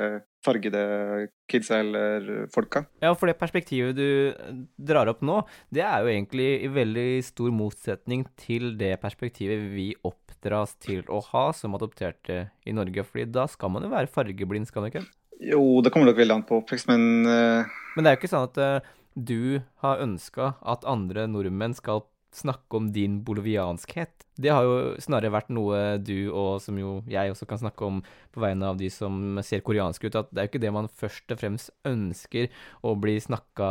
fargede 0.44 0.82
kidsa 1.50 1.78
eller 1.80 2.28
folka. 2.52 2.84
Ja, 3.02 3.14
for 3.16 3.30
det 3.30 3.38
perspektivet 3.40 3.96
du 3.96 4.34
drar 4.76 5.10
opp 5.12 5.22
nå, 5.24 5.40
det 5.72 5.84
er 5.86 6.02
jo 6.02 6.12
egentlig 6.12 6.50
i 6.66 6.70
veldig 6.72 7.08
stor 7.24 7.54
motsetning 7.54 8.26
til 8.40 8.74
det 8.80 8.96
perspektivet 9.02 9.70
vi 9.72 9.92
oppdras 10.04 10.76
til 10.82 11.06
å 11.08 11.22
ha 11.30 11.48
som 11.56 11.78
adopterte 11.78 12.44
i 12.66 12.76
Norge. 12.76 13.06
fordi 13.08 13.30
da 13.30 13.46
skal 13.48 13.72
man 13.72 13.86
jo 13.86 13.94
være 13.94 14.12
fargeblind, 14.12 14.68
skal 14.68 14.84
man 14.84 14.92
ikke? 14.92 15.06
Jo, 15.42 15.80
det 15.82 15.90
kommer 15.90 16.10
nok 16.10 16.20
veldig 16.20 16.38
an 16.38 16.46
på 16.46 16.60
men 16.90 17.26
uh... 17.26 17.78
Men 17.96 18.04
det 18.04 18.10
er 18.10 18.14
jo 18.14 18.20
ikke 18.22 18.32
sånn 18.32 18.48
at 18.48 18.60
uh, 18.62 18.90
du 19.14 19.60
har 19.82 20.02
ønska 20.04 20.54
at 20.62 20.86
andre 20.88 21.26
nordmenn 21.28 21.74
skal 21.76 22.04
snakke 22.32 22.78
om 22.78 22.92
din 22.94 23.20
bolivianskhet. 23.26 24.24
Det 24.40 24.52
har 24.52 24.64
jo 24.64 24.76
snarere 25.02 25.32
vært 25.34 25.50
noe 25.52 25.98
du, 26.00 26.30
og 26.32 26.56
som 26.64 26.78
jo 26.80 27.00
jeg 27.10 27.32
også 27.32 27.48
kan 27.48 27.60
snakke 27.60 27.84
om 27.84 28.00
på 28.32 28.40
vegne 28.40 28.70
av 28.72 28.78
de 28.80 28.88
som 28.92 29.40
ser 29.44 29.64
koreanske 29.64 30.08
ut, 30.08 30.16
at 30.16 30.30
det 30.32 30.40
er 30.40 30.46
jo 30.46 30.52
ikke 30.52 30.62
det 30.64 30.72
man 30.74 30.88
først 30.88 31.34
og 31.34 31.40
fremst 31.42 31.72
ønsker 31.88 32.48
å 32.86 32.94
bli 32.96 33.18
snakka 33.20 33.70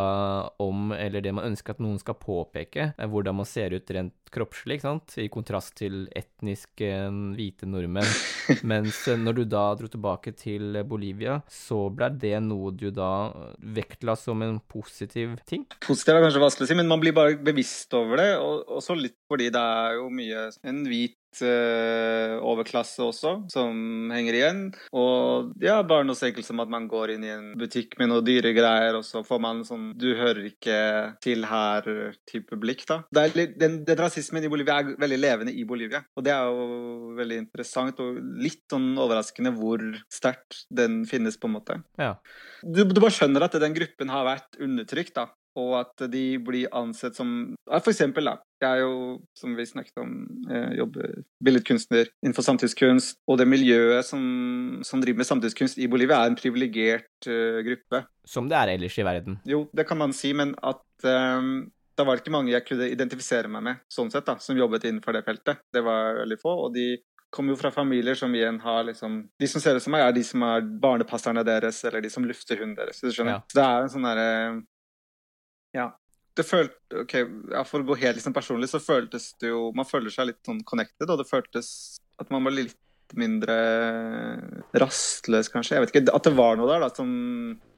om, 0.61 0.91
eller 0.93 1.25
det 1.25 1.33
man 1.33 1.49
ønsker 1.49 1.73
at 1.73 1.81
noen 1.81 1.97
skal 2.01 2.19
påpeke, 2.21 2.91
hvordan 3.01 3.41
man 3.41 3.49
ser 3.49 3.73
ut 3.73 3.95
rent 3.95 4.17
kroppslig, 4.31 4.77
ikke 4.77 4.87
sant, 4.87 5.15
i 5.19 5.27
kontrast 5.31 5.73
til 5.81 6.05
etniske 6.15 6.89
hvite 7.35 7.67
nordmenn. 7.67 8.07
Mens 8.71 9.03
når 9.19 9.41
du 9.41 9.43
da 9.49 9.63
dro 9.77 9.89
tilbake 9.91 10.33
til 10.37 10.77
Bolivia, 10.87 11.39
så 11.51 11.83
ble 11.93 12.11
det 12.21 12.37
noe 12.45 12.71
du 12.75 12.89
da 12.95 13.31
vektla 13.75 14.15
som 14.19 14.45
en 14.45 14.61
positiv 14.71 15.35
ting? 15.49 15.65
Positiv 15.83 16.15
er 16.15 16.27
kanskje 16.27 16.43
vanskelig 16.45 16.69
å 16.69 16.71
si, 16.71 16.79
men 16.79 16.91
man 16.91 17.03
blir 17.03 17.15
bare 17.17 17.39
bevisst 17.41 17.91
over 17.97 18.21
det, 18.21 18.29
og 18.39 18.77
også 18.79 18.95
litt 18.99 19.17
fordi 19.31 19.49
det 19.53 19.61
er 19.61 19.97
jo 19.99 20.07
mye 20.13 20.47
en 20.67 20.83
hvit 20.87 21.17
uh, 21.41 22.37
overklasse 22.43 23.01
også, 23.03 23.33
som 23.53 24.11
henger 24.13 24.37
igjen. 24.37 24.61
Og 24.97 25.51
ja, 25.63 25.79
bare 25.87 26.05
noe 26.07 26.17
så 26.17 26.27
enkelt 26.29 26.47
som 26.47 26.61
at 26.63 26.71
man 26.71 26.87
går 26.91 27.15
inn 27.15 27.25
i 27.25 27.33
en 27.33 27.49
butikk 27.59 27.97
med 28.01 28.11
noe 28.11 28.25
dyre 28.25 28.53
greier, 28.57 28.97
og 28.99 29.05
så 29.07 29.23
får 29.27 29.41
man 29.43 29.63
sånn 29.67 29.91
Du 29.99 30.09
hører 30.17 30.43
ikke 30.49 30.77
til 31.23 31.47
her-type 31.47 32.59
blikk, 32.61 32.85
da. 32.89 33.01
Litt, 33.35 33.57
den, 33.61 33.81
den, 33.87 33.99
rasismen 34.01 34.45
i 34.45 34.51
Bolivia 34.51 34.81
er 34.81 34.93
veldig 35.01 35.19
levende 35.19 35.55
i 35.55 35.65
Bolivia, 35.67 36.03
og 36.17 36.25
det 36.27 36.35
er 36.35 36.47
jo 36.49 37.11
veldig 37.19 37.41
interessant 37.45 37.99
og 38.03 38.17
litt 38.41 38.63
sånn 38.71 38.93
overraskende 38.99 39.53
hvor 39.57 39.83
sterkt 40.11 40.65
den 40.73 41.03
finnes, 41.09 41.37
på 41.41 41.47
en 41.47 41.55
måte. 41.55 41.77
Ja. 41.99 42.15
Du, 42.63 42.83
du 42.83 42.99
bare 42.99 43.13
skjønner 43.13 43.45
at 43.45 43.55
den 43.61 43.75
gruppen 43.75 44.11
har 44.11 44.27
vært 44.27 44.59
undertrykt, 44.61 45.15
da 45.17 45.29
og 45.59 45.73
at 45.81 46.05
de 46.11 46.25
blir 46.39 46.71
ansett 46.75 47.17
som 47.17 47.55
For 47.67 47.91
eksempel, 47.91 48.29
da. 48.29 48.37
Jeg 48.61 48.77
er 48.77 48.83
jo, 48.83 49.17
som 49.37 49.55
vi 49.57 49.65
snakket 49.65 49.97
om, 50.03 50.13
eh, 50.49 50.75
jobber 50.77 51.15
billedkunstner 51.43 52.11
innenfor 52.21 52.45
samtidskunst. 52.45 53.17
Og 53.27 53.39
det 53.41 53.47
miljøet 53.49 54.05
som, 54.05 54.21
som 54.85 55.01
driver 55.01 55.23
med 55.23 55.29
samtidskunst 55.29 55.81
i 55.81 55.89
Bolivia, 55.89 56.21
er 56.21 56.31
en 56.31 56.37
privilegert 56.37 57.29
uh, 57.29 57.61
gruppe. 57.65 58.03
Som 58.27 58.49
det 58.51 58.59
er 58.59 58.75
ellers 58.75 58.97
i 59.01 59.05
verden? 59.07 59.39
Jo, 59.49 59.63
det 59.73 59.87
kan 59.89 59.97
man 59.97 60.13
si, 60.13 60.33
men 60.37 60.53
at 60.61 61.07
um, 61.07 61.71
da 61.97 62.05
var 62.05 62.17
det 62.17 62.23
ikke 62.23 62.35
mange 62.35 62.53
jeg 62.53 62.67
kunne 62.67 62.89
identifisere 62.91 63.49
meg 63.51 63.65
med, 63.65 63.81
sånn 63.91 64.11
sett, 64.13 64.27
da, 64.29 64.37
som 64.41 64.57
jobbet 64.57 64.85
innenfor 64.89 65.17
det 65.17 65.25
feltet. 65.25 65.65
Det 65.73 65.81
var 65.85 66.21
veldig 66.21 66.37
få, 66.41 66.53
og 66.67 66.75
de 66.77 66.91
kommer 67.31 67.55
jo 67.55 67.61
fra 67.61 67.71
familier 67.73 68.17
som 68.19 68.33
igjen 68.35 68.57
har 68.59 68.83
liksom 68.83 69.21
De 69.39 69.47
som 69.47 69.63
ser 69.63 69.77
ut 69.77 69.83
som 69.83 69.93
meg, 69.95 70.03
er 70.03 70.15
de 70.15 70.23
som 70.27 70.43
er 70.43 70.65
barnepasserne 70.83 71.43
deres, 71.47 71.79
eller 71.87 72.03
de 72.03 72.11
som 72.11 72.25
lufter 72.27 72.59
hunden 72.59 72.77
deres. 72.77 73.01
du 73.01 73.09
skjønner? 73.09 73.39
Ja. 73.39 73.45
Så 73.47 73.57
det 73.57 73.65
er 73.65 73.85
en 73.85 73.93
sånn 73.93 74.07
derre 74.09 74.29
ja. 75.71 75.87
Det 76.37 76.45
følte, 76.47 76.77
ok, 77.03 77.13
ja, 77.51 77.63
For 77.67 77.83
å 77.83 77.87
gå 77.89 77.97
helt 77.99 78.19
liksom 78.19 78.35
personlig, 78.35 78.69
så 78.71 78.79
føltes 78.79 79.33
det 79.43 79.49
jo 79.51 79.65
Man 79.75 79.87
føler 79.87 80.13
seg 80.13 80.29
litt 80.29 80.39
sånn 80.47 80.61
connected, 80.67 81.09
og 81.09 81.19
det 81.19 81.27
føltes 81.27 81.99
at 82.21 82.31
man 82.31 82.45
var 82.47 82.55
litt 82.55 82.77
mindre 83.17 83.55
rastløs, 84.79 85.49
kanskje. 85.51 85.75
Jeg 85.75 85.83
vet 85.83 85.93
ikke, 85.93 86.15
At 86.15 86.27
det 86.27 86.33
var 86.37 86.55
noe 86.55 86.69
der 86.69 86.85
da, 86.85 86.87
som 86.95 87.11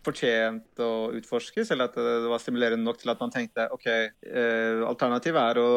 fortjente 0.03 0.85
å 0.85 1.09
utforskes, 1.15 1.71
eller 1.73 1.89
at 1.89 1.97
det 1.97 2.29
var 2.29 2.41
stimulerende 2.43 2.85
nok 2.85 2.99
til 3.01 3.13
at 3.13 3.21
man 3.23 3.31
tenkte 3.33 3.69
OK, 3.73 3.87
eh, 3.89 4.83
alternativet 4.85 5.39
er 5.41 5.61
å 5.61 5.67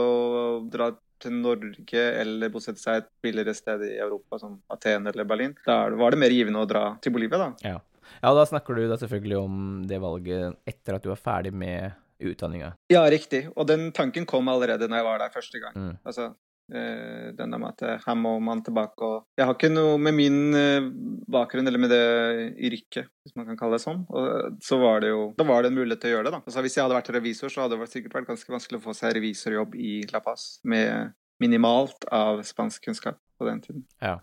dra 0.69 0.91
til 1.23 1.37
Norge 1.39 2.03
eller 2.21 2.53
bosette 2.53 2.83
seg 2.83 3.01
et 3.01 3.11
billigere 3.25 3.55
sted 3.57 3.85
i 3.87 3.95
Europa, 4.03 4.41
som 4.43 4.59
Aten 4.73 5.09
eller 5.09 5.29
Berlin. 5.29 5.55
Da 5.65 5.87
var 5.97 6.13
det 6.13 6.21
mer 6.21 6.35
givende 6.35 6.65
å 6.65 6.69
dra 6.69 6.89
til 7.01 7.15
Bolivia, 7.15 7.39
da. 7.41 7.53
Ja. 7.65 7.79
ja, 8.21 8.35
da 8.37 8.45
snakker 8.49 8.77
du 8.77 8.85
da 8.91 8.99
selvfølgelig 9.01 9.39
om 9.41 9.63
det 9.89 10.03
valget 10.03 10.59
etter 10.69 10.99
at 10.99 11.07
du 11.07 11.13
var 11.15 11.23
ferdig 11.23 11.55
med 11.57 11.97
utdanninga. 12.23 12.75
Ja, 12.93 13.05
riktig. 13.11 13.47
Og 13.57 13.69
den 13.69 13.91
tanken 13.97 14.27
kom 14.29 14.49
allerede 14.53 14.89
når 14.89 15.03
jeg 15.03 15.09
var 15.09 15.23
der 15.23 15.35
første 15.35 15.63
gang. 15.63 15.77
Mm. 15.77 15.95
Altså, 16.05 16.33
den 16.67 17.53
der 17.53 17.61
med 17.63 17.69
at 17.69 17.83
eh, 17.87 18.01
her 18.03 18.15
må 18.19 18.33
man 18.43 18.59
tilbake 18.67 19.07
og 19.07 19.27
Jeg 19.39 19.47
har 19.47 19.55
ikke 19.55 19.71
noe 19.71 20.01
med 20.03 20.17
min 20.19 20.39
eh, 20.59 20.89
bakgrunn, 21.31 21.67
eller 21.71 21.79
med 21.79 21.93
det 21.95 22.57
yrket, 22.59 23.07
hvis 23.23 23.37
man 23.39 23.47
kan 23.47 23.59
kalle 23.61 23.79
det 23.79 23.85
sånn. 23.85 24.03
Og 24.11 24.57
så 24.65 24.79
var 24.83 25.05
det 25.05 25.13
jo 25.13 25.29
Da 25.39 25.47
var 25.47 25.63
det 25.63 25.71
en 25.71 25.79
mulighet 25.79 26.03
til 26.03 26.11
å 26.11 26.17
gjøre 26.17 26.27
det, 26.29 26.35
da. 26.35 26.43
Altså, 26.43 26.65
hvis 26.67 26.79
jeg 26.79 26.83
hadde 26.83 26.99
vært 26.99 27.13
revisor, 27.15 27.53
så 27.55 27.65
hadde 27.65 27.79
det 27.79 27.91
sikkert 27.93 28.19
vært 28.19 28.33
ganske 28.33 28.57
vanskelig 28.57 28.81
å 28.81 28.87
få 28.89 28.97
seg 28.99 29.15
revisorjobb 29.15 29.79
i 29.79 29.93
La 30.11 30.23
Paz 30.25 30.57
med 30.67 31.15
minimalt 31.43 32.09
av 32.11 32.43
spansk 32.49 32.89
kunnskap 32.89 33.21
på 33.39 33.47
den 33.47 33.63
tiden. 33.63 33.87
Ja. 34.03 34.19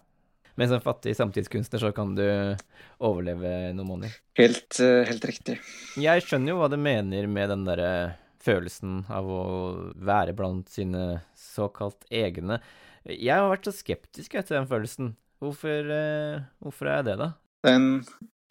Men 0.56 0.70
som 0.70 0.82
fattig 0.84 1.16
samtidskunstner 1.18 1.82
så 1.82 1.92
kan 1.96 2.14
du 2.18 2.26
overleve 3.02 3.74
noen 3.74 3.90
måneder. 3.90 4.18
Helt, 4.38 4.80
eh, 4.80 5.02
helt 5.10 5.26
riktig. 5.26 5.58
Jeg 5.98 6.26
skjønner 6.26 6.54
jo 6.54 6.60
hva 6.62 6.70
du 6.70 6.78
mener 6.78 7.28
med 7.28 7.50
den 7.50 7.66
derre 7.66 7.94
følelsen 8.44 9.04
av 9.12 9.28
å 9.30 9.44
være 9.96 10.36
blant 10.38 10.70
sine 10.70 11.24
såkalt 11.40 12.06
egne. 12.12 12.60
Jeg 13.08 13.34
har 13.34 13.50
vært 13.52 13.70
så 13.70 13.76
skeptisk 13.76 14.36
etter 14.36 14.60
den 14.60 14.70
følelsen. 14.70 15.14
Hvorfor, 15.44 15.90
uh, 15.92 16.44
hvorfor 16.64 16.88
er 16.88 17.02
jeg 17.02 17.08
det, 17.10 17.16
da? 17.20 17.30
En 17.68 17.88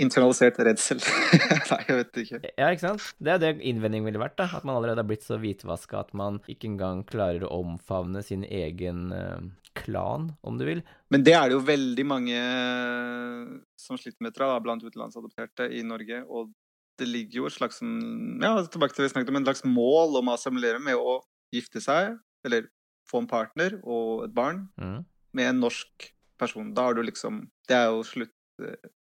internalisert 0.03 0.59
redsel. 0.67 1.01
Nei, 1.71 1.81
jeg 1.89 1.99
vet 1.99 2.21
ikke. 2.25 2.41
Ja, 2.51 2.71
ikke 2.71 2.85
sant? 2.85 3.09
Det 3.23 3.35
er 3.35 3.41
det 3.43 3.53
innvendingen 3.61 4.09
ville 4.11 4.23
vært. 4.23 4.37
da, 4.41 4.49
At 4.59 4.67
man 4.69 4.77
allerede 4.77 5.03
har 5.03 5.09
blitt 5.09 5.27
så 5.27 5.39
hvitvaska 5.41 6.03
at 6.03 6.15
man 6.19 6.41
ikke 6.51 6.71
engang 6.73 7.05
klarer 7.09 7.47
å 7.47 7.63
omfavne 7.63 8.25
sin 8.27 8.45
egen 8.45 9.11
uh, 9.15 9.39
klan, 9.79 10.33
om 10.43 10.59
du 10.59 10.67
vil. 10.69 10.83
Men 11.13 11.25
det 11.27 11.37
er 11.37 11.49
det 11.49 11.57
jo 11.57 11.65
veldig 11.65 12.05
mange 12.09 12.37
eh, 12.37 13.53
som 13.81 13.99
sliter 14.01 14.25
med, 14.25 14.37
jeg, 14.37 14.65
blant 14.65 14.85
utenlandsadopterte 14.85 15.71
i 15.73 15.83
Norge. 15.87 16.23
Og 16.29 16.53
det 17.01 17.09
ligger 17.09 17.43
jo 17.43 17.49
et 17.49 17.57
slags 17.57 17.81
ja, 17.83 18.53
tilbake 18.69 18.95
til 18.95 19.03
det 19.03 19.11
vi 19.11 19.15
snakket 19.15 19.33
om, 19.33 19.41
en 19.41 19.49
slags 19.49 19.65
mål 19.67 20.21
om 20.21 20.31
å 20.31 20.37
assimilere 20.37 20.83
med 20.83 21.01
å 21.01 21.21
gifte 21.53 21.83
seg, 21.85 22.19
eller 22.47 22.69
få 23.09 23.23
en 23.23 23.31
partner 23.31 23.79
og 23.83 24.27
et 24.27 24.35
barn, 24.37 24.67
mm. 24.81 25.01
med 25.37 25.51
en 25.51 25.65
norsk 25.65 26.13
person. 26.41 26.73
Da 26.77 26.89
har 26.89 26.97
du 26.97 27.03
liksom 27.07 27.47
Det 27.69 27.77
er 27.77 27.91
jo 27.93 28.03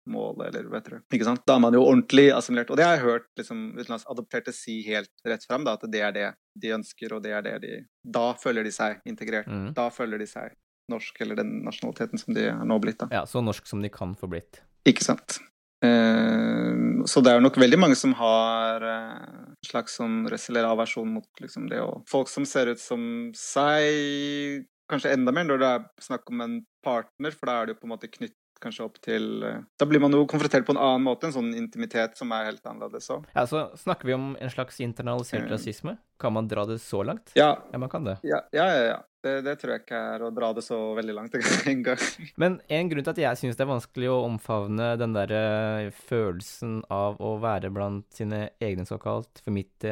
sluttmålet, 0.09 0.55
eller 0.55 0.71
vet 0.71 0.85
du. 0.91 0.97
Ikke 1.15 1.25
sant? 1.29 1.43
Da 1.47 1.57
er 1.57 1.65
man 1.65 1.77
jo 1.77 1.85
ordentlig 1.85 2.29
assimilert. 2.35 2.71
Og 2.71 2.79
det 2.81 2.87
har 2.87 2.97
jeg 2.97 3.05
hørt 3.05 3.29
liksom, 3.41 3.65
utenlandsadopterte 3.79 4.55
si 4.57 4.81
helt 4.89 5.13
rett 5.27 5.45
fram, 5.47 5.67
da, 5.67 5.77
at 5.77 5.85
det 5.91 6.03
er 6.05 6.15
det 6.17 6.31
de 6.59 6.73
ønsker, 6.79 7.13
og 7.15 7.23
det 7.23 7.35
er 7.37 7.45
det 7.45 7.59
de 7.63 7.75
Da 8.03 8.33
føler 8.39 8.65
de 8.65 8.73
seg 8.75 9.03
integrert. 9.09 9.47
Mm. 9.47 9.73
Da 9.77 9.89
føler 9.95 10.19
de 10.19 10.27
seg 10.27 10.57
norsk, 10.89 11.21
eller 11.21 11.37
den 11.37 11.61
nasjonaliteten 11.67 12.21
som 12.21 12.35
de 12.35 12.49
er 12.49 12.65
nå 12.65 12.79
blitt. 12.81 12.99
da. 13.03 13.11
Ja, 13.13 13.27
Så 13.27 13.45
norsk 13.45 13.67
som 13.69 13.83
de 13.83 13.93
kan 13.93 14.17
få 14.17 14.31
blitt. 14.31 14.63
Ikke 14.89 15.05
sant. 15.05 15.41
Eh, 15.85 17.05
så 17.07 17.21
det 17.23 17.33
er 17.33 17.45
nok 17.45 17.59
veldig 17.61 17.79
mange 17.79 17.99
som 17.99 18.15
har 18.19 18.83
eh, 18.83 19.29
en 19.53 19.69
slags 19.69 19.99
sånn 20.01 20.25
eller 20.27 20.67
aversjon 20.73 21.13
mot 21.13 21.43
liksom, 21.43 21.69
det 21.71 21.79
å 21.85 22.01
Folk 22.11 22.31
som 22.33 22.47
ser 22.49 22.73
ut 22.73 22.81
som 22.83 23.31
seg, 23.37 24.65
kanskje 24.91 25.13
enda 25.15 25.35
mer 25.35 25.47
når 25.47 25.63
det 25.63 25.71
er 25.77 25.87
snakk 26.03 26.33
om 26.33 26.43
en 26.43 26.59
partner, 26.83 27.31
for 27.31 27.47
da 27.47 27.61
er 27.61 27.69
det 27.69 27.77
jo 27.77 27.83
på 27.83 27.89
en 27.91 27.95
måte 27.95 28.11
knytt 28.11 28.35
kanskje 28.63 28.87
opp 28.87 28.99
til 29.05 29.43
eh, 29.47 29.61
Da 29.79 29.87
blir 29.89 30.03
man 30.03 30.15
jo 30.15 30.25
konfrontert 30.31 30.67
på 30.67 30.75
en 30.75 30.81
annen 30.81 31.07
måte, 31.07 31.29
en 31.29 31.37
sånn 31.37 31.53
intimitet 31.57 32.19
som 32.19 32.33
er 32.35 32.51
helt 32.51 32.65
annerledes 32.67 33.11
òg. 33.15 33.29
Ja, 33.35 33.47
så 33.51 33.69
snakker 33.79 34.09
vi 34.09 34.17
om 34.17 34.33
en 34.39 34.53
slags 34.53 34.81
internalisert 34.85 35.47
mm. 35.47 35.53
rasisme? 35.55 35.99
Kan 36.19 36.35
man 36.35 36.49
dra 36.51 36.65
det 36.67 36.81
så 36.83 37.05
langt? 37.07 37.31
Ja. 37.39 37.53
Ja, 37.73 37.79
man 37.79 37.93
kan 37.93 38.07
det. 38.09 38.19
Ja, 38.27 38.43
ja, 38.53 38.67
ja. 38.75 38.83
ja. 38.95 38.99
Det, 39.19 39.33
det, 39.43 39.57
tror 39.59 39.73
jeg 39.75 39.83
ikke 39.83 40.01
er 40.13 40.23
å 40.23 40.29
dra 40.31 40.53
det 40.55 40.63
så 40.63 40.77
veldig 40.95 41.15
langt 41.17 41.35
en 41.73 41.81
gang. 41.87 42.03
Men 42.39 42.61
en 42.71 42.91
grunn 42.91 43.07
til 43.07 43.15
at 43.17 43.23
jeg 43.23 43.41
syns 43.41 43.59
det 43.59 43.65
er 43.65 43.71
vanskelig 43.73 44.11
å 44.15 44.21
omfavne 44.29 44.93
den 45.01 45.17
derre 45.17 45.41
eh, 45.89 46.03
følelsen 46.07 46.81
av 46.95 47.19
å 47.19 47.35
være 47.43 47.73
blant 47.75 48.07
sine 48.15 48.45
egne, 48.63 48.87
såkalt, 48.87 49.43
for 49.43 49.55
mitt 49.55 49.87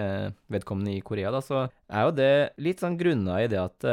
vedkommende 0.52 0.94
i 0.94 1.02
Korea, 1.02 1.34
da, 1.34 1.42
så 1.42 1.66
er 1.66 2.06
jo 2.06 2.14
det 2.14 2.34
litt 2.62 2.82
sånn 2.82 2.98
grunna 2.98 3.40
i 3.42 3.50
det 3.50 3.58
at 3.60 3.86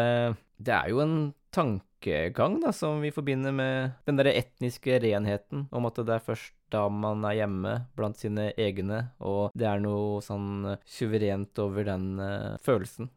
det 0.63 0.73
er 0.73 0.93
jo 0.93 1.01
en 1.01 1.17
tanke 1.53 1.92
tankegang 2.03 2.59
da, 2.61 2.71
som 2.71 3.01
vi 3.01 3.11
forbinder 3.11 3.51
med 3.51 3.91
den 4.05 4.17
derre 4.17 4.33
etniske 4.35 4.99
renheten, 4.99 5.67
om 5.71 5.85
at 5.85 5.95
det 5.95 6.15
er 6.15 6.23
først 6.23 6.53
da 6.71 6.89
man 6.89 7.23
er 7.25 7.43
hjemme 7.43 7.87
blant 7.95 8.17
sine 8.17 8.51
egne, 8.57 9.13
og 9.19 9.51
det 9.55 9.67
er 9.67 9.79
noe 9.79 10.21
sånn 10.21 10.77
suverent 10.85 11.57
over 11.59 11.83
den 11.85 12.19
uh, 12.19 12.57
følelsen. 12.63 13.09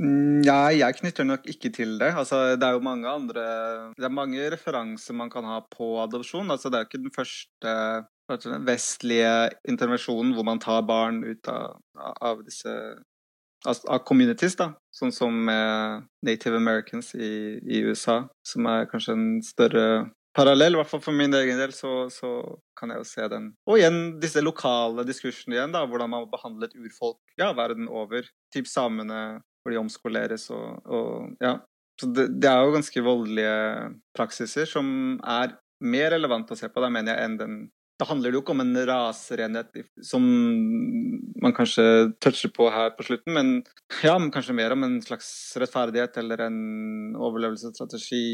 Nei, 0.00 0.80
jeg 0.80 0.96
knytter 0.98 1.24
nok 1.24 1.44
ikke 1.46 1.70
til 1.70 1.98
det. 2.00 2.10
Altså, 2.18 2.56
det 2.58 2.66
er 2.66 2.74
jo 2.74 2.82
mange 2.82 3.06
andre 3.06 3.44
Det 3.94 4.08
er 4.08 4.10
mange 4.10 4.48
referanser 4.50 5.14
man 5.14 5.30
kan 5.30 5.46
ha 5.46 5.60
på 5.70 6.00
adopsjon. 6.02 6.50
Altså, 6.50 6.66
det 6.66 6.80
er 6.80 6.82
jo 6.82 6.88
ikke 6.88 7.04
den 7.04 7.14
første 7.14 8.56
vestlige 8.66 9.52
intervensjonen 9.68 10.32
hvor 10.34 10.48
man 10.48 10.58
tar 10.58 10.82
barn 10.88 11.22
ut 11.22 11.46
av, 11.46 11.78
av 12.18 12.42
disse 12.42 12.72
av 13.66 14.02
communities, 14.08 14.56
da. 14.58 14.72
Sånn 14.94 15.12
som 15.14 15.46
Native 15.46 16.58
Americans 16.58 17.14
i, 17.16 17.58
i, 17.62 17.80
USA, 17.86 18.22
som 18.46 18.68
er 18.70 18.88
kanskje 18.90 19.16
en 19.16 19.26
større 19.44 19.86
parallell. 20.36 20.74
I 20.74 20.80
hvert 20.80 20.90
fall 20.90 21.02
for 21.04 21.16
min 21.16 21.34
egen 21.38 21.60
del 21.60 21.72
så, 21.76 22.06
så, 22.12 22.36
kan 22.78 22.90
jeg 22.90 23.00
jo 23.00 23.08
se 23.08 23.26
den. 23.30 23.50
Og 23.70 23.78
igjen 23.78 23.98
disse 24.22 24.42
lokale 24.42 25.06
diskursene 25.06 25.56
igjen, 25.56 25.74
da. 25.74 25.84
Hvordan 25.88 26.10
man 26.12 26.30
behandlet 26.32 26.74
urfolk 26.76 27.20
ja, 27.40 27.52
verden 27.56 27.88
over. 27.88 28.26
Typ 28.54 28.68
samene, 28.70 29.40
hvor 29.62 29.74
de 29.74 29.80
omskoleres 29.80 30.50
og, 30.54 30.82
og 30.84 31.44
ja. 31.44 31.58
Så 32.00 32.10
det, 32.10 32.26
det, 32.42 32.50
er 32.50 32.64
jo 32.64 32.74
ganske 32.74 33.04
voldelige 33.06 33.58
praksiser 34.18 34.66
som 34.66 34.88
er 35.20 35.54
mer 35.84 36.10
relevant 36.16 36.50
å 36.50 36.58
se 36.58 36.66
på, 36.66 36.82
da 36.82 36.90
mener 36.90 37.14
jeg, 37.14 37.26
enn 37.28 37.36
den 37.38 37.56
da 38.00 38.06
handler 38.08 38.32
det 38.32 38.38
jo 38.38 38.42
ikke 38.42 38.54
om 38.56 38.62
en 38.64 38.78
raserenhet 38.88 39.84
som 40.02 40.24
man 41.44 41.54
kanskje 41.54 41.84
toucher 42.22 42.50
på 42.54 42.66
her 42.72 42.90
på 42.96 43.06
slutten, 43.06 43.34
men 43.36 43.52
ja, 44.02 44.16
men 44.18 44.32
kanskje 44.34 44.56
mer 44.56 44.74
om 44.74 44.82
en 44.86 44.98
slags 45.04 45.28
rettferdighet 45.60 46.18
eller 46.22 46.46
en 46.48 46.58
overlevelsesstrategi. 47.14 48.24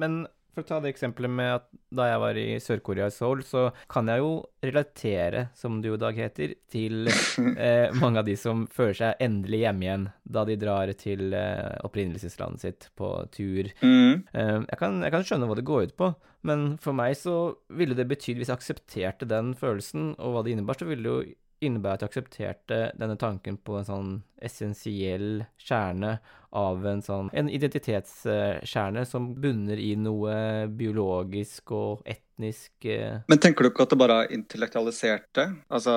Men 0.00 0.24
for 0.54 0.64
å 0.64 0.68
ta 0.68 0.80
det 0.82 0.92
eksempelet 0.94 1.32
med 1.32 1.50
at 1.58 1.66
da 1.94 2.08
jeg 2.08 2.20
var 2.22 2.38
i 2.38 2.46
Sør-Korea 2.62 3.08
i 3.10 3.14
Seoul, 3.14 3.42
så 3.46 3.66
kan 3.90 4.08
jeg 4.10 4.22
jo 4.22 4.32
relatere, 4.64 5.48
som 5.58 5.80
jo 5.84 5.96
i 5.96 6.00
dag 6.00 6.18
heter, 6.18 6.54
til 6.70 7.10
eh, 7.66 7.94
mange 8.00 8.22
av 8.22 8.28
de 8.28 8.36
som 8.38 8.64
føler 8.72 8.98
seg 9.00 9.24
endelig 9.24 9.64
hjemme 9.64 9.86
igjen 9.86 10.08
da 10.36 10.44
de 10.48 10.58
drar 10.60 10.92
til 10.98 11.34
eh, 11.36 11.74
opprinnelseslandet 11.86 12.66
sitt 12.66 12.88
på 12.98 13.10
tur. 13.34 13.70
Mm. 13.82 14.24
Eh, 14.32 14.58
jeg, 14.70 14.80
kan, 14.80 15.00
jeg, 15.02 15.14
kan, 15.14 15.26
skjønne 15.26 15.50
hva 15.50 15.58
det 15.58 15.68
går 15.68 15.90
ut 15.90 15.96
på, 16.00 16.10
men 16.48 16.66
for 16.82 16.96
meg 16.96 17.16
så 17.18 17.38
ville 17.72 17.96
det 17.98 18.08
betydd, 18.10 18.40
hvis 18.40 18.52
jeg 18.52 18.60
aksepterte 18.60 19.28
den 19.30 19.54
følelsen 19.58 20.12
og 20.18 20.36
hva 20.36 20.44
det 20.44 20.54
innebar, 20.54 20.78
så 20.78 20.88
ville 20.88 21.04
det 21.04 21.14
jo 21.14 21.40
innebære 21.64 21.98
at 21.98 22.04
jeg 22.04 22.12
aksepterte 22.12 22.78
denne 22.98 23.16
tanken 23.20 23.56
på 23.56 23.78
en 23.78 23.88
sånn 23.88 24.10
essensiell 24.46 25.44
kjerne 25.60 26.18
av 26.54 26.84
en 26.86 27.02
sånn 27.02 27.30
en 27.34 27.48
identitetskjerne 27.50 29.02
som 29.08 29.32
bunner 29.42 29.80
i 29.80 29.94
noe 29.98 30.34
biologisk 30.70 31.72
og 31.74 32.04
etnisk 32.06 32.86
eh. 32.86 33.24
Men 33.30 33.42
tenker 33.42 33.66
du 33.66 33.72
ikke 33.72 33.88
at 33.88 33.94
det 33.94 33.98
bare 33.98 34.20
er 34.22 34.36
intellektualisert 34.36 35.26
det? 35.38 35.48
Altså 35.66 35.94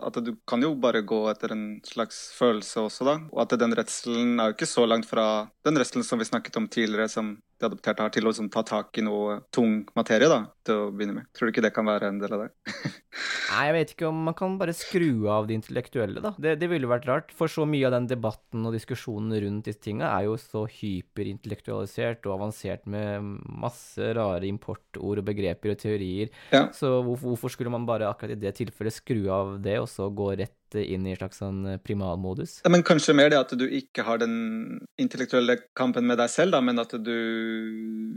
at 0.00 0.22
du 0.24 0.32
kan 0.48 0.64
jo 0.64 0.72
bare 0.80 1.04
gå 1.04 1.20
etter 1.32 1.52
en 1.52 1.66
slags 1.86 2.30
følelse 2.38 2.86
også, 2.86 3.08
da? 3.10 3.18
Og 3.28 3.44
at 3.44 3.58
den 3.60 3.76
redselen 3.76 4.40
er 4.40 4.50
jo 4.50 4.56
ikke 4.56 4.72
så 4.72 4.88
langt 4.88 5.08
fra 5.10 5.26
den 5.68 5.80
redselen 5.80 6.06
som 6.06 6.20
vi 6.20 6.28
snakket 6.30 6.56
om 6.56 6.68
tidligere, 6.72 7.10
som 7.12 7.36
de 7.60 7.68
adopterte 7.68 8.04
har 8.04 8.12
til 8.14 8.24
å 8.24 8.32
liksom, 8.32 8.48
ta 8.52 8.62
tak 8.66 8.96
i 8.98 9.04
noe 9.04 9.40
tung 9.52 9.82
materie, 9.98 10.28
da, 10.30 10.46
til 10.64 10.86
å 10.86 10.88
begynne 10.94 11.18
med. 11.18 11.28
Tror 11.36 11.48
du 11.48 11.52
ikke 11.52 11.64
det 11.66 11.74
kan 11.76 11.88
være 11.88 12.08
en 12.08 12.20
del 12.22 12.32
av 12.36 12.46
det? 12.46 12.50
Nei, 13.52 13.64
jeg 13.68 13.74
vet 13.76 13.92
ikke 13.94 14.08
om 14.08 14.22
man 14.30 14.36
kan 14.38 14.56
bare 14.60 14.74
skru 14.76 15.28
av 15.32 15.48
det 15.48 15.58
intellektuelle, 15.58 16.22
da. 16.24 16.32
Det, 16.40 16.56
det 16.62 16.70
ville 16.72 16.88
vært 16.90 17.08
rart. 17.10 17.34
For 17.36 17.52
så 17.52 17.66
mye 17.68 17.79
av 17.86 17.94
den 17.94 18.08
debatten 18.10 18.66
og 18.66 18.74
diskusjonen 18.74 19.34
rundt 19.44 19.68
disse 19.68 19.82
tinga 19.84 20.10
er 20.12 20.28
jo 20.28 20.36
så 20.40 20.64
hyperintellektualisert 20.70 22.26
og 22.28 22.36
avansert 22.36 22.86
med 22.90 23.26
masse 23.62 24.12
rare 24.16 24.48
importord 24.48 25.22
og 25.22 25.26
begreper 25.26 25.74
og 25.74 25.82
teorier. 25.82 26.32
Ja. 26.54 26.68
Så 26.76 26.98
hvorfor, 27.06 27.34
hvorfor, 27.34 27.54
skulle 27.54 27.72
man 27.72 27.86
bare 27.88 28.08
akkurat 28.10 28.36
i 28.36 28.40
det 28.40 28.54
tilfellet 28.58 28.96
skru 28.96 29.28
av 29.32 29.58
det, 29.64 29.78
og 29.82 29.88
så 29.90 30.08
gå 30.10 30.32
rett 30.40 30.56
inn 30.78 31.06
i 31.08 31.14
en 31.14 31.18
slags 31.18 31.40
sånn 31.42 31.62
primalmodus? 31.84 32.60
Ja, 32.64 32.70
men 32.72 32.86
kanskje 32.86 33.16
mer 33.18 33.32
det 33.32 33.40
at 33.40 33.54
du 33.58 33.66
ikke 33.66 34.06
har 34.06 34.22
den 34.22 34.80
intellektuelle 35.00 35.58
kampen 35.78 36.06
med 36.06 36.20
deg 36.22 36.30
selv, 36.30 36.54
da, 36.56 36.62
men 36.64 36.78
at 36.82 36.94
du 36.94 37.16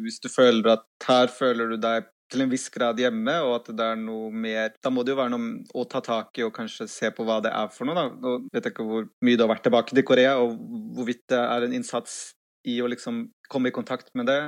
Hvis 0.04 0.20
du 0.20 0.30
føler 0.30 0.76
at 0.76 0.86
her 1.08 1.32
føler 1.32 1.74
du 1.74 1.78
deg 1.82 2.10
til 2.34 2.44
en 2.44 2.52
viss 2.52 2.68
grad 2.74 3.00
hjemme, 3.00 3.36
og 3.46 3.56
at 3.60 3.72
det 3.78 3.88
er 3.94 4.00
noe 4.00 4.30
mer 4.34 4.74
Da 4.84 4.92
må 4.94 5.06
det 5.06 5.14
jo 5.14 5.20
være 5.22 5.34
noe 5.36 5.64
å 5.78 5.86
ta 5.90 6.02
tak 6.04 6.40
i 6.40 6.46
og 6.46 6.54
kanskje 6.56 6.90
se 6.92 7.12
på 7.14 7.26
hva 7.28 7.40
det 7.46 7.54
er 7.54 7.72
for 7.74 7.90
noe, 7.90 7.98
da. 7.98 8.06
Nå 8.12 8.36
vet 8.50 8.68
jeg 8.68 8.76
ikke 8.76 8.88
hvor 8.90 9.10
mye 9.26 9.40
du 9.40 9.46
har 9.46 9.54
vært 9.54 9.66
tilbake 9.68 9.96
til 9.96 10.08
Korea, 10.08 10.38
og 10.42 10.56
hvorvidt 10.98 11.26
det 11.34 11.42
er 11.42 11.68
en 11.68 11.76
innsats 11.78 12.18
i 12.70 12.80
å 12.82 12.90
liksom 12.92 13.26
komme 13.52 13.70
i 13.70 13.76
kontakt 13.76 14.14
med 14.18 14.30
det, 14.32 14.40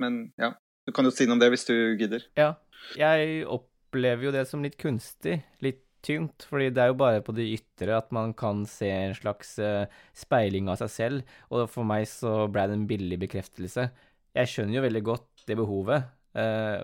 men 0.00 0.28
ja. 0.40 0.54
Du 0.88 0.94
kan 0.96 1.04
jo 1.04 1.12
si 1.12 1.26
noe 1.28 1.36
om 1.36 1.42
det 1.42 1.50
hvis 1.52 1.68
du 1.68 1.74
gidder. 2.00 2.22
Ja. 2.38 2.54
Jeg 2.96 3.42
opplever 3.44 4.28
jo 4.28 4.32
det 4.32 4.46
som 4.48 4.62
litt 4.64 4.78
kunstig. 4.80 5.42
Litt 5.60 5.82
tynt, 6.06 6.46
fordi 6.48 6.70
det 6.72 6.80
er 6.80 6.92
jo 6.92 6.96
bare 6.96 7.20
på 7.26 7.34
det 7.36 7.44
ytre 7.58 7.98
at 7.98 8.08
man 8.14 8.32
kan 8.38 8.62
se 8.70 8.88
en 8.88 9.16
slags 9.18 9.56
uh, 9.60 9.84
speiling 10.16 10.70
av 10.72 10.78
seg 10.80 10.92
selv, 10.94 11.34
og 11.52 11.66
for 11.68 11.84
meg 11.84 12.06
så 12.08 12.46
ble 12.48 12.68
det 12.70 12.78
en 12.78 12.86
billig 12.88 13.18
bekreftelse. 13.20 13.88
Jeg 14.38 14.52
skjønner 14.52 14.78
jo 14.78 14.86
veldig 14.86 15.04
godt 15.04 15.44
det 15.50 15.58
behovet, 15.58 16.06
Eh, 16.06 16.17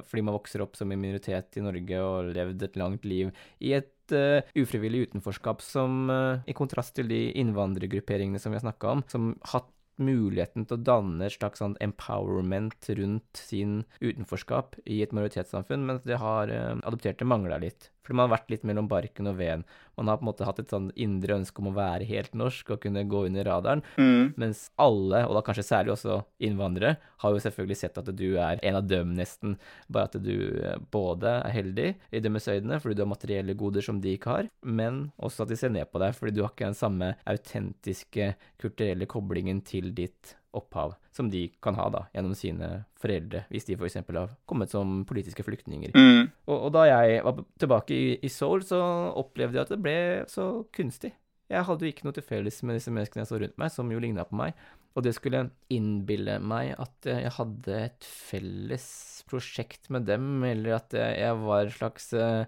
fordi 0.08 0.24
man 0.26 0.36
vokser 0.36 0.64
opp 0.64 0.78
som 0.78 0.92
en 0.92 1.00
minoritet 1.00 1.58
i 1.58 1.64
Norge 1.64 2.00
og 2.02 2.32
levd 2.34 2.66
et 2.66 2.78
langt 2.80 3.06
liv 3.08 3.30
i 3.62 3.74
et 3.76 4.14
uh, 4.14 4.42
ufrivillig 4.58 5.08
utenforskap 5.08 5.62
som, 5.64 6.10
uh, 6.10 6.42
i 6.46 6.56
kontrast 6.56 6.96
til 6.98 7.08
de 7.10 7.28
innvandrergrupperingene 7.40 8.40
som 8.42 8.52
vi 8.52 8.60
har 8.60 8.66
snakka 8.66 8.92
om, 8.96 9.04
som 9.10 9.32
hatt 9.52 9.70
muligheten 10.02 10.66
til 10.66 10.74
å 10.74 10.84
danne 10.90 11.28
et 11.28 11.36
slags 11.36 11.62
sånn 11.62 11.76
empowerment 11.84 12.88
rundt 12.98 13.38
sin 13.38 13.84
utenforskap 14.02 14.74
i 14.90 15.04
et 15.04 15.14
majoritetssamfunn, 15.14 15.86
mens 15.86 16.02
det 16.02 16.18
har 16.18 16.50
adopterte 16.82 17.28
mangla 17.28 17.60
litt. 17.62 17.92
Fordi 18.04 18.18
man 18.18 18.28
har 18.28 18.36
vært 18.36 18.52
litt 18.52 18.66
mellom 18.68 18.88
barken 18.90 19.30
og 19.30 19.38
veden. 19.40 19.64
Man 19.96 20.10
har 20.10 20.18
på 20.18 20.26
en 20.26 20.28
måte 20.28 20.46
hatt 20.46 20.60
et 20.60 20.72
sånn 20.72 20.90
indre 21.00 21.38
ønske 21.38 21.62
om 21.62 21.70
å 21.70 21.76
være 21.76 22.06
helt 22.08 22.34
norsk 22.36 22.74
og 22.74 22.82
kunne 22.82 23.04
gå 23.08 23.24
under 23.28 23.46
radaren. 23.48 23.84
Mm. 23.96 24.34
Mens 24.40 24.66
alle, 24.80 25.24
og 25.28 25.38
da 25.38 25.44
kanskje 25.46 25.66
særlig 25.66 25.94
også 25.94 26.20
innvandrere, 26.44 26.98
har 27.22 27.34
jo 27.34 27.42
selvfølgelig 27.44 27.80
sett 27.80 28.00
at 28.02 28.10
du 28.12 28.26
er 28.42 28.60
en 28.60 28.78
av 28.80 28.88
dem, 28.90 29.14
nesten. 29.16 29.56
Bare 29.88 30.10
at 30.10 30.18
du 30.20 30.34
eh, 30.60 30.78
både 30.94 31.38
er 31.40 31.56
heldig 31.58 31.88
i 32.12 32.22
deres 32.24 32.48
øyne 32.50 32.80
fordi 32.82 32.98
du 32.98 33.04
har 33.04 33.12
materielle 33.12 33.56
goder 33.58 33.84
som 33.84 34.00
de 34.02 34.14
ikke 34.16 34.32
har, 34.32 34.48
men 34.60 35.06
også 35.16 35.44
at 35.44 35.52
de 35.52 35.58
ser 35.58 35.72
ned 35.74 35.88
på 35.90 36.02
deg 36.02 36.16
fordi 36.16 36.34
du 36.34 36.42
har 36.44 36.52
ikke 36.52 36.68
den 36.68 36.78
samme 36.78 37.12
autentiske 37.30 38.32
kulturelle 38.60 39.08
koblingen 39.10 39.62
til 39.64 39.92
ditt 39.96 40.34
opphav 40.56 40.94
som 41.14 41.28
de 41.30 41.46
kan 41.62 41.76
ha 41.78 41.88
da, 41.92 42.04
gjennom 42.14 42.34
sine 42.38 42.68
foreldre, 43.00 43.44
hvis 43.52 43.68
de 43.68 43.76
f.eks. 43.78 44.00
har 44.02 44.32
kommet 44.50 44.72
som 44.72 45.02
politiske 45.08 45.44
flyktninger. 45.46 45.94
Mm. 45.94 46.30
Og, 46.46 46.56
og, 46.56 46.70
da 46.74 46.86
jeg 46.88 47.20
var 47.26 47.42
tilbake 47.60 47.94
i, 47.96 48.06
i, 48.18 48.30
Seoul, 48.32 48.64
så 48.66 48.80
opplevde 49.14 49.60
jeg 49.60 49.68
at 49.68 49.74
det 49.74 49.82
ble 49.84 49.98
så 50.30 50.48
kunstig. 50.74 51.12
Jeg 51.52 51.66
hadde 51.68 51.84
jo 51.84 51.92
ikke 51.92 52.06
noe 52.08 52.16
til 52.16 52.24
felles 52.26 52.62
med 52.64 52.78
disse 52.78 52.92
menneskene 52.94 53.22
jeg 53.22 53.30
så 53.30 53.40
rundt 53.42 53.58
meg, 53.60 53.72
som 53.74 53.90
jo 53.92 54.00
ligna 54.02 54.24
på 54.26 54.38
meg. 54.40 54.56
Og 54.94 55.02
det 55.02 55.14
skulle 55.16 55.48
innbille 55.74 56.36
meg 56.38 56.76
at 56.78 57.08
jeg 57.08 57.32
hadde 57.34 57.78
et 57.88 58.06
felles 58.06 58.86
prosjekt 59.26 59.90
med 59.94 60.06
dem, 60.06 60.44
eller 60.46 60.76
at 60.78 60.94
jeg 60.94 61.40
var 61.40 61.64
en 61.64 61.74
slags 61.74 62.12
eh, 62.14 62.46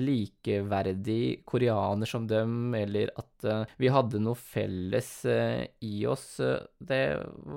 likeverdig 0.00 1.42
koreaner 1.48 2.08
som 2.08 2.24
dem, 2.30 2.72
eller 2.78 3.12
at 3.20 3.48
eh, 3.48 3.76
vi 3.82 3.92
hadde 3.92 4.22
noe 4.24 4.38
felles 4.38 5.12
eh, 5.28 5.66
i 5.84 6.06
oss. 6.08 6.38
Det 6.80 7.04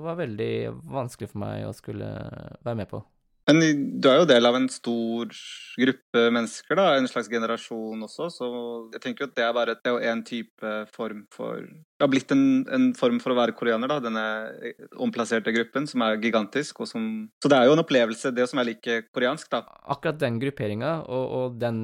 var 0.04 0.20
veldig 0.20 0.54
vanskelig 0.84 1.32
for 1.32 1.46
meg 1.46 1.64
å 1.64 1.76
skulle 1.76 2.12
være 2.60 2.80
med 2.82 2.90
på. 2.92 3.04
Men 3.46 3.60
du 4.02 4.08
er 4.10 4.18
jo 4.18 4.26
del 4.26 4.48
av 4.48 4.56
en 4.58 4.66
stor 4.70 5.30
gruppe 5.78 6.22
mennesker, 6.34 6.74
da, 6.74 6.86
en 6.96 7.06
slags 7.06 7.28
generasjon 7.30 8.02
også, 8.02 8.26
så 8.34 8.48
jeg 8.96 9.04
tenker 9.04 9.22
jo 9.22 9.28
at 9.30 9.36
det 9.38 9.44
er 9.46 9.54
bare 9.54 9.76
en 10.10 10.24
type 10.26 10.72
form 10.96 11.22
for 11.34 11.62
Det 11.96 12.04
har 12.04 12.12
blitt 12.12 12.32
en, 12.34 12.44
en, 12.68 12.90
form 12.96 13.16
for 13.24 13.32
å 13.32 13.38
være 13.38 13.54
koreaner, 13.56 13.88
da, 13.88 13.96
denne 14.04 14.24
omplasserte 15.00 15.52
gruppen, 15.54 15.86
som 15.88 16.02
er 16.04 16.18
gigantisk, 16.20 16.82
som 16.84 17.06
Så 17.40 17.48
det 17.48 17.56
er 17.56 17.70
jo 17.70 17.76
en 17.76 17.80
opplevelse, 17.80 18.34
det 18.36 18.44
som 18.50 18.60
er 18.60 18.68
like 18.68 18.98
koreansk, 19.16 19.48
da. 19.52 19.62
Akkurat 19.94 20.18
den 20.20 20.36
grupperinga 20.42 20.92
og, 21.06 21.24
og, 21.38 21.56
den 21.60 21.78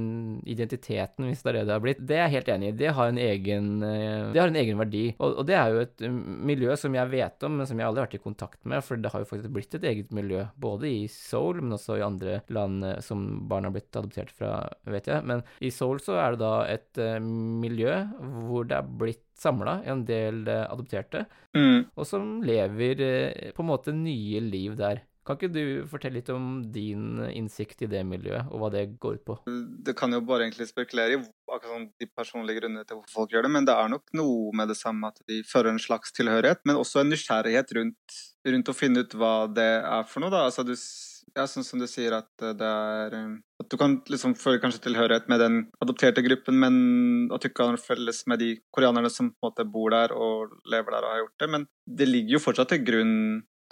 identiteten, 0.44 1.30
hvis 1.30 1.40
det 1.40 1.52
er 1.52 1.58
det 1.58 1.64
det 1.70 1.76
har 1.78 1.84
blitt, 1.84 2.02
det 2.04 2.18
er 2.18 2.26
jeg 2.26 2.34
helt 2.36 2.52
enig 2.56 2.68
i. 2.72 2.76
Det 2.82 2.92
har 2.98 3.12
en 3.12 3.22
egen, 3.22 3.70
det 3.80 4.42
har 4.42 4.52
en 4.52 4.60
egen 4.60 4.82
verdi. 4.82 5.06
Og, 5.16 5.38
og 5.40 5.48
det 5.48 5.56
er 5.56 5.72
jo 5.72 5.86
et 5.86 6.06
miljø 6.52 6.76
som 6.76 7.00
jeg 7.00 7.12
vet 7.14 7.48
om, 7.48 7.56
men 7.56 7.70
som 7.70 7.80
jeg 7.80 7.88
aldri 7.88 8.04
har 8.04 8.10
vært 8.10 8.20
i 8.20 8.24
kontakt 8.28 8.60
med, 8.68 8.84
for 8.84 9.00
det 9.00 9.14
har 9.14 9.24
jo 9.24 9.30
faktisk 9.32 9.56
blitt 9.56 9.80
et 9.80 9.88
eget 9.94 10.12
miljø, 10.12 10.44
både 10.60 10.92
i 10.92 11.02
Seoul 11.12 11.62
men 11.62 11.78
også 11.78 11.96
i 11.96 12.04
andre 12.04 12.40
land 12.52 12.84
eh, 12.84 13.00
som 13.04 13.24
barn 13.48 13.64
har 13.68 13.72
blitt 13.72 13.96
adoptert 13.96 14.32
fra, 14.36 14.58
vet 14.92 15.08
jeg. 15.08 15.24
Men 15.24 15.40
i 15.64 15.72
Seoul 15.72 16.04
så 16.04 16.20
er 16.20 16.36
det 16.36 16.44
da 16.44 16.54
et 16.68 17.04
miljø 17.22 18.02
hvor 18.44 18.68
det 18.68 18.76
er 18.76 18.96
blitt 19.00 19.31
samla 19.42 19.80
en 19.88 20.04
del 20.08 20.44
uh, 20.48 20.66
adopterte, 20.70 21.26
mm. 21.56 21.92
og 21.94 22.08
som 22.08 22.36
lever 22.46 23.02
uh, 23.02 23.48
på 23.56 23.64
en 23.64 23.72
måte 23.72 23.94
nye 23.96 24.42
liv 24.46 24.78
der. 24.78 25.02
Kan 25.22 25.38
ikke 25.38 25.52
du 25.54 25.86
fortelle 25.86 26.18
litt 26.18 26.30
om 26.34 26.46
din 26.74 27.20
innsikt 27.30 27.84
i 27.86 27.88
det 27.90 28.00
miljøet, 28.06 28.48
og 28.50 28.58
hva 28.58 28.70
det 28.74 28.88
går 29.02 29.20
ut 29.20 29.24
på? 29.28 29.36
Det 29.86 29.94
kan 29.98 30.10
jo 30.10 30.18
bare 30.26 30.48
egentlig 30.48 30.66
spekulere 30.66 31.14
i 31.14 31.20
akkurat 31.52 31.92
de 32.02 32.08
personlige 32.10 32.58
grunnene 32.58 32.82
til 32.82 32.98
hvorfor 32.98 33.20
folk 33.20 33.36
gjør 33.36 33.46
det, 33.46 33.52
men 33.54 33.68
det 33.68 33.76
er 33.78 33.92
nok 33.92 34.10
noe 34.18 34.50
med 34.58 34.72
det 34.72 34.78
samme 34.80 35.12
at 35.12 35.22
de 35.30 35.38
fører 35.46 35.70
en 35.70 35.78
slags 35.82 36.10
tilhørighet, 36.16 36.64
men 36.66 36.80
også 36.80 37.04
en 37.04 37.14
nysgjerrighet 37.14 37.70
rundt, 37.78 38.18
rundt 38.50 38.72
å 38.72 38.74
finne 38.74 39.06
ut 39.06 39.14
hva 39.14 39.34
det 39.46 39.70
er 39.78 40.10
for 40.10 40.24
noe. 40.24 40.34
da. 40.34 40.42
Altså 40.48 40.66
du 40.66 40.74
ja, 41.36 41.46
sånn 41.48 41.66
som 41.66 41.80
du 41.80 41.86
sier, 41.90 42.14
at 42.16 42.44
det 42.58 42.68
er 42.68 43.16
eh, 43.16 43.36
At 43.62 43.70
du 43.70 43.78
kan 43.80 44.00
liksom 44.10 44.34
føle 44.38 44.60
kanskje 44.62 44.82
tilhørighet 44.88 45.30
med 45.30 45.40
den 45.40 45.60
adopterte 45.84 46.24
gruppen, 46.24 46.58
men 46.60 46.74
at 47.32 47.44
du 47.44 47.48
ikke 47.48 47.68
har 47.70 47.78
felles 47.80 48.24
med 48.30 48.42
de 48.42 48.50
koreanerne 48.74 49.10
som 49.12 49.30
på 49.30 49.38
en 49.38 49.50
måte 49.50 49.68
bor 49.70 49.94
der 49.94 50.14
og 50.16 50.52
lever 50.66 50.96
der 50.96 51.06
og 51.06 51.14
har 51.14 51.22
gjort 51.22 51.44
det. 51.44 51.50
Men 51.54 51.66
det 51.86 52.10
ligger 52.10 52.38
jo 52.38 52.44
fortsatt 52.48 52.74
til 52.74 52.84
grunn 52.88 53.16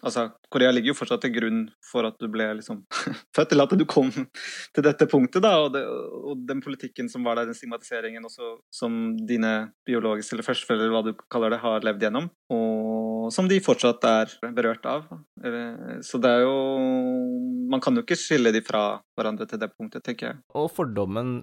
Altså, 0.01 0.31
Korea 0.49 0.71
ligger 0.73 0.95
jo 0.95 0.97
fortsatt 0.97 1.21
til 1.27 1.33
grunn 1.35 1.59
for 1.85 2.09
at 2.09 2.17
du 2.21 2.29
ble 2.33 2.47
liksom 2.57 2.79
født, 3.37 3.53
eller 3.53 3.69
at 3.69 3.75
du 3.77 3.85
kom 3.89 4.09
til 4.09 4.87
dette 4.87 5.09
punktet, 5.11 5.43
da. 5.45 5.53
Og, 5.61 5.75
det, 5.75 5.83
og 5.85 6.41
den 6.49 6.63
politikken 6.65 7.11
som 7.13 7.27
var 7.27 7.37
der, 7.37 7.51
den 7.51 7.59
stigmatiseringen 7.59 8.25
også, 8.25 8.55
som 8.73 8.97
dine 9.29 9.53
biologiske 9.89 10.37
eller 10.37 10.47
førsteforeldre, 10.47 10.89
hva 10.95 11.05
du 11.05 11.13
kaller 11.33 11.53
det, 11.53 11.61
har 11.65 11.85
levd 11.85 12.07
gjennom. 12.07 12.31
Og 12.57 13.00
som 13.35 13.49
de 13.51 13.61
fortsatt 13.63 14.05
er 14.09 14.35
berørt 14.57 14.87
av. 14.89 15.07
Eh, 15.45 16.01
så 16.07 16.21
det 16.23 16.31
er 16.31 16.45
jo 16.47 16.57
Man 17.71 17.83
kan 17.83 17.95
jo 17.95 18.03
ikke 18.03 18.19
skille 18.19 18.51
de 18.51 18.63
fra 18.67 18.99
hverandre 19.15 19.47
til 19.47 19.61
det 19.63 19.71
punktet, 19.77 20.03
tenker 20.03 20.27
jeg. 20.27 20.39
Og 20.59 20.71
fordommen 20.75 21.41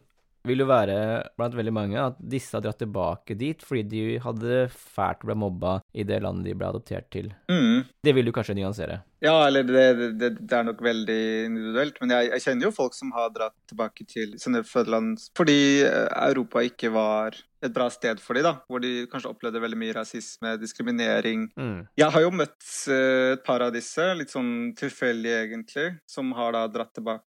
vil 0.48 0.64
jo 0.64 0.68
være 0.70 0.98
blant 1.38 1.56
veldig 1.58 1.74
mange 1.76 2.00
at 2.02 2.18
disse 2.20 2.56
har 2.56 2.64
dratt 2.64 2.80
tilbake 2.82 3.38
dit 3.40 3.64
fordi 3.66 3.84
de 3.92 4.04
hadde 4.24 4.68
fælt 4.72 5.26
ble 5.28 5.36
mobba 5.38 5.78
i 5.94 6.06
det 6.08 6.22
landet 6.24 6.48
de 6.48 6.56
ble 6.58 6.70
adoptert 6.70 7.10
til. 7.14 7.32
Mm. 7.52 7.88
Det 8.04 8.16
vil 8.16 8.28
du 8.28 8.34
kanskje 8.36 8.58
nyansere? 8.58 9.02
Ja, 9.24 9.48
eller 9.48 9.66
det, 9.66 9.86
det, 10.20 10.30
det, 10.38 10.54
er 10.54 10.66
nok 10.68 10.82
veldig 10.86 11.22
individuelt. 11.48 11.98
Men 12.02 12.14
jeg, 12.14 12.30
jeg, 12.36 12.44
kjenner 12.46 12.68
jo 12.68 12.76
folk 12.76 12.94
som 12.94 13.12
har 13.16 13.32
dratt 13.34 13.56
tilbake 13.70 14.06
til 14.10 14.36
sine 14.42 14.62
fødeland 14.68 15.24
fordi 15.38 15.84
eh, 15.88 16.06
Europa 16.28 16.62
ikke 16.66 16.92
var 16.94 17.38
et 17.66 17.74
bra 17.74 17.88
sted 17.90 18.22
for 18.22 18.38
dem, 18.38 18.46
da. 18.46 18.54
Hvor 18.70 18.84
de 18.84 19.08
kanskje 19.10 19.32
opplevde 19.32 19.62
veldig 19.64 19.80
mye 19.82 19.96
rasisme, 19.98 20.54
diskriminering. 20.62 21.48
Mm. 21.58 21.80
Jeg 21.98 22.14
har 22.14 22.24
jo 22.24 22.36
møtt 22.36 22.60
uh, 22.92 23.34
et 23.34 23.42
par 23.48 23.66
av 23.66 23.74
disse, 23.74 24.06
litt 24.20 24.34
sånn 24.34 24.76
tilfeldig 24.78 25.34
egentlig, 25.40 25.88
som 26.10 26.30
har 26.38 26.54
da 26.54 26.68
dratt 26.70 26.94
tilbake 26.94 27.26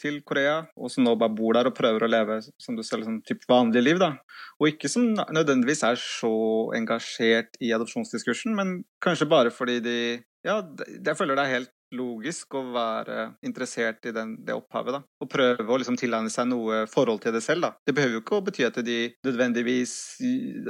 til 0.00 0.20
Korea, 0.26 0.66
og 0.76 0.90
som 0.92 1.04
nå 1.04 1.16
bare 1.20 1.34
bor 1.34 1.54
der 1.54 1.68
og 1.70 1.76
prøver 1.76 2.06
å 2.06 2.10
leve 2.10 2.40
som 2.60 2.76
du 2.76 2.82
ser, 2.82 3.02
sånn 3.04 3.22
typ 3.26 3.44
vanlig 3.48 3.82
liv. 3.84 3.98
da. 3.98 4.14
Og 4.60 4.72
ikke 4.72 4.88
som 4.88 5.12
nødvendigvis 5.14 5.84
er 5.84 6.00
så 6.00 6.32
engasjert 6.76 7.60
i 7.60 7.72
adopsjonsdiskursen, 7.76 8.54
men 8.56 8.84
kanskje 9.02 9.28
bare 9.28 9.50
fordi 9.50 9.80
de 9.80 9.98
Ja, 10.42 10.62
jeg 10.88 11.16
føler 11.18 11.36
det 11.36 11.42
er 11.44 11.52
helt 11.58 11.72
logisk 11.92 12.54
å 12.56 12.62
være 12.72 13.34
interessert 13.44 14.06
i 14.08 14.12
den, 14.16 14.38
det 14.46 14.54
opphavet. 14.54 14.94
da, 14.94 15.02
Og 15.20 15.28
prøve 15.28 15.66
å 15.68 15.76
liksom 15.76 15.98
tilegne 16.00 16.30
seg 16.30 16.48
noe 16.48 16.86
forhold 16.88 17.20
til 17.20 17.32
det 17.32 17.42
selv. 17.42 17.60
da. 17.60 17.72
Det 17.84 17.94
behøver 17.94 18.14
jo 18.14 18.22
ikke 18.22 18.38
å 18.38 18.44
bety 18.46 18.64
at 18.64 18.78
de 18.84 19.12
nødvendigvis 19.26 20.16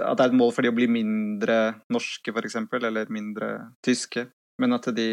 at 0.03 0.17
det 0.19 0.25
er 0.25 0.29
et 0.33 0.39
mål 0.41 0.53
for 0.53 0.63
de 0.63 0.73
å 0.73 0.75
bli 0.75 0.89
mindre 0.89 1.83
norske, 1.89 2.33
f.eks., 2.35 2.57
eller 2.57 3.07
mindre 3.11 3.71
tyske. 3.85 4.27
Men 4.59 4.73
at 4.73 4.91
de 4.93 5.09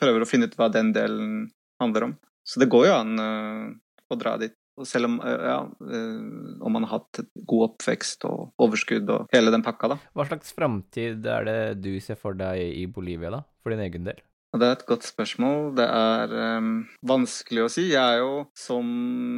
prøver 0.00 0.22
å 0.22 0.28
finne 0.28 0.46
ut 0.46 0.54
hva 0.56 0.70
den 0.70 0.92
delen 0.92 1.50
handler 1.80 2.04
om. 2.10 2.14
Så 2.52 2.60
det 2.60 2.68
går 2.72 2.90
jo 2.90 2.96
an 2.98 3.14
uh, 3.16 3.70
å 4.12 4.18
dra 4.20 4.36
dit. 4.40 4.52
Og 4.80 4.88
selv 4.88 5.08
om, 5.08 5.18
uh, 5.24 5.46
ja, 5.48 5.60
uh, 5.64 6.58
om 6.60 6.76
man 6.76 6.84
har 6.84 6.98
hatt 6.98 7.22
god 7.48 7.70
oppvekst 7.70 8.26
og 8.28 8.52
overskudd 8.60 9.08
og 9.12 9.32
hele 9.32 9.52
den 9.54 9.64
pakka, 9.64 9.94
da. 9.94 10.00
Hva 10.12 10.28
slags 10.28 10.52
framtid 10.56 11.24
er 11.28 11.48
det 11.48 11.60
du 11.84 11.94
ser 12.04 12.20
for 12.20 12.36
deg 12.36 12.60
i 12.60 12.84
Bolivia, 12.90 13.32
da? 13.32 13.42
For 13.64 13.72
din 13.72 13.84
egen 13.86 14.04
del? 14.08 14.20
Det 14.52 14.66
er 14.66 14.74
et 14.76 14.84
godt 14.84 15.06
spørsmål. 15.08 15.70
Det 15.78 15.84
er 15.88 16.32
um, 16.60 16.72
vanskelig 17.08 17.64
å 17.64 17.70
si. 17.72 17.86
Jeg 17.94 18.00
er 18.02 18.20
jo, 18.20 18.42
som, 18.58 18.86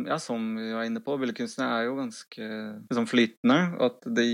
ja, 0.08 0.18
som 0.18 0.56
vi 0.58 0.72
var 0.74 0.88
inne 0.88 1.02
på, 1.04 1.14
billedkunstner 1.20 1.70
er 1.70 1.86
jo 1.86 1.98
ganske 2.00 2.48
liksom, 2.88 3.06
flytende. 3.06 3.58
At 3.86 4.00
det, 4.08 4.26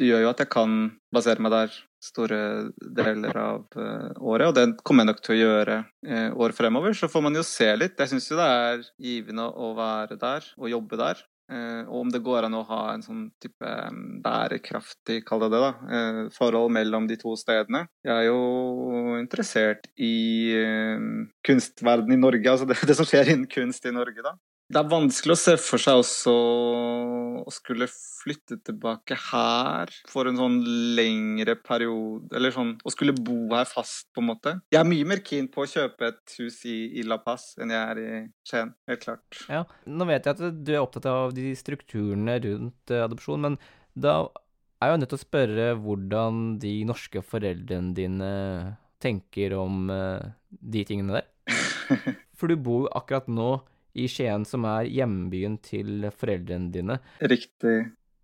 det, 0.00 0.08
gjør 0.08 0.24
jo 0.24 0.30
at 0.32 0.40
jeg 0.40 0.52
kan 0.54 0.78
basere 1.12 1.44
meg 1.44 1.52
der 1.52 1.76
store 2.02 2.38
deler 2.82 3.36
av 3.38 3.66
uh, 3.78 4.10
året, 4.18 4.48
og 4.50 4.56
det 4.56 4.82
kommer 4.82 5.04
jeg 5.04 5.12
nok 5.12 5.20
til 5.22 5.34
å 5.34 5.40
gjøre 5.40 5.76
uh, 6.08 6.30
år 6.44 6.54
fremover. 6.56 6.96
Så 6.98 7.10
får 7.10 7.26
man 7.28 7.38
jo 7.38 7.44
se 7.46 7.68
litt. 7.78 7.98
Jeg 7.98 8.12
syns 8.12 8.30
jo 8.30 8.38
det 8.40 8.48
er 8.48 8.88
givende 9.02 9.46
å 9.46 9.72
være 9.78 10.18
der 10.20 10.48
og 10.58 10.72
jobbe 10.72 10.98
der. 11.00 11.22
Uh, 11.52 11.82
og 11.84 11.96
om 12.00 12.12
det 12.12 12.22
går 12.24 12.46
an 12.48 12.56
å 12.58 12.64
ha 12.66 12.82
en 12.94 13.04
sånn 13.04 13.24
type 13.42 13.72
bærekraftig, 14.24 15.20
kall 15.28 15.44
det 15.44 15.52
det, 15.54 15.62
da, 15.62 16.28
forhold 16.34 16.72
mellom 16.74 17.06
de 17.10 17.18
to 17.20 17.34
stedene. 17.38 17.84
Jeg 18.06 18.14
er 18.14 18.30
jo 18.30 19.18
interessert 19.20 19.90
i 20.00 20.14
kunstverden 21.46 22.14
i 22.14 22.20
Norge, 22.20 22.46
altså 22.50 22.68
det, 22.70 22.80
det 22.88 22.98
som 22.98 23.08
skjer 23.08 23.34
innen 23.34 23.50
kunst 23.50 23.86
i 23.86 23.94
Norge, 23.94 24.24
da. 24.24 24.34
Det 24.72 24.80
er 24.80 24.88
vanskelig 24.88 25.34
å 25.34 25.36
se 25.36 25.52
for 25.60 25.82
seg 25.82 25.98
også 26.00 26.32
å 26.32 27.52
skulle 27.52 27.84
flytte 27.92 28.56
tilbake 28.64 29.18
her 29.28 29.90
for 30.08 30.30
en 30.30 30.38
sånn 30.38 30.54
lengre 30.96 31.58
periode, 31.60 32.30
eller 32.32 32.54
sånn 32.54 32.70
å 32.80 32.92
skulle 32.94 33.12
bo 33.12 33.50
her 33.50 33.66
fast, 33.68 34.06
på 34.14 34.22
en 34.22 34.30
måte. 34.30 34.54
Jeg 34.72 34.80
er 34.80 34.88
mye 34.88 35.08
mer 35.10 35.20
keen 35.26 35.50
på 35.52 35.66
å 35.66 35.68
kjøpe 35.68 36.08
et 36.08 36.36
hus 36.38 36.62
i, 36.70 36.76
i 36.96 37.04
La 37.04 37.18
Paz 37.20 37.50
enn 37.60 37.74
jeg 37.74 37.82
er 37.82 38.00
i 38.00 38.22
Skien, 38.48 38.70
helt 38.88 39.02
klart. 39.02 39.42
Ja, 39.52 39.66
nå 39.84 40.06
vet 40.08 40.28
jeg 40.30 40.38
at 40.38 40.62
du 40.64 40.72
er 40.72 40.80
opptatt 40.80 41.08
av 41.10 41.34
de 41.36 41.50
strukturene 41.58 42.38
rundt 42.46 42.94
uh, 42.94 43.02
adopsjon, 43.04 43.44
men 43.44 43.58
da 43.92 44.22
er 44.80 44.94
jeg 44.94 45.02
nødt 45.02 45.12
til 45.12 45.20
å 45.20 45.26
spørre 45.26 45.66
hvordan 45.82 46.40
de 46.62 46.72
norske 46.88 47.20
foreldrene 47.26 47.92
dine 47.98 48.32
tenker 49.04 49.58
om 49.58 49.92
uh, 49.92 50.32
de 50.48 50.86
tingene 50.88 51.20
der. 51.20 51.28
For 52.38 52.48
du 52.48 52.56
bor 52.56 52.86
jo 52.86 52.94
akkurat 52.96 53.28
nå 53.28 53.50
i 53.94 54.06
Skien, 54.10 54.46
som 54.48 54.66
er 54.68 54.88
hjembyen 54.90 55.58
til 55.64 56.08
foreldrene 56.16 56.72
dine. 56.74 56.98
Riktig. 57.20 57.76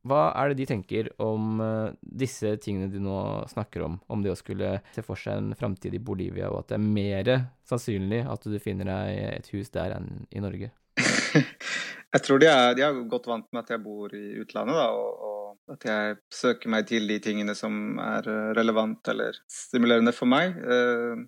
Hva 0.08 0.28
er 0.38 0.50
det 0.50 0.60
de 0.60 0.66
tenker 0.70 1.08
om 1.20 1.60
uh, 1.60 1.90
disse 2.00 2.54
tingene 2.62 2.88
du 2.92 3.00
nå 3.02 3.18
snakker 3.50 3.84
om, 3.84 3.98
om 4.08 4.22
det 4.24 4.32
å 4.32 4.38
skulle 4.38 4.78
se 4.94 5.04
for 5.04 5.18
seg 5.20 5.40
en 5.40 5.54
framtid 5.58 5.96
i 5.96 6.02
Bolivia, 6.02 6.52
og 6.52 6.62
at 6.62 6.72
det 6.72 6.78
er 6.78 6.86
mer 6.86 7.32
sannsynlig 7.68 8.22
at 8.30 8.46
du 8.46 8.56
finner 8.62 8.88
deg 8.88 9.18
et 9.34 9.50
hus 9.52 9.72
der 9.74 9.96
enn 9.98 10.28
i 10.30 10.44
Norge? 10.44 10.70
jeg 12.14 12.22
tror 12.24 12.40
de 12.42 12.48
er, 12.50 12.76
de 12.78 12.84
er, 12.86 13.00
godt 13.10 13.28
vant 13.30 13.48
med 13.52 13.64
at 13.64 13.74
jeg 13.74 13.84
bor 13.84 14.14
i 14.16 14.38
utlandet, 14.40 14.78
da, 14.78 14.88
og, 14.94 15.26
og, 15.28 15.74
at 15.74 15.84
jeg 15.84 16.16
søker 16.32 16.72
meg 16.72 16.86
til 16.88 17.10
de 17.10 17.18
tingene 17.20 17.52
som 17.58 17.98
er 18.00 18.24
eh, 18.24 18.52
relevant 18.56 19.10
eller 19.12 19.36
stimulerende 19.52 20.14
for 20.16 20.30
meg. 20.30 20.56
Uh, 20.64 21.26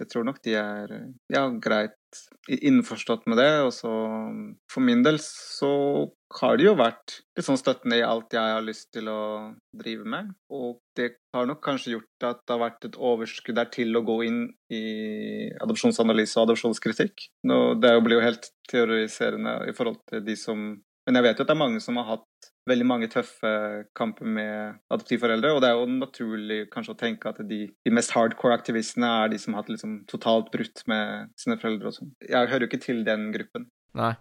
jeg 0.00 0.10
tror 0.10 0.26
nok 0.26 0.40
de 0.44 0.56
er 0.58 0.92
ja, 1.32 1.46
greit 1.62 1.94
innforstått 2.48 3.26
med 3.30 3.38
det. 3.40 3.50
Og 3.66 3.72
så 3.74 3.90
for 4.70 4.84
min 4.84 5.04
del 5.06 5.20
så 5.22 5.70
har 6.40 6.58
de 6.58 6.66
jo 6.66 6.74
vært 6.78 7.20
litt 7.36 7.46
sånn 7.46 7.60
støttende 7.60 8.00
i 8.00 8.06
alt 8.06 8.34
jeg 8.34 8.54
har 8.56 8.64
lyst 8.64 8.90
til 8.94 9.10
å 9.10 9.20
drive 9.78 10.06
med. 10.16 10.32
Og 10.54 10.80
det 10.98 11.12
har 11.34 11.46
nok 11.50 11.62
kanskje 11.64 11.94
gjort 11.96 12.28
at 12.30 12.42
det 12.42 12.56
har 12.56 12.64
vært 12.64 12.88
et 12.88 12.98
overskudd 12.98 13.58
der 13.58 13.70
til 13.74 13.94
å 13.98 14.04
gå 14.06 14.18
inn 14.26 14.40
i 14.74 14.84
adopsjonsanalyse 15.62 16.38
og 16.38 16.48
adopsjonskritikk. 16.48 17.28
Nå, 17.50 17.60
det 17.82 17.94
blir 18.04 18.18
jo 18.18 18.26
helt 18.26 18.50
teoriserende 18.70 19.60
i 19.70 19.76
forhold 19.76 20.02
til 20.10 20.24
de 20.26 20.36
som 20.38 20.66
Men 21.04 21.18
jeg 21.18 21.26
vet 21.26 21.38
jo 21.40 21.44
at 21.44 21.50
det 21.50 21.54
er 21.54 21.60
mange 21.60 21.80
som 21.84 21.98
har 22.00 22.06
hatt 22.14 22.50
veldig 22.68 22.86
mange 22.88 23.08
tøffe 23.12 23.50
kamper 23.96 24.28
med 24.38 24.78
adoptivforeldre. 24.92 25.52
Og 25.52 25.60
det 25.60 25.70
er 25.70 25.78
jo 25.78 25.88
naturlig 25.98 26.60
kanskje 26.72 26.94
å 26.94 27.00
tenke 27.00 27.32
at 27.32 27.42
de, 27.48 27.60
de 27.68 27.92
mest 27.94 28.14
hardcore 28.16 28.56
aktivistene 28.56 29.10
er 29.24 29.34
de 29.34 29.40
som 29.40 29.54
har 29.54 29.64
hatt 29.64 29.74
liksom 29.74 29.98
totalt 30.10 30.48
brutt 30.54 30.84
med 30.90 31.34
sine 31.40 31.58
foreldre 31.60 31.92
og 31.92 31.98
sånn. 31.98 32.14
Jeg 32.24 32.52
hører 32.52 32.66
jo 32.66 32.72
ikke 32.72 32.86
til 32.86 33.04
den 33.06 33.28
gruppen. 33.36 33.68
Nei. 33.98 34.14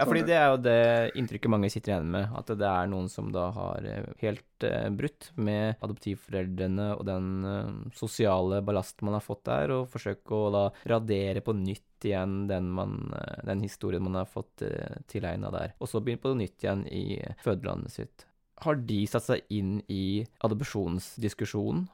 Ja, 0.00 0.06
fordi 0.08 0.22
det 0.24 0.36
er 0.36 0.46
jo 0.48 0.60
det 0.64 0.80
inntrykket 1.20 1.52
mange 1.52 1.68
sitter 1.72 1.92
igjen 1.92 2.06
med, 2.14 2.30
at 2.38 2.48
det 2.56 2.64
er 2.64 2.88
noen 2.88 3.10
som 3.12 3.28
da 3.34 3.50
har 3.52 3.84
eh, 3.84 4.06
helt 4.22 4.64
uh, 4.64 4.88
brutt 4.96 5.28
med 5.36 5.76
adoptivforeldrene 5.84 6.86
og 6.94 7.04
den 7.04 7.26
uh, 7.44 7.74
sosiale 7.96 8.62
ballasten 8.64 9.04
man 9.04 9.18
har 9.18 9.24
fått 9.26 9.44
der, 9.50 9.74
og 9.76 9.90
forsøke 9.92 10.38
å 10.38 10.48
da 10.54 10.64
radere 10.94 11.44
på 11.44 11.52
nytt 11.58 12.08
igjen 12.08 12.46
den, 12.48 12.70
man, 12.72 12.96
den 13.44 13.60
historien 13.60 14.06
man 14.06 14.16
har 14.22 14.28
fått 14.30 14.62
tilegna 15.12 15.50
der, 15.52 15.74
og 15.76 15.90
så 15.90 16.00
begynne 16.00 16.24
på 16.24 16.32
nytt 16.38 16.64
igjen 16.64 16.86
i 16.88 17.20
fødelandet 17.44 17.92
sitt. 17.92 18.24
Har 18.64 18.80
de 18.88 19.02
satt 19.08 19.26
seg 19.26 19.52
inn 19.52 19.82
i 19.92 20.24
adopsjonsdiskusjonen? 20.44 21.84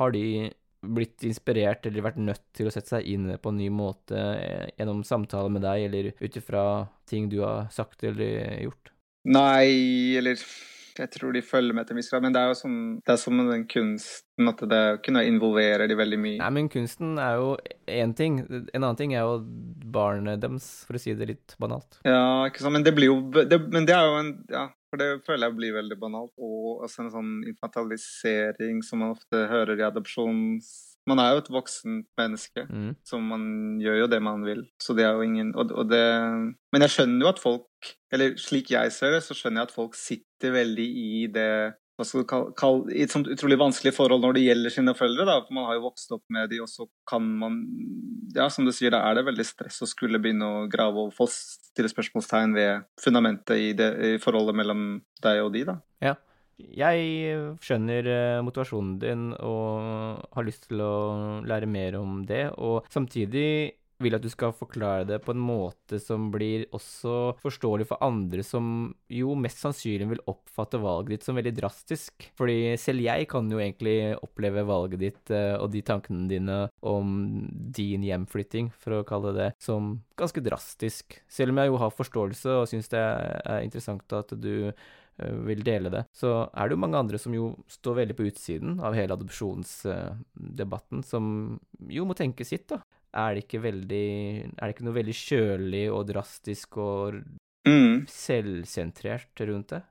Har 0.00 0.16
de 0.16 0.48
blitt 0.80 1.24
inspirert 1.28 1.86
eller 1.86 2.06
vært 2.06 2.20
nødt 2.20 2.42
til 2.56 2.68
å 2.68 2.72
sette 2.72 2.96
seg 2.96 3.08
inn 3.12 3.28
på 3.40 3.52
en 3.52 3.60
ny 3.60 3.68
måte 3.74 4.16
eh, 4.16 4.70
gjennom 4.78 5.04
samtaler 5.06 5.52
med 5.52 5.64
deg, 5.66 5.86
eller 5.88 6.10
ut 6.16 6.40
ifra 6.40 6.64
ting 7.10 7.28
du 7.32 7.40
har 7.44 7.68
sagt 7.74 8.04
eller 8.06 8.62
gjort? 8.64 8.92
Nei, 9.28 10.16
eller 10.16 10.40
jeg 11.00 11.10
tror 11.14 11.32
de 11.32 11.42
følger 11.44 11.76
med 11.76 11.86
til 11.86 11.94
en 11.94 12.00
viss 12.00 12.10
grad, 12.12 12.24
men 12.24 12.34
det 12.34 12.40
er 12.40 12.50
jo 12.50 12.56
som, 12.58 12.74
det 13.04 13.14
er 13.14 13.20
som 13.20 13.38
den 13.38 13.66
kunsten 13.70 14.50
at 14.50 14.64
det 14.72 14.82
kunne 15.04 15.22
involvere 15.28 15.86
de 15.88 15.96
veldig 15.98 16.18
mye. 16.20 16.40
Nei, 16.40 16.50
men 16.56 16.68
kunsten 16.72 17.14
er 17.22 17.38
jo 17.40 17.54
én 17.88 18.14
ting. 18.16 18.40
En 18.48 18.82
annen 18.82 18.98
ting 18.98 19.14
er 19.14 19.24
jo 19.24 19.38
barnet 19.94 20.42
deres, 20.42 20.68
for 20.88 20.98
å 20.98 21.02
si 21.02 21.14
det 21.16 21.30
litt 21.30 21.56
banalt. 21.62 22.00
Ja, 22.08 22.48
ikke 22.48 22.64
sant, 22.64 22.76
men 22.76 22.86
det 22.86 22.94
blir 22.96 23.12
jo 23.12 23.20
det, 23.36 23.60
Men 23.70 23.88
det 23.88 23.96
er 23.96 24.08
jo 24.08 24.20
en 24.20 24.34
Ja, 24.50 24.66
for 24.90 25.00
det 25.00 25.22
føler 25.26 25.48
jeg 25.48 25.56
blir 25.56 25.76
veldig 25.78 25.98
banalt. 26.00 26.32
Og 26.42 26.84
altså 26.84 27.04
en 27.04 27.12
sånn 27.14 27.34
infantilisering 27.48 28.82
som 28.86 29.04
man 29.04 29.16
ofte 29.16 29.46
hører 29.50 29.78
i 29.78 29.86
adopsjons... 29.86 30.70
Man 31.08 31.18
er 31.22 31.30
jo 31.32 31.40
et 31.40 31.48
voksent 31.50 32.04
menneske, 32.20 32.66
mm. 32.68 32.90
så 33.08 33.18
man 33.24 33.44
gjør 33.80 34.02
jo 34.02 34.08
det 34.12 34.18
man 34.22 34.42
vil. 34.44 34.60
Så 34.82 34.92
det 34.94 35.06
er 35.06 35.16
jo 35.16 35.24
ingen 35.24 35.54
og, 35.56 35.72
og 35.72 35.88
det 35.88 36.02
Men 36.74 36.84
jeg 36.84 36.92
skjønner 36.92 37.24
jo 37.24 37.30
at 37.30 37.40
folk 37.40 37.88
Eller 38.12 38.36
slik 38.38 38.68
jeg 38.74 38.92
ser 38.92 39.16
det, 39.16 39.22
så 39.24 39.34
skjønner 39.34 39.62
jeg 39.62 39.70
at 39.70 39.74
folk 39.74 39.96
sitter 39.98 40.52
veldig 40.54 40.86
i 40.86 41.24
det 41.32 41.48
hva 42.00 42.06
skal 42.08 42.22
du 42.22 42.28
kalle, 42.28 42.54
kalle, 42.58 42.94
i 42.96 43.04
et 43.04 43.12
sånt 43.12 43.28
utrolig 43.30 43.58
vanskelig 43.60 43.92
forhold 43.96 44.24
når 44.24 44.36
det 44.36 44.44
gjelder 44.46 44.72
sine 44.72 44.94
foreldre. 44.96 45.26
Da. 45.28 45.36
For 45.44 45.56
man 45.56 45.68
har 45.68 45.76
jo 45.76 45.84
vokst 45.88 46.14
opp 46.16 46.24
med 46.32 46.48
de, 46.52 46.62
og 46.64 46.70
så 46.70 46.88
kan 47.08 47.26
man 47.42 47.60
Ja, 48.30 48.46
som 48.52 48.64
du 48.66 48.70
sier, 48.70 48.94
da 48.94 49.02
er 49.08 49.18
det 49.18 49.26
veldig 49.26 49.44
stress 49.46 49.80
å 49.82 49.88
skulle 49.90 50.20
begynne 50.22 50.46
å 50.46 50.66
grave 50.70 51.08
og 51.08 51.14
få 51.16 51.26
stille 51.32 51.90
spørsmålstegn 51.90 52.54
ved 52.54 52.84
fundamentet 53.02 53.58
i, 53.58 53.72
det, 53.74 53.88
i 54.06 54.10
forholdet 54.22 54.54
mellom 54.60 54.84
deg 55.24 55.40
og 55.42 55.50
de, 55.56 55.64
da. 55.66 55.74
Ja. 56.04 56.14
jeg 56.60 57.34
skjønner 57.64 58.06
eh, 58.06 58.42
motivasjonen 58.46 58.94
din 59.02 59.26
og 59.34 60.22
har 60.36 60.46
lyst 60.46 60.68
til 60.68 60.84
å 60.84 60.94
lære 61.42 61.66
mer 61.66 61.98
om 61.98 62.22
det, 62.28 62.44
og 62.54 62.86
samtidig 62.94 63.79
vil 64.00 64.16
at 64.16 64.24
du 64.24 64.30
skal 64.32 64.54
forklare 64.56 65.06
det 65.08 65.20
på 65.24 65.34
en 65.34 65.42
måte 65.42 66.00
som 66.02 66.28
blir 66.32 66.66
også 66.76 67.36
forståelig 67.42 67.86
for 67.90 68.02
andre 68.04 68.44
som 68.46 68.90
jo 69.12 69.34
mest 69.38 69.60
sannsynlig 69.62 70.08
vil 70.14 70.22
oppfatte 70.30 70.80
valget 70.80 71.14
ditt 71.14 71.26
som 71.26 71.38
veldig 71.38 71.52
drastisk. 71.56 72.28
Fordi 72.38 72.76
selv 72.80 73.04
jeg 73.04 73.28
kan 73.30 73.50
jo 73.52 73.60
egentlig 73.60 74.14
oppleve 74.20 74.64
valget 74.68 75.02
ditt 75.04 75.34
eh, 75.34 75.56
og 75.58 75.70
de 75.74 75.84
tankene 75.86 76.28
dine 76.30 76.60
om 76.86 77.10
din 77.76 78.06
hjemflytting, 78.06 78.70
for 78.80 79.00
å 79.00 79.06
kalle 79.06 79.34
det 79.36 79.50
som 79.62 79.98
ganske 80.18 80.42
drastisk. 80.44 81.20
Selv 81.30 81.54
om 81.54 81.60
jeg 81.60 81.72
jo 81.72 81.80
har 81.80 81.94
forståelse 81.94 82.56
og 82.62 82.70
syns 82.70 82.90
det 82.92 83.00
er 83.00 83.66
interessant 83.66 84.16
at 84.16 84.32
du 84.40 84.70
eh, 84.70 85.34
vil 85.48 85.64
dele 85.66 85.92
det, 85.92 86.06
så 86.16 86.46
er 86.48 86.68
det 86.68 86.76
jo 86.76 86.84
mange 86.84 87.00
andre 87.00 87.20
som 87.20 87.34
jo 87.36 87.52
står 87.70 88.02
veldig 88.02 88.16
på 88.18 88.30
utsiden 88.30 88.80
av 88.84 88.96
hele 88.96 89.16
adopsjonsdebatten, 89.16 91.04
som 91.06 91.60
jo 91.90 92.08
må 92.08 92.16
tenke 92.18 92.48
sitt, 92.48 92.68
da 92.72 92.80
er 93.14 93.34
det 93.34 93.44
ikke 93.46 93.62
veldig 93.64 94.06
Er 94.54 94.64
det 94.66 94.74
ikke 94.74 94.86
noe 94.86 94.98
veldig 94.98 95.16
kjølig 95.18 95.84
og 95.92 96.06
drastisk 96.12 96.76
og 96.78 97.22
Mm. 97.68 98.06
selvsentrert 98.08 99.40
rundt 99.44 99.68
det? 99.74 99.82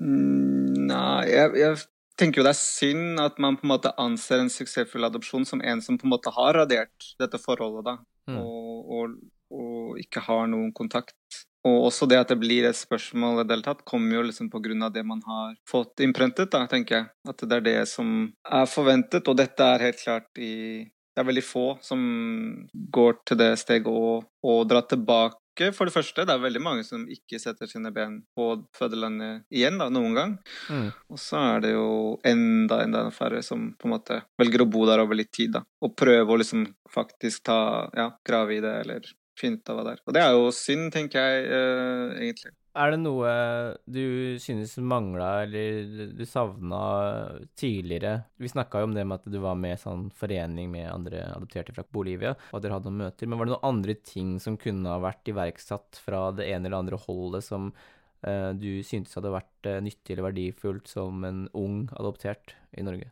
Mm, 0.00 0.86
Nei, 0.90 1.26
jeg, 1.30 1.54
jeg 1.56 1.78
tenker 2.20 2.40
jo 2.40 2.44
det 2.44 2.52
er 2.52 2.58
synd 2.60 3.20
at 3.22 3.38
man 3.40 3.56
på 3.56 3.64
en 3.64 3.72
måte 3.72 3.92
anser 4.00 4.42
en 4.42 4.52
suksessfull 4.52 5.06
adopsjon 5.08 5.46
som 5.48 5.62
en 5.64 5.80
som 5.84 5.96
på 5.96 6.04
en 6.08 6.12
måte 6.12 6.32
har 6.36 6.58
radert 6.60 7.12
dette 7.20 7.40
forholdet, 7.40 7.84
da, 7.88 7.96
Mm. 8.28 8.36
og, 8.36 8.90
og, 8.94 9.14
og 9.56 9.96
ikke 9.98 10.20
har 10.22 10.44
noen 10.46 10.68
kontakt. 10.76 11.16
Og 11.66 11.88
også 11.88 12.06
det 12.08 12.18
at 12.20 12.28
det 12.28 12.38
blir 12.38 12.68
et 12.68 12.76
spørsmål 12.76 13.40
i 13.40 13.44
det 13.48 13.56
hele 13.56 13.64
tatt, 13.64 13.80
kommer 13.88 14.18
jo 14.18 14.22
liksom 14.28 14.50
av 14.84 14.92
det 14.92 15.04
man 15.04 15.20
har 15.26 15.56
fått 15.66 16.00
innprentet, 16.04 16.50
da, 16.52 16.66
tenker 16.66 16.96
jeg. 16.96 17.06
At 17.28 17.38
det 17.38 17.56
er 17.56 17.60
det 17.60 17.88
som 17.88 18.32
er 18.44 18.66
forventet, 18.66 19.26
og 19.26 19.36
dette 19.36 19.60
er 19.60 19.78
helt 19.88 19.98
klart 20.04 20.38
i 20.38 20.88
Det 21.10 21.22
er 21.22 21.28
veldig 21.28 21.44
få 21.44 21.66
som 21.84 22.00
går 22.94 23.20
til 23.28 23.40
det 23.40 23.52
steget 23.60 23.90
å, 23.90 24.18
å 24.22 24.56
dra 24.68 24.82
tilbake. 24.86 25.70
For 25.76 25.84
det 25.84 25.92
første, 25.92 26.24
det 26.24 26.32
er 26.32 26.40
veldig 26.40 26.62
mange 26.62 26.84
som 26.86 27.02
ikke 27.10 27.40
setter 27.42 27.68
sine 27.68 27.90
ben 27.92 28.20
på 28.38 28.46
fødelandet 28.78 29.44
igjen, 29.52 29.76
da, 29.82 29.90
noen 29.92 30.16
gang. 30.16 30.36
Mm. 30.72 30.86
Og 31.12 31.20
så 31.20 31.42
er 31.56 31.64
det 31.66 31.72
jo 31.74 31.90
enda, 32.24 32.80
enda 32.86 33.02
færre 33.12 33.42
som 33.44 33.72
på 33.76 33.88
en 33.88 33.96
måte 33.96 34.20
velger 34.40 34.64
å 34.64 34.70
bo 34.70 34.86
der 34.88 35.02
over 35.02 35.18
litt 35.18 35.32
tid, 35.36 35.58
da. 35.58 35.64
Og 35.84 35.96
prøve 35.98 36.32
å 36.32 36.38
liksom 36.40 36.64
faktisk 36.94 37.44
ta, 37.50 37.60
ja, 37.98 38.08
grave 38.26 38.56
i 38.56 38.62
det, 38.64 38.76
eller 38.86 39.10
finne 39.40 39.60
ut 39.60 39.72
av 39.72 39.78
hva 39.78 39.84
det 39.86 39.96
er. 39.96 40.02
Og 40.06 40.16
det 40.16 40.24
er 40.24 40.38
jo 40.38 40.48
synd, 40.54 40.88
tenker 40.94 41.20
jeg, 41.26 41.44
eh, 41.58 42.16
egentlig. 42.24 42.54
Er 42.70 42.92
det 42.92 43.00
noe 43.02 43.30
du 43.90 44.38
synes 44.38 44.76
mangla, 44.78 45.42
eller 45.42 46.10
du 46.14 46.22
savna 46.28 46.82
tidligere? 47.58 48.28
Vi 48.38 48.50
snakka 48.52 48.82
jo 48.82 48.86
om 48.86 48.94
det 48.94 49.04
med 49.08 49.18
at 49.18 49.32
du 49.32 49.38
var 49.42 49.58
med 49.58 49.74
i 49.74 49.80
sånn 49.80 50.06
forening 50.14 50.70
med 50.70 50.86
andre 50.92 51.24
adopterte 51.32 51.74
fra 51.74 51.82
Bolivia, 51.82 52.36
og 52.52 52.60
at 52.60 52.66
dere 52.66 52.78
hadde 52.78 52.92
noen 52.92 53.02
møter. 53.08 53.26
Men 53.26 53.40
var 53.40 53.48
det 53.48 53.56
noen 53.56 53.70
andre 53.72 53.96
ting 54.06 54.36
som 54.42 54.58
kunne 54.60 54.92
ha 54.92 55.02
vært 55.02 55.32
iverksatt 55.32 55.98
fra 56.04 56.28
det 56.36 56.46
ene 56.52 56.70
eller 56.70 56.84
andre 56.84 57.00
holdet 57.08 57.48
som 57.48 57.72
eh, 58.22 58.52
du 58.54 58.84
syntes 58.86 59.18
hadde 59.18 59.34
vært 59.34 59.70
eh, 59.70 59.82
nyttig 59.82 60.14
eller 60.14 60.30
verdifullt 60.30 60.94
som 60.94 61.26
en 61.26 61.48
ung 61.58 61.82
adoptert 61.98 62.54
i 62.78 62.86
Norge? 62.86 63.10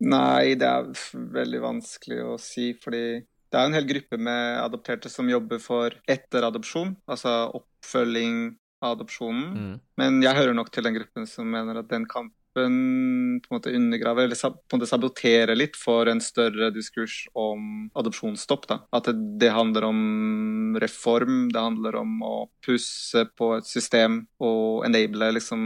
Nei, 0.00 0.56
det 0.60 0.68
er 0.68 0.92
veldig 1.40 1.64
vanskelig 1.64 2.22
å 2.24 2.38
si, 2.40 2.72
fordi 2.76 3.20
det 3.50 3.58
er 3.58 3.66
en 3.66 3.74
hel 3.74 3.88
gruppe 3.88 4.16
med 4.20 4.60
adopterte 4.60 5.10
som 5.12 5.28
jobber 5.28 5.60
for 5.60 5.96
etteradopsjon, 6.08 6.94
altså 7.10 7.50
oppfølging 7.58 8.59
av 8.80 8.96
adopsjonen. 8.96 9.46
Mm. 9.54 9.80
Men 10.00 10.20
jeg 10.24 10.38
hører 10.38 10.56
nok 10.56 10.72
til 10.74 10.86
den 10.86 10.96
gruppen 10.96 11.28
som 11.28 11.48
mener 11.50 11.82
at 11.82 11.90
den 11.92 12.08
kampen 12.10 12.36
på 12.50 12.60
en 12.60 13.40
måte 13.50 13.70
undergraver, 13.70 14.24
eller 14.26 14.36
på 14.36 14.74
en 14.74 14.80
måte 14.80 14.88
saboterer 14.90 15.54
litt 15.54 15.76
for 15.78 16.08
en 16.10 16.20
større 16.20 16.70
diskurs 16.74 17.28
om 17.38 17.90
adopsjonsstopp. 17.94 18.66
da. 18.66 18.80
At 18.96 19.06
det, 19.06 19.14
det 19.42 19.52
handler 19.54 19.86
om 19.86 20.76
reform, 20.82 21.48
det 21.52 21.62
handler 21.62 22.00
om 22.00 22.16
å 22.26 22.34
pusse 22.66 23.22
på 23.38 23.52
et 23.58 23.68
system 23.70 24.24
og 24.42 24.86
enable 24.88 25.30
liksom 25.38 25.62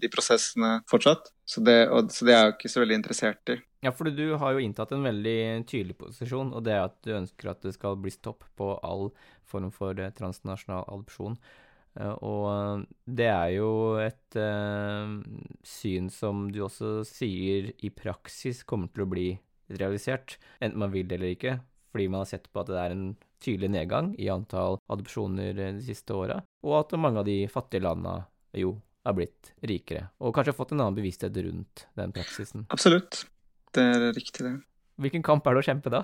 de 0.00 0.10
prosessene 0.12 0.78
fortsatt. 0.90 1.28
Så 1.44 1.60
det, 1.60 1.82
og, 1.90 2.08
så 2.14 2.24
det 2.24 2.34
er 2.34 2.40
jeg 2.40 2.50
jo 2.50 2.56
ikke 2.56 2.72
så 2.72 2.82
veldig 2.82 2.98
interessert 3.02 3.52
i. 3.52 3.58
Ja, 3.82 3.90
for 3.90 4.06
du 4.06 4.26
har 4.38 4.54
jo 4.54 4.62
inntatt 4.62 4.92
en 4.94 5.02
veldig 5.04 5.66
tydelig 5.66 5.96
posisjon, 5.98 6.52
og 6.54 6.62
det 6.64 6.76
er 6.76 6.84
at 6.86 6.96
du 7.02 7.16
ønsker 7.16 7.50
at 7.50 7.64
det 7.66 7.74
skal 7.74 7.98
bli 7.98 8.12
stopp 8.14 8.46
på 8.56 8.76
all 8.78 9.10
form 9.50 9.72
for 9.74 9.98
eh, 9.98 10.12
transnasjonal 10.14 10.86
adopsjon. 10.86 11.36
Eh, 12.00 12.14
Og 12.24 12.44
eh, 12.52 12.84
det 13.20 13.28
er 13.28 13.50
jo 13.56 13.72
et 14.02 14.38
eh, 14.40 15.16
syn 15.66 16.08
som 16.12 16.46
du 16.52 16.62
også 16.66 17.02
sier 17.08 17.72
i 17.82 17.92
praksis 17.92 18.62
kommer 18.68 18.92
til 18.92 19.04
å 19.06 19.10
bli 19.12 19.28
realisert, 19.72 20.38
enten 20.60 20.80
man 20.82 20.92
vil 20.92 21.06
det 21.08 21.18
eller 21.18 21.34
ikke, 21.34 21.58
fordi 21.92 22.08
man 22.12 22.24
har 22.24 22.32
sett 22.32 22.48
på 22.52 22.60
at 22.60 22.68
det 22.72 22.80
er 22.80 22.94
en 22.94 23.06
tydelig 23.42 23.70
nedgang 23.72 24.12
i 24.20 24.28
antall 24.32 24.78
adopsjoner 24.92 25.54
de 25.56 25.68
siste 25.84 26.14
åra, 26.14 26.42
og 26.66 26.74
at 26.78 26.92
mange 27.00 27.22
av 27.22 27.28
de 27.28 27.38
fattige 27.50 27.84
landa 27.84 28.18
jo 28.58 28.74
er 29.08 29.16
blitt 29.16 29.52
rikere, 29.66 30.10
og 30.20 30.34
kanskje 30.36 30.52
har 30.52 30.58
fått 30.58 30.74
en 30.76 30.82
annen 30.84 30.98
bevissthet 30.98 31.38
rundt 31.46 31.86
den 31.98 32.12
praksisen. 32.14 32.66
Absolutt. 32.74 33.24
Det 33.72 33.82
er 33.82 34.12
riktig, 34.12 34.44
det. 34.44 34.52
Hvilken 35.00 35.22
kamp 35.24 35.46
er 35.48 35.56
det 35.56 35.62
å 35.62 35.66
kjempe 35.66 35.90
da? 35.92 36.02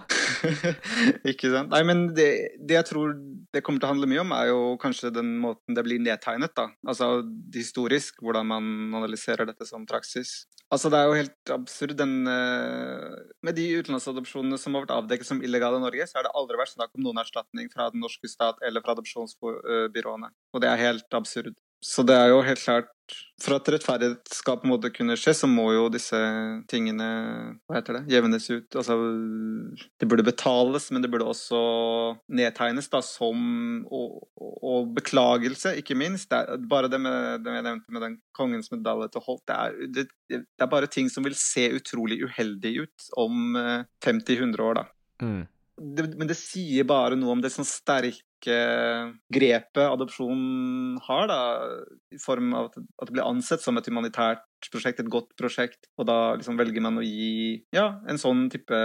ikke 1.31 1.51
sant. 1.53 1.73
Nei, 1.75 1.83
men 1.87 2.07
det, 2.17 2.29
det 2.57 2.79
jeg 2.79 2.87
tror 2.89 3.13
det 3.53 3.63
kommer 3.65 3.83
til 3.83 3.89
å 3.89 3.93
handle 3.93 4.09
mye 4.11 4.23
om, 4.23 4.33
er 4.37 4.49
jo 4.51 4.61
kanskje 4.81 5.13
den 5.13 5.35
måten 5.43 5.77
det 5.77 5.85
blir 5.85 6.01
nedtegnet, 6.03 6.55
da. 6.57 6.69
Altså 6.89 7.11
historisk, 7.55 8.23
hvordan 8.25 8.49
man 8.49 8.71
analyserer 8.97 9.49
dette 9.49 9.69
som 9.69 9.85
praksis. 9.89 10.47
Altså, 10.73 10.91
det 10.93 11.01
er 11.01 11.09
jo 11.09 11.17
helt 11.17 11.53
absurd, 11.55 11.95
den 11.97 12.29
eh, 12.29 13.21
Med 13.45 13.57
de 13.57 13.65
utenlandsadopsjonene 13.81 14.59
som 14.61 14.77
har 14.77 14.85
vært 14.85 14.97
avdekket 14.99 15.31
som 15.31 15.41
illegale 15.45 15.81
i 15.81 15.85
Norge, 15.85 16.09
så 16.09 16.19
har 16.19 16.29
det 16.29 16.35
aldri 16.37 16.61
vært 16.61 16.75
snakk 16.75 16.93
om 16.97 17.07
noen 17.07 17.23
erstatning 17.23 17.71
fra 17.73 17.89
den 17.93 18.05
norske 18.05 18.29
stat 18.29 18.61
eller 18.65 18.85
fra 18.85 18.97
adopsjonsbyråene. 18.97 20.33
Og 20.53 20.65
det 20.65 20.73
er 20.73 20.87
helt 20.89 21.17
absurd. 21.17 21.57
Så 21.85 22.03
det 22.03 22.17
er 22.19 22.33
jo 22.33 22.41
helt 22.43 22.59
klart 22.59 22.89
For 23.39 23.55
at 23.55 23.69
rettferdighet 23.71 24.33
skal 24.35 24.57
på 24.59 24.67
en 24.67 24.73
måte 24.73 24.91
kunne 24.91 25.15
skje, 25.17 25.31
så 25.37 25.47
må 25.49 25.69
jo 25.73 25.85
disse 25.95 26.19
tingene 26.69 27.07
Hva 27.69 27.79
heter 27.79 28.01
det? 28.01 28.01
Jevnes 28.13 28.49
ut. 28.51 28.75
Altså 28.75 28.97
Det 30.01 30.09
burde 30.11 30.27
betales, 30.27 30.89
men 30.91 31.05
det 31.05 31.11
burde 31.13 31.29
også 31.31 31.61
nedtegnes 32.35 32.91
da 32.91 33.01
som 33.07 33.87
Og, 33.87 34.19
og 34.43 34.91
beklagelse, 34.99 35.77
ikke 35.79 35.97
minst. 35.99 36.29
Det 36.33 36.41
er 36.43 36.67
bare 36.69 36.91
det 36.91 37.01
med 37.01 37.45
det 37.47 37.55
jeg 37.61 37.67
nevnte 37.69 37.95
med 37.95 38.05
den 38.05 38.19
kongens 38.37 38.73
medalje 38.75 39.09
til 39.15 39.25
Holt. 39.25 39.45
Det 39.47 39.57
er, 39.57 39.79
det, 39.95 40.07
det 40.29 40.67
er 40.67 40.71
bare 40.75 40.91
ting 40.91 41.09
som 41.11 41.25
vil 41.27 41.39
se 41.39 41.69
utrolig 41.79 42.21
uheldig 42.27 42.75
ut 42.85 43.09
om 43.19 43.57
eh, 43.59 43.87
50-100 44.05 44.67
år, 44.67 44.83
da 44.83 44.89
Mm. 45.19 45.49
det, 45.99 46.05
men 46.15 46.29
det 46.31 46.37
sier 46.39 46.85
bare 46.87 47.17
noe 47.19 47.33
om 47.35 47.41
det 47.43 47.51
sånn 47.51 47.67
sterke 47.67 48.23
grepet 48.47 49.83
adopsjon 49.83 50.99
har, 51.03 51.27
da, 51.31 51.41
i 52.15 52.21
form 52.23 52.53
av 52.55 52.69
at, 52.69 52.79
det 52.79 53.15
blir 53.15 53.27
ansett 53.27 53.65
som 53.65 53.79
et 53.81 53.89
humanitært 53.91 54.45
prosjekt, 54.73 55.01
et 55.03 55.11
godt 55.11 55.31
prosjekt, 55.39 55.89
og 55.99 56.09
da 56.09 56.19
liksom 56.39 56.59
velger 56.59 56.85
man 56.85 57.01
å 57.01 57.05
gi 57.05 57.59
ja, 57.75 58.01
en 58.11 58.21
sånn 58.21 58.47
type 58.53 58.79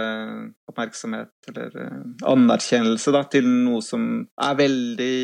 oppmerksomhet 0.70 1.50
eller 1.52 1.78
eh, 1.82 2.04
anerkjennelse 2.30 3.14
da, 3.14 3.24
til 3.30 3.48
noe 3.48 3.82
som 3.84 4.24
er 4.34 4.60
veldig 4.60 5.14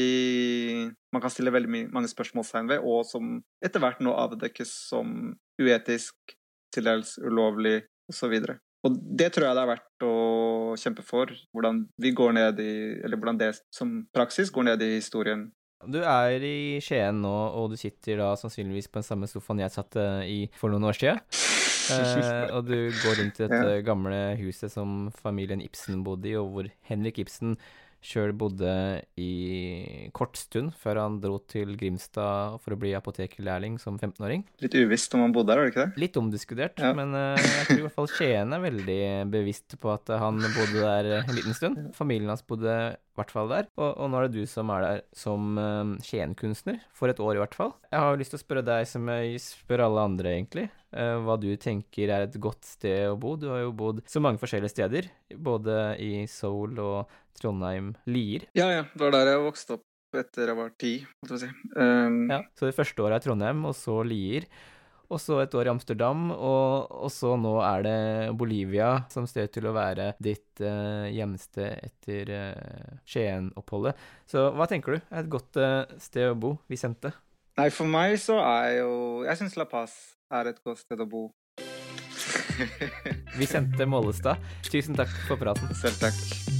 Man 1.11 1.23
kan 1.23 1.33
stille 1.33 1.51
veldig 1.51 1.89
mange 1.91 2.11
spørsmålstegn 2.11 2.69
ved, 2.71 2.85
og 2.87 3.03
som 3.09 3.41
etter 3.65 3.83
hvert 3.83 4.03
nå 4.05 4.15
avdekkes 4.15 4.75
som 4.93 5.33
uetisk, 5.59 6.37
til 6.71 6.87
dels 6.87 7.17
ulovlig, 7.19 7.81
osv. 8.11 8.37
Og 8.87 8.95
det 9.19 9.33
tror 9.35 9.49
jeg 9.49 9.57
det 9.57 9.63
er 9.65 9.71
verdt 9.73 10.05
å 10.07 10.15
kjempe 10.79 11.05
for. 11.07 11.33
Hvordan 11.55 11.85
vi 12.01 12.13
går 12.17 12.37
ned 12.37 12.61
i 12.63 12.75
Eller 13.01 13.17
hvordan 13.17 13.41
det 13.41 13.55
som 13.75 14.05
praksis 14.15 14.53
går 14.55 14.71
ned 14.71 14.83
i 14.83 14.95
historien. 14.99 15.49
Du 15.89 16.03
er 16.05 16.43
i 16.45 16.79
Skien 16.85 17.23
nå, 17.23 17.37
og 17.57 17.73
du 17.73 17.77
sitter 17.81 18.21
da 18.21 18.35
sannsynligvis 18.37 18.91
på 18.93 19.01
den 19.01 19.07
samme 19.07 19.29
sofaen 19.31 19.63
jeg 19.63 19.73
satt 19.73 19.97
i 20.29 20.43
for 20.61 20.73
noen 20.73 20.91
år 20.91 20.99
siden. 21.01 21.23
Eh, 21.91 22.45
og 22.55 22.69
du 22.69 22.77
går 23.03 23.17
rundt 23.19 23.41
i 23.41 23.47
dette 23.49 23.81
gamle 23.83 24.19
huset 24.39 24.71
som 24.71 25.09
familien 25.11 25.63
Ibsen 25.65 26.05
bodde 26.07 26.29
i, 26.31 26.37
og 26.39 26.53
hvor 26.53 26.69
Henrik 26.87 27.19
Ibsen 27.19 27.57
sjøl 28.01 28.33
bodde 28.33 28.71
i 29.21 30.09
kort 30.17 30.39
stund 30.41 30.73
før 30.81 31.03
han 31.03 31.19
dro 31.21 31.37
til 31.51 31.75
Grimstad 31.77 32.57
for 32.65 32.73
å 32.75 32.79
bli 32.81 32.95
apotekerlærling 32.97 33.77
som 33.83 33.99
15-åring. 34.01 34.45
Litt 34.65 34.77
uvisst 34.79 35.15
om 35.19 35.25
han 35.27 35.35
bodde 35.37 35.53
der, 35.53 35.61
var 35.61 35.69
det 35.69 35.75
ikke 35.75 35.85
det? 35.91 36.01
Litt 36.05 36.17
omdiskutert, 36.21 36.81
Ja. 36.81 36.93
men 36.97 37.13
eh, 37.15 37.37
jeg 37.45 37.67
tror 37.69 37.79
i 37.79 37.85
hvert 37.87 37.99
fall 37.99 38.11
Skien 38.15 38.57
er 38.57 38.65
veldig 38.65 39.01
bevisst 39.35 39.77
på 39.81 39.93
at 39.93 40.09
han 40.23 40.41
bodde 40.41 40.81
der 40.81 41.11
en 41.21 41.37
liten 41.37 41.57
stund. 41.57 41.83
Familien 41.97 42.33
hans 42.33 42.43
bodde 42.49 42.97
hvert 43.21 43.33
fall 43.35 43.51
der, 43.53 43.69
og, 43.79 43.91
og 43.95 44.11
nå 44.11 44.19
er 44.19 44.29
det 44.29 44.41
du 44.41 44.51
som 44.51 44.73
er 44.75 44.87
der 44.87 45.03
som 45.17 45.55
uh, 45.61 45.95
Skien-kunstner, 46.05 46.81
for 46.97 47.13
et 47.13 47.21
år 47.23 47.39
i 47.39 47.43
hvert 47.43 47.57
fall. 47.57 47.75
Jeg 47.93 48.03
har 48.05 48.21
lyst 48.21 48.35
til 48.35 48.41
å 48.41 48.45
spørre 48.45 48.67
deg 48.67 48.89
som 48.91 49.09
jeg 49.13 49.41
spør 49.45 49.85
alle 49.87 50.07
andre, 50.11 50.35
egentlig, 50.39 50.67
uh, 50.97 51.19
hva 51.27 51.37
du 51.41 51.49
tenker 51.61 52.11
er 52.11 52.27
et 52.27 52.41
godt 52.43 52.67
sted 52.69 53.11
å 53.11 53.19
bo. 53.21 53.37
Du 53.41 53.49
har 53.53 53.63
jo 53.65 53.77
bodd 53.77 54.03
så 54.11 54.23
mange 54.25 54.43
forskjellige 54.43 54.75
steder, 54.75 55.11
både 55.37 55.77
i 56.03 56.25
Seoul 56.31 56.81
og 56.83 57.15
Trondheim, 57.39 57.95
Lier. 58.11 58.49
Ja, 58.59 58.69
ja. 58.73 58.83
Det 58.93 59.07
var 59.07 59.15
der 59.15 59.33
jeg 59.35 59.47
vokste 59.47 59.79
opp 59.79 59.87
etter 60.21 60.51
jeg 60.51 60.59
var 60.59 60.73
ti, 60.75 60.93
holdt 61.23 61.23
jeg 61.23 61.31
på 61.31 61.37
å 61.37 61.43
si. 61.45 61.51
Um, 61.79 62.21
Ja, 62.33 62.41
så 62.59 62.67
det 62.67 62.75
første 62.75 63.05
året 63.05 63.21
er 63.21 63.29
Trondheim, 63.29 63.63
og 63.69 63.77
så 63.79 64.01
Lier. 64.03 64.49
Og 65.11 65.19
så 65.19 65.41
et 65.43 65.55
år 65.59 65.67
i 65.69 65.73
Amsterdam, 65.73 66.29
og, 66.31 66.91
og 67.07 67.11
så 67.13 67.35
nå 67.41 67.57
er 67.67 67.87
det 67.87 67.97
Bolivia 68.39 68.93
som 69.11 69.27
sted 69.31 69.51
til 69.55 69.67
å 69.67 69.75
være 69.75 70.13
ditt 70.23 70.63
eh, 70.63 71.11
hjemsted 71.17 71.83
etter 71.91 72.31
eh, 72.37 72.95
Skien-oppholdet. 73.03 73.99
Så 74.31 74.49
hva 74.55 74.69
tenker 74.71 74.97
du 74.97 75.01
er 75.01 75.25
et 75.25 75.33
godt 75.33 75.59
eh, 75.61 75.99
sted 76.03 76.31
å 76.31 76.39
bo, 76.39 76.55
Vicente? 76.71 77.13
Nei, 77.59 77.69
for 77.75 77.91
meg 77.91 78.15
så 78.23 78.39
er 78.41 78.79
jo 78.79 78.93
Jeg 79.27 79.37
syns 79.41 79.59
La 79.59 79.67
Paz 79.69 79.97
er 80.33 80.53
et 80.53 80.63
godt 80.65 80.85
sted 80.85 81.03
å 81.03 81.11
bo. 81.11 81.27
Vicente 83.41 83.89
Mollestad, 83.89 84.41
tusen 84.71 84.97
takk 84.99 85.13
for 85.27 85.41
praten. 85.41 85.75
Selv 85.81 86.01
takk. 86.07 86.60